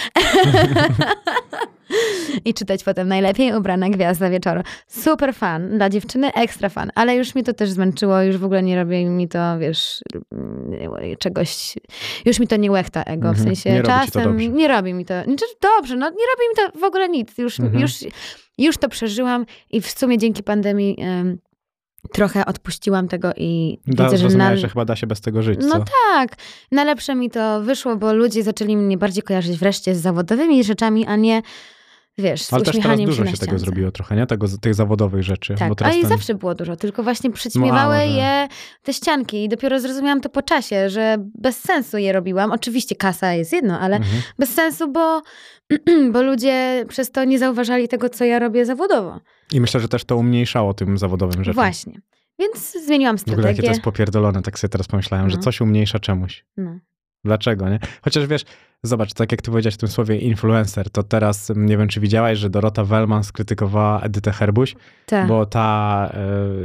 I 2.44 2.54
czytać 2.54 2.84
potem 2.84 3.08
najlepiej 3.08 3.52
ubrana 3.56 3.88
gwiazda 3.90 4.30
wieczoru. 4.30 4.60
Super 4.88 5.34
fan, 5.34 5.76
dla 5.76 5.90
dziewczyny 5.90 6.32
ekstra 6.32 6.68
fan, 6.68 6.90
ale 6.94 7.16
już 7.16 7.34
mi 7.34 7.42
to 7.42 7.52
też 7.52 7.70
zmęczyło, 7.70 8.22
już 8.22 8.36
w 8.36 8.44
ogóle 8.44 8.62
nie 8.62 8.76
robi 8.76 9.04
mi 9.04 9.28
to, 9.28 9.58
wiesz, 9.58 10.00
mm, 10.32 11.16
czegoś, 11.18 11.74
już 12.24 12.38
mi 12.40 12.46
to 12.48 12.56
nie 12.56 12.70
łechta 12.70 13.02
ego, 13.02 13.28
w 13.28 13.38
Mhm. 13.38 13.46
sensie 13.46 13.70
Nie 13.72 13.82
czasem 13.82 14.36
nie 14.56 14.68
robi 14.68 14.94
mi 14.94 15.04
to, 15.04 15.14
znaczy 15.24 15.44
dobrze, 15.60 15.96
no 15.96 16.06
nie 16.10 16.16
robi 16.34 16.48
mi 16.50 16.72
to 16.72 16.78
w 16.80 16.84
ogóle 16.84 17.08
nic, 17.08 17.38
już, 17.38 17.60
Mhm. 17.60 17.80
już, 17.82 17.92
już 18.58 18.76
to 18.76 18.88
przeżyłam 18.88 19.46
i 19.70 19.80
w 19.80 19.90
sumie 19.90 20.18
dzięki 20.18 20.42
pandemii 20.42 20.96
em, 21.00 21.38
trochę 22.12 22.46
odpuściłam 22.46 23.08
tego 23.08 23.32
i 23.36 23.78
Da, 23.86 24.04
widzę, 24.04 24.18
że 24.30 24.36
na, 24.36 24.56
że 24.56 24.68
chyba 24.68 24.84
da 24.84 24.96
się 24.96 25.06
bez 25.06 25.20
tego 25.20 25.42
żyć, 25.42 25.60
no 25.62 25.78
co? 25.78 25.84
tak, 26.14 26.36
na 26.72 26.84
lepsze 26.84 27.14
mi 27.14 27.30
to 27.30 27.62
wyszło, 27.62 27.96
bo 27.96 28.12
ludzie 28.14 28.42
zaczęli 28.42 28.76
mnie 28.76 28.98
bardziej 28.98 29.22
kojarzyć 29.22 29.58
wreszcie 29.58 29.94
z 29.94 30.00
zawodowymi 30.00 30.64
rzeczami, 30.64 31.06
a 31.06 31.16
nie, 31.16 31.42
wiesz, 32.18 32.42
z 32.42 32.52
Ale 32.52 32.64
też 32.64 32.76
teraz 32.82 33.00
dużo 33.00 33.26
się, 33.26 33.36
tego 33.36 33.58
zrobiło 33.58 33.90
trochę, 33.90 34.16
nie? 34.16 34.26
Tego, 34.26 34.46
tych 34.60 34.74
zawodowych 34.74 35.22
rzeczy. 35.22 35.54
Tak, 35.58 35.82
a 35.82 35.92
i 35.92 36.00
ten... 36.00 36.08
zawsze 36.08 36.34
było 36.34 36.54
dużo, 36.54 36.76
tylko 36.76 37.02
właśnie 37.02 37.30
przyćmiewały 37.30 37.94
może. 37.94 38.06
je 38.06 38.48
te 38.82 38.92
ścianki 38.92 39.44
i 39.44 39.48
dopiero 39.48 39.80
zrozumiałam 39.80 40.20
to 40.20 40.28
po 40.28 40.42
czasie, 40.42 40.90
że 40.90 41.16
bez 41.34 41.58
sensu 41.60 41.98
je 41.98 42.12
robiłam. 42.12 42.52
Oczywiście 42.52 42.96
kasa 42.96 43.32
jest 43.32 43.52
jedno, 43.52 43.80
ale 43.80 43.96
Mhm. 43.96 44.22
bez 44.38 44.54
sensu, 44.54 44.92
bo, 44.92 45.22
bo 46.12 46.22
ludzie 46.22 46.84
przez 46.88 47.10
to 47.10 47.24
nie 47.24 47.38
zauważali 47.38 47.88
tego, 47.88 48.08
co 48.08 48.24
ja 48.24 48.38
robię 48.38 48.66
zawodowo. 48.66 49.20
I 49.52 49.60
myślę, 49.60 49.80
że 49.80 49.88
też 49.88 50.04
to 50.04 50.16
umniejszało 50.16 50.74
tym 50.74 50.98
zawodowym 50.98 51.44
rzeczom. 51.44 51.54
Właśnie. 51.54 52.00
Więc 52.38 52.84
zmieniłam 52.86 53.18
W 53.18 53.22
ogóle 53.22 53.36
jakie 53.36 53.42
to 53.46 53.52
strategię. 53.52 53.68
jest 53.68 53.82
popierdolone, 53.82 54.42
tak 54.42 54.58
sobie 54.58 54.68
teraz 54.68 54.86
pomyślałem, 54.88 55.30
że 55.30 55.36
No. 55.36 55.42
coś 55.42 55.60
umniejsza 55.60 55.98
czemuś. 55.98 56.44
No. 56.56 56.78
Dlaczego, 57.24 57.68
nie? 57.68 57.78
Chociaż 58.02 58.26
wiesz, 58.26 58.42
zobacz, 58.82 59.12
tak 59.12 59.32
jak 59.32 59.42
ty 59.42 59.50
powiedziałeś 59.50 59.74
w 59.74 59.78
tym 59.78 59.88
słowie 59.88 60.16
influencer, 60.18 60.90
to 60.90 61.02
teraz 61.02 61.50
m, 61.50 61.66
nie 61.66 61.76
wiem, 61.78 61.88
czy 61.88 62.00
widziałaś, 62.00 62.38
że 62.38 62.50
Dorota 62.50 62.84
Wellman 62.84 63.24
skrytykowała 63.24 64.00
Edytę 64.00 64.32
Herbuś, 64.32 64.74
Tak. 65.06 65.26
bo 65.26 65.46
ta 65.46 66.10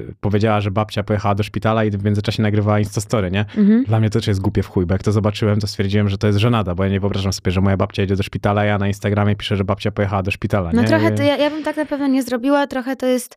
y, 0.10 0.14
powiedziała, 0.22 0.62
że 0.62 0.72
babcia 0.72 1.04
pojechała 1.04 1.36
do 1.36 1.44
szpitala 1.44 1.84
i 1.84 1.92
w 1.92 2.04
międzyczasie 2.04 2.44
nagrywała 2.44 2.80
Instastory, 2.80 3.32
nie? 3.32 3.40
Mhm. 3.58 3.84
Dla 3.84 4.00
mnie 4.00 4.10
to 4.10 4.20
też 4.20 4.28
jest 4.28 4.42
głupie 4.42 4.64
w 4.64 4.68
chuj, 4.68 4.86
bo 4.86 4.94
jak 4.94 5.04
to 5.04 5.12
zobaczyłem, 5.12 5.60
to 5.60 5.68
stwierdziłem, 5.68 6.10
że 6.10 6.18
to 6.18 6.28
jest 6.28 6.40
żenada, 6.40 6.76
bo 6.76 6.84
ja 6.84 6.90
nie 6.90 7.00
wyobrażam 7.00 7.34
sobie, 7.34 7.52
że 7.52 7.62
moja 7.62 7.78
babcia 7.78 8.02
jedzie 8.02 8.16
do 8.16 8.24
szpitala, 8.24 8.66
ja 8.66 8.78
na 8.78 8.88
Instagramie 8.88 9.36
piszę, 9.36 9.56
że 9.56 9.64
babcia 9.64 9.92
pojechała 9.92 10.24
do 10.24 10.32
szpitala, 10.32 10.72
No 10.74 10.82
nie? 10.82 10.88
trochę 10.88 11.12
to 11.12 11.24
ja, 11.24 11.38
ja 11.38 11.50
bym 11.50 11.64
tak 11.64 11.78
na 11.78 11.86
pewno 11.86 12.08
nie 12.08 12.24
zrobiła, 12.24 12.68
trochę 12.68 12.96
to 12.96 13.06
jest 13.06 13.36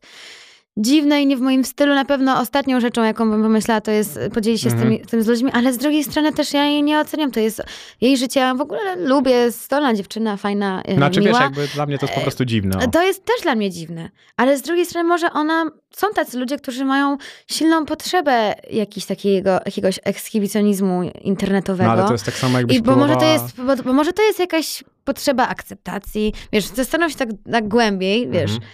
dziwne 0.77 1.21
i 1.21 1.25
nie 1.27 1.37
w 1.37 1.41
moim 1.41 1.65
stylu. 1.65 1.95
Na 1.95 2.05
pewno 2.05 2.39
ostatnią 2.39 2.79
rzeczą, 2.79 3.03
jaką 3.03 3.29
bym 3.31 3.43
pomyślała, 3.43 3.81
to 3.81 3.91
jest 3.91 4.19
podzielić 4.33 4.61
się 4.61 4.69
z, 4.69 4.73
Mhm. 4.73 4.91
tymi, 4.91 5.05
tym 5.07 5.23
z 5.23 5.27
ludźmi, 5.27 5.51
ale 5.53 5.73
z 5.73 5.77
drugiej 5.77 6.03
strony 6.03 6.33
też 6.33 6.53
ja 6.53 6.65
jej 6.65 6.83
nie 6.83 6.99
oceniam. 6.99 7.31
To 7.31 7.39
jest 7.39 7.61
jej 8.01 8.17
życie, 8.17 8.39
ja 8.39 8.55
w 8.55 8.61
ogóle 8.61 8.95
lubię, 8.95 9.51
stolna 9.51 9.93
dziewczyna, 9.93 10.37
fajna, 10.37 10.83
Znaczy 10.95 11.19
miła. 11.19 11.31
wiesz, 11.31 11.41
jakby 11.41 11.67
dla 11.67 11.85
mnie 11.85 11.97
to 11.97 12.05
jest 12.05 12.13
po 12.15 12.19
E, 12.21 12.23
prostu 12.23 12.45
dziwne. 12.45 12.77
o. 12.77 12.87
To 12.87 13.03
jest 13.03 13.25
też 13.25 13.41
dla 13.43 13.55
mnie 13.55 13.69
dziwne, 13.71 14.09
ale 14.37 14.57
z 14.57 14.61
drugiej 14.61 14.85
strony 14.85 15.09
może 15.09 15.31
ona, 15.33 15.65
są 15.95 16.07
tacy 16.15 16.37
ludzie, 16.39 16.57
którzy 16.57 16.85
mają 16.85 17.17
silną 17.51 17.85
potrzebę 17.85 18.53
jakiś 18.71 19.05
takiego, 19.05 19.51
jakiegoś 19.65 19.99
ekshibicjonizmu 20.03 21.01
internetowego. 21.21 21.87
No 21.89 21.93
ale 21.97 22.05
to 22.07 22.11
jest 22.13 22.25
tak 22.25 22.35
samo 22.35 22.57
jakbyś 22.57 22.77
I 22.77 22.81
bo 22.81 22.95
może, 22.95 23.15
to 23.15 23.25
jest, 23.25 23.61
bo, 23.61 23.75
bo 23.75 23.93
może 23.93 24.13
to 24.13 24.23
jest 24.23 24.39
jakaś 24.39 24.83
potrzeba 25.03 25.47
akceptacji, 25.47 26.33
wiesz, 26.53 26.65
zastanów 26.65 27.11
się 27.11 27.17
tak, 27.17 27.29
tak 27.51 27.67
głębiej, 27.67 28.29
wiesz, 28.29 28.51
Mhm. 28.51 28.69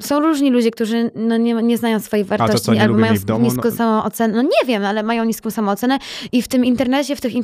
Są 0.00 0.20
różni 0.20 0.50
ludzie, 0.50 0.70
którzy 0.70 1.10
no, 1.14 1.36
nie, 1.36 1.54
nie 1.54 1.78
znają 1.78 2.00
swojej 2.00 2.24
wartości 2.24 2.66
co, 2.66 2.74
nie 2.74 2.82
albo 2.82 2.98
mają 2.98 3.14
domu? 3.26 3.44
niską 3.44 3.62
No- 3.64 3.70
samoocenę. 3.76 4.34
No 4.34 4.42
nie 4.42 4.66
wiem, 4.66 4.84
ale 4.84 5.02
mają 5.02 5.24
niską 5.24 5.50
samoocenę 5.50 5.98
i 6.32 6.42
w 6.42 6.48
tym 6.48 6.64
internecie, 6.64 7.16
w 7.16 7.20
tych, 7.20 7.32
y, 7.34 7.42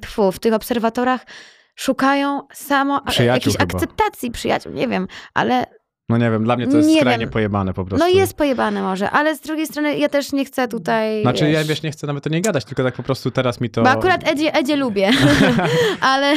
tfu, 0.00 0.32
w 0.32 0.38
tych 0.38 0.54
obserwatorach 0.54 1.26
szukają 1.76 2.40
samo 2.52 3.00
Przyjaciół 3.00 3.34
jakiejś 3.34 3.56
chyba. 3.56 3.74
akceptacji 3.74 4.30
przyjaciół, 4.30 4.72
nie 4.72 4.88
wiem, 4.88 5.06
ale 5.34 5.66
No 6.08 6.18
nie 6.18 6.30
wiem, 6.30 6.44
dla 6.44 6.56
mnie 6.56 6.66
to 6.68 6.76
jest 6.76 6.88
Nie 6.88 7.00
skrajnie 7.00 7.24
wiem. 7.24 7.30
pojebane 7.32 7.74
po 7.74 7.84
prostu. 7.84 8.06
no 8.08 8.14
jest 8.14 8.34
pojebane 8.36 8.82
może, 8.82 9.10
ale 9.10 9.36
z 9.36 9.40
drugiej 9.40 9.66
strony 9.66 9.98
ja 9.98 10.08
też 10.08 10.32
nie 10.32 10.44
chcę 10.44 10.68
tutaj, 10.68 11.22
Znaczy 11.22 11.50
ja 11.50 11.58
wiesz, 11.58 11.68
wiesz, 11.68 11.82
nie 11.82 11.90
chcę 11.90 12.06
nawet 12.06 12.26
o 12.26 12.30
niej 12.30 12.42
gadać, 12.42 12.64
tylko 12.64 12.82
tak 12.84 12.94
po 12.94 13.02
prostu 13.02 13.30
teraz 13.30 13.60
mi 13.60 13.70
to... 13.70 13.82
Bo 13.82 13.90
akurat 13.90 14.28
Edzie, 14.28 14.54
Edzie 14.54 14.76
lubię, 14.76 15.10
ale, 16.00 16.34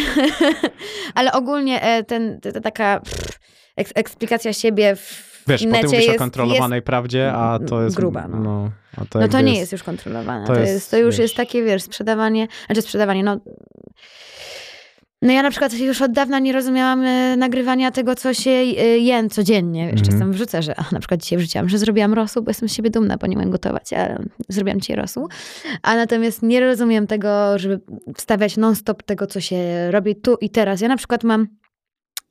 ale 1.15 1.31
ogólnie 1.31 1.81
e, 1.81 2.03
ten, 2.03 2.39
ta, 2.41 2.51
ta 2.51 2.61
taka 2.61 2.99
pff, 2.99 3.39
eks, 3.77 3.91
eksplikacja 3.95 4.53
siebie 4.53 4.95
w 4.95 5.27
Wiesz, 5.47 5.65
bo 5.65 5.71
ty 5.71 5.71
necie 5.71 5.87
mówisz 5.87 6.05
jest, 6.05 6.15
o 6.15 6.19
kontrolowanej 6.19 6.81
prawdzie, 6.81 7.31
a 7.33 7.59
to 7.67 7.83
jest... 7.83 7.95
gruba, 7.95 8.27
no. 8.27 8.39
no 8.39 8.71
a 8.97 9.05
to, 9.05 9.19
No 9.19 9.27
to 9.27 9.41
nie 9.41 9.59
jest 9.59 9.71
już 9.71 9.83
kontrolowane. 9.83 10.47
to 10.47 10.53
To, 10.53 10.59
jest, 10.59 10.73
jest, 10.73 10.91
to 10.91 10.97
już 10.97 11.15
wiesz- 11.15 11.19
jest 11.19 11.35
takie, 11.35 11.63
wiesz, 11.63 11.81
sprzedawanie, 11.83 12.47
znaczy 12.65 12.81
sprzedawanie, 12.81 13.23
no... 13.23 13.37
No 15.21 15.31
ja 15.33 15.43
na 15.43 15.49
przykład 15.51 15.73
już 15.73 16.01
od 16.01 16.11
dawna 16.11 16.39
nie 16.39 16.53
rozumiałam 16.53 17.03
e, 17.03 17.37
nagrywania 17.37 17.91
tego, 17.91 18.15
co 18.15 18.33
się 18.33 18.49
e, 18.51 18.63
jem 18.97 19.29
codziennie. 19.29 19.83
Wiesz, 19.91 19.99
Mhm. 20.01 20.11
czasem 20.11 20.31
wrzucę, 20.33 20.61
że 20.63 20.79
a, 20.79 20.85
na 20.91 20.99
przykład 20.99 21.21
dzisiaj 21.21 21.37
wrzuciłam, 21.39 21.69
że 21.69 21.77
zrobiłam 21.77 22.13
rosół, 22.13 22.43
bo 22.43 22.49
jestem 22.49 22.69
z 22.69 22.73
siebie 22.73 22.89
dumna, 22.89 23.17
bo 23.17 23.27
nie 23.27 23.35
umiem 23.37 23.49
gotować, 23.51 23.93
ale 23.93 24.23
zrobiłam 24.49 24.81
dzisiaj 24.81 24.95
rosół. 24.95 25.27
A 25.81 25.95
natomiast 25.95 26.43
nie 26.43 26.59
rozumiem 26.59 27.07
tego, 27.07 27.59
żeby 27.59 27.79
wstawiać 28.17 28.57
non-stop 28.57 29.03
tego, 29.03 29.27
co 29.27 29.41
się 29.41 29.91
robi 29.91 30.15
tu 30.15 30.35
i 30.41 30.49
teraz. 30.49 30.81
Ja 30.81 30.87
na 30.87 30.97
przykład 30.97 31.23
mam 31.23 31.47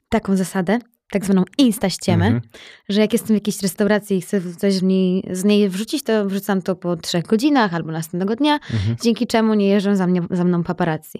taką 0.08 0.36
zasadę, 0.36 0.78
tak 1.10 1.24
zwaną 1.24 1.44
instaściemę, 1.58 2.26
Mhm. 2.26 2.42
że 2.88 3.00
jak 3.00 3.12
jestem 3.12 3.28
w 3.28 3.34
jakiejś 3.36 3.62
restauracji 3.62 4.16
i 4.16 4.20
chcę 4.20 4.40
coś 4.58 4.74
z 4.74 4.82
niej, 4.82 5.24
z 5.30 5.44
niej 5.44 5.68
wrzucić, 5.68 6.02
to 6.02 6.26
wrzucam 6.26 6.62
to 6.62 6.76
po 6.76 6.96
trzech 6.96 7.24
godzinach 7.26 7.74
albo 7.74 7.92
następnego 7.92 8.36
dnia, 8.36 8.54
Mhm. 8.54 8.96
dzięki 9.02 9.26
czemu 9.26 9.54
nie 9.54 9.68
jeżdżą 9.68 9.96
za, 9.96 10.06
mnie, 10.06 10.22
za 10.30 10.44
mną 10.44 10.64
paparazzi. 10.64 11.18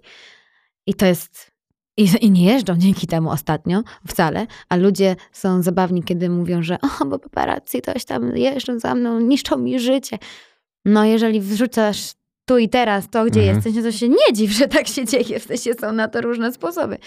I 0.87 0.95
to 0.95 1.07
jest... 1.07 1.51
I, 1.99 2.09
I 2.21 2.31
nie 2.31 2.45
jeżdżą 2.53 2.77
dzięki 2.77 3.07
temu 3.07 3.31
ostatnio 3.31 3.83
wcale, 4.09 4.47
a 4.69 4.77
ludzie 4.77 5.17
są 5.33 5.63
zabawni, 5.63 6.03
kiedy 6.03 6.29
mówią, 6.31 6.63
że 6.63 6.79
o, 7.01 7.05
bo 7.05 7.19
paparazzi 7.19 7.83
coś 7.85 8.05
tam 8.05 8.37
jeżdżą 8.37 8.79
za 8.79 8.95
mną, 8.95 9.21
niszczą 9.21 9.57
mi 9.59 9.79
życie. 9.81 10.19
No 10.85 11.05
jeżeli 11.05 11.41
wrzucasz 11.41 12.13
tu 12.45 12.59
i 12.59 12.69
teraz 12.69 13.11
to, 13.11 13.25
gdzie 13.25 13.41
Mhm. 13.41 13.57
jesteś, 13.57 13.75
no 13.75 13.83
to 13.83 13.93
się 13.93 14.09
nie 14.09 14.33
dziw, 14.33 14.51
że 14.51 14.69
tak 14.69 14.89
się 14.89 15.05
dzieje. 15.05 15.41
W 15.41 15.45
sensie 15.45 15.75
są 15.81 15.93
na 15.93 16.09
to 16.09 16.21
różne 16.21 16.53
sposoby. 16.53 16.99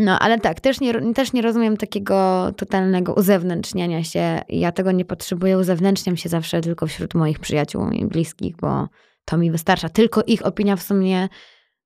No, 0.00 0.18
ale 0.18 0.38
tak, 0.38 0.60
też 0.60 0.80
nie, 0.80 1.12
też 1.12 1.32
nie 1.32 1.42
rozumiem 1.42 1.76
takiego 1.76 2.48
totalnego 2.56 3.14
uzewnętrzniania 3.14 4.04
się. 4.04 4.40
Ja 4.48 4.72
tego 4.72 4.92
nie 4.92 5.04
potrzebuję, 5.04 5.58
uzewnętrzniam 5.58 6.16
się 6.16 6.28
zawsze 6.28 6.60
tylko 6.60 6.86
wśród 6.86 7.14
moich 7.14 7.38
przyjaciół 7.38 7.90
i 7.90 8.06
bliskich, 8.06 8.56
bo 8.56 8.88
to 9.24 9.36
mi 9.38 9.50
wystarcza. 9.50 9.88
Tylko 9.88 10.22
ich 10.26 10.46
opinia 10.46 10.76
w 10.76 10.82
sumie 10.82 11.28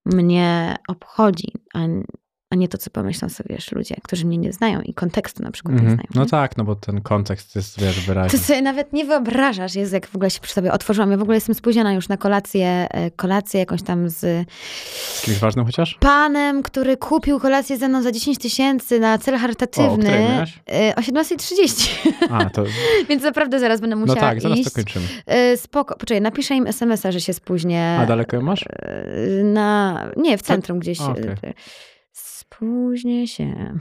mnie 0.05 0.77
obchodzi, 0.89 1.53
a, 1.75 1.79
a 2.55 2.57
nie 2.57 2.69
to, 2.69 2.79
co 2.79 2.91
pomyślą 2.91 3.29
sobie 3.29 3.55
wiesz, 3.55 3.73
ludzie, 3.73 3.97
którzy 4.03 4.27
mnie 4.27 4.39
nie 4.39 4.53
znają 4.53 4.81
i 4.81 4.95
kontekstu 4.95 5.43
na 5.43 5.51
przykład 5.51 5.75
nie 5.75 5.81
Mhm. 5.81 5.97
znają. 5.97 6.09
No 6.15 6.23
nie? 6.23 6.29
tak, 6.29 6.57
no 6.57 6.65
bo 6.65 6.75
ten 6.77 7.01
kontekst 7.01 7.57
jest, 7.57 7.81
wiesz, 7.81 8.01
wyraźny. 8.01 8.39
To 8.39 8.45
sobie 8.45 8.63
nawet 8.63 8.93
nie 8.93 9.05
wyobrażasz, 9.05 9.75
jest 9.75 9.93
jak 9.93 10.07
w 10.07 10.17
ogóle 10.17 10.31
się 10.31 10.41
przy 10.41 10.53
sobie 10.53 10.73
otworzyłam. 10.73 11.11
Ja 11.11 11.17
w 11.17 11.23
ogóle 11.23 11.37
jestem 11.37 11.55
spóźniona 11.55 11.93
już 11.93 12.09
na 12.09 12.17
kolację, 12.17 12.87
e, 12.91 13.11
kolację 13.11 13.61
jakąś 13.61 13.83
tam 13.83 14.09
z 14.09 14.49
Z 15.15 15.23
kimś 15.23 15.39
ważnym 15.39 15.67
chociaż? 15.67 15.97
panem, 16.01 16.63
który 16.63 16.97
kupił 16.97 17.41
kolację 17.41 17.77
ze 17.79 17.89
mną 17.89 18.03
za 18.03 18.13
10 18.13 18.39
tysięcy 18.39 19.01
na 19.01 19.19
cel 19.19 19.35
O, 19.35 19.37
o 19.37 19.41
charytatywny 19.41 20.11
miałaś? 20.29 20.59
e, 20.73 20.95
o 20.97 21.01
17.30. 21.01 21.89
A, 22.31 22.51
to... 22.51 22.65
Więc 23.09 23.23
naprawdę 23.23 23.61
zaraz 23.61 23.81
będę 23.81 23.97
musiała 23.97 24.15
No 24.15 24.21
tak, 24.21 24.41
zaraz 24.41 24.59
iść. 24.59 24.69
to 24.71 24.75
kończymy. 24.75 25.07
E, 25.27 25.57
Spoko, 25.57 25.97
poczekaj, 25.97 26.21
napiszę 26.23 26.55
im 26.55 26.67
SMS-a, 26.67 27.13
że 27.13 27.21
się 27.21 27.33
spóźnię. 27.33 27.99
A 28.01 28.07
daleko 28.07 28.41
masz? 28.41 28.65
Na, 29.45 30.05
nie, 30.17 30.39
w 30.39 30.43
centrum 30.43 30.79
gdzieś. 30.79 31.01
E, 31.01 31.05
Spóźnię 32.55 33.29
się. 33.29 33.75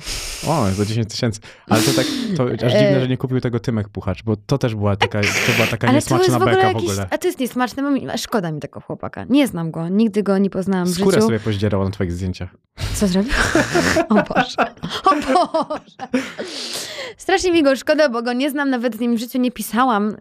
O, 0.48 0.72
za 0.72 0.86
10 0.86 1.10
tysięcy. 1.10 1.40
Ale 1.70 1.82
to 1.82 1.92
tak, 1.94 2.06
to 2.38 2.44
aż 2.68 2.72
dziwne, 2.74 3.00
że 3.02 3.08
nie 3.08 3.18
kupił 3.18 3.42
tego 3.42 3.60
Tymek 3.60 3.90
Puchacz, 3.90 4.24
bo 4.24 4.36
to 4.36 4.58
też 4.58 4.76
była 4.76 4.96
taka, 4.96 5.22
to 5.22 5.52
była 5.56 5.68
taka 5.68 5.88
Ale 5.88 6.02
to 6.02 6.16
jest 6.18 6.28
niesmaczna 6.28 6.40
w 6.40 6.42
ogóle 6.42 6.56
beka 6.56 6.68
jakiś... 6.68 6.84
w 6.84 6.92
ogóle. 6.92 7.08
A 7.10 7.18
to 7.18 7.28
jest 7.28 7.40
niesmaczne, 7.40 7.84
bo 7.84 8.18
szkoda 8.18 8.52
mi 8.52 8.60
tego 8.60 8.80
chłopaka. 8.80 9.26
Nie 9.30 9.48
znam 9.48 9.72
go, 9.72 9.90
nigdy 9.90 10.24
go 10.24 10.38
nie 10.38 10.50
poznałam 10.50 10.88
w 10.88 10.92
Skórę 10.96 11.12
życiu. 11.16 11.26
sobie 11.26 11.40
poździerał 11.40 11.84
na 11.84 11.90
twoich 11.90 12.12
zdjęciach. 12.12 12.50
Co 12.96 13.08
zrobił? 13.08 13.32
O 14.10 14.16
Boże. 14.16 14.74
O 15.06 15.16
Boże. 15.16 16.24
Strasznie 17.18 17.52
mi 17.52 17.64
go 17.64 17.76
szkoda, 17.76 18.10
bo 18.10 18.22
go 18.22 18.34
nie 18.34 18.50
znam, 18.50 18.70
nawet 18.70 18.96
z 18.96 19.00
nim 19.00 19.16
w 19.16 19.20
życiu 19.20 19.40
nie 19.40 19.52
pisałam. 19.52 20.18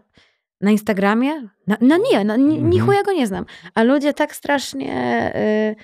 Na 0.61 0.71
Instagramie? 0.71 1.31
No, 1.67 1.75
no 1.81 1.97
nie, 2.11 2.25
no, 2.25 2.35
ni, 2.37 2.57
Mhm. 2.57 2.85
chuja 2.85 3.03
go 3.03 3.13
nie 3.13 3.27
znam. 3.27 3.45
A 3.75 3.83
ludzie 3.83 4.13
tak 4.13 4.35
strasznie 4.35 5.31
y, 5.71 5.75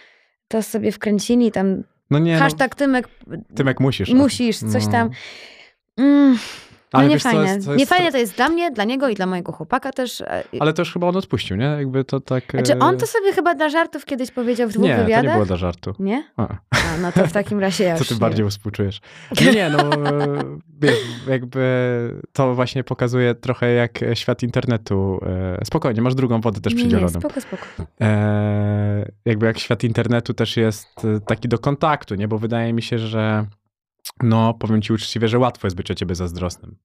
to 0.48 0.64
sobie 0.64 0.92
wkręcili, 0.92 1.52
tam 1.52 1.84
No 2.12 2.20
nie, 2.20 2.34
no, 2.34 2.40
hashtag 2.40 2.76
Tymek 2.76 3.08
Tymek 3.56 3.80
musisz. 3.80 4.10
musisz, 4.10 4.60
coś 4.60 4.86
No. 4.86 4.92
tam. 4.92 5.10
Mm, 6.00 6.38
no 6.94 7.00
Ale 7.00 7.08
nie 7.08 7.16
wiesz, 7.16 7.24
co 7.24 7.30
fajne. 7.30 7.44
jest- 7.54 7.66
co 7.66 7.72
jest 7.74 7.80
nie 7.80 7.86
fajne 7.86 8.12
to 8.12 8.18
jest 8.18 8.36
dla 8.36 8.50
mnie, 8.50 8.72
dla 8.72 8.84
niego 8.84 9.10
i 9.10 9.16
dla 9.16 9.26
mojego 9.26 9.52
chłopaka 9.52 9.92
też. 9.92 10.22
e, 10.22 10.44
Ale 10.60 10.74
to 10.74 10.82
już 10.82 10.94
chyba 10.94 11.08
on 11.08 11.16
odpuścił, 11.16 11.58
nie? 11.58 11.66
Jakby 11.66 12.04
to 12.04 12.20
tak... 12.20 12.44
Znaczy 12.52 12.74
e, 12.74 12.80
on 12.80 12.98
to 12.98 13.08
sobie 13.08 13.34
chyba 13.34 13.56
dla 13.56 13.70
żartów 13.70 14.06
kiedyś 14.06 14.32
powiedział 14.32 14.70
w 14.70 14.74
dwóch 14.74 14.84
Nie, 14.86 14.96
to 14.96 15.02
wywiadach. 15.04 15.24
nie 15.26 15.32
było 15.32 15.46
dla 15.46 15.56
żartu. 15.58 15.94
Nie? 16.00 16.24
A, 16.38 16.48
A, 16.72 16.78
no 17.02 17.12
to 17.12 17.28
w 17.28 17.32
takim 17.32 17.60
razie 17.60 17.84
ja 17.84 17.96
co 17.98 18.06
ty 18.06 18.14
nie 18.14 18.20
bardziej 18.20 18.44
wiem. 18.44 18.50
współczujesz? 18.52 19.02
Nie, 19.42 19.52
nie, 19.52 19.70
no 19.70 19.80
e, 19.80 20.58
wiesz, 20.82 20.98
jakby 21.28 22.22
to 22.34 22.56
właśnie 22.56 22.84
pokazuje 22.84 23.36
trochę 23.36 23.72
jak 23.74 24.00
świat 24.14 24.44
internetu. 24.44 25.20
Spokojnie, 25.64 26.02
masz 26.02 26.16
drugą 26.16 26.42
wodę 26.42 26.62
też 26.62 26.74
Nie, 26.74 26.78
nie, 26.78 26.84
przydzieloną. 26.90 27.20
spoko, 27.20 27.42
spoko. 27.42 27.64
e, 28.02 29.12
jakby 29.26 29.46
jak 29.46 29.60
świat 29.60 29.84
internetu 29.84 30.34
też 30.34 30.58
jest 30.58 30.88
taki 31.28 31.48
do 31.50 31.60
kontaktu, 31.60 32.16
nie? 32.16 32.28
Bo 32.28 32.38
wydaje 32.38 32.74
mi 32.74 32.82
się, 32.82 33.00
że 33.00 33.46
no, 34.24 34.54
powiem 34.54 34.82
ci 34.82 34.94
uczciwie, 34.94 35.28
że 35.28 35.40
łatwo 35.40 35.68
jest 35.68 35.78
być 35.78 35.92
o 35.92 35.96
ciebie 35.96 36.16
zazdrosnym. 36.16 36.76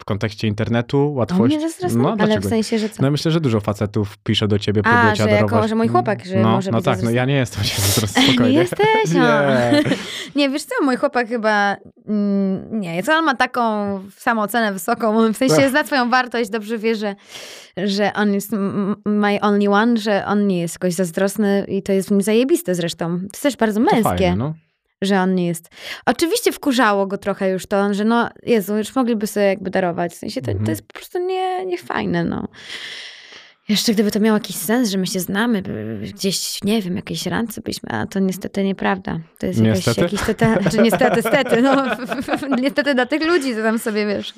W 0.00 0.04
kontekście 0.04 0.48
internetu 0.48 1.14
łatwość... 1.14 1.54
mnie 1.56 1.68
zazdrosny? 1.68 2.02
No, 2.02 2.16
Ale 2.18 2.40
w 2.40 2.44
sensie, 2.44 2.78
że 2.78 2.88
co? 2.88 3.02
No 3.02 3.10
myślę, 3.10 3.30
że 3.30 3.40
dużo 3.40 3.60
facetów 3.60 4.18
pisze 4.18 4.48
do 4.48 4.58
ciebie, 4.58 4.82
A, 4.84 4.90
próbuje 4.90 5.12
cię 5.16 5.22
że 5.24 5.30
jako- 5.30 5.44
adorować. 5.46 5.68
że 5.68 5.74
mój 5.74 5.88
chłopak, 5.88 6.24
że 6.24 6.36
no, 6.40 6.50
może 6.50 6.70
No 6.70 6.78
być 6.78 6.84
tak, 6.84 7.02
no 7.02 7.10
ja 7.10 7.24
nie 7.24 7.34
jestem 7.34 7.64
cię 7.64 7.74
zazdrosny, 7.82 8.22
Nie 8.22 8.28
spokojnie. 8.28 8.58
jesteś, 8.58 9.10
no. 9.14 9.20
Nie. 9.20 9.82
Nie, 10.36 10.50
wiesz 10.50 10.62
co, 10.64 10.74
mój 10.84 10.96
chłopak 10.96 11.28
chyba, 11.28 11.76
mm, 12.06 12.80
nie, 12.80 13.02
co 13.02 13.12
on 13.12 13.24
ma 13.24 13.34
taką 13.34 13.62
samoocenę 14.16 14.72
wysoką, 14.72 15.32
w 15.32 15.36
sensie 15.36 15.70
zna 15.70 15.84
swoją 15.84 16.10
wartość, 16.10 16.50
dobrze 16.50 16.78
wie, 16.78 16.94
że, 16.94 17.14
że 17.76 18.12
on 18.12 18.34
jest 18.34 18.52
my 19.06 19.38
only 19.40 19.70
one, 19.70 19.96
że 19.96 20.24
on 20.26 20.46
nie 20.46 20.60
jest 20.60 20.74
jakoś 20.74 20.94
zazdrosny 20.94 21.64
i 21.68 21.82
to 21.82 21.92
jest 21.92 22.10
mi 22.10 22.22
zajebiste 22.22 22.74
zresztą. 22.74 23.16
To 23.18 23.22
jest 23.22 23.42
też 23.42 23.56
bardzo 23.56 23.80
To 23.80 23.86
męskie, 23.86 24.02
fajne, 24.02 24.36
no. 24.36 24.54
Że 25.04 25.20
on 25.20 25.34
nie 25.34 25.46
jest. 25.46 25.68
Oczywiście 26.06 26.52
wkurzało 26.52 27.06
go 27.06 27.18
trochę 27.18 27.50
już 27.50 27.66
to, 27.66 27.94
że 27.94 28.04
no, 28.04 28.28
Jezu, 28.42 28.76
już 28.76 28.94
mogliby 28.96 29.26
sobie 29.26 29.46
jakby 29.46 29.70
darować, 29.70 30.12
w 30.12 30.16
sensie 30.16 30.42
to, 30.42 30.50
Mhm. 30.50 30.64
to 30.66 30.70
jest 30.72 30.86
po 30.86 30.92
prostu 30.92 31.18
nie, 31.26 31.66
nie 31.66 31.78
fajne, 31.78 32.24
no. 32.24 32.48
Jeszcze 33.68 33.92
gdyby 33.92 34.10
to 34.10 34.20
miało 34.20 34.36
jakiś 34.36 34.56
sens, 34.56 34.90
że 34.90 34.98
my 34.98 35.06
się 35.06 35.20
znamy, 35.20 35.62
gdzieś, 36.14 36.62
nie 36.64 36.82
wiem, 36.82 36.96
jakieś 36.96 37.26
randce 37.26 37.60
byśmy, 37.60 37.88
a 37.90 38.06
to 38.06 38.18
niestety 38.18 38.64
nieprawda. 38.64 39.20
To 39.38 39.46
jest 39.46 39.60
jakaś, 39.60 39.76
Niestety? 39.86 40.00
jakiś 40.00 40.20
teta, 40.22 40.54
znaczy 40.62 40.78
niestety, 40.82 41.22
stety, 41.22 41.62
no, 41.62 41.86
niestety 42.62 42.94
dla 42.94 43.06
tych 43.06 43.26
ludzi, 43.26 43.54
co 43.54 43.62
tam 43.62 43.78
sobie, 43.78 44.06
wiesz, 44.06 44.34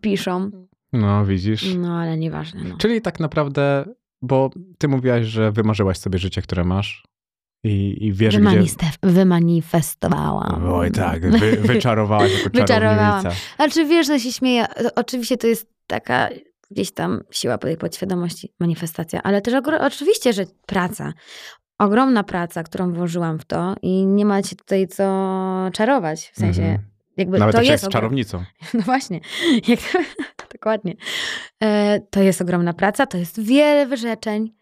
piszą. 0.00 0.50
No, 0.92 1.24
widzisz. 1.24 1.74
No, 1.78 1.98
ale 1.98 2.16
nieważne, 2.16 2.60
no. 2.68 2.76
Czyli 2.78 3.02
tak 3.02 3.20
naprawdę, 3.20 3.84
bo 4.22 4.50
ty 4.78 4.88
mówiłaś, 4.88 5.24
że 5.26 5.52
wymarzyłaś 5.52 5.98
sobie 5.98 6.18
życie, 6.18 6.42
które 6.42 6.64
masz 6.64 7.04
i, 7.64 8.06
i 8.06 8.12
wiesz, 8.12 8.36
gdzie... 8.38 8.44
Wymaniste- 8.44 8.86
Wymanifestowałam. 9.02 10.70
Oj 10.72 10.90
tak, 10.92 11.30
wy, 11.30 11.56
wyczarowałaś 11.72 12.32
jako 12.44 12.50
Wyczarowałam. 12.60 13.24
Znaczy 13.56 13.84
wiesz, 13.84 14.08
no 14.08 14.18
się 14.18 14.32
śmieję. 14.32 14.66
Oczywiście 14.96 15.36
to 15.36 15.46
jest 15.46 15.66
taka 15.86 16.28
gdzieś 16.70 16.92
tam 16.92 17.20
siła 17.30 17.58
tej 17.58 17.76
podświadomości, 17.76 18.52
manifestacja, 18.60 19.22
ale 19.22 19.40
też 19.40 19.54
ogro- 19.54 19.86
oczywiście, 19.86 20.32
że 20.32 20.44
praca. 20.66 21.12
Ogromna 21.78 22.24
praca, 22.24 22.62
którą 22.62 22.92
włożyłam 22.92 23.38
w 23.38 23.44
to 23.44 23.74
i 23.82 24.06
nie 24.06 24.24
macie 24.24 24.56
tutaj 24.56 24.88
co 24.88 25.04
czarować. 25.72 26.30
W 26.34 26.38
sensie, 26.38 26.62
Mhm. 26.62 26.88
jakby 27.16 27.38
Nawet 27.38 27.56
to 27.56 27.64
się 27.64 27.70
jest 27.72 27.84
ogrom- 27.84 27.92
czarownicą. 27.92 28.44
No 28.74 28.80
właśnie, 28.80 29.20
jak 29.68 29.80
dokładnie. 30.52 30.94
E, 31.62 32.00
to 32.10 32.22
jest 32.22 32.40
ogromna 32.42 32.72
praca, 32.72 33.06
to 33.06 33.18
jest 33.18 33.40
wiele 33.42 33.86
wyrzeczeń 33.86 34.52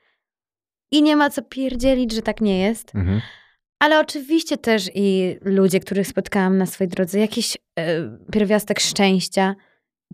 i 0.90 1.02
nie 1.02 1.16
ma 1.16 1.30
co 1.30 1.42
pierdzielić, 1.42 2.12
że 2.12 2.22
tak 2.22 2.40
nie 2.40 2.58
jest. 2.60 2.94
Mhm. 2.94 3.20
Ale 3.78 4.00
oczywiście 4.00 4.58
też 4.58 4.90
i 4.94 5.36
ludzie, 5.42 5.80
których 5.80 6.06
spotkałam 6.06 6.58
na 6.58 6.66
swojej 6.66 6.88
drodze, 6.88 7.18
jakiś 7.18 7.56
e, 7.78 8.18
pierwiastek 8.32 8.80
szczęścia, 8.80 9.54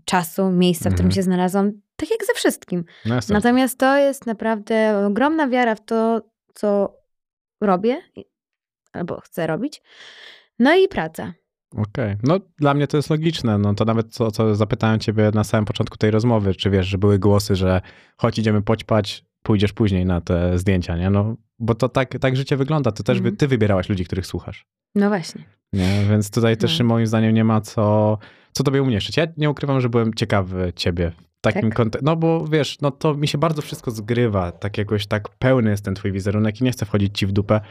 czasu, 0.05 0.51
miejsca, 0.51 0.89
w 0.89 0.93
którym 0.93 1.07
Mhm. 1.07 1.15
się 1.15 1.23
znalazłam, 1.23 1.71
tak 1.95 2.11
jak 2.11 2.25
ze 2.25 2.33
wszystkim. 2.33 2.83
No. 3.05 3.19
Natomiast 3.29 3.79
to 3.79 3.97
jest 3.97 4.25
naprawdę 4.25 5.05
ogromna 5.07 5.47
wiara 5.47 5.75
w 5.75 5.85
to, 5.85 6.21
co 6.53 6.97
robię 7.61 8.01
albo 8.93 9.19
chcę 9.21 9.47
robić. 9.47 9.81
No 10.59 10.75
i 10.75 10.87
praca. 10.87 11.33
Okej. 11.77 12.15
No 12.23 12.39
dla 12.57 12.73
mnie 12.73 12.87
to 12.87 12.97
jest 12.97 13.09
logiczne. 13.09 13.57
No 13.57 13.73
to 13.73 13.85
nawet 13.85 14.13
co, 14.13 14.31
co 14.31 14.55
zapytałem 14.55 14.99
ciebie 14.99 15.31
na 15.33 15.43
samym 15.43 15.65
początku 15.65 15.97
tej 15.97 16.11
rozmowy, 16.11 16.55
czy 16.55 16.69
wiesz, 16.69 16.87
że 16.87 16.97
były 16.97 17.19
głosy, 17.19 17.55
że 17.55 17.81
chodź 18.17 18.39
idziemy 18.39 18.61
poćpać, 18.61 19.25
pójdziesz 19.43 19.73
później 19.73 20.05
na 20.05 20.21
te 20.21 20.57
zdjęcia, 20.59 20.97
nie? 20.97 21.09
No 21.09 21.35
bo 21.59 21.75
to 21.75 21.89
tak, 21.89 22.19
tak 22.19 22.35
życie 22.35 22.57
wygląda. 22.57 22.91
To 22.91 23.03
też 23.03 23.17
Mhm. 23.17 23.35
ty 23.37 23.47
wybierałaś 23.47 23.89
ludzi, 23.89 24.05
których 24.05 24.25
słuchasz. 24.25 24.65
No 24.95 25.09
właśnie. 25.09 25.43
Nie? 25.73 26.05
Więc 26.09 26.31
tutaj 26.31 26.57
też 26.57 26.79
No. 26.79 26.85
moim 26.85 27.07
zdaniem 27.07 27.33
nie 27.33 27.43
ma 27.43 27.61
co, 27.61 28.17
co 28.51 28.63
tobie 28.63 28.81
umniejszyć. 28.81 29.17
Ja 29.17 29.27
nie 29.37 29.49
ukrywam, 29.49 29.81
że 29.81 29.89
byłem 29.89 30.13
ciekawy 30.13 30.73
ciebie 30.75 31.11
w 31.37 31.41
takim 31.41 31.61
Tak? 31.61 31.73
kontekście. 31.75 32.05
No 32.05 32.15
bo 32.15 32.47
wiesz, 32.47 32.77
no 32.81 32.91
to 32.91 33.13
mi 33.13 33.27
się 33.27 33.37
bardzo 33.37 33.61
wszystko 33.61 33.91
zgrywa. 33.91 34.51
Tak 34.51 34.77
jakoś 34.77 35.07
tak 35.07 35.29
pełny 35.29 35.69
jest 35.69 35.85
ten 35.85 35.95
twój 35.95 36.11
wizerunek 36.11 36.61
i 36.61 36.63
nie 36.63 36.71
chcę 36.71 36.85
wchodzić 36.85 37.19
ci 37.19 37.27
w 37.27 37.31
dupę. 37.31 37.61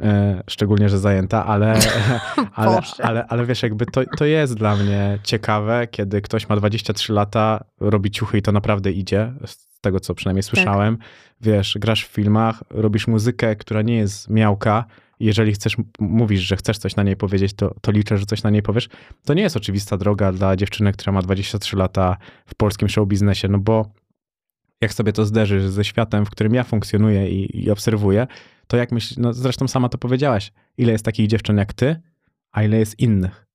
E, 0.00 0.42
szczególnie, 0.50 0.88
że 0.88 0.98
zajęta, 0.98 1.46
ale, 1.46 1.74
ale, 2.54 2.80
ale, 3.02 3.26
ale 3.26 3.46
wiesz, 3.46 3.62
jakby 3.62 3.86
to, 3.86 4.02
to 4.16 4.24
jest 4.24 4.54
dla 4.54 4.76
mnie 4.76 5.18
ciekawe, 5.22 5.88
kiedy 5.90 6.22
ktoś 6.22 6.48
ma 6.48 6.56
23 6.56 7.12
lata, 7.12 7.64
robi 7.80 8.10
ciuchy 8.10 8.38
i 8.38 8.42
to 8.42 8.52
naprawdę 8.52 8.92
idzie, 8.92 9.32
z 9.46 9.80
tego 9.80 10.00
co 10.00 10.14
przynajmniej 10.14 10.42
słyszałem. 10.42 10.98
Wiesz, 11.40 11.76
grasz 11.80 12.04
w 12.04 12.12
filmach, 12.12 12.62
robisz 12.70 13.06
muzykę, 13.06 13.56
która 13.56 13.82
nie 13.82 13.96
jest 13.96 14.30
miałka. 14.30 14.84
Jeżeli 15.20 15.52
chcesz, 15.52 15.76
mówisz, 15.98 16.40
że 16.40 16.56
chcesz 16.56 16.78
coś 16.78 16.96
na 16.96 17.02
niej 17.02 17.16
powiedzieć, 17.16 17.54
to, 17.54 17.74
to 17.80 17.92
liczę, 17.92 18.18
że 18.18 18.26
coś 18.26 18.42
na 18.42 18.50
niej 18.50 18.62
powiesz. 18.62 18.88
To 19.24 19.34
nie 19.34 19.42
jest 19.42 19.56
oczywista 19.56 19.96
droga 19.96 20.32
dla 20.32 20.56
dziewczyny, 20.56 20.92
która 20.92 21.12
ma 21.12 21.22
23 21.22 21.76
lata 21.76 22.16
w 22.46 22.54
polskim 22.54 22.88
show 22.88 23.08
biznesie, 23.08 23.48
no 23.48 23.58
bo 23.58 23.86
jak 24.80 24.92
sobie 24.92 25.12
to 25.12 25.24
zderzysz 25.24 25.64
ze 25.64 25.84
światem, 25.84 26.26
w 26.26 26.30
którym 26.30 26.54
ja 26.54 26.64
funkcjonuję 26.64 27.30
i, 27.30 27.64
i 27.64 27.70
obserwuję, 27.70 28.26
to 28.66 28.76
jak 28.76 28.92
myślisz, 28.92 29.18
no 29.18 29.32
zresztą 29.32 29.68
sama 29.68 29.88
to 29.88 29.98
powiedziałaś, 29.98 30.52
ile 30.78 30.92
jest 30.92 31.04
takich 31.04 31.26
dziewczyn 31.26 31.56
jak 31.56 31.72
ty, 31.72 32.00
a 32.52 32.62
ile 32.62 32.78
jest 32.78 33.00
innych. 33.00 33.46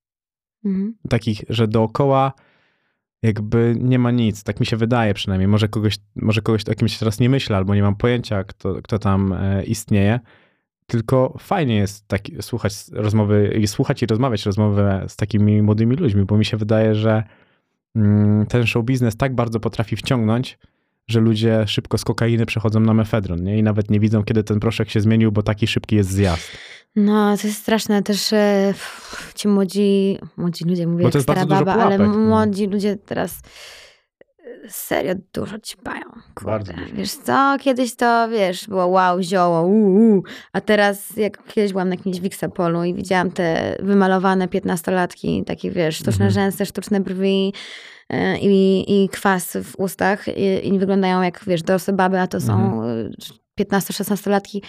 Mhm. 0.65 0.95
Takich, 1.10 1.41
że 1.49 1.68
dookoła 1.68 2.34
jakby 3.22 3.76
nie 3.80 3.99
ma 3.99 4.11
nic, 4.11 4.44
tak 4.44 4.60
mi 4.60 4.65
się 4.65 4.77
wydaje 4.77 5.14
przynajmniej. 5.14 5.48
Może 5.48 5.68
kogoś, 5.68 5.98
może 6.15 6.41
kogoś 6.41 6.61
o 6.69 6.76
kimś 6.76 6.98
teraz 6.98 7.19
nie 7.19 7.30
myślę, 7.30 7.57
albo 7.57 7.76
nie 7.76 7.81
mam 7.81 7.95
pojęcia, 7.95 8.44
kto, 8.44 8.81
kto 8.81 8.99
tam 8.99 9.34
e, 9.34 9.64
istnieje. 9.64 10.19
Tylko 10.88 11.38
fajnie 11.40 11.76
jest 11.76 12.07
taki, 12.07 12.36
słuchać 12.41 12.73
rozmowy 12.91 13.57
i 13.61 13.68
słuchać 13.68 14.03
i 14.03 14.06
rozmawiać 14.06 14.45
rozmowy 14.45 15.06
z 15.07 15.15
takimi 15.15 15.61
młodymi 15.61 15.95
ludźmi, 15.95 16.26
bo 16.26 16.38
mi 16.38 16.45
się 16.45 16.57
wydaje, 16.57 16.95
że 16.95 17.23
mm, 17.95 18.45
ten 18.45 18.65
show 18.65 18.86
biznes 18.86 19.18
tak 19.18 19.36
bardzo 19.36 19.60
potrafi 19.60 19.95
wciągnąć, 19.95 20.57
że 21.10 21.19
ludzie 21.19 21.64
szybko 21.68 21.98
z 21.98 22.03
kokainy 22.03 22.45
przechodzą 22.45 22.80
na 22.80 22.94
mefedron, 22.94 23.44
nie? 23.44 23.57
I 23.57 23.64
nawet 23.64 23.91
nie 23.91 23.99
widzą, 23.99 24.23
kiedy 24.23 24.44
ten 24.44 24.60
proszek 24.60 24.90
się 24.90 25.02
zmienił, 25.02 25.31
bo 25.31 25.44
taki 25.44 25.68
szybki 25.68 25.95
jest 25.95 26.11
zjazd. 26.11 26.57
No, 26.95 27.38
to 27.38 27.48
jest 27.48 27.60
straszne 27.60 28.03
też 28.03 28.34
e, 28.34 28.73
ci 29.36 29.48
młodzi, 29.48 30.18
młodzi 30.38 30.65
ludzie, 30.65 30.88
mówię 30.88 31.03
Bo 31.03 31.07
jak 31.07 31.11
to 31.11 31.18
jest 31.18 31.26
stara 31.26 31.45
baba, 31.45 31.73
ale 31.73 31.98
no. 31.98 32.18
młodzi 32.18 32.68
ludzie 32.68 32.95
teraz 32.95 33.41
serio 34.67 35.13
dużo 35.34 35.59
ćpają. 35.59 36.03
Bardzo 36.45 36.71
Kurde. 36.73 36.84
dużo. 36.85 36.95
Wiesz 36.95 37.11
co, 37.11 37.57
kiedyś 37.59 37.95
to, 37.95 38.30
wiesz, 38.30 38.67
było 38.67 38.88
wow, 38.88 39.21
zioło, 39.21 39.61
uu, 39.67 40.23
a 40.53 40.61
teraz 40.61 41.17
jak 41.17 41.43
kiedyś 41.53 41.71
byłam 41.71 41.89
na 41.89 41.95
jakimś 41.95 42.19
Wixapolu 42.19 42.84
i 42.84 42.93
widziałam 42.93 43.31
te 43.31 43.76
wymalowane 43.80 44.47
piętnastolatki, 44.47 45.43
takie 45.45 45.71
wiesz, 45.71 45.95
sztuczne 45.95 46.26
Mhm. 46.26 46.31
rzęsy, 46.31 46.65
sztuczne 46.65 46.99
brwi 46.99 47.53
e, 48.09 48.38
i, 48.39 48.85
i 49.03 49.09
kwas 49.09 49.57
w 49.63 49.76
ustach 49.80 50.27
i, 50.27 50.67
i 50.67 50.80
nie 50.80 51.23
jak, 51.23 51.43
wiesz, 51.47 51.61
dorosłe 51.63 51.93
baby, 51.93 52.19
a 52.19 52.27
to 52.27 52.41
są 52.41 52.53
Mhm. 52.81 53.11
15-16-latki 53.61 54.61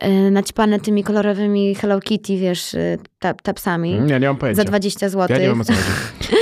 e, 0.00 0.30
naćpane 0.30 0.80
tymi 0.80 1.04
kolorowymi 1.04 1.74
Hello 1.74 2.00
Kitty, 2.00 2.36
wiesz, 2.36 2.74
e, 2.74 2.98
tap, 3.18 3.42
tapsami 3.42 4.00
Ja 4.06 4.18
nie 4.18 4.26
mam 4.26 4.36
pojęcia. 4.36 4.62
za 4.62 4.68
20 4.68 5.08
zł. 5.08 5.26
Ja 5.30 5.42
nie 5.42 5.48
wiem 5.48 5.60
o 5.60 5.64
co 5.64 5.72
chodzi. 5.72 5.84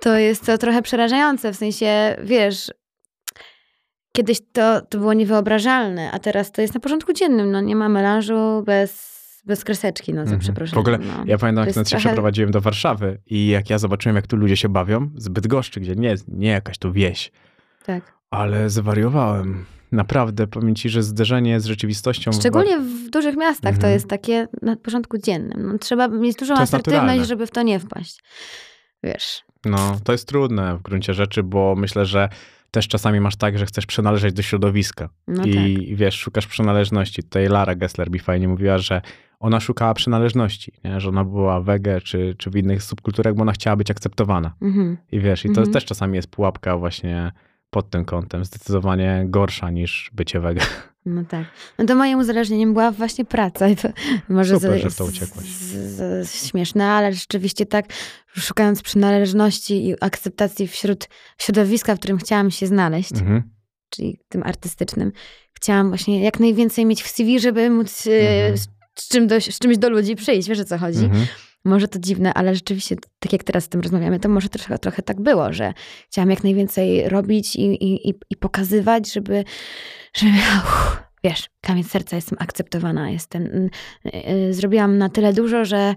To 0.00 0.16
jest 0.16 0.46
to 0.46 0.58
trochę 0.58 0.82
przerażające, 0.82 1.52
w 1.52 1.56
sensie, 1.56 2.16
wiesz, 2.22 2.70
kiedyś 4.12 4.38
to, 4.52 4.80
to 4.80 4.98
było 4.98 5.12
niewyobrażalne, 5.14 6.10
a 6.12 6.18
teraz 6.18 6.52
to 6.52 6.62
jest 6.62 6.74
na 6.74 6.80
porządku 6.80 7.12
dziennym, 7.12 7.50
no 7.50 7.60
nie 7.60 7.76
ma 7.76 7.88
melanżu 7.88 8.62
bez, 8.66 9.16
bez 9.46 9.64
kreseczki, 9.64 10.12
no 10.14 10.16
za 10.20 10.22
Mhm. 10.22 10.40
przeproszeniem. 10.40 10.84
W 10.84 10.88
ogóle 10.88 10.98
no. 10.98 11.24
Ja 11.26 11.38
pamiętam, 11.38 11.60
jak 11.62 11.66
jest 11.66 11.76
nawet 11.76 11.88
się 11.88 11.90
trochę- 11.96 12.08
przeprowadziłem 12.08 12.50
do 12.50 12.60
Warszawy 12.60 13.20
i 13.26 13.48
jak 13.48 13.70
ja 13.70 13.78
zobaczyłem, 13.78 14.16
jak 14.16 14.26
tu 14.26 14.36
ludzie 14.36 14.56
się 14.56 14.68
bawią, 14.68 15.10
z 15.16 15.28
Bydgoszczy, 15.28 15.80
gdzie 15.80 15.94
nie, 15.96 16.14
nie 16.28 16.48
jakaś 16.48 16.78
to 16.78 16.92
wieś, 16.92 17.32
Tak. 17.86 18.12
ale 18.30 18.70
zwariowałem. 18.70 19.64
Naprawdę, 19.92 20.46
powiem 20.46 20.74
ci, 20.74 20.88
że 20.88 21.02
zderzenie 21.02 21.60
z 21.60 21.64
rzeczywistością... 21.66 22.30
w 22.30 22.34
Szczególnie 22.34 22.78
w 22.78 23.10
dużych 23.10 23.36
miastach 23.36 23.72
to 23.72 23.76
Mhm. 23.76 23.92
jest 23.92 24.08
takie 24.08 24.48
na 24.62 24.76
porządku 24.76 25.18
dziennym. 25.18 25.72
No, 25.72 25.78
trzeba 25.78 26.08
mieć 26.08 26.36
dużą 26.36 26.54
asertywność, 26.54 26.96
naturalne. 27.02 27.24
żeby 27.24 27.46
w 27.46 27.50
to 27.50 27.62
nie 27.62 27.78
wpaść. 27.80 28.22
Wiesz. 29.02 29.42
No, 29.70 29.98
to 30.04 30.12
jest 30.12 30.28
trudne 30.28 30.76
w 30.76 30.82
gruncie 30.82 31.14
rzeczy, 31.14 31.42
bo 31.42 31.74
myślę, 31.76 32.06
że 32.06 32.28
też 32.70 32.88
czasami 32.88 33.20
masz 33.20 33.36
tak, 33.36 33.58
że 33.58 33.66
chcesz 33.66 33.86
przynależeć 33.86 34.34
do 34.34 34.42
środowiska 34.42 35.08
No 35.28 35.44
i 35.44 35.94
wiesz, 35.96 36.14
szukasz 36.14 36.46
przynależności. 36.46 37.22
Tutaj 37.22 37.48
Lara 37.48 37.74
Gessler 37.74 38.10
mi 38.10 38.18
fajnie 38.18 38.48
mówiła, 38.48 38.78
że 38.78 39.02
ona 39.40 39.60
szukała 39.60 39.94
przynależności, 39.94 40.72
nie? 40.84 41.00
że 41.00 41.08
ona 41.08 41.24
była 41.24 41.60
wege 41.60 42.00
czy, 42.00 42.34
czy 42.38 42.50
w 42.50 42.56
innych 42.56 42.82
subkulturach, 42.82 43.34
bo 43.34 43.42
ona 43.42 43.52
chciała 43.52 43.76
być 43.76 43.90
akceptowana. 43.90 44.54
Mhm. 44.62 44.96
I 45.12 45.20
wiesz, 45.20 45.44
i 45.44 45.48
to 45.48 45.60
Mhm. 45.60 45.72
też 45.72 45.84
czasami 45.84 46.16
jest 46.16 46.30
pułapka 46.30 46.76
właśnie 46.76 47.32
pod 47.70 47.90
tym 47.90 48.04
kątem, 48.04 48.44
zdecydowanie 48.44 49.24
gorsza 49.28 49.70
niż 49.70 50.10
bycie 50.14 50.40
wege. 50.40 50.60
No 51.06 51.24
tak. 51.24 51.46
No 51.78 51.84
to 51.84 51.94
moim 51.94 52.18
uzależnieniem 52.18 52.72
była 52.72 52.90
właśnie 52.90 53.24
praca. 53.24 53.68
I 53.68 53.76
to 53.76 53.88
może 54.28 54.54
Super, 54.54 54.80
z- 54.80 54.82
że 54.82 54.90
to 54.98 55.04
uciekłaś. 55.04 55.44
z- 55.46 56.26
z- 56.28 56.46
śmieszne, 56.50 56.84
ale 56.84 57.12
rzeczywiście 57.12 57.66
tak, 57.66 57.86
szukając 58.36 58.82
przynależności 58.82 59.86
i 59.88 59.94
akceptacji 60.00 60.68
wśród 60.68 61.08
środowiska, 61.38 61.94
w 61.94 61.98
którym 61.98 62.18
chciałam 62.18 62.50
się 62.50 62.66
znaleźć, 62.66 63.12
Mhm. 63.12 63.42
czyli 63.90 64.18
tym 64.28 64.42
artystycznym, 64.42 65.12
chciałam 65.52 65.88
właśnie 65.88 66.22
jak 66.22 66.40
najwięcej 66.40 66.86
mieć 66.86 67.02
w 67.02 67.08
CV, 67.08 67.40
żeby 67.40 67.70
móc 67.70 68.06
e, 68.06 68.10
Mhm. 68.10 68.56
z, 68.58 68.68
z, 68.98 69.08
czym 69.08 69.26
do, 69.26 69.40
z 69.40 69.58
czymś 69.58 69.78
do 69.78 69.90
ludzi 69.90 70.16
przyjść. 70.16 70.48
Wiesz 70.48 70.60
o 70.60 70.64
co 70.64 70.78
chodzi? 70.78 71.04
Mhm. 71.04 71.26
Może 71.66 71.88
to 71.88 71.98
dziwne, 71.98 72.34
ale 72.34 72.54
rzeczywiście, 72.54 72.96
tak 73.18 73.32
jak 73.32 73.44
teraz 73.44 73.64
z 73.64 73.68
tym 73.68 73.80
rozmawiamy, 73.80 74.20
to 74.20 74.28
może 74.28 74.48
trochę, 74.48 74.78
trochę 74.78 75.02
tak 75.02 75.20
było, 75.20 75.52
że 75.52 75.74
chciałam 76.06 76.30
jak 76.30 76.44
najwięcej 76.44 77.08
robić 77.08 77.56
i, 77.56 77.84
i, 77.84 78.14
i, 78.30 78.36
pokazywać, 78.36 79.12
żeby, 79.12 79.44
żeby 80.14 80.32
uff, 80.32 81.02
wiesz, 81.24 81.48
kamień 81.60 81.84
serca, 81.84 82.16
jestem 82.16 82.38
akceptowana, 82.40 83.10
jestem, 83.10 83.46
y, 83.46 83.70
y, 84.48 84.54
zrobiłam 84.54 84.98
na 84.98 85.08
tyle 85.08 85.32
dużo, 85.32 85.64
że 85.64 85.94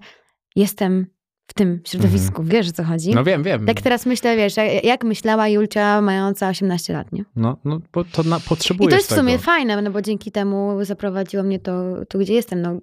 jestem 0.55 1.07
w 1.49 1.53
tym 1.53 1.81
środowisku. 1.87 2.43
Wiesz 2.43 2.69
o 2.69 2.71
co 2.71 2.83
chodzi? 2.83 3.15
No 3.15 3.23
wiem, 3.23 3.43
wiem. 3.43 3.65
Tak 3.65 3.81
teraz 3.81 4.05
myślę, 4.05 4.37
wiesz, 4.37 4.57
jak, 4.57 4.83
jak 4.83 5.03
myślała 5.03 5.47
Julcia 5.47 6.01
mająca 6.01 6.49
18 6.49 6.93
lat, 6.93 7.11
nie? 7.11 7.23
No, 7.35 7.57
no 7.65 7.79
bo 7.93 8.03
to 8.03 8.23
na, 8.23 8.37
I 8.37 8.41
potrzebujesz 8.41 8.91
to 8.93 8.97
jest 8.97 9.11
w 9.11 9.15
sumie 9.15 9.31
tego. 9.33 9.43
fajne, 9.43 9.81
no 9.81 9.91
bo 9.91 10.01
dzięki 10.01 10.31
temu 10.31 10.77
zaprowadziło 10.85 11.43
mnie 11.43 11.59
to 11.59 11.83
tu, 12.09 12.19
gdzie 12.19 12.33
jestem. 12.33 12.61
No, 12.61 12.73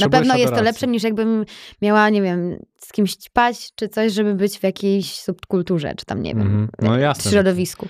na 0.00 0.08
pewno 0.08 0.36
jest 0.36 0.54
to 0.54 0.62
lepsze 0.62 0.86
niż 0.86 1.02
jakbym 1.02 1.44
miała, 1.82 2.08
nie 2.10 2.22
wiem, 2.22 2.56
z 2.78 2.92
kimś 2.92 3.14
ćpać 3.16 3.70
czy 3.74 3.88
coś, 3.88 4.12
żeby 4.12 4.34
być 4.34 4.58
w 4.58 4.62
jakiejś 4.62 5.14
subkulturze, 5.20 5.94
czy 5.96 6.04
tam, 6.06 6.22
nie 6.22 6.34
wiem, 6.34 6.42
Mhm. 6.46 6.68
No 6.82 6.98
jasne, 6.98 7.24
że- 7.24 7.30
środowisku. 7.30 7.88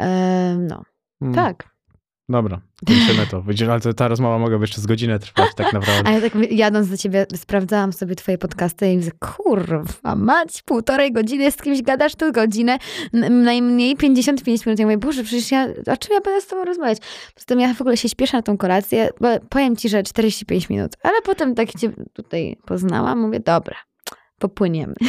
E, 0.00 0.56
no, 0.68 0.82
Mm, 1.22 1.34
tak. 1.34 1.64
Dobra, 2.30 2.60
kończymy 2.86 3.26
to. 3.26 3.42
Widzisz, 3.42 3.68
ale 3.68 3.80
ta 3.80 4.08
rozmowa 4.08 4.38
mogłaby 4.38 4.62
jeszcze 4.62 4.80
z 4.80 4.86
godzinę 4.86 5.18
trwać 5.18 5.54
tak 5.56 5.72
naprawdę. 5.72 6.02
A 6.10 6.12
ja 6.12 6.20
tak 6.20 6.52
jadąc 6.52 6.88
do 6.88 6.96
ciebie 6.96 7.26
sprawdzałam 7.36 7.92
sobie 7.92 8.14
twoje 8.14 8.38
podcasty 8.38 8.92
i 8.92 8.96
mówię, 8.96 9.10
kurwa, 9.20 10.16
mać, 10.16 10.62
półtorej 10.62 11.12
godziny 11.12 11.50
z 11.50 11.56
kimś 11.56 11.82
gadasz 11.82 12.14
tu 12.14 12.32
godzinę, 12.32 12.78
najmniej 13.30 13.96
55 13.96 14.66
minut. 14.66 14.78
Ja 14.78 14.86
mówię, 14.86 14.98
Boże, 14.98 15.24
przecież 15.24 15.50
ja, 15.50 15.68
o 15.92 15.96
czym 15.96 16.14
ja 16.14 16.20
będę 16.20 16.40
z 16.40 16.46
tobą 16.46 16.64
rozmawiać? 16.64 16.98
Poza 17.34 17.46
tym 17.46 17.60
ja 17.60 17.74
w 17.74 17.80
ogóle 17.80 17.96
się 17.96 18.08
śpieszę 18.08 18.36
na 18.36 18.42
tą 18.42 18.56
kolację, 18.56 19.08
bo 19.20 19.28
powiem 19.48 19.76
ci, 19.76 19.88
że 19.88 20.02
45 20.02 20.68
minut, 20.68 20.92
ale 21.02 21.22
potem 21.22 21.54
tak 21.54 21.68
cię 21.70 21.92
tutaj 22.12 22.56
poznałam, 22.66 23.18
mówię, 23.18 23.40
dobra, 23.40 23.76
popłyniemy. 24.40 24.94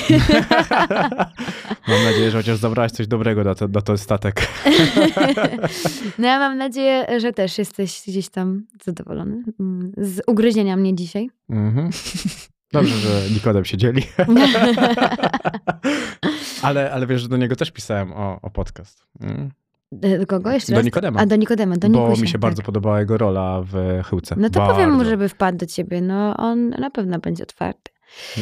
Mam 1.87 2.03
nadzieję, 2.03 2.31
że 2.31 2.37
chociaż 2.37 2.57
zabrałaś 2.57 2.91
coś 2.91 3.07
dobrego 3.07 3.43
na, 3.43 3.55
to, 3.55 3.67
na 3.67 3.81
ten 3.81 3.97
statek. 3.97 4.41
No 6.19 6.27
ja 6.27 6.39
mam 6.39 6.57
nadzieję, 6.57 7.19
że 7.19 7.33
też 7.33 7.57
jesteś 7.57 8.01
gdzieś 8.07 8.29
tam 8.29 8.63
zadowolony 8.83 9.43
mm, 9.59 9.91
z 9.97 10.21
ugryzienia 10.27 10.77
mnie 10.77 10.95
dzisiaj. 10.95 11.29
Mhm. 11.49 11.89
Dobrze, 12.71 12.97
że 12.97 13.33
Nikodem 13.33 13.65
się 13.65 13.77
dzieli. 13.77 14.03
ale, 16.61 16.91
ale 16.91 17.07
wiesz, 17.07 17.21
że 17.21 17.27
do 17.27 17.37
niego 17.37 17.55
też 17.55 17.71
pisałem 17.71 18.13
o, 18.13 18.39
o 18.41 18.49
podcast. 18.49 19.05
Mm. 19.21 19.51
Do 19.91 20.27
kogo 20.27 20.51
jeszcze 20.51 20.71
Do 20.71 20.75
raz? 20.77 20.85
Nikodema. 20.85 21.19
A 21.19 21.25
do 21.25 21.35
Nikodema, 21.35 21.75
do 21.75 21.89
Bo 21.89 21.99
Nikusia, 21.99 22.21
mi 22.21 22.27
się 22.27 22.31
tak. 22.31 22.41
bardzo 22.41 22.61
podobała 22.63 22.99
jego 22.99 23.17
rola 23.17 23.61
w 23.65 24.01
Chyłce. 24.09 24.35
No 24.37 24.49
to 24.49 24.59
bardzo. 24.59 24.73
powiem 24.73 24.91
mu, 24.91 25.05
żeby 25.05 25.29
wpadł 25.29 25.57
do 25.57 25.65
ciebie. 25.65 26.01
No 26.01 26.37
on 26.37 26.69
na 26.69 26.89
pewno 26.89 27.19
będzie 27.19 27.43
otwarty. 27.43 27.91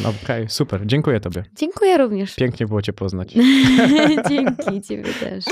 No, 0.02 0.12
Okej, 0.24 0.48
super. 0.48 0.80
Dziękuję 0.86 1.20
tobie. 1.20 1.44
Dziękuję 1.56 1.98
również. 1.98 2.34
Pięknie 2.34 2.66
było 2.66 2.82
cię 2.82 2.92
poznać. 2.92 3.32
Dzięki 4.28 4.80
ciebie 4.88 5.12
też. 5.14 5.44